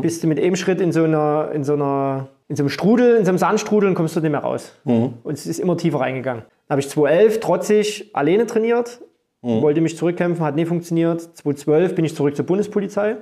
bist 0.00 0.22
du 0.22 0.26
mit 0.28 0.40
einem 0.40 0.56
Schritt 0.56 0.80
in 0.80 0.90
so 0.92 1.04
einer, 1.04 1.50
in 1.52 1.62
so 1.62 1.74
einer, 1.74 2.28
in 2.48 2.56
so 2.56 2.62
einem 2.62 2.70
Strudel, 2.70 3.16
in 3.16 3.24
so 3.24 3.30
einem 3.30 3.38
Sandstrudel 3.38 3.88
und 3.88 3.94
kommst 3.94 4.16
du 4.16 4.20
nicht 4.20 4.30
mehr 4.30 4.40
raus. 4.40 4.72
Und 5.22 5.34
es 5.34 5.46
ist 5.46 5.58
immer 5.60 5.76
tiefer 5.76 6.00
reingegangen. 6.00 6.42
Dann 6.68 6.70
habe 6.74 6.80
ich 6.80 6.88
2011 6.88 7.40
trotzig 7.40 8.10
alleine 8.14 8.46
trainiert, 8.46 9.00
wollte 9.42 9.80
mich 9.82 9.96
zurückkämpfen, 9.98 10.44
hat 10.44 10.56
nie 10.56 10.64
funktioniert. 10.64 11.20
2012 11.20 11.94
bin 11.94 12.04
ich 12.06 12.16
zurück 12.16 12.34
zur 12.34 12.46
Bundespolizei. 12.46 13.16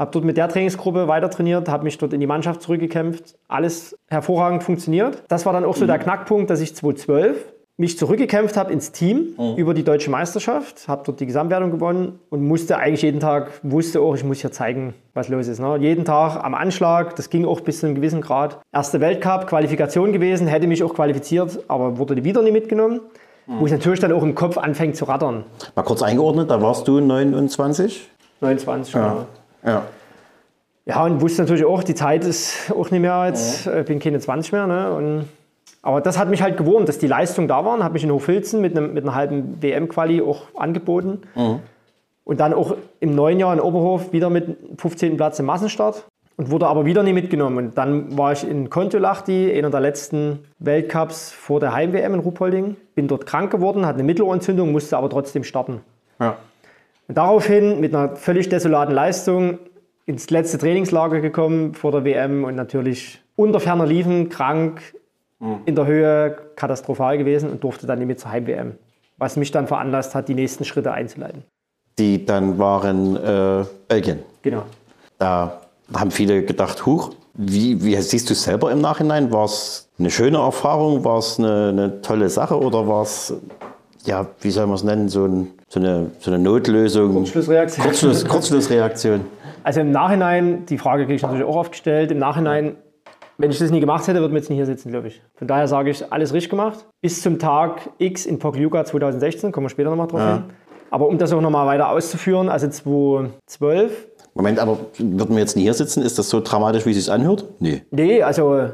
Habe 0.00 0.12
dort 0.12 0.24
mit 0.24 0.38
der 0.38 0.48
Trainingsgruppe 0.48 1.08
weiter 1.08 1.28
trainiert, 1.28 1.68
habe 1.68 1.84
mich 1.84 1.98
dort 1.98 2.14
in 2.14 2.20
die 2.20 2.26
Mannschaft 2.26 2.62
zurückgekämpft. 2.62 3.36
Alles 3.48 3.94
hervorragend 4.08 4.62
funktioniert. 4.62 5.22
Das 5.28 5.44
war 5.44 5.52
dann 5.52 5.62
auch 5.66 5.76
so 5.76 5.86
der 5.86 5.98
Knackpunkt, 5.98 6.48
dass 6.48 6.62
ich 6.62 6.74
2012 6.74 7.36
mich 7.76 7.98
zurückgekämpft 7.98 8.56
habe 8.56 8.72
ins 8.72 8.92
Team 8.92 9.34
über 9.56 9.74
die 9.74 9.84
deutsche 9.84 10.10
Meisterschaft, 10.10 10.88
habe 10.88 11.02
dort 11.04 11.20
die 11.20 11.26
Gesamtwertung 11.26 11.70
gewonnen 11.70 12.18
und 12.30 12.42
musste 12.46 12.78
eigentlich 12.78 13.02
jeden 13.02 13.20
Tag, 13.20 13.60
wusste 13.62 14.00
auch, 14.00 14.14
ich 14.14 14.24
muss 14.24 14.40
hier 14.40 14.52
zeigen, 14.52 14.94
was 15.12 15.28
los 15.28 15.48
ist. 15.48 15.60
Ne? 15.60 15.76
Jeden 15.80 16.06
Tag 16.06 16.42
am 16.42 16.54
Anschlag, 16.54 17.14
das 17.16 17.28
ging 17.28 17.44
auch 17.44 17.60
bis 17.60 17.80
zu 17.80 17.86
einem 17.86 17.94
gewissen 17.94 18.22
Grad. 18.22 18.58
Erste 18.72 19.00
Weltcup, 19.00 19.48
Qualifikation 19.48 20.12
gewesen, 20.12 20.46
hätte 20.46 20.66
mich 20.66 20.82
auch 20.82 20.94
qualifiziert, 20.94 21.58
aber 21.68 21.98
wurde 21.98 22.24
wieder 22.24 22.40
nicht 22.40 22.54
mitgenommen. 22.54 23.00
Wo 23.46 23.66
es 23.66 23.72
natürlich 23.72 24.00
dann 24.00 24.12
auch 24.12 24.22
im 24.22 24.34
Kopf 24.34 24.56
anfängt 24.56 24.96
zu 24.96 25.06
rattern. 25.06 25.44
Mal 25.74 25.82
kurz 25.82 26.02
eingeordnet, 26.02 26.50
da 26.50 26.62
warst 26.62 26.86
du 26.86 27.00
29? 27.00 28.08
29 28.40 28.94
Jahre. 28.94 29.26
Ja. 29.64 29.84
Ja, 30.86 31.04
und 31.04 31.20
wusste 31.20 31.42
natürlich 31.42 31.64
auch, 31.64 31.84
die 31.84 31.94
Zeit 31.94 32.24
ist 32.24 32.72
auch 32.72 32.90
nicht 32.90 33.00
mehr, 33.00 33.26
jetzt 33.26 33.66
äh, 33.66 33.84
bin 33.86 34.00
keine 34.00 34.18
20 34.18 34.52
mehr. 34.52 34.66
Ne? 34.66 34.92
Und, 34.92 35.28
aber 35.82 36.00
das 36.00 36.18
hat 36.18 36.28
mich 36.28 36.42
halt 36.42 36.56
gewurmt, 36.56 36.88
dass 36.88 36.98
die 36.98 37.06
Leistungen 37.06 37.48
da 37.48 37.64
waren, 37.64 37.84
habe 37.84 37.94
mich 37.94 38.02
in 38.02 38.10
Hochfilzen 38.10 38.60
mit, 38.60 38.76
einem, 38.76 38.92
mit 38.94 39.04
einer 39.04 39.14
halben 39.14 39.62
WM-Quali 39.62 40.20
auch 40.20 40.46
angeboten. 40.56 41.22
Und 42.24 42.40
dann 42.40 42.54
auch 42.54 42.76
im 42.98 43.14
neuen 43.14 43.38
Jahr 43.38 43.52
in 43.52 43.60
Oberhof 43.60 44.12
wieder 44.12 44.30
mit 44.30 44.56
15. 44.78 45.16
Platz 45.16 45.38
im 45.38 45.46
Massenstart 45.46 46.04
und 46.36 46.50
wurde 46.50 46.66
aber 46.66 46.84
wieder 46.86 47.02
nie 47.02 47.12
mitgenommen. 47.12 47.58
Und 47.58 47.78
dann 47.78 48.16
war 48.16 48.32
ich 48.32 48.48
in 48.48 48.70
Kontiolahti, 48.70 49.52
einer 49.56 49.70
der 49.70 49.80
letzten 49.80 50.40
Weltcups 50.58 51.32
vor 51.32 51.60
der 51.60 51.72
Heim-WM 51.72 52.14
in 52.14 52.20
Ruhpolding. 52.20 52.76
Bin 52.94 53.08
dort 53.08 53.26
krank 53.26 53.50
geworden, 53.52 53.86
hatte 53.86 53.98
eine 53.98 54.04
Mittelohrentzündung, 54.04 54.72
musste 54.72 54.96
aber 54.96 55.08
trotzdem 55.08 55.44
starten. 55.44 55.82
ja. 56.18 56.36
Und 57.10 57.16
daraufhin 57.16 57.80
mit 57.80 57.92
einer 57.92 58.14
völlig 58.14 58.50
desolaten 58.50 58.94
Leistung 58.94 59.58
ins 60.06 60.30
letzte 60.30 60.58
Trainingslager 60.58 61.20
gekommen 61.20 61.74
vor 61.74 61.90
der 61.90 62.04
WM 62.04 62.44
und 62.44 62.54
natürlich 62.54 63.20
unter 63.34 63.58
ferner 63.58 63.84
Liefen, 63.84 64.28
krank, 64.28 64.80
in 65.66 65.74
der 65.74 65.86
Höhe, 65.86 66.36
katastrophal 66.54 67.18
gewesen 67.18 67.50
und 67.50 67.64
durfte 67.64 67.88
dann 67.88 67.98
nicht 67.98 68.06
mit 68.06 68.20
zur 68.20 68.30
Heim-WM. 68.30 68.76
Was 69.18 69.36
mich 69.36 69.50
dann 69.50 69.66
veranlasst 69.66 70.14
hat, 70.14 70.28
die 70.28 70.36
nächsten 70.36 70.64
Schritte 70.64 70.92
einzuleiten. 70.92 71.42
Die 71.98 72.24
dann 72.24 72.60
waren 72.60 73.16
äh, 73.16 73.64
Belgien. 73.88 74.20
Genau. 74.42 74.62
Da 75.18 75.62
haben 75.92 76.12
viele 76.12 76.44
gedacht, 76.44 76.86
huch, 76.86 77.10
wie, 77.34 77.82
wie 77.82 77.96
siehst 77.96 78.28
du 78.30 78.34
es 78.34 78.44
selber 78.44 78.70
im 78.70 78.80
Nachhinein? 78.80 79.32
War 79.32 79.46
es 79.46 79.88
eine 79.98 80.12
schöne 80.12 80.38
Erfahrung? 80.38 81.02
War 81.02 81.18
es 81.18 81.40
eine, 81.40 81.70
eine 81.70 82.02
tolle 82.02 82.28
Sache 82.28 82.56
oder 82.56 82.86
war 82.86 83.02
es, 83.02 83.34
ja, 84.04 84.26
wie 84.40 84.50
soll 84.50 84.66
man 84.66 84.74
es 84.74 84.84
nennen, 84.84 85.08
so, 85.08 85.24
ein, 85.24 85.48
so, 85.68 85.80
eine, 85.80 86.10
so 86.18 86.30
eine 86.30 86.42
Notlösung? 86.42 87.26
Schlussreaktion. 87.26 87.84
Kurzschluss, 87.86 88.24
Kurzschlussreaktion. 88.24 89.20
Also 89.62 89.80
im 89.80 89.90
Nachhinein, 89.90 90.64
die 90.66 90.78
Frage 90.78 91.04
kriege 91.04 91.16
ich 91.16 91.22
natürlich 91.22 91.44
auch 91.44 91.56
oft 91.56 91.72
gestellt, 91.72 92.10
im 92.10 92.18
Nachhinein, 92.18 92.76
wenn 93.38 93.50
ich 93.50 93.58
das 93.58 93.70
nie 93.70 93.80
gemacht 93.80 94.06
hätte, 94.06 94.20
würde 94.20 94.32
wir 94.32 94.38
jetzt 94.38 94.48
nicht 94.48 94.58
hier 94.58 94.66
sitzen, 94.66 94.90
glaube 94.90 95.08
ich. 95.08 95.22
Von 95.34 95.48
daher 95.48 95.68
sage 95.68 95.90
ich, 95.90 96.12
alles 96.12 96.32
richtig 96.32 96.50
gemacht. 96.50 96.86
Bis 97.00 97.22
zum 97.22 97.38
Tag 97.38 97.90
X 97.98 98.26
in 98.26 98.38
Pokljuka 98.38 98.84
2016, 98.84 99.52
kommen 99.52 99.66
wir 99.66 99.70
später 99.70 99.90
nochmal 99.90 100.08
drauf 100.08 100.20
hin. 100.20 100.44
Aber 100.90 101.06
um 101.06 101.18
das 101.18 101.32
auch 101.32 101.40
nochmal 101.40 101.66
weiter 101.66 101.88
auszuführen, 101.88 102.48
also 102.48 102.68
2012 102.68 104.08
Moment, 104.34 104.58
aber 104.58 104.78
würden 104.98 105.34
wir 105.34 105.40
jetzt 105.40 105.56
nie 105.56 105.62
hier 105.62 105.74
sitzen? 105.74 106.02
Ist 106.02 106.18
das 106.18 106.30
so 106.30 106.40
dramatisch, 106.40 106.86
wie 106.86 106.90
es 106.90 106.96
sich 106.96 107.12
anhört? 107.12 107.44
Nee. 107.58 107.82
Nee, 107.90 108.22
also 108.22 108.70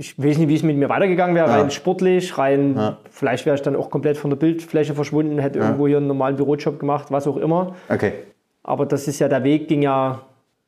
ich 0.00 0.18
weiß 0.18 0.38
nicht, 0.38 0.48
wie 0.48 0.54
es 0.54 0.62
mit 0.62 0.78
mir 0.78 0.88
weitergegangen 0.88 1.36
wäre, 1.36 1.50
rein 1.50 1.70
sportlich, 1.70 2.38
rein, 2.38 2.96
vielleicht 3.10 3.44
wäre 3.44 3.54
ich 3.54 3.60
dann 3.60 3.76
auch 3.76 3.90
komplett 3.90 4.16
von 4.16 4.30
der 4.30 4.38
Bildfläche 4.38 4.94
verschwunden, 4.94 5.38
hätte 5.38 5.58
irgendwo 5.58 5.86
hier 5.86 5.98
einen 5.98 6.06
normalen 6.06 6.36
Bürojob 6.36 6.80
gemacht, 6.80 7.08
was 7.10 7.26
auch 7.26 7.36
immer. 7.36 7.76
Okay. 7.90 8.14
Aber 8.62 8.86
das 8.86 9.06
ist 9.08 9.18
ja, 9.18 9.28
der 9.28 9.44
Weg 9.44 9.68
ging 9.68 9.82
ja 9.82 10.22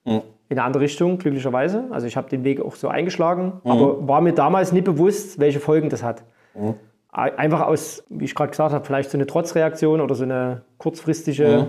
in 0.05 0.21
eine 0.51 0.63
andere 0.63 0.83
Richtung, 0.83 1.17
glücklicherweise. 1.17 1.85
Also 1.91 2.07
ich 2.07 2.19
habe 2.19 2.29
den 2.29 2.45
Weg 2.45 2.61
auch 2.61 2.75
so 2.75 2.89
eingeschlagen, 2.89 3.55
aber 3.65 4.07
war 4.07 4.21
mir 4.21 4.35
damals 4.35 4.71
nicht 4.71 4.85
bewusst, 4.85 5.41
welche 5.41 5.61
Folgen 5.61 5.89
das 5.89 6.03
hat. 6.03 6.23
Einfach 7.11 7.63
aus, 7.63 8.05
wie 8.11 8.27
ich 8.27 8.35
gerade 8.35 8.51
gesagt 8.51 8.75
habe, 8.75 8.85
vielleicht 8.85 9.09
so 9.11 9.17
eine 9.17 9.27
Trotzreaktion 9.27 10.03
oder 10.03 10.15
so 10.15 10.25
eine 10.25 10.61
kurzfristige, 10.77 11.49
so 11.49 11.69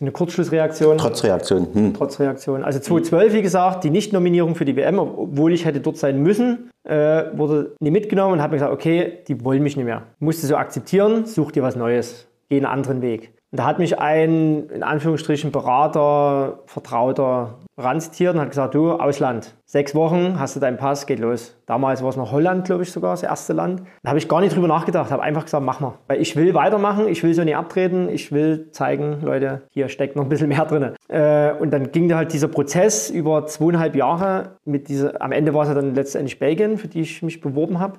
eine 0.00 0.12
Kurzschlussreaktion. 0.12 0.98
Trotzreaktion. 0.98 1.68
Hm. 1.72 1.94
Trotzreaktion. 1.94 2.64
Also 2.64 2.78
2012, 2.78 3.32
wie 3.34 3.42
gesagt, 3.42 3.84
die 3.84 3.90
Nicht-Nominierung 3.90 4.54
für 4.54 4.64
die 4.64 4.76
WM, 4.76 4.98
obwohl 4.98 5.52
ich 5.52 5.64
hätte 5.64 5.80
dort 5.80 5.96
sein 5.96 6.22
müssen, 6.22 6.70
äh, 6.84 7.24
wurde 7.34 7.74
nie 7.80 7.90
mitgenommen 7.90 8.34
und 8.34 8.42
habe 8.42 8.52
mir 8.52 8.56
gesagt, 8.56 8.72
okay, 8.72 9.18
die 9.28 9.44
wollen 9.44 9.62
mich 9.62 9.76
nicht 9.76 9.86
mehr. 9.86 10.02
Musste 10.18 10.46
so 10.46 10.56
akzeptieren, 10.56 11.26
such 11.26 11.52
dir 11.52 11.62
was 11.62 11.76
Neues, 11.76 12.26
geh 12.48 12.56
einen 12.56 12.66
anderen 12.66 13.02
Weg. 13.02 13.32
Und 13.52 13.58
da 13.58 13.66
hat 13.66 13.78
mich 13.78 13.98
ein, 13.98 14.70
in 14.70 14.82
Anführungsstrichen, 14.82 15.52
Berater, 15.52 16.60
Vertrauter 16.64 17.58
ranzitiert 17.76 18.34
und 18.34 18.40
hat 18.40 18.48
gesagt, 18.48 18.74
du, 18.74 18.92
Ausland, 18.92 19.54
sechs 19.66 19.94
Wochen, 19.94 20.38
hast 20.38 20.56
du 20.56 20.60
deinen 20.60 20.78
Pass, 20.78 21.04
geht 21.04 21.18
los. 21.18 21.54
Damals 21.66 22.02
war 22.02 22.08
es 22.08 22.16
noch 22.16 22.32
Holland, 22.32 22.64
glaube 22.64 22.82
ich 22.82 22.90
sogar, 22.90 23.10
das 23.10 23.22
erste 23.22 23.52
Land. 23.52 23.82
Da 24.02 24.08
habe 24.08 24.18
ich 24.18 24.26
gar 24.26 24.40
nicht 24.40 24.56
drüber 24.56 24.68
nachgedacht, 24.68 25.10
habe 25.10 25.22
einfach 25.22 25.44
gesagt, 25.44 25.66
mach 25.66 25.80
mal. 25.80 25.98
Weil 26.08 26.22
ich 26.22 26.34
will 26.34 26.54
weitermachen, 26.54 27.08
ich 27.08 27.22
will 27.22 27.34
so 27.34 27.44
nicht 27.44 27.54
abtreten, 27.54 28.08
ich 28.08 28.32
will 28.32 28.70
zeigen, 28.70 29.18
Leute, 29.20 29.60
hier 29.68 29.90
steckt 29.90 30.16
noch 30.16 30.22
ein 30.22 30.30
bisschen 30.30 30.48
mehr 30.48 30.64
drin. 30.64 30.92
Äh, 31.08 31.52
und 31.52 31.72
dann 31.74 31.92
ging 31.92 32.14
halt 32.14 32.32
dieser 32.32 32.48
Prozess 32.48 33.10
über 33.10 33.44
zweieinhalb 33.46 33.94
Jahre. 33.94 34.56
Mit 34.64 34.88
dieser, 34.88 35.20
am 35.20 35.30
Ende 35.30 35.52
war 35.52 35.64
es 35.64 35.68
ja 35.68 35.74
dann 35.74 35.94
letztendlich 35.94 36.38
Belgien, 36.38 36.78
für 36.78 36.88
die 36.88 37.02
ich 37.02 37.22
mich 37.22 37.42
beworben 37.42 37.80
habe. 37.80 37.98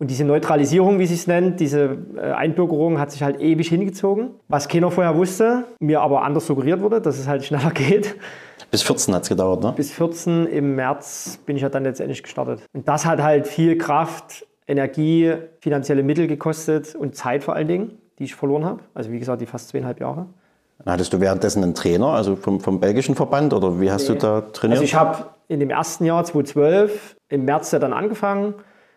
Und 0.00 0.10
diese 0.10 0.24
Neutralisierung, 0.24 0.98
wie 0.98 1.04
sie 1.04 1.12
es 1.12 1.26
nennt, 1.26 1.60
diese 1.60 1.98
äh, 2.16 2.32
Einbürgerung 2.32 2.98
hat 2.98 3.12
sich 3.12 3.22
halt 3.22 3.38
ewig 3.38 3.68
hingezogen. 3.68 4.30
Was 4.48 4.66
keiner 4.66 4.90
vorher 4.90 5.14
wusste, 5.14 5.64
mir 5.78 6.00
aber 6.00 6.22
anders 6.22 6.46
suggeriert 6.46 6.80
wurde, 6.80 7.02
dass 7.02 7.18
es 7.18 7.28
halt 7.28 7.44
schneller 7.44 7.70
geht. 7.74 8.16
Bis 8.70 8.80
14 8.80 9.14
hat 9.14 9.24
es 9.24 9.28
gedauert, 9.28 9.62
ne? 9.62 9.74
Bis 9.76 9.90
14 9.90 10.46
im 10.46 10.74
März 10.74 11.38
bin 11.44 11.56
ich 11.56 11.62
ja 11.62 11.68
dann 11.68 11.84
letztendlich 11.84 12.22
gestartet. 12.22 12.62
Und 12.72 12.88
das 12.88 13.04
hat 13.04 13.22
halt 13.22 13.46
viel 13.46 13.76
Kraft, 13.76 14.46
Energie, 14.66 15.34
finanzielle 15.60 16.02
Mittel 16.02 16.28
gekostet 16.28 16.94
und 16.94 17.14
Zeit 17.14 17.44
vor 17.44 17.54
allen 17.54 17.68
Dingen, 17.68 17.98
die 18.18 18.24
ich 18.24 18.34
verloren 18.34 18.64
habe. 18.64 18.80
Also 18.94 19.12
wie 19.12 19.18
gesagt, 19.18 19.42
die 19.42 19.46
fast 19.46 19.68
zweieinhalb 19.68 20.00
Jahre. 20.00 20.26
Hattest 20.86 21.12
du 21.12 21.20
währenddessen 21.20 21.62
einen 21.62 21.74
Trainer, 21.74 22.06
also 22.06 22.36
vom, 22.36 22.60
vom 22.60 22.80
belgischen 22.80 23.16
Verband 23.16 23.52
oder 23.52 23.78
wie 23.82 23.90
hast 23.90 24.08
du 24.08 24.14
da 24.14 24.40
trainiert? 24.40 24.78
Also 24.80 24.84
ich 24.84 24.94
habe 24.94 25.26
in 25.48 25.60
dem 25.60 25.68
ersten 25.68 26.06
Jahr 26.06 26.24
2012 26.24 27.16
im 27.28 27.44
März 27.44 27.72
ja 27.72 27.78
dann 27.78 27.92
angefangen 27.92 28.54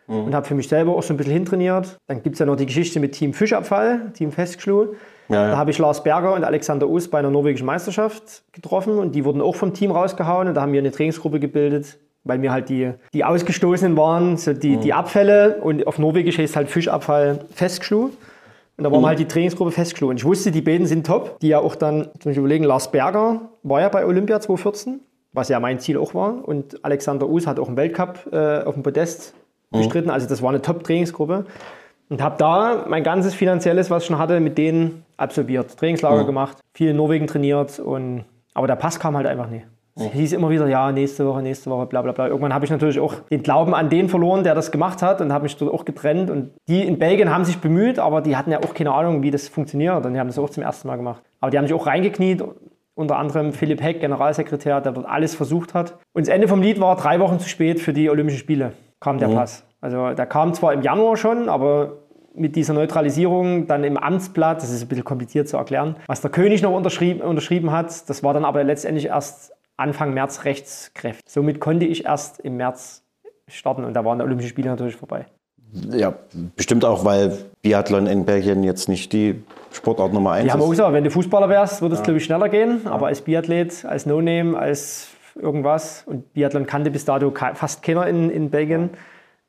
und 0.07 0.35
habe 0.35 0.45
für 0.45 0.55
mich 0.55 0.67
selber 0.67 0.95
auch 0.95 1.03
so 1.03 1.13
ein 1.13 1.17
bisschen 1.17 1.33
hintrainiert. 1.33 1.97
Dann 2.07 2.23
gibt 2.23 2.35
es 2.35 2.39
ja 2.39 2.45
noch 2.45 2.55
die 2.55 2.65
Geschichte 2.65 2.99
mit 2.99 3.13
Team 3.13 3.33
Fischabfall, 3.33 4.11
Team 4.13 4.31
Festschluh. 4.31 4.95
Ja, 5.29 5.35
ja. 5.35 5.51
Da 5.51 5.57
habe 5.57 5.71
ich 5.71 5.77
Lars 5.77 6.03
Berger 6.03 6.33
und 6.33 6.43
Alexander 6.43 6.87
Us 6.87 7.07
bei 7.07 7.19
einer 7.19 7.29
norwegischen 7.29 7.65
Meisterschaft 7.65 8.43
getroffen 8.51 8.97
und 8.97 9.15
die 9.15 9.23
wurden 9.23 9.41
auch 9.41 9.55
vom 9.55 9.73
Team 9.73 9.91
rausgehauen 9.91 10.49
und 10.49 10.53
da 10.55 10.61
haben 10.61 10.73
wir 10.73 10.79
eine 10.79 10.91
Trainingsgruppe 10.91 11.39
gebildet, 11.39 11.97
weil 12.23 12.39
mir 12.39 12.51
halt 12.51 12.69
die, 12.69 12.91
die 13.13 13.23
Ausgestoßenen 13.23 13.95
waren, 13.95 14.37
so 14.37 14.53
die, 14.53 14.77
die 14.77 14.93
Abfälle 14.93 15.59
und 15.61 15.87
auf 15.87 15.97
Norwegisch 15.97 16.37
heißt 16.37 16.55
halt 16.55 16.69
Fischabfall 16.69 17.45
Festschluh. 17.53 18.11
Und 18.75 18.83
da 18.85 18.91
waren 18.91 19.01
wir 19.01 19.07
halt 19.07 19.19
die 19.19 19.27
Trainingsgruppe 19.27 19.71
Festschluh. 19.71 20.09
Und 20.09 20.17
ich 20.17 20.25
wusste, 20.25 20.49
die 20.49 20.61
beiden 20.61 20.87
sind 20.87 21.05
top, 21.05 21.39
die 21.41 21.49
ja 21.49 21.59
auch 21.59 21.75
dann, 21.75 22.05
zum 22.19 22.29
Beispiel 22.29 22.39
überlegen, 22.39 22.63
Lars 22.63 22.91
Berger 22.91 23.49
war 23.61 23.81
ja 23.81 23.89
bei 23.89 24.03
Olympia 24.03 24.39
2014, 24.39 24.99
was 25.31 25.49
ja 25.49 25.59
mein 25.59 25.79
Ziel 25.79 25.97
auch 25.97 26.15
war. 26.15 26.47
Und 26.47 26.83
Alexander 26.83 27.29
Us 27.29 27.45
hat 27.45 27.59
auch 27.59 27.67
einen 27.67 27.77
Weltcup 27.77 28.27
äh, 28.31 28.63
auf 28.63 28.73
dem 28.73 28.81
Podest 28.81 29.35
bestritten. 29.73 30.09
Also 30.09 30.27
das 30.27 30.41
war 30.41 30.49
eine 30.49 30.61
Top-Trainingsgruppe. 30.61 31.45
Und 32.09 32.21
habe 32.21 32.35
da 32.37 32.85
mein 32.87 33.03
ganzes 33.03 33.33
Finanzielles, 33.33 33.89
was 33.89 34.03
ich 34.03 34.07
schon 34.07 34.19
hatte, 34.19 34.39
mit 34.39 34.57
denen 34.57 35.03
absolviert. 35.17 35.77
Trainingslager 35.77 36.25
gemacht, 36.25 36.57
viel 36.73 36.89
in 36.89 36.97
Norwegen 36.97 37.27
trainiert. 37.27 37.79
Und, 37.79 38.25
aber 38.53 38.67
der 38.67 38.75
Pass 38.75 38.99
kam 38.99 39.17
halt 39.17 39.25
einfach 39.25 39.49
nie. 39.49 39.63
Es 39.95 40.11
hieß 40.11 40.33
immer 40.33 40.49
wieder, 40.49 40.67
ja, 40.67 40.91
nächste 40.91 41.25
Woche, 41.27 41.43
nächste 41.43 41.69
Woche, 41.69 41.85
bla 41.85 42.01
bla 42.01 42.13
bla. 42.13 42.27
Irgendwann 42.27 42.53
habe 42.53 42.65
ich 42.65 42.71
natürlich 42.71 42.99
auch 42.99 43.13
den 43.29 43.43
Glauben 43.43 43.75
an 43.75 43.89
den 43.89 44.09
verloren, 44.09 44.43
der 44.43 44.55
das 44.55 44.71
gemacht 44.71 45.03
hat 45.03 45.21
und 45.21 45.31
habe 45.31 45.43
mich 45.43 45.55
dort 45.55 45.71
auch 45.71 45.85
getrennt. 45.85 46.31
Und 46.31 46.49
die 46.67 46.81
in 46.81 46.97
Belgien 46.97 47.29
haben 47.29 47.45
sich 47.45 47.59
bemüht, 47.59 47.99
aber 47.99 48.21
die 48.21 48.35
hatten 48.35 48.51
ja 48.51 48.59
auch 48.59 48.73
keine 48.73 48.91
Ahnung, 48.91 49.21
wie 49.21 49.29
das 49.29 49.47
funktioniert. 49.49 50.03
Und 50.03 50.13
die 50.13 50.19
haben 50.19 50.27
das 50.27 50.39
auch 50.39 50.49
zum 50.49 50.63
ersten 50.63 50.87
Mal 50.87 50.95
gemacht. 50.95 51.21
Aber 51.41 51.51
die 51.51 51.59
haben 51.59 51.67
sich 51.67 51.75
auch 51.75 51.85
reingekniet, 51.85 52.43
unter 52.95 53.17
anderem 53.17 53.53
Philipp 53.53 53.81
Heck, 53.83 54.01
Generalsekretär, 54.01 54.81
der 54.81 54.93
dort 54.93 55.07
alles 55.07 55.35
versucht 55.35 55.75
hat. 55.75 55.97
Und 56.13 56.27
das 56.27 56.33
Ende 56.33 56.47
vom 56.47 56.61
Lied 56.61 56.79
war 56.79 56.95
drei 56.95 57.19
Wochen 57.19 57.39
zu 57.39 57.47
spät 57.47 57.79
für 57.79 57.93
die 57.93 58.09
Olympischen 58.09 58.39
Spiele, 58.39 58.73
kam 59.03 59.19
der 59.19 59.27
Pass. 59.27 59.63
Also 59.81 60.13
der 60.13 60.25
kam 60.25 60.53
zwar 60.53 60.73
im 60.73 60.81
Januar 60.81 61.17
schon, 61.17 61.49
aber 61.49 61.97
mit 62.33 62.55
dieser 62.55 62.73
Neutralisierung 62.73 63.67
dann 63.67 63.83
im 63.83 63.97
Amtsblatt, 63.97 64.63
das 64.63 64.71
ist 64.71 64.81
ein 64.81 64.87
bisschen 64.87 65.03
kompliziert 65.03 65.47
zu 65.47 65.57
erklären, 65.57 65.97
was 66.07 66.21
der 66.21 66.31
König 66.31 66.61
noch 66.61 66.71
unterschrieben, 66.71 67.21
unterschrieben 67.21 67.71
hat, 67.71 68.09
das 68.09 68.23
war 68.23 68.33
dann 68.33 68.45
aber 68.45 68.63
letztendlich 68.63 69.07
erst 69.07 69.51
Anfang 69.75 70.13
März 70.13 70.45
rechtskräftig. 70.45 71.25
Somit 71.27 71.59
konnte 71.59 71.85
ich 71.85 72.05
erst 72.05 72.39
im 72.39 72.57
März 72.57 73.03
starten 73.47 73.83
und 73.83 73.93
da 73.93 74.05
waren 74.05 74.19
die 74.19 74.23
Olympischen 74.23 74.49
Spiele 74.49 74.69
natürlich 74.69 74.95
vorbei. 74.95 75.25
Ja, 75.91 76.13
bestimmt 76.55 76.85
auch, 76.85 77.03
weil 77.03 77.37
Biathlon 77.61 78.07
in 78.07 78.25
Belgien 78.25 78.63
jetzt 78.63 78.87
nicht 78.87 79.11
die 79.11 79.43
Sportart 79.71 80.13
Nummer 80.13 80.31
eins 80.31 80.45
Die 80.45 80.51
haben 80.51 80.61
auch 80.61 80.65
ist. 80.65 80.71
gesagt, 80.71 80.93
wenn 80.93 81.03
du 81.03 81.11
Fußballer 81.11 81.49
wärst, 81.49 81.81
würde 81.81 81.95
es 81.95 82.03
glaube 82.03 82.17
ich 82.19 82.23
schneller 82.25 82.47
gehen, 82.47 82.85
aber 82.85 83.07
als 83.07 83.21
Biathlet, 83.21 83.83
als 83.83 84.05
No-Name, 84.05 84.57
als 84.57 85.09
irgendwas 85.35 86.03
und 86.05 86.33
Biathlon 86.33 86.65
kannte 86.65 86.91
bis 86.91 87.05
dato 87.05 87.31
fast 87.53 87.83
keiner 87.83 88.07
in, 88.07 88.29
in 88.29 88.49
Belgien, 88.49 88.91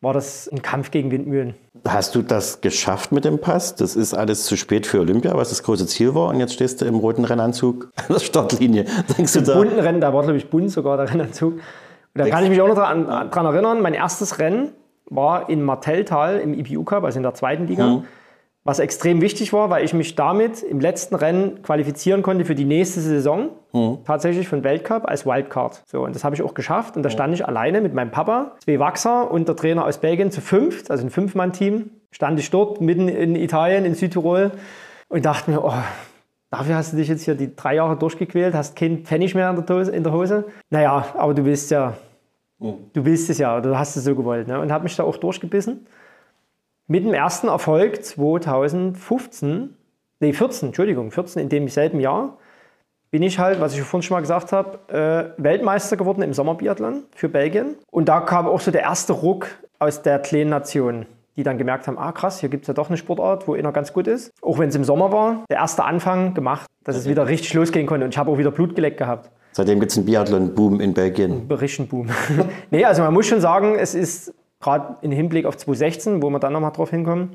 war 0.01 0.12
das 0.12 0.49
ein 0.53 0.62
Kampf 0.62 0.91
gegen 0.91 1.11
Windmühlen. 1.11 1.55
Hast 1.87 2.14
du 2.14 2.22
das 2.22 2.61
geschafft 2.61 3.11
mit 3.12 3.24
dem 3.24 3.41
Pass? 3.41 3.74
Das 3.74 3.97
ist 3.97 4.14
alles 4.14 4.45
zu 4.45 4.57
spät 4.57 4.87
für 4.87 5.01
Olympia, 5.01 5.37
was 5.37 5.49
das 5.49 5.62
große 5.62 5.87
Ziel 5.87 6.14
war. 6.14 6.28
Und 6.28 6.41
jetzt 6.41 6.55
stehst 6.55 6.80
du 6.80 6.85
im 6.85 6.97
roten 6.97 7.24
Rennanzug 7.24 7.91
an 7.97 8.05
der 8.11 8.20
Startlinie. 8.20 8.85
Denkst 9.16 9.32
du 9.32 9.43
da? 9.43 9.55
bunten 9.55 9.78
Rennen, 9.78 10.01
da 10.01 10.12
war 10.12 10.22
glaube 10.22 10.39
ich 10.39 10.51
bunt 10.51 10.70
sogar 10.70 10.97
der 10.97 11.11
Rennanzug. 11.11 11.55
Und 11.55 11.62
da 12.14 12.28
kann 12.28 12.45
ich 12.45 12.51
mich 12.51 12.61
auch 12.61 12.68
noch 12.68 12.76
dran, 12.76 13.30
dran 13.30 13.47
erinnern, 13.47 13.82
mein 13.82 13.95
erstes 13.95 14.39
Rennen 14.39 14.72
war 15.07 15.49
in 15.51 15.62
Martelltal 15.62 16.39
im 16.39 16.55
IPU 16.55 16.85
Cup, 16.85 17.05
also 17.05 17.18
in 17.18 17.22
der 17.22 17.35
zweiten 17.35 17.66
Liga. 17.66 18.03
Was 18.65 18.79
extrem 18.79 19.21
wichtig 19.21 19.53
war, 19.53 19.69
weil 19.69 19.85
ich 19.85 19.93
mich 19.93 20.15
damit 20.15 20.62
im 20.62 20.81
letzten 20.81 21.15
Rennen 21.15 21.62
qualifizieren 21.62 22.23
konnte 22.23 22.47
für 22.47 22.55
die 22.55 22.65
nächste 22.65 23.01
Saison, 23.01 23.51
tatsächlich 24.07 24.49
für 24.49 24.57
den 24.57 24.65
Weltcup 24.65 25.07
als 25.07 25.27
Wildcard. 25.27 25.83
So, 25.87 26.03
und 26.03 26.15
das 26.15 26.25
habe 26.25 26.35
ich 26.35 26.43
auch 26.43 26.55
geschafft. 26.55 26.97
Und 26.97 27.03
da 27.03 27.11
stand 27.11 27.35
ich 27.35 27.47
alleine 27.47 27.83
mit 27.83 27.93
meinem 27.93 28.11
Papa, 28.11 28.53
zwei 28.65 28.79
Wachser 28.79 29.31
und 29.31 29.49
der 29.49 29.57
Trainer 29.57 29.85
aus 29.85 29.99
Belgien 29.99 30.31
zu 30.31 30.41
fünft, 30.41 30.91
also 30.91 31.05
ein 31.05 31.11
Fünf-Mann-Team. 31.11 31.91
Stand 32.11 32.41
ich 32.41 32.51
dort 32.51 32.81
mitten 32.81 33.09
in 33.09 33.37
Italien, 33.37 33.85
in 33.85 33.95
Südtirol 33.95 34.53
und 35.09 35.25
dachte 35.27 35.51
mir, 35.51 35.62
oh, 35.62 35.75
Dafür 36.57 36.77
hast 36.77 36.93
du 36.93 36.97
dich 36.97 37.09
jetzt 37.09 37.25
hier 37.25 37.35
die 37.35 37.57
drei 37.57 37.75
Jahre 37.75 37.97
durchgequält, 37.97 38.55
hast 38.55 38.77
keinen 38.77 38.99
Pfennig 38.99 39.35
mehr 39.35 39.51
in 39.51 39.57
der, 39.57 39.65
Dose, 39.65 39.91
in 39.91 40.05
der 40.05 40.12
Hose. 40.12 40.45
Naja, 40.71 41.05
aber 41.19 41.35
du 41.35 41.45
willst 41.45 41.73
ja, 41.73 41.95
du 42.61 43.05
willst 43.05 43.29
es 43.29 43.39
ja, 43.39 43.61
du 43.61 43.77
hast 43.77 43.97
es 43.97 44.05
so 44.05 44.15
gewollt. 44.15 44.47
Ne? 44.47 44.61
Und 44.61 44.71
habe 44.71 44.85
mich 44.85 44.95
da 44.95 45.03
auch 45.03 45.17
durchgebissen. 45.17 45.85
Mit 46.87 47.03
dem 47.03 47.14
ersten 47.14 47.49
Erfolg 47.49 48.05
2015, 48.05 49.74
nee 50.20 50.35
14, 50.35 50.68
Entschuldigung, 50.68 51.11
14, 51.11 51.41
in 51.41 51.49
dem 51.49 51.68
selben 51.68 51.99
Jahr, 51.99 52.37
bin 53.11 53.22
ich 53.22 53.39
halt, 53.39 53.59
was 53.59 53.72
ich 53.74 53.80
vorhin 53.80 54.03
schon 54.03 54.16
mal 54.16 54.20
gesagt 54.20 54.53
habe, 54.53 55.32
äh, 55.39 55.43
Weltmeister 55.43 55.97
geworden 55.97 56.20
im 56.20 56.35
Sommerbiathlon 56.35 57.05
für 57.14 57.30
Belgien. 57.30 57.76
Und 57.91 58.11
da 58.11 58.20
kam 58.20 58.47
auch 58.47 58.61
so 58.61 58.70
der 58.70 58.82
erste 58.82 59.14
Ruck 59.14 59.47
aus 59.78 60.03
der 60.03 60.18
kleinen 60.18 60.51
Nation, 60.51 61.07
die 61.37 61.43
dann 61.43 61.57
gemerkt 61.57 61.87
haben, 61.87 61.97
ah 61.97 62.12
krass, 62.12 62.41
hier 62.41 62.51
gibt 62.51 62.64
es 62.64 62.68
ja 62.68 62.74
doch 62.74 62.89
eine 62.89 62.99
Sportart, 62.99 63.49
wo 63.49 63.55
einer 63.55 63.72
ganz 63.72 63.95
gut 63.95 64.07
ist. 64.07 64.30
Auch 64.43 64.59
wenn 64.59 64.68
es 64.68 64.74
im 64.74 64.85
Sommer 64.85 65.11
war, 65.11 65.45
der 65.49 65.57
erste 65.57 65.85
Anfang 65.85 66.35
gemacht, 66.35 66.68
dass 66.82 66.97
es 66.97 67.09
wieder 67.09 67.26
richtig 67.28 67.55
losgehen 67.55 67.87
konnte. 67.87 68.05
Und 68.05 68.11
ich 68.11 68.18
habe 68.18 68.30
auch 68.30 68.37
wieder 68.37 68.51
Blut 68.51 68.74
geleckt 68.74 68.99
gehabt. 68.99 69.30
Seitdem 69.53 69.80
gibt 69.80 69.93
es 69.93 69.97
einen 69.97 70.05
Biathlon-Boom 70.05 70.80
in 70.80 70.93
Belgien. 70.93 71.49
Berichtenboom. 71.49 72.11
nee, 72.70 72.85
also 72.85 73.01
man 73.01 73.14
muss 73.14 73.26
schon 73.26 73.41
sagen, 73.41 73.76
es 73.78 73.95
ist 73.95 74.35
gerade 74.65 74.97
im 75.03 75.12
Hinblick 75.12 75.45
auf 75.47 75.57
2016, 75.57 76.23
wo 76.23 76.31
wir 76.31 76.39
dann 76.39 76.53
nochmal 76.55 76.73
drauf 76.73 76.91
hinkommen, 76.91 77.31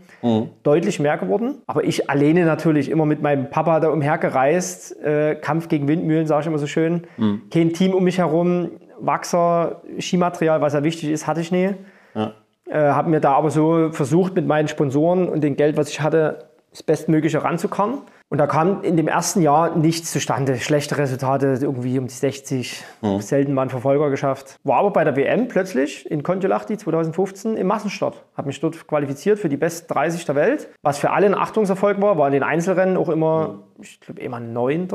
deutlich 0.64 1.00
mehr 1.00 1.18
geworden. 1.18 1.60
Aber 1.68 1.84
ich 1.84 2.10
alleine 2.10 2.46
natürlich 2.46 2.90
immer 2.90 3.06
mit 3.06 3.22
meinem 3.22 3.50
Papa 3.50 3.80
da 3.80 3.90
umhergereist. 3.90 5.00
Äh, 5.02 5.36
Kampf 5.36 5.68
gegen 5.68 5.88
Windmühlen, 5.88 6.26
sage 6.26 6.42
ich 6.42 6.48
immer 6.48 6.58
so 6.58 6.68
schön. 6.68 7.04
Kein 7.52 7.74
Team 7.74 7.94
um 7.94 8.04
mich 8.04 8.18
herum. 8.18 8.72
Wachser, 9.00 9.82
Skimaterial, 10.00 10.62
was 10.62 10.74
ja 10.74 10.84
wichtig 10.84 11.10
ist, 11.10 11.28
hatte 11.28 11.42
ich 11.42 11.52
nie. 11.52 11.70
Ja. 12.16 12.34
Äh, 12.66 12.92
habe 12.92 13.10
mir 13.10 13.20
da 13.20 13.34
aber 13.34 13.50
so 13.50 13.92
versucht, 13.92 14.36
mit 14.36 14.46
meinen 14.46 14.68
Sponsoren 14.68 15.30
und 15.30 15.42
dem 15.42 15.56
Geld, 15.56 15.78
was 15.78 15.90
ich 15.90 16.02
hatte, 16.02 16.49
das 16.80 16.84
Bestmögliche 16.84 17.44
ranzukommen. 17.44 18.00
Und 18.32 18.38
da 18.38 18.46
kam 18.46 18.84
in 18.84 18.96
dem 18.96 19.08
ersten 19.08 19.42
Jahr 19.42 19.76
nichts 19.76 20.12
zustande. 20.12 20.58
Schlechte 20.58 20.98
Resultate, 20.98 21.58
irgendwie 21.62 21.98
um 21.98 22.06
die 22.06 22.14
60, 22.14 22.84
selten 23.20 23.54
mal 23.54 23.64
einen 23.64 23.72
Verfolger 23.72 24.12
geschafft. 24.12 24.60
War 24.64 24.78
aber 24.78 24.92
bei 24.92 25.04
der 25.04 25.16
WM 25.16 25.48
plötzlich 25.48 26.10
in 26.10 26.22
Kontiolahti 26.22 26.78
2015 26.78 27.58
im 27.58 27.66
Massenstart. 27.66 28.24
Habe 28.38 28.48
mich 28.48 28.60
dort 28.60 28.88
qualifiziert 28.88 29.40
für 29.40 29.50
die 29.50 29.58
besten 29.58 29.92
30 29.92 30.26
der 30.26 30.36
Welt. 30.36 30.70
Was 30.84 31.00
für 31.00 31.10
alle 31.10 31.26
ein 31.26 31.34
Achtungserfolg 31.34 32.00
war, 32.02 32.20
war 32.20 32.28
in 32.28 32.34
den 32.34 32.44
Einzelrennen 32.44 32.98
auch 32.98 33.10
immer, 33.10 33.64
ich 33.82 34.00
glaube, 34.00 34.22
immer 34.22 34.40
9., 34.40 34.90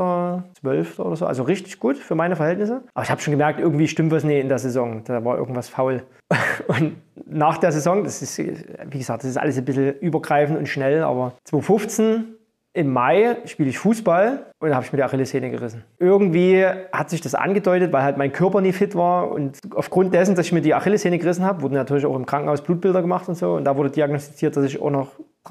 12. 0.61 1.01
oder 1.01 1.16
so. 1.16 1.26
Also 1.26 1.43
richtig 1.43 1.80
gut 1.80 1.99
für 1.99 2.14
meine 2.14 2.37
Verhältnisse. 2.37 2.85
Aber 2.95 3.05
ich 3.05 3.11
habe 3.11 3.20
schon 3.20 3.32
gemerkt, 3.32 3.59
irgendwie 3.59 3.89
stimmt 3.89 4.12
was 4.12 4.22
nicht 4.22 4.41
in 4.41 4.49
der 4.49 4.61
Saison. 4.61 5.03
Da 5.05 5.24
war 5.24 5.37
irgendwas 5.37 5.68
faul. 5.68 6.05
Und 6.66 6.97
nach 7.27 7.59
der 7.59 7.72
Saison, 7.72 8.05
das 8.05 8.22
ist, 8.22 8.39
wie 8.39 8.99
gesagt, 8.99 9.22
das 9.22 9.31
ist 9.31 9.37
alles 9.37 9.59
ein 9.59 9.64
bisschen 9.64 9.99
übergreifend 9.99 10.59
und 10.59 10.66
schnell, 10.66 11.03
aber 11.03 11.37
2015 11.45 12.34
im 12.75 12.93
Mai 12.93 13.37
spiele 13.47 13.70
ich 13.70 13.79
Fußball 13.79 14.47
und 14.59 14.68
da 14.68 14.75
habe 14.75 14.85
ich 14.85 14.93
mir 14.93 14.97
die 14.97 15.05
Achillessehne 15.05 15.49
gerissen. 15.51 15.85
Irgendwie 16.01 16.66
hat 16.93 17.09
sich 17.09 17.20
das 17.20 17.35
angedeutet, 17.37 17.93
weil 17.93 18.03
halt 18.03 18.18
mein 18.18 18.33
Körper 18.33 18.61
nie 18.61 18.72
fit 18.72 18.97
war 18.97 19.31
und 19.31 19.61
aufgrund 19.75 20.12
dessen, 20.12 20.35
dass 20.35 20.47
ich 20.47 20.53
mir 20.53 20.61
die 20.61 20.75
Achillessehne 20.75 21.18
gerissen 21.18 21.45
habe, 21.45 21.62
wurden 21.62 21.75
natürlich 21.75 22.05
auch 22.05 22.16
im 22.16 22.27
Krankenhaus 22.27 22.62
Blutbilder 22.62 23.01
gemacht 23.01 23.29
und 23.29 23.37
so 23.37 23.55
und 23.55 23.64
da 23.64 23.77
wurde 23.77 23.91
diagnostiziert, 23.91 24.57
dass 24.57 24.64
ich 24.64 24.83
auch 24.83 24.91
noch 24.91 25.09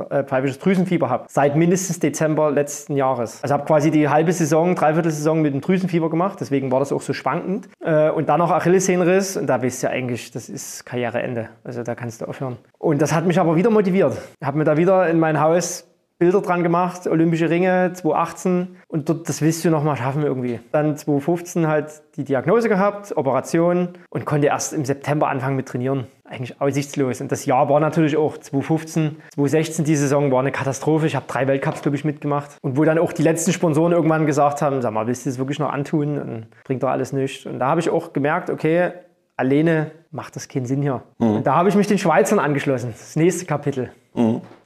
äh, 0.10 0.24
pfeifisches 0.24 0.60
Drüsenfieber 0.60 1.10
habe. 1.10 1.26
Seit 1.30 1.56
mindestens 1.56 2.00
Dezember 2.00 2.52
letzten 2.52 2.98
Jahres. 2.98 3.42
Also 3.42 3.54
habe 3.54 3.66
quasi 3.66 3.90
die 3.90 4.10
halbe 4.10 4.34
Saison, 4.34 4.76
dreiviertel 4.76 5.12
Saison 5.12 5.42
mit 5.42 5.54
dem 5.54 5.62
Drüsenfieber 5.62 6.10
gemacht, 6.10 6.40
deswegen 6.42 6.72
war 6.72 6.80
das 6.80 6.92
auch 6.92 7.02
so 7.02 7.14
schwankend. 7.14 7.70
Äh, 7.80 8.10
und 8.10 8.28
dann 8.28 8.40
noch 8.40 8.52
Achillessehnenriss 8.52 9.38
und 9.38 9.48
da 9.48 9.62
wisst 9.62 9.82
ihr 9.84 9.92
eigentlich, 9.92 10.32
das 10.32 10.50
ist 10.50 10.86
Karriereende. 10.86 11.50
Also 11.64 11.84
da 11.84 11.96
kannst 11.96 12.22
du 12.22 12.26
aufhören. 12.26 12.58
Und 12.80 13.02
das 13.02 13.14
hat 13.14 13.26
mich 13.26 13.40
aber 13.40 13.56
wieder 13.56 13.70
motiviert. 13.70 14.18
Ich 14.42 14.46
habe 14.46 14.58
mir 14.58 14.66
da 14.66 14.76
wieder 14.76 15.08
in 15.08 15.20
mein 15.20 15.40
Haus 15.40 15.88
Bilder 16.24 16.40
dran 16.40 16.64
gemacht, 16.64 17.06
Olympische 17.06 17.50
Ringe 17.50 17.92
2018 17.94 18.78
und 18.88 19.10
dort, 19.10 19.28
das 19.28 19.42
willst 19.42 19.66
du 19.66 19.70
noch 19.70 19.84
mal 19.84 19.98
schaffen 19.98 20.24
irgendwie. 20.24 20.62
Dann 20.72 20.96
2015 20.96 21.68
halt 21.68 22.02
die 22.16 22.24
Diagnose 22.24 22.70
gehabt, 22.70 23.12
Operation 23.18 23.90
und 24.10 24.24
konnte 24.24 24.48
erst 24.48 24.72
im 24.72 24.86
September 24.86 25.28
anfangen 25.28 25.58
mit 25.58 25.68
trainieren. 25.68 26.08
Eigentlich 26.24 26.62
aussichtslos. 26.62 27.20
Und 27.20 27.30
das 27.34 27.46
Jahr 27.46 27.68
war 27.68 27.82
natürlich 27.82 28.16
auch 28.16 28.38
2015, 28.38 29.18
2016 29.34 29.84
die 29.84 29.98
Saison 29.98 30.32
war 30.32 30.40
eine 30.40 30.54
Katastrophe. 30.54 31.08
Ich 31.08 31.18
habe 31.18 31.26
drei 31.28 31.46
Weltcups, 31.46 31.82
glaube 31.82 31.98
ich, 31.98 32.06
mitgemacht. 32.06 32.52
Und 32.62 32.78
wo 32.78 32.86
dann 32.86 32.98
auch 33.00 33.12
die 33.12 33.24
letzten 33.24 33.52
Sponsoren 33.52 33.92
irgendwann 33.92 34.26
gesagt 34.26 34.62
haben, 34.62 34.82
sag 34.82 34.94
mal, 34.94 35.06
willst 35.08 35.26
du 35.26 35.30
das 35.30 35.40
wirklich 35.40 35.60
noch 35.60 35.74
antun? 35.74 36.18
Und 36.18 36.48
bringt 36.64 36.84
doch 36.84 36.90
alles 36.90 37.12
nichts. 37.12 37.46
Und 37.46 37.60
da 37.60 37.68
habe 37.68 37.82
ich 37.82 37.90
auch 37.90 38.14
gemerkt, 38.14 38.50
okay, 38.50 38.94
alleine 39.36 39.92
macht 40.12 40.38
das 40.38 40.48
keinen 40.48 40.68
Sinn 40.68 40.82
hier. 40.82 41.04
Und 41.18 41.46
da 41.46 41.56
habe 41.56 41.68
ich 41.68 41.76
mich 41.76 41.88
den 41.88 41.98
Schweizern 41.98 42.40
angeschlossen. 42.40 42.94
Das 42.98 43.18
nächste 43.18 43.46
Kapitel. 43.46 43.92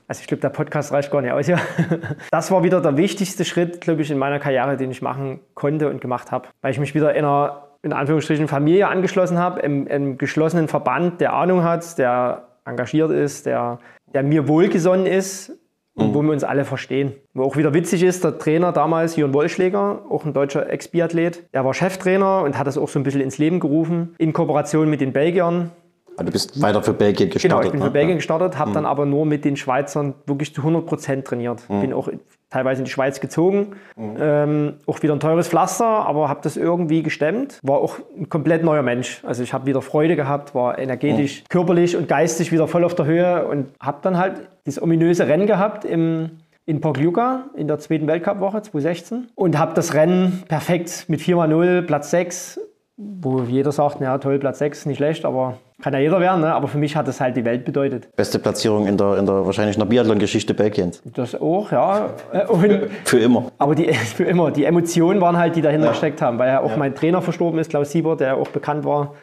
Also 0.07 0.21
ich 0.21 0.27
glaube, 0.27 0.41
der 0.41 0.49
Podcast 0.49 0.93
reicht 0.93 1.11
gar 1.11 1.21
nicht 1.21 1.31
aus 1.31 1.45
hier. 1.45 1.59
Das 2.31 2.49
war 2.51 2.63
wieder 2.63 2.81
der 2.81 2.95
wichtigste 2.97 3.43
Schritt, 3.43 3.81
glaube 3.81 4.01
ich, 4.01 4.11
in 4.11 4.17
meiner 4.17 4.39
Karriere, 4.39 4.77
den 4.77 4.91
ich 4.91 5.01
machen 5.01 5.41
konnte 5.53 5.89
und 5.89 6.01
gemacht 6.01 6.31
habe. 6.31 6.47
Weil 6.61 6.71
ich 6.71 6.79
mich 6.79 6.95
wieder 6.95 7.13
in 7.13 7.25
einer, 7.25 7.67
in 7.83 7.93
Anführungsstrichen, 7.93 8.47
Familie 8.47 8.87
angeschlossen 8.87 9.37
habe, 9.37 9.59
im, 9.61 9.85
im 9.87 10.17
geschlossenen 10.17 10.67
Verband, 10.67 11.19
der 11.19 11.33
Ahnung 11.33 11.63
hat, 11.63 11.97
der 11.97 12.47
engagiert 12.65 13.11
ist, 13.11 13.45
der, 13.45 13.79
der 14.13 14.23
mir 14.23 14.47
wohlgesonnen 14.47 15.05
ist 15.05 15.51
und 15.97 16.13
wo 16.13 16.21
wir 16.21 16.31
uns 16.31 16.43
alle 16.43 16.63
verstehen. 16.63 17.13
Wo 17.33 17.43
auch 17.43 17.57
wieder 17.57 17.73
witzig 17.73 18.03
ist, 18.03 18.23
der 18.23 18.37
Trainer 18.37 18.71
damals, 18.71 19.15
Jörn 19.15 19.33
Wollschläger, 19.33 20.03
auch 20.09 20.25
ein 20.25 20.33
deutscher 20.33 20.69
Ex-Biathlet, 20.69 21.53
der 21.53 21.65
war 21.65 21.73
Cheftrainer 21.73 22.43
und 22.43 22.57
hat 22.57 22.67
das 22.67 22.77
auch 22.77 22.87
so 22.87 22.99
ein 22.99 23.03
bisschen 23.03 23.21
ins 23.21 23.39
Leben 23.39 23.59
gerufen, 23.59 24.15
in 24.19 24.31
Kooperation 24.31 24.89
mit 24.89 25.01
den 25.01 25.11
Belgiern. 25.11 25.71
Aber 26.17 26.25
du 26.25 26.31
bist 26.31 26.61
weiter 26.61 26.81
für 26.83 26.93
Belgien 26.93 27.29
gestartet. 27.29 27.49
Genau, 27.49 27.61
ich 27.63 27.71
bin 27.71 27.79
für 27.79 27.87
ne? 27.87 27.91
Belgien 27.91 28.17
gestartet, 28.17 28.57
habe 28.57 28.71
dann 28.71 28.85
aber 28.85 29.05
nur 29.05 29.25
mit 29.25 29.45
den 29.45 29.55
Schweizern 29.55 30.15
wirklich 30.25 30.53
zu 30.53 30.61
100 30.61 30.85
Prozent 30.85 31.25
trainiert. 31.25 31.67
Bin 31.67 31.93
auch 31.93 32.09
teilweise 32.49 32.81
in 32.81 32.85
die 32.85 32.91
Schweiz 32.91 33.19
gezogen. 33.19 33.75
Ähm, 33.97 34.75
auch 34.85 35.01
wieder 35.03 35.13
ein 35.13 35.19
teures 35.19 35.47
Pflaster, 35.47 35.85
aber 35.85 36.29
habe 36.29 36.39
das 36.43 36.57
irgendwie 36.57 37.03
gestemmt. 37.03 37.59
War 37.61 37.77
auch 37.77 37.99
ein 38.17 38.29
komplett 38.29 38.63
neuer 38.63 38.81
Mensch. 38.81 39.21
Also 39.25 39.43
ich 39.43 39.53
habe 39.53 39.65
wieder 39.65 39.81
Freude 39.81 40.15
gehabt, 40.15 40.55
war 40.55 40.79
energetisch, 40.79 41.43
körperlich 41.49 41.95
und 41.95 42.07
geistig 42.07 42.51
wieder 42.51 42.67
voll 42.67 42.83
auf 42.83 42.95
der 42.95 43.05
Höhe 43.05 43.47
und 43.47 43.67
habe 43.79 43.99
dann 44.01 44.17
halt 44.17 44.47
dieses 44.65 44.81
ominöse 44.81 45.27
Rennen 45.27 45.47
gehabt 45.47 45.85
im 45.85 46.31
in 46.67 46.81
Pokljuka 46.81 47.45
in 47.55 47.67
der 47.69 47.79
zweiten 47.79 48.07
Weltcup-Woche 48.07 48.61
2016 48.61 49.29
und 49.35 49.57
habe 49.57 49.73
das 49.73 49.93
Rennen 49.93 50.43
perfekt 50.49 51.05
mit 51.07 51.21
4x0, 51.21 51.83
Platz 51.83 52.11
6, 52.11 52.59
wo 52.97 53.39
jeder 53.43 53.71
sagt, 53.71 54.01
ja 54.01 54.17
toll, 54.17 54.37
Platz 54.37 54.59
6, 54.59 54.85
nicht 54.85 54.97
schlecht, 54.97 55.23
aber 55.23 55.57
kann 55.81 55.93
ja 55.93 55.99
jeder 55.99 56.19
werden, 56.19 56.41
ne? 56.41 56.53
aber 56.53 56.67
für 56.67 56.79
mich 56.79 56.95
hat 56.95 57.07
das 57.07 57.21
halt 57.21 57.37
die 57.37 57.45
Welt 57.45 57.63
bedeutet. 57.63 58.15
Beste 58.15 58.39
Platzierung 58.39 58.87
in 58.87 58.97
der, 58.97 59.17
in 59.17 59.27
der 59.27 59.45
wahrscheinlich 59.45 59.75
in 59.75 59.79
der 59.79 59.87
Biathlon-Geschichte 59.87 60.55
Belgiens. 60.55 61.03
Das 61.05 61.39
auch, 61.39 61.71
ja. 61.71 62.09
Und, 62.49 62.89
Für 63.05 63.19
immer. 63.19 63.51
aber 63.59 63.75
die, 63.75 63.93
für 63.93 64.23
immer, 64.23 64.49
die 64.49 64.65
Emotionen 64.65 65.21
waren 65.21 65.37
halt, 65.37 65.55
die 65.55 65.61
dahinter 65.61 65.89
gesteckt 65.89 66.21
haben, 66.21 66.39
weil 66.39 66.49
ja 66.49 66.61
auch 66.61 66.75
mein 66.77 66.95
Trainer 66.95 67.21
verstorben 67.21 67.59
ist, 67.59 67.69
Klaus 67.69 67.91
Sieber, 67.91 68.15
der 68.15 68.37
auch 68.37 68.47
bekannt 68.47 68.85
war, 68.85 69.13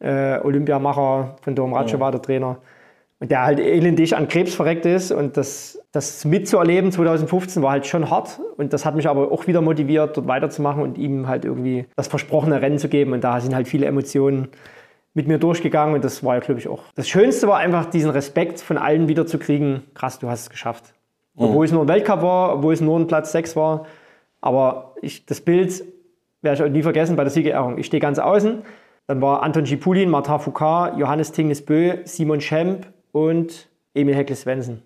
äh, 0.00 0.38
Olympiamacher 0.40 1.36
von 1.40 1.54
Dom 1.54 1.72
Ratsche 1.72 1.98
war 1.98 2.12
der 2.12 2.20
Trainer. 2.22 2.58
Und 3.20 3.32
der 3.32 3.42
halt 3.42 3.58
elendig 3.58 4.14
an 4.14 4.28
Krebs 4.28 4.54
verreckt 4.54 4.86
ist 4.86 5.10
und 5.10 5.36
das, 5.36 5.82
das 5.90 6.24
mitzuerleben 6.24 6.92
2015 6.92 7.62
war 7.64 7.72
halt 7.72 7.86
schon 7.86 8.10
hart 8.10 8.38
und 8.56 8.72
das 8.72 8.84
hat 8.84 8.94
mich 8.94 9.08
aber 9.08 9.32
auch 9.32 9.48
wieder 9.48 9.60
motiviert, 9.60 10.16
dort 10.16 10.28
weiterzumachen 10.28 10.84
und 10.84 10.98
ihm 10.98 11.26
halt 11.26 11.44
irgendwie 11.44 11.86
das 11.96 12.06
versprochene 12.06 12.62
Rennen 12.62 12.78
zu 12.78 12.88
geben 12.88 13.12
und 13.14 13.24
da 13.24 13.40
sind 13.40 13.56
halt 13.56 13.66
viele 13.66 13.86
Emotionen 13.86 14.48
mit 15.18 15.26
mir 15.26 15.38
durchgegangen 15.38 15.96
und 15.96 16.04
das 16.04 16.22
war 16.22 16.36
ja, 16.36 16.40
glaube 16.40 16.60
ich, 16.60 16.68
auch. 16.68 16.84
Das 16.94 17.08
Schönste 17.08 17.48
war 17.48 17.58
einfach, 17.58 17.86
diesen 17.86 18.10
Respekt 18.10 18.60
von 18.60 18.78
allen 18.78 19.08
wieder 19.08 19.26
zu 19.26 19.38
kriegen. 19.38 19.82
Krass, 19.94 20.20
du 20.20 20.30
hast 20.30 20.42
es 20.42 20.50
geschafft. 20.50 20.94
Obwohl 21.36 21.64
es 21.64 21.72
nur 21.72 21.82
ein 21.82 21.88
Weltcup 21.88 22.22
war, 22.22 22.54
obwohl 22.54 22.72
es 22.72 22.80
nur 22.80 22.98
ein 22.98 23.08
Platz 23.08 23.32
6 23.32 23.56
war. 23.56 23.86
Aber 24.40 24.94
ich, 25.02 25.26
das 25.26 25.40
Bild 25.40 25.84
werde 26.40 26.56
ich 26.56 26.68
auch 26.68 26.72
nie 26.72 26.82
vergessen 26.82 27.16
bei 27.16 27.24
der 27.24 27.32
Siegerehrung. 27.32 27.78
Ich 27.78 27.86
stehe 27.86 28.00
ganz 28.00 28.20
außen. 28.20 28.62
Dann 29.08 29.20
war 29.20 29.42
Anton 29.42 29.66
Schipulin, 29.66 30.08
Martin 30.08 30.38
Foucault, 30.38 30.96
Johannes 30.96 31.32
Tingnes-Bö, 31.32 31.98
Simon 32.04 32.40
Schemp 32.40 32.86
und 33.10 33.68
Emil 33.94 34.14
Heckle-Svensson. 34.14 34.82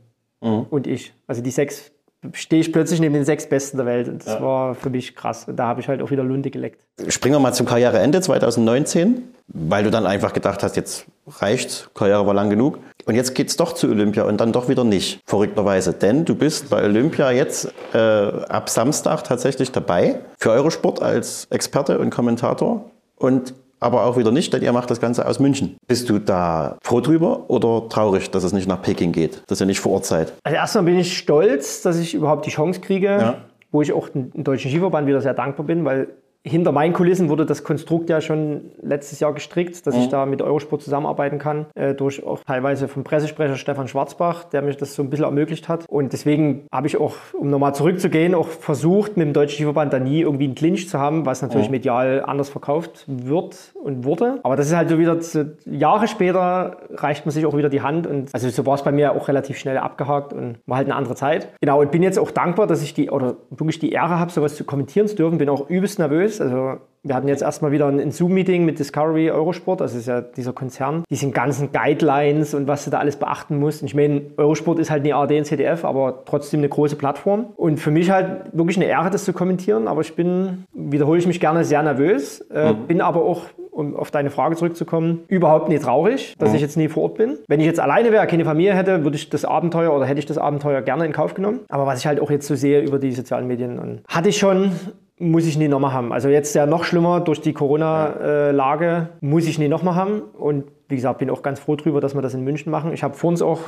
Und 0.70 0.87
ich. 0.87 1.12
Also 1.26 1.43
die 1.43 1.51
sechs 1.51 1.93
stehe 2.33 2.61
ich 2.61 2.73
plötzlich 2.73 3.01
neben 3.01 3.14
den 3.14 3.25
sechs 3.25 3.49
Besten 3.49 3.77
der 3.77 3.87
Welt. 3.87 4.09
Und 4.09 4.27
das 4.27 4.41
war 4.41 4.75
für 4.75 4.91
mich 4.91 5.16
krass. 5.16 5.47
Und 5.49 5.57
da 5.57 5.66
habe 5.66 5.81
ich 5.81 5.89
halt 5.89 6.01
auch 6.03 6.11
wieder 6.11 6.23
Lunte 6.23 6.51
geleckt. 6.51 6.81
Springen 7.09 7.35
wir 7.35 7.41
mal 7.41 7.53
zum 7.53 7.66
Karriereende 7.66 8.20
2019, 8.20 9.23
weil 9.49 9.85
du 9.85 9.91
dann 9.91 10.07
einfach 10.07 10.33
gedacht 10.33 10.62
hast, 10.62 10.77
jetzt 10.77 11.07
reicht's, 11.27 11.91
Karriere 11.95 12.27
war 12.27 12.35
lang 12.35 12.51
genug. 12.51 12.79
Und 13.05 13.16
jetzt 13.16 13.35
geht's 13.35 13.57
doch 13.57 13.73
zu 13.73 13.89
Olympia 13.89 14.23
und 14.25 14.41
dann 14.41 14.53
doch 14.53 14.68
wieder 14.68 14.85
nicht, 14.85 15.20
verrückterweise. 15.27 15.93
Denn 15.93 16.25
du 16.25 16.37
bist 16.37 16.70
bei 16.70 16.85
Olympia 16.85 17.33
jetzt 17.33 17.73
äh, 17.93 17.99
ab 17.99 18.68
Samstag 18.68 19.25
tatsächlich 19.25 19.73
dabei 19.73 20.20
für 20.39 20.51
Eurosport 20.53 21.03
als 21.03 21.47
Experte 21.51 21.99
und 21.99 22.11
Kommentator. 22.11 22.91
Und 23.16 23.55
aber 23.83 24.05
auch 24.07 24.16
wieder 24.16 24.30
nicht, 24.30 24.53
denn 24.53 24.62
ihr 24.62 24.72
macht 24.72 24.91
das 24.91 25.01
Ganze 25.01 25.26
aus 25.26 25.39
München. 25.41 25.76
Bist 25.87 26.09
du 26.09 26.18
da 26.18 26.76
froh 26.83 27.01
drüber 27.01 27.45
oder 27.49 27.89
traurig, 27.89 28.30
dass 28.30 28.45
es 28.45 28.53
nicht 28.53 28.68
nach 28.68 28.80
Peking 28.83 29.12
geht, 29.12 29.43
dass 29.49 29.61
ihr 29.61 29.66
nicht 29.66 29.80
vor 29.80 29.93
Ort 29.93 30.05
seid? 30.07 30.33
Also 30.45 30.57
erstmal 30.57 30.85
bin 30.85 30.99
ich 30.99 31.16
stolz, 31.18 31.83
dass 31.83 31.99
ich 31.99 32.14
überhaupt 32.14 32.47
die 32.47 32.51
Chance 32.51 32.80
kriege, 32.80 33.07
Ja. 33.09 33.35
wo 33.70 33.83
ich 33.83 33.93
auch 33.93 34.09
dem 34.09 34.30
Deutschen 34.45 34.70
Skiverband 34.70 35.07
wieder 35.07 35.20
sehr 35.20 35.35
dankbar 35.35 35.66
bin, 35.66 35.85
weil 35.85 36.09
hinter 36.45 36.72
meinen 36.72 36.93
Kulissen 36.93 37.28
wurde 37.28 37.47
das 37.47 37.62
Konstrukt 37.62 38.11
ja 38.11 38.20
schon 38.20 38.72
letztes 38.82 39.20
Jahr 39.20 39.32
gestrickt, 39.32 39.86
dass 39.86 39.95
ich 39.95 40.09
da 40.09 40.26
mit 40.26 40.43
Eurosport 40.43 40.82
zusammenarbeiten 40.82 41.38
kann, 41.38 41.66
äh, 41.74 41.95
durch 41.95 42.24
auch 42.26 42.40
teilweise 42.45 42.88
vom 42.88 43.05
Pressesprecher 43.05 43.57
Stefan 43.57 43.86
Schwarzbach, 43.86 44.45
der 44.45 44.62
mich 44.62 44.76
das 44.76 44.95
so 44.95 45.03
ein 45.03 45.11
bisschen 45.11 45.24
ermöglicht 45.24 45.68
hat. 45.68 45.86
Und 45.88 46.12
deswegen 46.12 46.66
habe 46.72 46.88
ich 46.88 46.97
auch, 46.97 47.14
um 47.38 47.51
nochmal 47.51 47.74
zurückzugehen, 47.74 48.34
auch 48.34 48.49
versucht, 48.49 49.16
mit 49.16 49.26
dem 49.26 49.32
Deutschen 49.32 49.57
Skiverband 49.57 49.93
da 49.93 50.01
nie 50.01 50.22
irgendwie 50.22 50.45
einen 50.45 50.55
Clinch 50.55 50.88
zu 50.88 50.99
haben, 50.99 51.26
was 51.26 51.43
natürlich 51.43 51.70
medial 51.70 52.22
anders 52.26 52.49
verkauft 52.49 53.05
wird 53.07 53.72
und 53.82 54.05
wurde. 54.05 54.40
Aber 54.43 54.57
das 54.57 54.66
ist 54.66 54.74
halt 54.74 54.88
so 54.88 54.99
wieder, 54.99 55.20
zu, 55.20 55.57
Jahre 55.64 56.09
später 56.09 56.78
reicht 56.95 57.24
man 57.24 57.32
sich 57.32 57.47
auch 57.47 57.57
wieder 57.57 57.68
die 57.68 57.82
Hand 57.82 58.07
und 58.07 58.34
also 58.34 58.49
so 58.49 58.66
war 58.66 58.74
es 58.74 58.82
bei 58.82 58.90
mir 58.93 59.12
auch 59.12 59.28
relativ 59.28 59.59
schnell 59.59 59.78
abgehakt 59.78 60.32
und 60.32 60.59
war 60.66 60.78
halt 60.78 60.88
eine 60.88 60.97
andere 60.97 61.14
Zeit. 61.14 61.49
Genau, 61.61 61.80
und 61.80 61.93
bin 61.93 62.03
jetzt 62.03 62.18
auch 62.18 62.30
dankbar, 62.30 62.66
dass 62.66 62.82
ich 62.82 62.95
die, 62.95 63.11
oder 63.11 63.36
wirklich 63.51 63.78
die 63.78 63.93
Ehre 63.93 64.18
habe, 64.18 64.32
sowas 64.32 64.57
zu 64.57 64.64
kommentieren 64.64 65.07
zu 65.07 65.14
dürfen. 65.14 65.38
Bin 65.38 65.49
auch 65.49 65.68
übelst 65.70 65.99
nervös. 65.99 66.32
Also 66.41 66.78
wir 67.05 67.16
hatten 67.16 67.26
jetzt 67.26 67.43
erstmal 67.43 67.72
wieder 67.72 67.89
ein, 67.89 68.12
Zoom-Meeting 68.12 68.64
mit 68.64 68.78
Discovery 68.78 69.30
Eurosport, 69.30 69.80
das 69.80 69.95
ist 69.95 70.07
ja 70.07 70.20
dieser 70.20 70.53
Konzern, 70.53 71.03
diese 71.11 71.28
ganzen 71.30 71.72
Guidelines 71.72 72.55
und 72.55 72.68
was 72.68 72.85
du 72.85 72.91
da 72.91 73.01
alles 73.01 73.16
beachten 73.16 73.59
musst. 73.59 73.83
Und 73.83 73.89
ich 73.89 73.95
meine, 73.95 74.22
Eurosport 74.37 74.78
ist 74.78 74.91
halt 74.91 75.05
eine 75.05 75.16
ARD 75.16 75.33
und 75.33 75.45
ZDF, 75.45 75.85
aber 75.85 76.22
trotzdem 76.24 76.61
eine 76.61 76.68
große 76.68 76.95
Plattform. 76.95 77.47
Und 77.57 77.78
für 77.78 77.91
mich 77.91 78.11
halt 78.11 78.53
wirklich 78.53 78.76
eine 78.76 78.87
Ehre, 78.87 79.11
das 79.11 79.24
zu 79.24 79.33
kommentieren. 79.33 79.89
Aber 79.89 80.03
ich 80.03 80.14
bin, 80.14 80.64
wiederhole 80.72 81.18
ich 81.18 81.26
mich 81.26 81.41
gerne, 81.41 81.64
sehr 81.64 81.83
nervös. 81.83 82.41
Äh, 82.51 82.74
Bin 82.87 83.01
aber 83.01 83.22
auch, 83.22 83.47
um 83.72 83.97
auf 83.97 84.12
deine 84.12 84.30
Frage 84.30 84.55
zurückzukommen, 84.55 85.24
überhaupt 85.26 85.68
nicht 85.68 85.83
traurig, 85.83 86.35
dass 86.39 86.55
ich 86.55 86.61
jetzt 86.61 86.76
nie 86.76 86.89
vor 86.89 87.05
Ort 87.05 87.14
bin. 87.16 87.39
Wenn 87.49 87.59
ich 87.59 87.66
jetzt 87.66 87.80
alleine 87.80 88.12
wäre, 88.12 88.26
keine 88.26 88.45
Familie 88.45 88.74
hätte, 88.74 89.03
würde 89.03 89.16
ich 89.16 89.28
das 89.28 89.45
Abenteuer 89.45 89.93
oder 89.93 90.05
hätte 90.05 90.20
ich 90.20 90.26
das 90.26 90.39
Abenteuer 90.39 90.83
gerne 90.83 91.05
in 91.07 91.12
Kauf 91.12 91.35
genommen. 91.35 91.61
Aber 91.68 91.87
was 91.87 91.99
ich 91.99 92.07
halt 92.07 92.20
auch 92.20 92.30
jetzt 92.30 92.47
so 92.47 92.55
sehe 92.55 92.80
über 92.80 92.99
die 93.01 93.12
sozialen 93.12 93.49
Medien, 93.49 93.78
und 93.78 94.03
hatte 94.07 94.28
ich 94.28 94.39
schon 94.39 94.72
muss 95.18 95.46
ich 95.46 95.56
nie 95.56 95.68
nochmal 95.68 95.92
haben. 95.92 96.12
Also 96.12 96.28
jetzt 96.28 96.54
ja 96.54 96.66
noch 96.66 96.84
schlimmer 96.84 97.20
durch 97.20 97.40
die 97.40 97.52
Corona-Lage, 97.52 99.08
muss 99.20 99.46
ich 99.46 99.58
nie 99.58 99.68
nochmal 99.68 99.94
haben. 99.94 100.20
Und 100.20 100.64
wie 100.88 100.96
gesagt, 100.96 101.18
bin 101.18 101.30
auch 101.30 101.42
ganz 101.42 101.60
froh 101.60 101.76
drüber, 101.76 102.00
dass 102.00 102.14
wir 102.14 102.22
das 102.22 102.34
in 102.34 102.44
München 102.44 102.70
machen. 102.70 102.92
Ich 102.92 103.02
habe 103.02 103.14
vor 103.14 103.28
uns 103.28 103.42
auch 103.42 103.60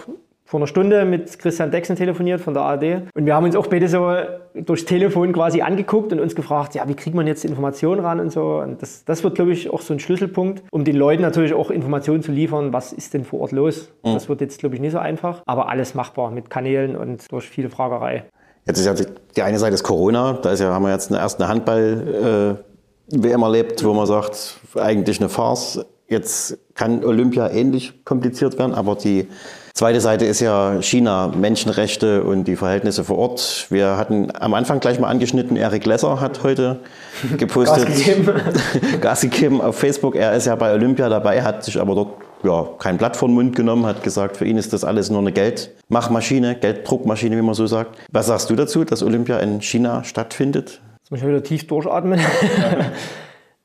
vor 0.46 0.60
einer 0.60 0.66
Stunde 0.66 1.06
mit 1.06 1.38
Christian 1.38 1.70
Dexen 1.70 1.96
telefoniert 1.96 2.40
von 2.40 2.52
der 2.52 2.64
ARD. 2.64 3.02
Und 3.14 3.24
wir 3.24 3.34
haben 3.34 3.44
uns 3.44 3.56
auch 3.56 3.66
beide 3.66 3.88
so 3.88 4.14
durchs 4.54 4.84
Telefon 4.84 5.32
quasi 5.32 5.62
angeguckt 5.62 6.12
und 6.12 6.20
uns 6.20 6.34
gefragt, 6.34 6.74
ja, 6.74 6.86
wie 6.86 6.94
kriegt 6.94 7.16
man 7.16 7.26
jetzt 7.26 7.46
Informationen 7.46 8.00
ran 8.00 8.20
und 8.20 8.30
so. 8.30 8.58
Und 8.58 8.82
das, 8.82 9.06
das 9.06 9.24
wird, 9.24 9.36
glaube 9.36 9.52
ich, 9.52 9.70
auch 9.70 9.80
so 9.80 9.94
ein 9.94 10.00
Schlüsselpunkt, 10.00 10.62
um 10.70 10.84
den 10.84 10.96
Leuten 10.96 11.22
natürlich 11.22 11.54
auch 11.54 11.70
Informationen 11.70 12.22
zu 12.22 12.30
liefern, 12.30 12.74
was 12.74 12.92
ist 12.92 13.14
denn 13.14 13.24
vor 13.24 13.40
Ort 13.40 13.52
los. 13.52 13.90
Das 14.02 14.28
wird 14.28 14.42
jetzt, 14.42 14.60
glaube 14.60 14.74
ich, 14.74 14.82
nicht 14.82 14.92
so 14.92 14.98
einfach. 14.98 15.42
Aber 15.46 15.70
alles 15.70 15.94
machbar 15.94 16.30
mit 16.30 16.50
Kanälen 16.50 16.94
und 16.94 17.32
durch 17.32 17.48
viele 17.48 17.70
Fragerei. 17.70 18.24
Jetzt 18.66 18.78
ist 18.78 18.86
ja 18.86 18.94
die, 19.36 19.42
eine 19.42 19.58
Seite 19.58 19.74
ist 19.74 19.82
Corona, 19.82 20.38
da 20.40 20.52
ist 20.52 20.60
ja, 20.60 20.72
haben 20.72 20.84
wir 20.84 20.92
jetzt 20.92 21.10
eine, 21.10 21.20
erst 21.20 21.40
eine 21.40 21.48
Handball-WM 21.48 23.42
erlebt, 23.42 23.84
wo 23.84 23.92
man 23.92 24.06
sagt, 24.06 24.56
eigentlich 24.74 25.20
eine 25.20 25.28
Farce. 25.28 25.84
Jetzt 26.08 26.58
kann 26.74 27.04
Olympia 27.04 27.50
ähnlich 27.50 28.04
kompliziert 28.04 28.58
werden, 28.58 28.74
aber 28.74 28.94
die 28.94 29.26
zweite 29.74 30.00
Seite 30.00 30.24
ist 30.24 30.40
ja 30.40 30.80
China, 30.80 31.32
Menschenrechte 31.36 32.22
und 32.22 32.44
die 32.44 32.56
Verhältnisse 32.56 33.04
vor 33.04 33.18
Ort. 33.18 33.66
Wir 33.70 33.96
hatten 33.96 34.30
am 34.34 34.54
Anfang 34.54 34.80
gleich 34.80 34.98
mal 34.98 35.08
angeschnitten, 35.08 35.56
Erik 35.56 35.84
Lesser 35.84 36.20
hat 36.20 36.42
heute 36.42 36.80
gepostet, 37.36 37.86
Gas 37.86 37.96
gegeben. 37.96 38.32
Gas 39.00 39.20
gegeben 39.20 39.60
auf 39.60 39.76
Facebook. 39.76 40.14
Er 40.14 40.34
ist 40.34 40.46
ja 40.46 40.56
bei 40.56 40.72
Olympia 40.72 41.08
dabei, 41.08 41.42
hat 41.42 41.64
sich 41.64 41.78
aber 41.78 41.94
dort 41.94 42.23
ja, 42.44 42.68
kein 42.78 42.96
Blatt 42.98 43.16
vor 43.16 43.28
den 43.28 43.34
Mund 43.34 43.56
genommen, 43.56 43.86
hat 43.86 44.02
gesagt, 44.02 44.36
für 44.36 44.44
ihn 44.44 44.56
ist 44.58 44.72
das 44.72 44.84
alles 44.84 45.10
nur 45.10 45.20
eine 45.20 45.32
Geldmachmaschine, 45.32 46.56
Gelddruckmaschine, 46.56 47.36
wie 47.36 47.42
man 47.42 47.54
so 47.54 47.66
sagt. 47.66 47.98
Was 48.12 48.26
sagst 48.26 48.50
du 48.50 48.56
dazu, 48.56 48.84
dass 48.84 49.02
Olympia 49.02 49.38
in 49.38 49.60
China 49.62 50.04
stattfindet? 50.04 50.80
Jetzt 51.00 51.10
muss 51.10 51.20
ich 51.20 51.26
wieder 51.26 51.42
tief 51.42 51.66
durchatmen. 51.66 52.20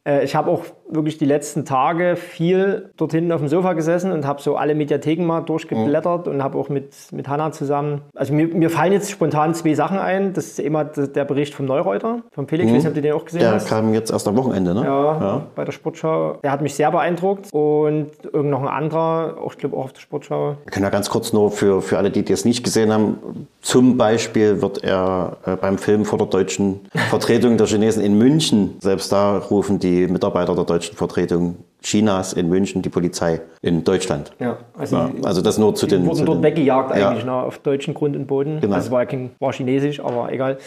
Äh, 0.06 0.24
Ich 0.24 0.34
habe 0.34 0.50
auch 0.50 0.64
wirklich 0.90 1.18
die 1.18 1.26
letzten 1.26 1.66
Tage 1.66 2.16
viel 2.16 2.90
dort 2.98 3.12
hinten 3.12 3.32
auf 3.32 3.40
dem 3.40 3.48
Sofa 3.48 3.74
gesessen 3.74 4.12
und 4.12 4.26
habe 4.26 4.42
so 4.42 4.56
alle 4.56 4.76
Mediatheken 4.76 5.24
mal 5.26 5.42
durchgeblättert 5.42 6.28
und 6.28 6.44
habe 6.44 6.58
auch 6.58 6.70
mit, 6.70 6.94
mit 7.12 7.28
Hanna 7.28 7.52
zusammen. 7.52 8.02
Also 8.16 8.34
mir, 8.34 8.48
mir 8.48 8.70
fallen 8.70 8.92
jetzt 8.94 9.12
spontan 9.12 9.54
zwei 9.54 9.74
Sachen 9.76 10.00
ein. 10.00 10.34
Das 10.34 10.46
ist 10.48 10.60
immer 10.60 10.84
der 10.86 11.26
Bericht 11.26 11.54
vom 11.54 11.66
Neureuter, 11.66 12.22
vom 12.32 12.48
Felix. 12.48 12.70
Ich 12.70 12.76
weiß 12.76 12.84
nicht, 12.84 12.90
ob 12.90 12.96
du 12.96 13.02
den 13.02 13.14
auch 13.14 13.26
gesehen 13.26 13.42
Der 13.42 13.52
hast. 13.54 13.70
kam 13.70 13.94
jetzt 13.94 14.12
erst 14.12 14.28
am 14.28 14.36
Wochenende, 14.36 14.74
ne? 14.74 14.84
Ja, 14.84 15.44
bei 15.56 15.64
der 15.64 15.72
Sportschau. 15.72 16.38
Der 16.44 16.52
hat 16.52 16.62
mich 16.62 16.74
sehr 16.74 16.92
beeindruckt. 16.92 17.50
Und 17.54 18.08
irgend 18.32 18.50
noch 18.50 18.62
ein 18.62 18.68
anderer, 18.68 19.38
auch, 19.44 19.54
ich 19.54 19.58
glaube 19.60 19.78
auch 19.78 19.86
auf 19.86 19.94
der 19.94 20.02
Sportschau. 20.02 20.56
Wir 20.64 20.72
können 20.72 20.84
ja 20.86 20.90
ganz 20.90 21.10
kurz 21.10 21.34
nur 21.34 21.52
für, 21.52 21.82
für 21.82 21.98
alle, 21.98 22.10
die 22.10 22.24
das 22.24 22.46
nicht 22.46 22.64
gesehen 22.64 22.92
haben, 22.92 23.48
zum 23.62 23.98
Beispiel 23.98 24.62
wird 24.62 24.84
er 24.84 25.38
äh, 25.46 25.56
beim 25.56 25.78
Film 25.78 26.06
vor 26.06 26.18
der 26.18 26.28
deutschen 26.28 26.80
Vertretung 27.10 27.58
der 27.58 27.68
Chinesen 27.68 28.04
in 28.04 28.18
München, 28.18 28.78
selbst 28.80 29.12
da 29.12 29.38
rufen 29.38 29.80
die 29.80 30.08
Mitarbeiter 30.08 30.56
der 30.56 30.64
deutschen 30.64 30.79
Vertretung 30.84 31.58
Chinas 31.82 32.34
in 32.34 32.50
München 32.50 32.82
die 32.82 32.90
Polizei 32.90 33.42
in 33.62 33.84
Deutschland. 33.84 34.32
Ja, 34.40 34.58
also, 34.78 34.96
Ja, 34.98 35.12
also 35.24 35.42
das 35.42 35.58
nur 35.58 35.76
zu 35.76 35.86
die 35.86 35.96
den... 35.96 36.06
wurden 36.06 36.18
zu 36.18 36.26
dort 36.26 36.40
den 36.40 36.44
weggejagt 36.44 36.96
Ja. 36.98 37.10
eigentlich, 37.10 37.26
ne, 37.26 37.32
auf 37.34 37.60
deutschen 37.60 37.94
Grund 37.94 38.16
und 38.16 38.28
Boden. 38.28 38.60
Genau. 38.60 38.76
Also 38.76 38.88
es 38.88 38.92
war, 38.92 39.02
ja 39.02 39.06
kein, 39.06 39.32
war 39.40 39.54
chinesisch, 39.54 40.00
aber 40.04 40.32
egal. 40.32 40.58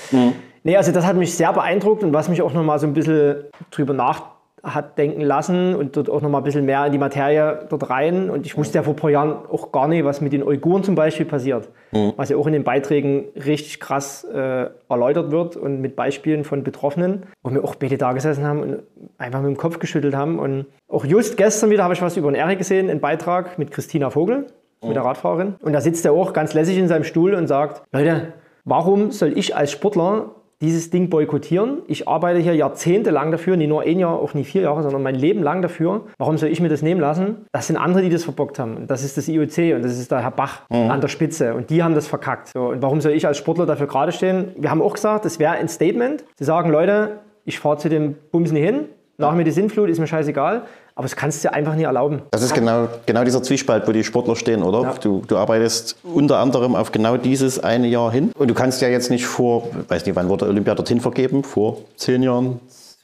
Nee, 0.64 0.76
also 0.76 0.92
das 0.92 1.04
hat 1.04 1.16
mich 1.16 1.34
sehr 1.34 1.52
beeindruckt 1.52 2.02
und 2.02 2.12
was 2.12 2.28
mich 2.28 2.40
auch 2.40 2.52
nochmal 2.54 2.78
so 2.78 2.86
ein 2.86 2.92
bisschen 2.94 3.44
drüber 3.70 3.92
nach 3.94 4.22
hat 4.62 4.96
denken 4.96 5.22
lassen 5.22 5.74
und 5.74 5.96
dort 5.96 6.08
auch 6.08 6.20
noch 6.20 6.30
mal 6.30 6.38
ein 6.38 6.44
bisschen 6.44 6.64
mehr 6.64 6.86
in 6.86 6.92
die 6.92 6.98
Materie 6.98 7.66
dort 7.68 7.90
rein. 7.90 8.30
Und 8.30 8.46
ich 8.46 8.56
wusste 8.56 8.78
ja 8.78 8.82
vor 8.84 8.94
ein 8.94 8.96
paar 8.96 9.10
Jahren 9.10 9.44
auch 9.50 9.72
gar 9.72 9.88
nicht, 9.88 10.04
was 10.04 10.20
mit 10.20 10.32
den 10.32 10.44
Uiguren 10.44 10.84
zum 10.84 10.94
Beispiel 10.94 11.26
passiert. 11.26 11.68
Was 12.16 12.28
ja 12.28 12.36
auch 12.36 12.46
in 12.46 12.52
den 12.52 12.62
Beiträgen 12.62 13.24
richtig 13.34 13.80
krass 13.80 14.24
äh, 14.24 14.66
erläutert 14.88 15.32
wird 15.32 15.56
und 15.56 15.80
mit 15.80 15.96
Beispielen 15.96 16.44
von 16.44 16.62
Betroffenen, 16.62 17.24
wo 17.42 17.50
wir 17.50 17.64
auch 17.64 17.74
beide 17.74 17.98
da 17.98 18.12
gesessen 18.12 18.46
haben 18.46 18.60
und 18.60 18.82
einfach 19.18 19.40
mit 19.40 19.50
dem 19.50 19.56
Kopf 19.56 19.80
geschüttelt 19.80 20.14
haben. 20.14 20.38
Und 20.38 20.66
auch 20.88 21.04
just 21.04 21.36
gestern 21.36 21.70
wieder 21.70 21.82
habe 21.82 21.94
ich 21.94 22.02
was 22.02 22.16
über 22.16 22.30
den 22.30 22.36
Erik 22.36 22.58
gesehen, 22.58 22.88
einen 22.88 23.00
Beitrag 23.00 23.58
mit 23.58 23.72
Christina 23.72 24.10
Vogel, 24.10 24.46
mit 24.80 24.94
der 24.94 25.04
Radfahrerin. 25.04 25.56
Und 25.60 25.72
da 25.72 25.80
sitzt 25.80 26.04
er 26.04 26.12
auch 26.12 26.32
ganz 26.32 26.54
lässig 26.54 26.78
in 26.78 26.86
seinem 26.86 27.04
Stuhl 27.04 27.34
und 27.34 27.48
sagt, 27.48 27.82
Leute, 27.92 28.32
warum 28.64 29.10
soll 29.10 29.36
ich 29.36 29.56
als 29.56 29.72
Sportler 29.72 30.36
dieses 30.62 30.88
Ding 30.90 31.10
boykottieren. 31.10 31.82
Ich 31.88 32.08
arbeite 32.08 32.38
hier 32.38 32.54
jahrzehntelang 32.54 33.30
dafür, 33.32 33.56
nicht 33.56 33.68
nur 33.68 33.82
ein 33.82 33.98
Jahr, 33.98 34.14
auch 34.14 34.32
nicht 34.32 34.50
vier 34.50 34.62
Jahre, 34.62 34.82
sondern 34.82 35.02
mein 35.02 35.16
Leben 35.16 35.42
lang 35.42 35.60
dafür. 35.60 36.02
Warum 36.18 36.38
soll 36.38 36.48
ich 36.48 36.60
mir 36.60 36.68
das 36.68 36.80
nehmen 36.80 37.00
lassen? 37.00 37.44
Das 37.52 37.66
sind 37.66 37.76
andere, 37.76 38.02
die 38.02 38.10
das 38.10 38.24
verbockt 38.24 38.58
haben. 38.58 38.86
Das 38.86 39.04
ist 39.04 39.18
das 39.18 39.28
IOC 39.28 39.74
und 39.74 39.84
das 39.84 39.98
ist 39.98 40.10
der 40.10 40.22
Herr 40.22 40.30
Bach 40.30 40.62
an 40.70 41.00
der 41.00 41.08
Spitze. 41.08 41.54
Und 41.54 41.68
die 41.68 41.82
haben 41.82 41.94
das 41.94 42.06
verkackt. 42.06 42.48
So, 42.54 42.68
und 42.68 42.80
warum 42.80 43.00
soll 43.00 43.12
ich 43.12 43.26
als 43.26 43.36
Sportler 43.36 43.66
dafür 43.66 43.88
gerade 43.88 44.12
stehen? 44.12 44.52
Wir 44.56 44.70
haben 44.70 44.80
auch 44.80 44.94
gesagt, 44.94 45.24
das 45.24 45.38
wäre 45.38 45.52
ein 45.52 45.68
Statement. 45.68 46.24
Sie 46.38 46.44
sagen, 46.44 46.70
Leute, 46.70 47.18
ich 47.44 47.58
fahre 47.58 47.76
zu 47.78 47.88
dem 47.88 48.14
Bumsen 48.30 48.56
hin, 48.56 48.84
nach 49.18 49.34
mir 49.34 49.44
die 49.44 49.50
Sintflut, 49.50 49.90
ist 49.90 49.98
mir 49.98 50.06
scheißegal. 50.06 50.62
Aber 50.94 51.04
das 51.04 51.16
kannst 51.16 51.42
du 51.42 51.48
dir 51.48 51.54
einfach 51.54 51.74
nie 51.74 51.84
erlauben. 51.84 52.22
Das 52.30 52.42
ist 52.42 52.54
genau, 52.54 52.88
genau 53.06 53.24
dieser 53.24 53.42
Zwiespalt, 53.42 53.88
wo 53.88 53.92
die 53.92 54.04
Sportler 54.04 54.36
stehen, 54.36 54.62
oder? 54.62 54.82
Ja. 54.82 54.94
Du, 54.94 55.22
du 55.26 55.36
arbeitest 55.36 55.96
unter 56.02 56.38
anderem 56.38 56.76
auf 56.76 56.92
genau 56.92 57.16
dieses 57.16 57.58
eine 57.58 57.86
Jahr 57.86 58.12
hin. 58.12 58.32
Und 58.38 58.48
du 58.48 58.54
kannst 58.54 58.82
ja 58.82 58.88
jetzt 58.88 59.10
nicht 59.10 59.26
vor, 59.26 59.68
weiß 59.88 60.04
nicht, 60.04 60.16
wann 60.16 60.28
wurde 60.28 60.46
Olympia 60.46 60.74
dorthin 60.74 61.00
vergeben? 61.00 61.44
Vor 61.44 61.78
zehn 61.96 62.22
Jahren? 62.22 62.60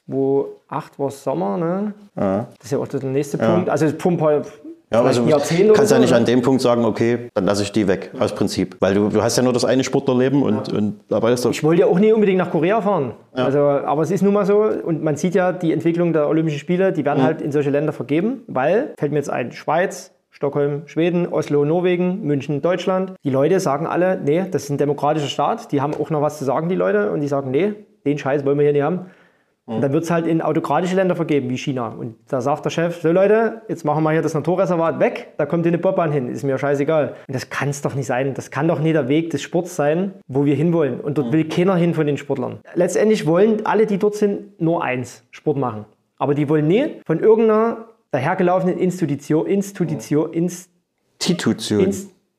Wo 0.07 0.49
acht 0.69 0.99
war 0.99 1.11
Sommer, 1.11 1.57
ne? 1.57 1.95
Das 2.15 2.47
ist 2.65 2.73
ja 2.73 2.79
auch 2.79 2.89
der 2.89 3.03
nächste 3.05 3.39
Punkt. 3.39 3.69
Also 3.71 3.91
Pump 3.93 4.21
Ja, 4.91 5.03
also 5.03 5.27
kannst 5.75 5.93
ja 5.93 5.99
nicht 5.99 6.15
an 6.15 6.25
dem 6.25 6.41
Punkt 6.41 6.63
sagen, 6.63 6.85
okay, 6.85 7.29
dann 7.35 7.45
lasse 7.45 7.63
ich 7.63 7.73
die 7.73 7.87
weg, 7.87 8.11
aus 8.19 8.35
Prinzip. 8.35 8.77
Weil 8.81 8.95
du, 8.95 9.09
du 9.11 9.23
hast 9.23 9.37
ja 9.37 9.43
nur 9.43 9.53
das 9.53 9.67
eine 9.67 9.85
Sportlerleben 9.85 10.43
und, 10.43 10.73
und 10.73 11.01
arbeitest 11.11 11.45
doch. 11.45 11.51
Ich 11.51 11.63
wollte 11.63 11.83
ja 11.83 11.87
auch 11.87 11.99
nie 11.99 12.13
unbedingt 12.13 12.39
nach 12.39 12.51
Korea 12.51 12.81
fahren. 12.81 13.13
Also, 13.33 13.59
aber 13.59 14.03
es 14.03 14.11
ist 14.11 14.23
nun 14.23 14.33
mal 14.33 14.47
so. 14.47 14.61
Und 14.61 15.03
man 15.05 15.17
sieht 15.17 15.35
ja 15.35 15.53
die 15.53 15.73
Entwicklung 15.73 16.13
der 16.15 16.29
Olympischen 16.29 16.59
Spiele, 16.59 16.93
die 16.93 17.05
werden 17.05 17.23
halt 17.23 17.43
in 17.43 17.53
solche 17.53 17.71
Länder 17.71 17.93
vergeben, 17.93 18.43
weil, 18.47 18.95
fällt 18.99 19.13
mir 19.13 19.19
jetzt 19.19 19.31
ein, 19.31 19.53
Schweiz, 19.53 20.13
Stockholm, 20.31 20.83
Schweden, 20.87 21.27
Oslo, 21.27 21.65
Norwegen, 21.65 22.23
München, 22.23 22.63
Deutschland. 22.63 23.13
Die 23.25 23.31
Leute 23.31 23.61
sagen 23.61 23.87
alle, 23.87 24.19
nee, 24.25 24.45
das 24.51 24.65
ist 24.65 24.71
ein 24.71 24.79
demokratischer 24.79 25.29
Staat, 25.29 25.73
die 25.73 25.81
haben 25.81 25.95
auch 25.95 26.11
noch 26.11 26.23
was 26.23 26.39
zu 26.39 26.45
sagen, 26.45 26.69
die 26.69 26.77
Leute. 26.77 27.11
Und 27.11 27.21
die 27.21 27.29
sagen, 27.29 27.51
nee, 27.51 27.75
den 28.07 28.17
Scheiß 28.19 28.47
wollen 28.47 28.57
wir 28.57 28.65
hier 28.65 28.73
nicht 28.73 28.83
haben. 28.83 29.07
Und 29.69 29.83
dann 29.83 29.93
wird 29.93 30.05
es 30.05 30.11
halt 30.11 30.27
in 30.27 30.41
autokratische 30.41 30.97
Länder 30.97 31.15
vergeben, 31.15 31.51
wie 31.51 31.59
China. 31.59 31.89
Und 31.89 32.17
da 32.29 32.41
sagt 32.41 32.65
der 32.65 32.71
Chef, 32.71 33.03
so 33.03 33.13
Leute, 33.13 33.61
jetzt 33.69 33.85
machen 33.85 34.03
wir 34.03 34.13
hier 34.13 34.23
das 34.23 34.33
Naturreservat 34.33 34.99
weg, 34.99 35.35
da 35.37 35.45
kommt 35.45 35.65
hier 35.65 35.71
eine 35.71 35.79
Bobbahn 35.79 36.11
hin, 36.11 36.31
ist 36.31 36.43
mir 36.43 36.57
scheißegal. 36.57 37.17
Und 37.27 37.35
das 37.35 37.51
kann 37.51 37.69
es 37.69 37.83
doch 37.83 37.95
nicht 37.95 38.07
sein. 38.07 38.33
Das 38.33 38.51
kann 38.51 38.67
doch 38.67 38.81
nie 38.81 38.95
der 38.95 39.09
Weg 39.09 39.29
des 39.29 39.43
Sports 39.43 39.77
sein, 39.77 40.15
wo 40.27 40.47
wir 40.47 40.55
hinwollen. 40.55 41.01
Und 41.01 41.19
dort 41.19 41.33
will 41.33 41.47
keiner 41.49 41.77
hin 41.77 41.93
von 41.93 42.07
den 42.07 42.17
Sportlern. 42.17 42.61
Letztendlich 42.75 43.27
wollen 43.27 43.67
alle, 43.67 43.85
die 43.85 43.99
dort 43.99 44.15
sind, 44.15 44.59
nur 44.59 44.83
eins, 44.83 45.25
Sport 45.33 45.59
machen. 45.59 45.85
Aber 46.17 46.35
die 46.35 46.49
wollen 46.49 46.67
nie 46.67 47.03
von 47.07 47.21
irgendeiner 47.21 47.89
dahergelaufenen 48.11 48.79
Institution, 48.79 49.47
Institution, 49.47 50.33
Inst 50.33 50.71
Institution. 51.21 51.81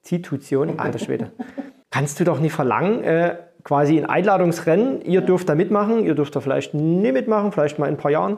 Institution, 0.02 0.80
alter 0.80 1.00
Schwede, 1.00 1.32
kannst 1.92 2.20
du 2.20 2.24
doch 2.24 2.40
nicht 2.40 2.54
verlangen, 2.54 3.04
äh, 3.04 3.36
quasi 3.64 3.97
ein 3.97 4.05
Einladungsrennen, 4.05 5.01
ihr 5.01 5.22
dürft 5.22 5.49
da 5.49 5.55
mitmachen, 5.55 6.05
ihr 6.05 6.16
dürft 6.16 6.36
da 6.36 6.39
vielleicht 6.39 6.74
nie 6.74 7.12
mitmachen, 7.12 7.51
vielleicht 7.51 7.80
mal 7.80 7.88
in 7.88 7.95
ein 7.95 7.97
paar 7.97 8.12
Jahren, 8.12 8.38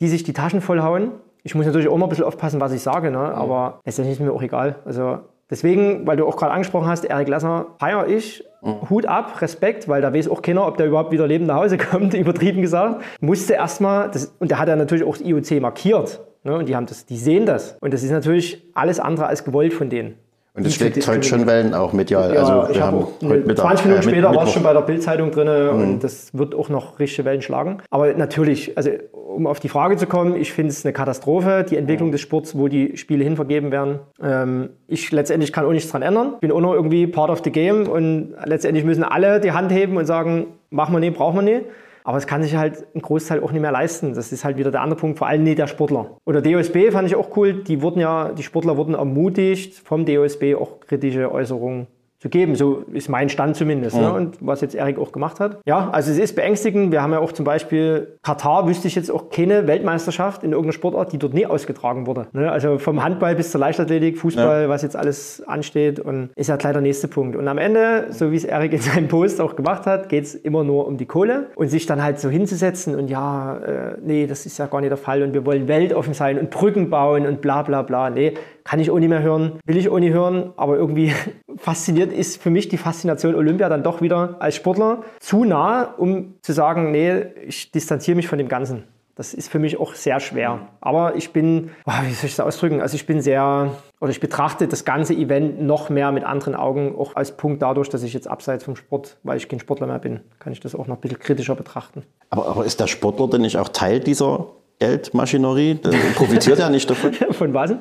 die 0.00 0.08
sich 0.08 0.22
die 0.22 0.32
Taschen 0.32 0.60
vollhauen. 0.60 1.12
Ich 1.42 1.54
muss 1.54 1.66
natürlich 1.66 1.88
auch 1.88 1.96
mal 1.96 2.06
ein 2.06 2.08
bisschen 2.08 2.24
aufpassen, 2.24 2.60
was 2.60 2.72
ich 2.72 2.82
sage, 2.82 3.10
ne? 3.10 3.18
aber 3.18 3.80
letztendlich 3.84 4.18
ist 4.18 4.24
mir 4.24 4.32
auch 4.32 4.42
egal. 4.42 4.76
Also 4.84 5.18
deswegen, 5.50 6.06
weil 6.06 6.16
du 6.16 6.26
auch 6.26 6.36
gerade 6.36 6.52
angesprochen 6.52 6.86
hast, 6.86 7.04
Erik 7.04 7.28
Lassner 7.28 7.66
feiere 7.78 8.06
ich, 8.06 8.44
Hut 8.88 9.06
ab, 9.06 9.40
Respekt, 9.40 9.88
weil 9.88 10.02
da 10.02 10.14
weiß 10.14 10.28
auch 10.28 10.40
keiner, 10.40 10.66
ob 10.68 10.76
der 10.76 10.86
überhaupt 10.86 11.10
wieder 11.10 11.26
lebend 11.26 11.48
nach 11.48 11.56
Hause 11.56 11.78
kommt, 11.90 12.14
übertrieben 12.14 12.62
gesagt. 12.62 13.02
Musste 13.20 13.54
erstmal, 13.54 14.10
und 14.38 14.50
der 14.50 14.58
hat 14.58 14.68
ja 14.68 14.76
natürlich 14.76 15.04
auch 15.04 15.16
das 15.16 15.26
IOC 15.26 15.60
markiert. 15.60 16.20
Ne? 16.44 16.56
Und 16.56 16.68
die, 16.68 16.76
haben 16.76 16.86
das, 16.86 17.06
die 17.06 17.16
sehen 17.16 17.46
das. 17.46 17.76
Und 17.80 17.92
das 17.92 18.02
ist 18.02 18.10
natürlich 18.10 18.62
alles 18.74 19.00
andere 19.00 19.26
als 19.26 19.44
gewollt 19.44 19.72
von 19.72 19.90
denen. 19.90 20.16
Und 20.54 20.66
es 20.66 20.74
schlägt 20.74 21.06
heute 21.08 21.22
schon 21.22 21.46
Wellen 21.46 21.72
auch 21.72 21.94
medial. 21.94 22.34
ja, 22.34 22.40
also 22.40 22.74
wir 22.74 22.82
habe 22.82 22.96
haben 22.98 23.06
heute 23.22 23.46
Mittag, 23.46 23.64
20 23.64 23.86
Minuten 23.86 24.02
äh, 24.02 24.06
mit- 24.06 24.14
später 24.16 24.34
war 24.36 24.44
es 24.44 24.52
schon 24.52 24.62
bei 24.62 24.72
der 24.74 24.82
Bildzeitung 24.82 25.30
drin 25.30 25.48
und 25.48 26.00
das 26.04 26.28
wird 26.34 26.54
auch 26.54 26.68
noch 26.68 26.98
richtige 26.98 27.24
Wellen 27.24 27.40
schlagen. 27.40 27.78
Aber 27.90 28.12
natürlich, 28.12 28.76
also 28.76 28.90
um 29.12 29.46
auf 29.46 29.60
die 29.60 29.70
Frage 29.70 29.96
zu 29.96 30.06
kommen, 30.06 30.36
ich 30.36 30.52
finde 30.52 30.72
es 30.72 30.84
eine 30.84 30.92
Katastrophe, 30.92 31.64
die 31.68 31.78
Entwicklung 31.78 32.12
des 32.12 32.20
Sports, 32.20 32.54
wo 32.56 32.68
die 32.68 32.98
Spiele 32.98 33.24
hinvergeben 33.24 33.70
werden. 33.70 34.00
Ähm, 34.22 34.68
ich 34.88 35.10
letztendlich 35.10 35.54
kann 35.54 35.64
auch 35.64 35.72
nichts 35.72 35.90
dran 35.90 36.02
ändern. 36.02 36.32
Ich 36.34 36.40
bin 36.40 36.52
auch 36.52 36.60
noch 36.60 36.74
irgendwie 36.74 37.06
part 37.06 37.30
of 37.30 37.40
the 37.42 37.50
game 37.50 37.86
und 37.88 38.34
letztendlich 38.44 38.84
müssen 38.84 39.04
alle 39.04 39.40
die 39.40 39.52
Hand 39.52 39.72
heben 39.72 39.96
und 39.96 40.04
sagen, 40.04 40.48
machen 40.68 40.94
wir 40.94 41.00
nicht, 41.00 41.16
brauchen 41.16 41.36
wir 41.36 41.42
nicht. 41.42 41.64
Aber 42.04 42.18
es 42.18 42.26
kann 42.26 42.42
sich 42.42 42.56
halt 42.56 42.86
ein 42.94 43.02
Großteil 43.02 43.42
auch 43.42 43.52
nicht 43.52 43.60
mehr 43.60 43.72
leisten. 43.72 44.14
Das 44.14 44.32
ist 44.32 44.44
halt 44.44 44.56
wieder 44.56 44.70
der 44.70 44.82
andere 44.82 44.98
Punkt, 44.98 45.18
vor 45.18 45.28
allem 45.28 45.44
nicht 45.44 45.58
der 45.58 45.66
Sportler. 45.66 46.16
Oder 46.24 46.42
DOSB 46.42 46.90
fand 46.90 47.08
ich 47.08 47.16
auch 47.16 47.36
cool. 47.36 47.62
Die 47.62 47.82
wurden 47.82 48.00
ja, 48.00 48.32
die 48.32 48.42
Sportler 48.42 48.76
wurden 48.76 48.94
ermutigt, 48.94 49.74
vom 49.74 50.04
DOSB 50.04 50.54
auch 50.54 50.80
kritische 50.80 51.30
Äußerungen 51.30 51.86
zu 52.22 52.28
geben. 52.28 52.54
So 52.54 52.84
ist 52.92 53.08
mein 53.08 53.28
Stand 53.28 53.56
zumindest. 53.56 53.96
Ne? 53.96 54.12
Und 54.12 54.36
was 54.40 54.60
jetzt 54.60 54.76
Erik 54.76 54.96
auch 54.96 55.10
gemacht 55.10 55.40
hat. 55.40 55.58
Ja, 55.66 55.90
also 55.90 56.12
es 56.12 56.18
ist 56.18 56.36
beängstigend. 56.36 56.92
Wir 56.92 57.02
haben 57.02 57.12
ja 57.12 57.18
auch 57.18 57.32
zum 57.32 57.44
Beispiel 57.44 58.16
Katar, 58.22 58.68
wüsste 58.68 58.86
ich 58.86 58.94
jetzt 58.94 59.10
auch 59.10 59.28
keine 59.30 59.66
Weltmeisterschaft 59.66 60.44
in 60.44 60.52
irgendeiner 60.52 60.72
Sportart, 60.72 61.12
die 61.12 61.18
dort 61.18 61.34
nie 61.34 61.46
ausgetragen 61.46 62.06
wurde. 62.06 62.28
Ne? 62.32 62.50
Also 62.50 62.78
vom 62.78 63.02
Handball 63.02 63.34
bis 63.34 63.50
zur 63.50 63.60
Leichtathletik, 63.60 64.18
Fußball, 64.18 64.68
was 64.68 64.82
jetzt 64.82 64.94
alles 64.94 65.42
ansteht 65.48 65.98
und 65.98 66.30
ist 66.36 66.48
ja 66.48 66.54
gleich 66.54 66.72
der 66.72 66.82
nächste 66.82 67.08
Punkt. 67.08 67.34
Und 67.34 67.48
am 67.48 67.58
Ende, 67.58 68.06
so 68.10 68.30
wie 68.30 68.36
es 68.36 68.44
Erik 68.44 68.72
in 68.72 68.80
seinem 68.80 69.08
Post 69.08 69.40
auch 69.40 69.56
gemacht 69.56 69.86
hat, 69.86 70.08
geht 70.08 70.22
es 70.22 70.36
immer 70.36 70.62
nur 70.62 70.86
um 70.86 70.98
die 70.98 71.06
Kohle 71.06 71.48
und 71.56 71.68
sich 71.68 71.86
dann 71.86 72.04
halt 72.04 72.20
so 72.20 72.30
hinzusetzen 72.30 72.94
und 72.94 73.08
ja, 73.08 73.58
äh, 73.58 73.96
nee, 74.00 74.28
das 74.28 74.46
ist 74.46 74.58
ja 74.58 74.66
gar 74.66 74.80
nicht 74.80 74.90
der 74.90 74.96
Fall 74.96 75.24
und 75.24 75.34
wir 75.34 75.44
wollen 75.44 75.66
weltoffen 75.66 76.14
sein 76.14 76.38
und 76.38 76.50
Brücken 76.50 76.88
bauen 76.88 77.26
und 77.26 77.40
bla 77.40 77.62
bla 77.62 77.82
bla. 77.82 78.10
Nee, 78.10 78.34
kann 78.64 78.80
ich 78.80 78.90
auch 78.90 78.98
nicht 78.98 79.08
mehr 79.08 79.22
hören, 79.22 79.58
will 79.64 79.76
ich 79.76 79.88
auch 79.88 79.98
nicht 79.98 80.12
hören, 80.12 80.52
aber 80.56 80.76
irgendwie 80.76 81.12
fasziniert 81.56 82.12
ist 82.12 82.42
für 82.42 82.50
mich 82.50 82.68
die 82.68 82.78
Faszination 82.78 83.34
Olympia 83.34 83.68
dann 83.68 83.82
doch 83.82 84.00
wieder 84.00 84.36
als 84.40 84.56
Sportler 84.56 85.02
zu 85.20 85.44
nah, 85.44 85.94
um 85.96 86.34
zu 86.42 86.52
sagen, 86.52 86.90
nee, 86.90 87.24
ich 87.46 87.70
distanziere 87.72 88.16
mich 88.16 88.28
von 88.28 88.38
dem 88.38 88.48
Ganzen. 88.48 88.84
Das 89.14 89.34
ist 89.34 89.50
für 89.50 89.58
mich 89.58 89.78
auch 89.78 89.94
sehr 89.94 90.20
schwer. 90.20 90.68
Aber 90.80 91.16
ich 91.16 91.32
bin, 91.32 91.70
wie 91.84 92.14
soll 92.14 92.28
ich 92.28 92.36
das 92.36 92.40
ausdrücken? 92.40 92.80
Also 92.80 92.94
ich 92.94 93.04
bin 93.04 93.20
sehr, 93.20 93.72
oder 94.00 94.10
ich 94.10 94.20
betrachte 94.20 94.66
das 94.66 94.86
ganze 94.86 95.12
Event 95.12 95.60
noch 95.60 95.90
mehr 95.90 96.12
mit 96.12 96.24
anderen 96.24 96.54
Augen, 96.54 96.94
auch 96.98 97.14
als 97.14 97.36
Punkt 97.36 97.60
dadurch, 97.60 97.90
dass 97.90 98.02
ich 98.02 98.14
jetzt 98.14 98.26
abseits 98.26 98.64
vom 98.64 98.74
Sport, 98.74 99.18
weil 99.22 99.36
ich 99.36 99.50
kein 99.50 99.60
Sportler 99.60 99.86
mehr 99.86 99.98
bin, 99.98 100.20
kann 100.38 100.54
ich 100.54 100.60
das 100.60 100.74
auch 100.74 100.86
noch 100.86 100.96
ein 100.96 101.00
bisschen 101.00 101.18
kritischer 101.18 101.54
betrachten. 101.54 102.04
Aber, 102.30 102.46
aber 102.48 102.64
ist 102.64 102.80
der 102.80 102.86
Sportler 102.86 103.28
denn 103.28 103.42
nicht 103.42 103.58
auch 103.58 103.68
Teil 103.68 104.00
dieser 104.00 104.46
Geldmaschinerie? 104.78 105.74
Der 105.74 105.90
profitiert 106.14 106.58
er 106.58 106.70
nicht 106.70 106.88
davon? 106.88 107.12
Von 107.32 107.52
was? 107.52 107.74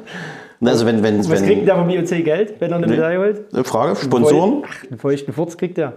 Also 0.63 0.85
wenn, 0.85 1.01
wenn, 1.03 1.19
Was 1.19 1.29
wenn 1.29 1.45
kriegt 1.45 1.67
der 1.67 1.75
vom 1.75 1.89
IOC 1.89 2.23
Geld, 2.23 2.55
wenn 2.59 2.71
er 2.71 2.77
eine 2.77 2.87
Medaille 2.87 3.19
holt? 3.19 3.53
Eine 3.53 3.63
Frage, 3.63 3.95
Sponsoren? 3.95 4.63
Ach, 4.65 4.83
einen 4.89 4.99
feuchten 4.99 5.33
Furz 5.33 5.57
kriegt 5.57 5.77
er. 5.77 5.93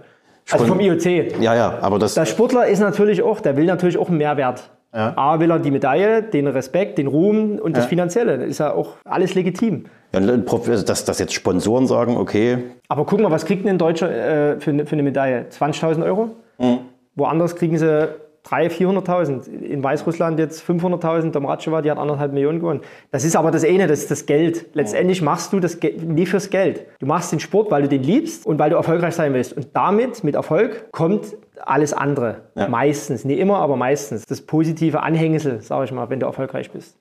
Also 0.51 0.65
vom 0.65 0.79
IOC. 0.79 1.39
Ja, 1.41 1.55
ja, 1.55 1.77
aber 1.81 1.99
das, 1.99 2.13
Der 2.13 2.25
Sportler 2.25 2.67
ist 2.67 2.79
natürlich 2.79 3.21
auch, 3.21 3.39
der 3.41 3.57
will 3.57 3.65
natürlich 3.65 3.97
auch 3.97 4.09
einen 4.09 4.17
Mehrwert. 4.17 4.69
Ja. 4.93 5.13
A 5.17 5.39
will 5.39 5.51
er 5.51 5.59
die 5.59 5.71
Medaille, 5.71 6.23
den 6.23 6.47
Respekt, 6.47 6.97
den 6.97 7.07
Ruhm 7.07 7.59
und 7.59 7.75
das 7.75 7.85
Finanzielle. 7.87 8.37
Das 8.37 8.47
ist 8.47 8.59
ja 8.59 8.73
auch 8.73 8.93
alles 9.03 9.35
legitim. 9.35 9.85
ja, 10.13 10.19
Prof- 10.37 10.69
also 10.69 10.85
dass, 10.85 11.03
dass 11.03 11.19
jetzt 11.19 11.33
Sponsoren 11.33 11.85
sagen, 11.85 12.15
okay, 12.15 12.59
Aber 12.87 13.05
guck 13.05 13.19
mal, 13.19 13.29
was 13.29 13.45
kriegt 13.45 13.65
denn 13.65 13.71
ein 13.71 13.77
Deutscher 13.77 14.09
äh, 14.55 14.59
für, 14.61 14.71
eine- 14.71 14.85
für 14.85 14.93
eine 14.93 15.03
Medaille? 15.03 15.47
20.000 15.51 16.05
Euro? 16.05 16.29
Mhm. 16.59 16.77
Woanders 17.15 17.55
kriegen 17.57 17.77
sie 17.77 18.07
300.000, 18.47 19.05
400.000. 19.05 19.47
In 19.61 19.83
Weißrussland 19.83 20.39
jetzt 20.39 20.63
500.000. 20.67 21.31
Domratschewa, 21.31 21.81
die 21.81 21.89
hat 21.89 21.97
anderthalb 21.97 22.33
Millionen 22.33 22.59
gewonnen. 22.59 22.81
Das 23.11 23.23
ist 23.23 23.35
aber 23.35 23.51
das 23.51 23.65
eine, 23.65 23.87
das 23.87 23.99
ist 23.99 24.11
das 24.11 24.25
Geld. 24.25 24.67
Letztendlich 24.73 25.21
machst 25.21 25.53
du 25.53 25.59
das 25.59 25.79
Ge 25.79 25.97
nie 25.97 26.25
fürs 26.25 26.49
Geld. 26.49 26.85
Du 26.99 27.05
machst 27.05 27.31
den 27.31 27.39
Sport, 27.39 27.71
weil 27.71 27.83
du 27.83 27.87
den 27.89 28.03
liebst 28.03 28.45
und 28.45 28.59
weil 28.59 28.69
du 28.69 28.75
erfolgreich 28.75 29.15
sein 29.15 29.33
willst. 29.33 29.53
Und 29.53 29.69
damit, 29.73 30.23
mit 30.23 30.35
Erfolg, 30.35 30.91
kommt 30.91 31.35
alles 31.63 31.93
andere. 31.93 32.41
Meistens, 32.69 33.25
nicht 33.25 33.39
immer, 33.39 33.57
aber 33.57 33.75
meistens. 33.75 34.25
Das 34.25 34.41
positive 34.41 35.01
Anhängsel, 35.01 35.61
sage 35.61 35.85
ich 35.85 35.91
mal, 35.91 36.09
wenn 36.09 36.19
du 36.19 36.25
erfolgreich 36.25 36.71
bist. 36.71 36.97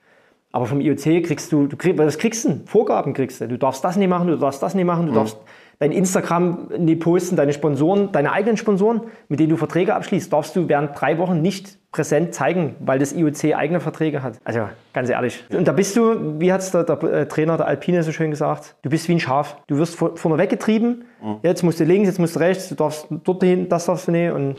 Aber 0.52 0.66
vom 0.66 0.80
IOC 0.80 1.24
kriegst 1.24 1.50
du, 1.50 1.66
du 1.66 1.76
kriegst, 1.76 1.98
was 1.98 2.16
kriegst 2.16 2.44
du? 2.44 2.60
Vorgaben 2.66 3.12
kriegst 3.12 3.40
du. 3.40 3.48
Du 3.48 3.58
darfst 3.58 3.84
das 3.84 3.96
nicht 3.96 4.08
machen, 4.08 4.28
du 4.28 4.36
darfst 4.36 4.62
das 4.62 4.76
nicht 4.76 4.84
machen, 4.84 5.06
du 5.06 5.12
darfst 5.12 5.36
dein 5.84 5.92
Instagram 5.92 6.68
nicht 6.78 7.00
posten, 7.00 7.36
deine 7.36 7.52
Sponsoren, 7.52 8.10
deine 8.12 8.32
eigenen 8.32 8.56
Sponsoren, 8.56 9.02
mit 9.28 9.38
denen 9.38 9.50
du 9.50 9.56
Verträge 9.56 9.94
abschließt, 9.94 10.32
darfst 10.32 10.56
du 10.56 10.68
während 10.68 10.98
drei 10.98 11.18
Wochen 11.18 11.42
nicht 11.42 11.78
präsent 11.92 12.34
zeigen, 12.34 12.74
weil 12.80 12.98
das 12.98 13.12
IOC 13.12 13.54
eigene 13.54 13.80
Verträge 13.80 14.22
hat. 14.22 14.38
Also 14.44 14.68
ganz 14.92 15.10
ehrlich. 15.10 15.44
Und 15.52 15.68
da 15.68 15.72
bist 15.72 15.96
du, 15.96 16.40
wie 16.40 16.52
hat 16.52 16.60
es 16.62 16.70
der, 16.70 16.84
der 16.84 17.02
äh, 17.02 17.28
Trainer 17.28 17.56
der 17.56 17.66
Alpine 17.66 18.02
so 18.02 18.10
schön 18.12 18.30
gesagt, 18.30 18.76
du 18.82 18.90
bist 18.90 19.08
wie 19.08 19.12
ein 19.12 19.20
Schaf. 19.20 19.58
Du 19.66 19.76
wirst 19.76 19.94
vor- 19.94 20.16
vorne 20.16 20.38
weggetrieben, 20.38 21.04
jetzt 21.42 21.62
musst 21.62 21.78
du 21.80 21.84
links, 21.84 22.08
jetzt 22.08 22.18
musst 22.18 22.34
du 22.34 22.40
rechts, 22.40 22.68
du 22.70 22.74
darfst 22.74 23.06
dorthin, 23.24 23.68
das 23.68 23.86
darfst 23.86 24.08
du 24.08 24.12
nicht. 24.12 24.32
Und 24.32 24.56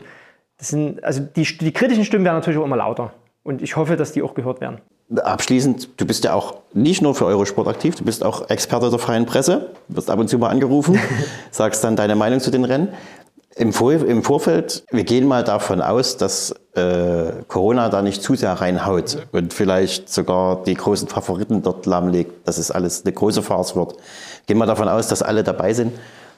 das 0.58 0.68
sind, 0.68 1.02
also 1.04 1.20
die, 1.20 1.42
die 1.42 1.72
kritischen 1.72 2.04
Stimmen 2.04 2.24
werden 2.24 2.36
natürlich 2.36 2.58
auch 2.58 2.64
immer 2.64 2.76
lauter. 2.76 3.12
Und 3.42 3.60
ich 3.62 3.76
hoffe, 3.76 3.96
dass 3.96 4.12
die 4.12 4.22
auch 4.22 4.34
gehört 4.34 4.60
werden. 4.60 4.78
Abschließend, 5.14 5.88
du 5.96 6.06
bist 6.06 6.24
ja 6.24 6.34
auch 6.34 6.54
nicht 6.72 7.02
nur 7.02 7.14
für 7.14 7.26
Eurosport 7.26 7.68
aktiv, 7.68 7.94
du 7.94 8.04
bist 8.04 8.24
auch 8.24 8.50
Experte 8.50 8.90
der 8.90 8.98
freien 8.98 9.26
Presse, 9.26 9.70
wirst 9.88 10.10
ab 10.10 10.18
und 10.18 10.28
zu 10.28 10.38
mal 10.38 10.48
angerufen, 10.48 10.98
sagst 11.50 11.84
dann 11.84 11.96
deine 11.96 12.16
Meinung 12.16 12.40
zu 12.40 12.50
den 12.50 12.64
Rennen. 12.64 12.88
Im, 13.54 13.72
Vor 13.72 13.92
Im 13.92 14.22
Vorfeld, 14.22 14.84
wir 14.90 15.04
gehen 15.04 15.26
mal 15.26 15.42
davon 15.42 15.80
aus, 15.80 16.18
dass 16.18 16.54
äh, 16.74 17.32
Corona 17.48 17.88
da 17.88 18.02
nicht 18.02 18.22
zu 18.22 18.34
sehr 18.34 18.52
reinhaut 18.52 19.16
und 19.32 19.54
vielleicht 19.54 20.10
sogar 20.10 20.62
die 20.64 20.74
großen 20.74 21.08
Favoriten 21.08 21.62
dort 21.62 21.86
lahmlegt, 21.86 22.46
dass 22.46 22.58
es 22.58 22.70
alles 22.70 23.04
eine 23.04 23.14
große 23.14 23.42
Farce 23.42 23.74
wird. 23.74 23.94
Gehen 24.46 24.58
wir 24.58 24.66
davon 24.66 24.90
aus, 24.90 25.08
dass 25.08 25.22
alle 25.22 25.42
dabei 25.42 25.72
sind. 25.72 25.94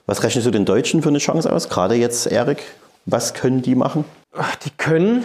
Was 0.07 0.23
rechnest 0.23 0.47
du 0.47 0.53
den 0.53 0.65
Deutschen 0.65 1.03
für 1.03 1.09
eine 1.09 1.19
Chance 1.19 1.53
aus? 1.53 1.69
Gerade 1.69 1.97
jetzt, 1.97 2.29
Erik, 2.29 2.63
was 3.05 3.35
können 3.35 3.63
die 3.63 3.75
machen? 3.75 4.05
Ach, 4.37 4.55
die 4.55 4.71
können, 4.71 5.25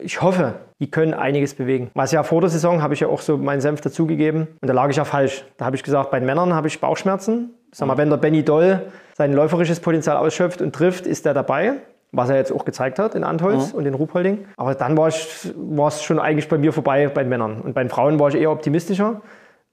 ich 0.00 0.22
hoffe, 0.22 0.54
die 0.80 0.90
können 0.90 1.14
einiges 1.14 1.54
bewegen. 1.54 1.90
Was 1.94 2.12
ja 2.12 2.22
vor 2.22 2.40
der 2.40 2.50
Saison 2.50 2.82
habe 2.82 2.94
ich 2.94 3.00
ja 3.00 3.08
auch 3.08 3.20
so 3.20 3.36
meinen 3.36 3.60
Senf 3.60 3.80
dazugegeben 3.80 4.48
und 4.60 4.68
da 4.68 4.72
lag 4.72 4.88
ich 4.90 4.96
ja 4.96 5.04
falsch. 5.04 5.44
Da 5.56 5.64
habe 5.64 5.76
ich 5.76 5.82
gesagt, 5.82 6.10
bei 6.10 6.18
den 6.18 6.26
Männern 6.26 6.54
habe 6.54 6.68
ich 6.68 6.80
Bauchschmerzen. 6.80 7.54
Sag 7.72 7.88
mal, 7.88 7.96
wenn 7.96 8.10
der 8.10 8.16
Benny 8.16 8.42
Doll 8.42 8.82
sein 9.14 9.32
läuferisches 9.32 9.80
Potenzial 9.80 10.16
ausschöpft 10.16 10.60
und 10.62 10.74
trifft, 10.74 11.06
ist 11.06 11.26
er 11.26 11.34
dabei. 11.34 11.74
was 12.12 12.30
er 12.30 12.36
jetzt 12.36 12.52
auch 12.52 12.64
gezeigt 12.64 12.98
hat 12.98 13.14
in 13.14 13.24
Antholz 13.24 13.72
mhm. 13.72 13.78
und 13.78 13.86
in 13.86 13.94
Ruhpolding. 13.94 14.46
Aber 14.56 14.74
dann 14.74 14.96
war 14.96 15.08
es 15.08 16.02
schon 16.02 16.18
eigentlich 16.18 16.48
bei 16.48 16.58
mir 16.58 16.72
vorbei 16.72 17.08
bei 17.08 17.22
den 17.22 17.28
Männern. 17.28 17.60
Und 17.60 17.74
bei 17.74 17.82
den 17.82 17.90
Frauen 17.90 18.18
war 18.18 18.28
ich 18.28 18.36
eher 18.36 18.50
optimistischer. 18.50 19.20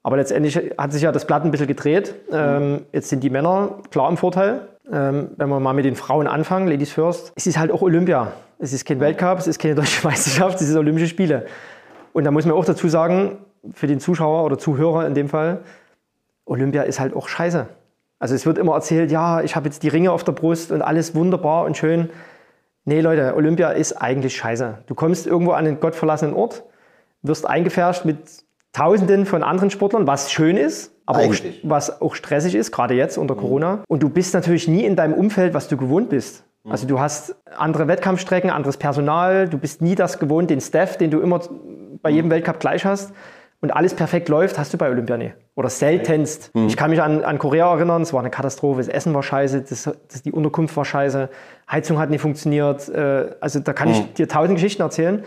Aber 0.02 0.16
letztendlich 0.16 0.56
hat 0.76 0.92
sich 0.92 1.02
ja 1.02 1.12
das 1.12 1.26
Blatt 1.26 1.44
ein 1.44 1.50
bisschen 1.50 1.66
gedreht. 1.66 2.14
Mhm. 2.30 2.36
Ähm, 2.36 2.86
jetzt 2.92 3.08
sind 3.08 3.22
die 3.22 3.30
Männer 3.30 3.78
klar 3.90 4.10
im 4.10 4.16
Vorteil. 4.16 4.68
Ähm, 4.94 5.30
wenn 5.36 5.48
wir 5.48 5.58
mal 5.58 5.72
mit 5.72 5.84
den 5.84 5.96
Frauen 5.96 6.28
anfangen, 6.28 6.68
Ladies 6.68 6.92
First, 6.92 7.32
es 7.34 7.48
ist 7.48 7.58
halt 7.58 7.72
auch 7.72 7.82
Olympia. 7.82 8.32
Es 8.60 8.72
ist 8.72 8.84
kein 8.84 9.00
Weltcup, 9.00 9.38
es 9.38 9.48
ist 9.48 9.58
keine 9.58 9.74
deutsche 9.80 10.06
Meisterschaft, 10.06 10.60
es 10.60 10.68
sind 10.68 10.78
Olympische 10.78 11.08
Spiele. 11.08 11.46
Und 12.12 12.22
da 12.22 12.30
muss 12.30 12.46
man 12.46 12.54
auch 12.54 12.64
dazu 12.64 12.88
sagen, 12.88 13.38
für 13.72 13.88
den 13.88 13.98
Zuschauer 13.98 14.44
oder 14.44 14.56
Zuhörer 14.56 15.04
in 15.08 15.14
dem 15.14 15.28
Fall, 15.28 15.62
Olympia 16.44 16.82
ist 16.82 17.00
halt 17.00 17.16
auch 17.16 17.26
scheiße. 17.26 17.66
Also 18.20 18.36
es 18.36 18.46
wird 18.46 18.56
immer 18.56 18.74
erzählt, 18.74 19.10
ja, 19.10 19.40
ich 19.40 19.56
habe 19.56 19.66
jetzt 19.66 19.82
die 19.82 19.88
Ringe 19.88 20.12
auf 20.12 20.22
der 20.22 20.32
Brust 20.32 20.70
und 20.70 20.80
alles 20.80 21.16
wunderbar 21.16 21.64
und 21.64 21.76
schön. 21.76 22.08
Nee, 22.84 23.00
Leute, 23.00 23.34
Olympia 23.34 23.70
ist 23.70 23.94
eigentlich 23.94 24.36
scheiße. 24.36 24.78
Du 24.86 24.94
kommst 24.94 25.26
irgendwo 25.26 25.52
an 25.52 25.66
einen 25.66 25.80
gottverlassenen 25.80 26.36
Ort, 26.36 26.62
wirst 27.22 27.48
eingefärscht 27.48 28.04
mit 28.04 28.43
Tausenden 28.74 29.24
von 29.24 29.44
anderen 29.44 29.70
Sportlern, 29.70 30.06
was 30.06 30.32
schön 30.32 30.56
ist, 30.56 30.92
aber 31.06 31.20
auch, 31.20 31.34
was 31.62 32.02
auch 32.02 32.14
stressig 32.16 32.56
ist, 32.56 32.72
gerade 32.72 32.94
jetzt 32.94 33.16
unter 33.16 33.36
mhm. 33.36 33.40
Corona. 33.40 33.84
Und 33.88 34.02
du 34.02 34.08
bist 34.08 34.34
natürlich 34.34 34.66
nie 34.66 34.84
in 34.84 34.96
deinem 34.96 35.14
Umfeld, 35.14 35.54
was 35.54 35.68
du 35.68 35.76
gewohnt 35.76 36.10
bist. 36.10 36.44
Mhm. 36.64 36.72
Also 36.72 36.86
du 36.88 36.98
hast 36.98 37.36
andere 37.56 37.86
Wettkampfstrecken, 37.86 38.50
anderes 38.50 38.76
Personal, 38.76 39.48
du 39.48 39.58
bist 39.58 39.80
nie 39.80 39.94
das 39.94 40.18
gewohnt, 40.18 40.50
den 40.50 40.60
Staff, 40.60 40.98
den 40.98 41.12
du 41.12 41.20
immer 41.20 41.40
bei 42.02 42.10
jedem. 42.10 42.30
Weltcup 42.30 42.58
gleich 42.58 42.84
hast 42.84 43.12
und 43.60 43.70
alles 43.70 43.94
perfekt 43.94 44.28
läuft, 44.28 44.58
hast 44.58 44.74
du 44.74 44.78
bei 44.78 44.90
Olympia 44.90 45.16
nie. 45.16 45.32
Oder 45.54 45.70
seltenst. 45.70 46.52
Mhm. 46.52 46.66
Ich 46.66 46.76
kann 46.76 46.90
mich 46.90 47.00
an, 47.00 47.22
an 47.22 47.38
Korea 47.38 47.72
erinnern, 47.72 48.02
es 48.02 48.12
war 48.12 48.20
eine 48.20 48.30
Katastrophe, 48.30 48.80
das 48.80 48.88
Essen 48.88 49.14
war 49.14 49.22
scheiße, 49.22 49.62
das, 49.62 49.88
das, 50.08 50.22
die 50.22 50.32
Unterkunft 50.32 50.76
war 50.76 50.84
scheiße, 50.84 51.30
Heizung 51.70 51.98
hat 51.98 52.10
nicht 52.10 52.20
funktioniert. 52.20 52.88
Äh, 52.88 53.36
also 53.40 53.60
da 53.60 53.72
kann 53.72 53.88
mhm. 53.88 53.94
ich 53.94 54.12
dir 54.14 54.28
tausend 54.28 54.56
Geschichten 54.56 54.82
erzählen, 54.82 55.22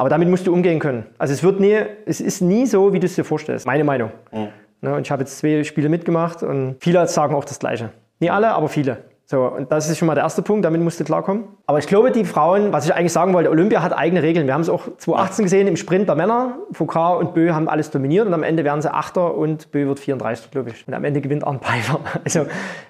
aber 0.00 0.08
damit 0.08 0.30
musst 0.30 0.46
du 0.46 0.52
umgehen 0.54 0.78
können. 0.78 1.04
Also 1.18 1.34
es 1.34 1.42
wird 1.42 1.60
nie, 1.60 1.78
es 2.06 2.22
ist 2.22 2.40
nie 2.40 2.64
so, 2.64 2.94
wie 2.94 3.00
du 3.00 3.04
es 3.04 3.16
dir 3.16 3.22
vorstellst, 3.22 3.66
meine 3.66 3.84
Meinung. 3.84 4.10
Mhm. 4.32 4.48
Ne, 4.80 4.94
und 4.94 5.02
ich 5.02 5.10
habe 5.10 5.24
jetzt 5.24 5.36
zwei 5.36 5.62
Spiele 5.62 5.90
mitgemacht 5.90 6.42
und 6.42 6.76
viele 6.80 7.06
sagen 7.06 7.34
auch 7.34 7.44
das 7.44 7.58
Gleiche. 7.58 7.90
Nie 8.18 8.30
alle, 8.30 8.48
aber 8.52 8.70
viele. 8.70 8.96
So, 9.30 9.44
und 9.44 9.70
das 9.70 9.88
ist 9.88 9.96
schon 9.96 10.06
mal 10.06 10.16
der 10.16 10.24
erste 10.24 10.42
Punkt, 10.42 10.64
damit 10.64 10.80
musst 10.80 10.98
du 10.98 11.04
klarkommen. 11.04 11.44
Aber 11.66 11.78
ich 11.78 11.86
glaube, 11.86 12.10
die 12.10 12.24
Frauen, 12.24 12.72
was 12.72 12.86
ich 12.86 12.92
eigentlich 12.92 13.12
sagen 13.12 13.32
wollte, 13.32 13.48
Olympia 13.48 13.80
hat 13.80 13.96
eigene 13.96 14.24
Regeln. 14.24 14.48
Wir 14.48 14.54
haben 14.54 14.62
es 14.62 14.68
auch 14.68 14.88
2018 14.98 15.44
gesehen 15.44 15.68
im 15.68 15.76
Sprint 15.76 16.08
der 16.08 16.16
Männer. 16.16 16.58
Foucault 16.72 17.20
und 17.20 17.32
Bö 17.32 17.52
haben 17.52 17.68
alles 17.68 17.92
dominiert 17.92 18.26
und 18.26 18.34
am 18.34 18.42
Ende 18.42 18.64
werden 18.64 18.82
sie 18.82 18.92
Achter 18.92 19.36
und 19.36 19.70
Bö 19.70 19.86
wird 19.86 20.00
34, 20.00 20.50
glaube 20.50 20.70
ich. 20.70 20.88
Und 20.88 20.94
am 20.94 21.04
Ende 21.04 21.20
gewinnt 21.20 21.46
Arndt 21.46 21.62
Pfeiffer. 21.64 22.00
Also 22.24 22.46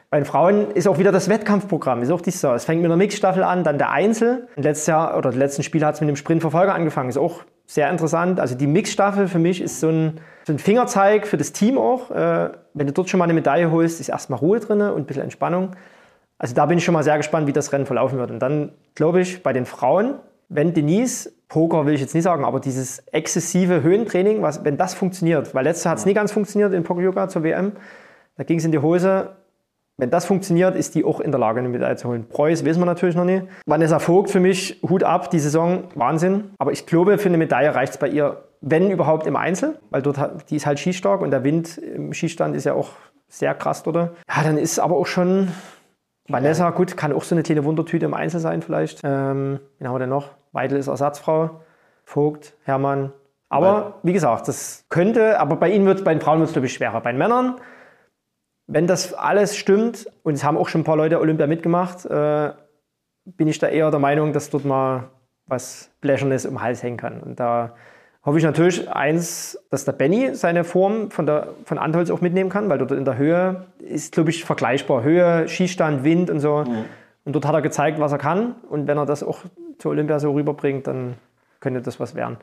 bei 0.08 0.18
den 0.18 0.24
Frauen 0.24 0.70
ist 0.70 0.88
auch 0.88 0.96
wieder 0.96 1.12
das 1.12 1.28
Wettkampfprogramm, 1.28 2.00
ist 2.00 2.10
auch 2.10 2.22
dies 2.22 2.40
so. 2.40 2.54
Es 2.54 2.64
fängt 2.64 2.80
mit 2.80 2.90
einer 2.90 2.96
Mixstaffel 2.96 3.42
an, 3.42 3.62
dann 3.62 3.76
der 3.76 3.90
Einzel. 3.90 4.48
Und 4.56 4.62
letztes 4.62 4.86
Jahr 4.86 5.18
oder 5.18 5.32
letzten 5.32 5.62
Spiel 5.62 5.84
hat 5.84 5.96
es 5.96 6.00
mit 6.00 6.08
dem 6.08 6.16
Sprintverfolger 6.16 6.74
angefangen. 6.74 7.10
Ist 7.10 7.18
auch 7.18 7.42
sehr 7.66 7.90
interessant. 7.90 8.40
Also 8.40 8.54
die 8.54 8.66
Mixstaffel 8.66 9.28
für 9.28 9.38
mich 9.38 9.60
ist 9.60 9.78
so 9.78 9.90
ein, 9.90 10.20
so 10.46 10.54
ein 10.54 10.58
Fingerzeig 10.58 11.26
für 11.26 11.36
das 11.36 11.52
Team 11.52 11.76
auch. 11.76 12.10
Äh, 12.10 12.48
wenn 12.72 12.86
du 12.86 12.94
dort 12.94 13.10
schon 13.10 13.18
mal 13.18 13.24
eine 13.24 13.34
Medaille 13.34 13.70
holst, 13.70 14.00
ist 14.00 14.08
erstmal 14.08 14.38
Ruhe 14.38 14.58
drin 14.58 14.80
und 14.80 15.02
ein 15.02 15.04
bisschen 15.04 15.24
Entspannung. 15.24 15.72
Also 16.40 16.54
da 16.54 16.64
bin 16.64 16.78
ich 16.78 16.84
schon 16.84 16.94
mal 16.94 17.04
sehr 17.04 17.18
gespannt, 17.18 17.46
wie 17.46 17.52
das 17.52 17.70
Rennen 17.70 17.84
verlaufen 17.84 18.18
wird. 18.18 18.30
Und 18.30 18.38
dann 18.38 18.72
glaube 18.94 19.20
ich, 19.20 19.42
bei 19.42 19.52
den 19.52 19.66
Frauen, 19.66 20.14
wenn 20.48 20.72
Denise, 20.72 21.30
Poker 21.48 21.84
will 21.84 21.92
ich 21.92 22.00
jetzt 22.00 22.14
nicht 22.14 22.24
sagen, 22.24 22.46
aber 22.46 22.60
dieses 22.60 23.00
exzessive 23.12 23.82
Höhentraining, 23.82 24.40
was, 24.40 24.64
wenn 24.64 24.78
das 24.78 24.94
funktioniert, 24.94 25.54
weil 25.54 25.64
letztes 25.64 25.84
Jahr 25.84 25.92
hat 25.92 25.98
es 25.98 26.06
nie 26.06 26.14
ganz 26.14 26.32
funktioniert 26.32 26.72
in 26.72 26.82
Poker-Yoga 26.82 27.28
zur 27.28 27.42
WM, 27.42 27.72
da 28.36 28.44
ging 28.44 28.58
es 28.58 28.64
in 28.64 28.72
die 28.72 28.78
Hose. 28.78 29.36
Wenn 29.98 30.08
das 30.08 30.24
funktioniert, 30.24 30.76
ist 30.76 30.94
die 30.94 31.04
auch 31.04 31.20
in 31.20 31.30
der 31.30 31.38
Lage, 31.38 31.58
eine 31.58 31.68
Medaille 31.68 31.96
zu 31.96 32.08
holen. 32.08 32.26
Preuß 32.26 32.64
wissen 32.64 32.80
wir 32.80 32.86
natürlich 32.86 33.16
noch 33.16 33.26
nicht. 33.26 33.44
Vanessa 33.66 33.98
Vogt 33.98 34.30
für 34.30 34.40
mich, 34.40 34.80
Hut 34.88 35.04
ab, 35.04 35.30
die 35.30 35.40
Saison, 35.40 35.84
Wahnsinn. 35.94 36.52
Aber 36.56 36.72
ich 36.72 36.86
glaube, 36.86 37.18
für 37.18 37.28
eine 37.28 37.36
Medaille 37.36 37.74
reicht 37.74 37.92
es 37.92 37.98
bei 37.98 38.08
ihr, 38.08 38.44
wenn 38.62 38.90
überhaupt 38.90 39.26
im 39.26 39.36
Einzel, 39.36 39.78
weil 39.90 40.00
dort 40.00 40.18
die 40.48 40.56
ist 40.56 40.64
halt 40.64 40.78
skistark 40.78 41.20
und 41.20 41.32
der 41.32 41.44
Wind 41.44 41.76
im 41.76 42.14
Skistand 42.14 42.56
ist 42.56 42.64
ja 42.64 42.72
auch 42.72 42.92
sehr 43.28 43.54
krass 43.54 43.82
dort. 43.82 43.96
Ja, 43.96 44.42
dann 44.42 44.56
ist 44.56 44.78
aber 44.78 44.96
auch 44.96 45.06
schon 45.06 45.48
Vanessa, 46.32 46.70
gut, 46.70 46.96
kann 46.96 47.12
auch 47.12 47.24
so 47.24 47.34
eine 47.34 47.42
kleine 47.42 47.64
Wundertüte 47.64 48.06
im 48.06 48.14
Einzel 48.14 48.40
sein 48.40 48.62
vielleicht. 48.62 49.00
Ähm, 49.04 49.60
wen 49.78 49.88
haben 49.88 49.94
wir 49.94 50.00
denn 50.00 50.08
noch? 50.08 50.30
Weidel 50.52 50.78
ist 50.78 50.88
Ersatzfrau, 50.88 51.60
Vogt, 52.04 52.54
Hermann. 52.64 53.12
Aber 53.48 53.98
wie 54.04 54.12
gesagt, 54.12 54.46
das 54.46 54.84
könnte, 54.88 55.40
aber 55.40 55.56
bei 55.56 55.70
ihnen 55.70 55.86
wird 55.86 56.04
bei 56.04 56.14
den 56.14 56.20
Frauen 56.20 56.38
wird 56.38 56.48
es, 56.48 56.52
glaube 56.52 56.66
ich, 56.66 56.72
schwerer. 56.72 57.00
Bei 57.00 57.10
den 57.10 57.18
Männern, 57.18 57.56
wenn 58.68 58.86
das 58.86 59.12
alles 59.12 59.56
stimmt, 59.56 60.06
und 60.22 60.34
es 60.34 60.44
haben 60.44 60.56
auch 60.56 60.68
schon 60.68 60.82
ein 60.82 60.84
paar 60.84 60.96
Leute 60.96 61.20
Olympia 61.20 61.48
mitgemacht, 61.48 62.06
äh, 62.06 62.52
bin 63.24 63.48
ich 63.48 63.58
da 63.58 63.66
eher 63.66 63.90
der 63.90 63.98
Meinung, 64.00 64.32
dass 64.32 64.50
dort 64.50 64.64
mal 64.64 65.10
was 65.46 65.90
Bläschernes 66.00 66.44
im 66.44 66.62
Hals 66.62 66.82
hängen 66.82 66.96
kann. 66.96 67.20
Und 67.20 67.40
da 67.40 67.74
hoffe 68.24 68.38
ich 68.38 68.44
natürlich 68.44 68.90
eins, 68.90 69.58
dass 69.70 69.84
der 69.84 69.92
Benny 69.92 70.34
seine 70.34 70.64
Form 70.64 71.10
von, 71.10 71.26
der, 71.26 71.48
von 71.64 71.78
Antholz 71.78 72.10
auch 72.10 72.20
mitnehmen 72.20 72.50
kann, 72.50 72.68
weil 72.68 72.78
dort 72.78 72.92
in 72.92 73.04
der 73.04 73.16
Höhe 73.16 73.66
ist, 73.78 74.12
glaube 74.12 74.30
ich, 74.30 74.44
vergleichbar. 74.44 75.02
Höhe, 75.02 75.48
Skistand, 75.48 76.04
Wind 76.04 76.30
und 76.30 76.40
so. 76.40 76.64
Mhm. 76.66 76.84
Und 77.24 77.32
dort 77.34 77.46
hat 77.46 77.54
er 77.54 77.62
gezeigt, 77.62 77.98
was 77.98 78.12
er 78.12 78.18
kann. 78.18 78.56
Und 78.68 78.86
wenn 78.86 78.98
er 78.98 79.06
das 79.06 79.22
auch 79.22 79.40
zur 79.78 79.92
Olympia 79.92 80.18
so 80.18 80.32
rüberbringt, 80.32 80.86
dann 80.86 81.14
könnte 81.60 81.80
das 81.80 82.00
was 82.00 82.14
werden. 82.14 82.36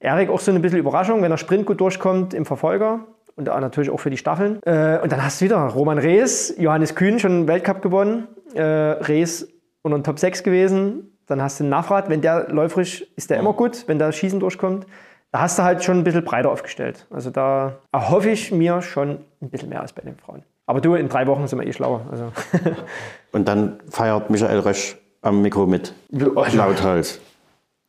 Erik 0.00 0.30
auch 0.30 0.40
so 0.40 0.52
ein 0.52 0.62
bisschen 0.62 0.78
Überraschung, 0.78 1.22
wenn 1.22 1.30
er 1.30 1.38
Sprint 1.38 1.66
gut 1.66 1.80
durchkommt 1.80 2.32
im 2.34 2.44
Verfolger 2.46 3.00
und 3.34 3.46
natürlich 3.46 3.90
auch 3.90 3.98
für 3.98 4.10
die 4.10 4.16
Staffeln. 4.16 4.60
Äh, 4.64 4.98
und 5.02 5.10
dann 5.10 5.24
hast 5.24 5.40
du 5.40 5.44
wieder 5.44 5.58
Roman 5.58 5.98
Rees, 5.98 6.54
Johannes 6.58 6.94
Kühn 6.94 7.18
schon 7.18 7.48
Weltcup 7.48 7.82
gewonnen, 7.82 8.28
äh, 8.54 8.62
Rees 8.62 9.48
unter 9.82 9.98
den 9.98 10.04
Top 10.04 10.20
6 10.20 10.44
gewesen. 10.44 11.16
Dann 11.26 11.42
hast 11.42 11.58
du 11.58 11.64
Navrat, 11.64 12.08
wenn 12.08 12.20
der 12.20 12.48
läuferisch 12.50 13.04
ist, 13.16 13.30
der 13.30 13.38
immer 13.38 13.52
gut, 13.52 13.84
wenn 13.88 13.98
der 13.98 14.12
Schießen 14.12 14.40
durchkommt 14.40 14.86
da 15.32 15.40
hast 15.40 15.58
du 15.58 15.62
halt 15.62 15.84
schon 15.84 15.98
ein 15.98 16.04
bisschen 16.04 16.24
breiter 16.24 16.50
aufgestellt. 16.50 17.06
Also 17.10 17.30
da 17.30 17.76
erhoffe 17.92 18.30
ich 18.30 18.50
mir 18.50 18.82
schon 18.82 19.18
ein 19.42 19.50
bisschen 19.50 19.68
mehr 19.68 19.80
als 19.82 19.92
bei 19.92 20.02
den 20.02 20.16
Frauen. 20.16 20.42
Aber 20.66 20.80
du, 20.80 20.94
in 20.94 21.08
drei 21.08 21.26
Wochen 21.26 21.46
sind 21.46 21.58
wir 21.58 21.66
eh 21.66 21.72
schlauer. 21.72 22.02
Also. 22.10 22.32
Und 23.32 23.48
dann 23.48 23.80
feiert 23.90 24.30
Michael 24.30 24.60
Rösch 24.60 24.96
am 25.22 25.42
Mikro 25.42 25.66
mit. 25.66 25.94
Lauthals. 26.10 27.20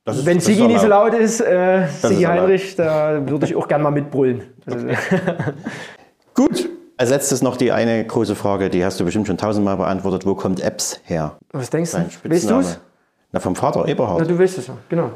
Ist, 0.05 0.25
Wenn 0.25 0.39
Sigi 0.39 0.65
nicht 0.65 0.79
so 0.79 0.87
laut 0.87 1.13
ist, 1.13 1.41
äh, 1.41 1.87
Sigi 1.87 2.23
Heinrich, 2.23 2.75
da 2.75 3.27
würde 3.27 3.45
ich 3.45 3.55
auch 3.55 3.67
gerne 3.67 3.83
mal 3.83 3.91
mitbrüllen. 3.91 4.43
Okay. 4.65 4.97
Gut. 6.33 6.69
Als 6.97 7.11
letztes 7.11 7.41
noch 7.41 7.55
die 7.55 7.71
eine 7.71 8.05
große 8.05 8.35
Frage, 8.35 8.69
die 8.69 8.83
hast 8.83 8.99
du 8.99 9.05
bestimmt 9.05 9.27
schon 9.27 9.37
tausendmal 9.37 9.77
beantwortet. 9.77 10.25
Wo 10.25 10.35
kommt 10.35 10.61
Apps 10.61 10.99
her? 11.05 11.37
Was 11.53 11.69
denkst 11.69 11.91
du? 11.91 12.29
Weißt 12.29 12.49
du 12.49 12.59
es? 12.59 12.79
Na, 13.31 13.39
vom 13.39 13.55
Vater 13.55 13.87
Eberhard. 13.87 14.19
Na, 14.19 14.25
du 14.25 14.37
weißt 14.37 14.57
es 14.57 14.67
ja, 14.67 14.77
genau. 14.89 15.11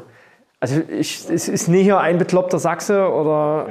Also 0.64 0.80
ich, 0.88 1.28
es 1.28 1.46
ist 1.46 1.68
nie 1.68 1.82
hier 1.82 1.98
ein 1.98 2.16
bekloppter 2.16 2.58
Sachse 2.58 3.06
oder 3.12 3.66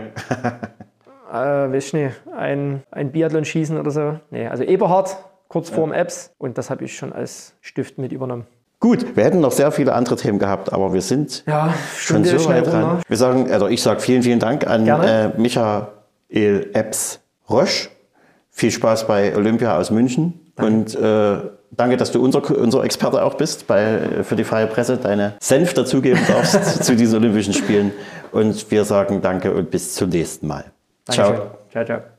äh, 1.33 1.35
weiß 1.35 1.87
ich 1.87 1.93
nicht, 1.93 2.13
ein, 2.37 2.83
ein 2.91 3.11
Biathlon-Schießen 3.11 3.79
oder 3.79 3.89
so. 3.89 4.19
Nee, 4.29 4.45
also 4.45 4.63
Eberhard, 4.63 5.17
kurz 5.47 5.71
ja. 5.71 5.75
vorm 5.75 5.91
Apps 5.91 6.29
und 6.37 6.59
das 6.59 6.69
habe 6.69 6.85
ich 6.85 6.95
schon 6.95 7.11
als 7.11 7.55
Stift 7.61 7.97
mit 7.97 8.11
übernommen. 8.11 8.45
Gut, 8.79 9.15
wir 9.15 9.23
hätten 9.23 9.39
noch 9.39 9.53
sehr 9.53 9.71
viele 9.71 9.93
andere 9.93 10.17
Themen 10.17 10.37
gehabt, 10.37 10.71
aber 10.71 10.93
wir 10.93 11.01
sind 11.01 11.43
ja, 11.47 11.73
schon 11.97 12.23
so 12.25 12.47
weit 12.47 12.67
dran. 12.67 13.01
Wir 13.07 13.17
sagen, 13.17 13.51
also 13.51 13.67
ich 13.69 13.81
sage 13.81 13.99
vielen, 13.99 14.21
vielen 14.21 14.39
Dank 14.39 14.67
an 14.67 14.85
äh, 14.85 15.29
Michael 15.35 15.87
Epps 16.29 17.21
Rösch. 17.49 17.89
Viel 18.51 18.69
Spaß 18.69 19.07
bei 19.07 19.35
Olympia 19.35 19.79
aus 19.79 19.89
München. 19.89 20.39
Danke. 20.55 20.71
Und 20.71 20.93
äh, 20.93 21.49
danke, 21.75 21.97
dass 21.97 22.11
du 22.11 22.23
unser, 22.23 22.57
unser 22.57 22.83
Experte 22.83 23.23
auch 23.23 23.35
bist 23.35 23.67
bei, 23.67 24.23
für 24.23 24.35
die 24.35 24.43
freie 24.43 24.67
Presse, 24.67 24.97
deine 24.97 25.33
Senf 25.39 25.73
dazugeben 25.73 26.21
darfst 26.27 26.83
zu 26.83 26.95
diesen 26.95 27.19
Olympischen 27.19 27.53
Spielen. 27.53 27.91
Und 28.31 28.71
wir 28.71 28.85
sagen 28.85 29.21
danke 29.21 29.53
und 29.53 29.71
bis 29.71 29.93
zum 29.93 30.09
nächsten 30.09 30.47
Mal. 30.47 30.65
Dankeschön. 31.05 31.35
Ciao. 31.35 31.57
Ciao, 31.71 31.85
ciao. 31.85 32.12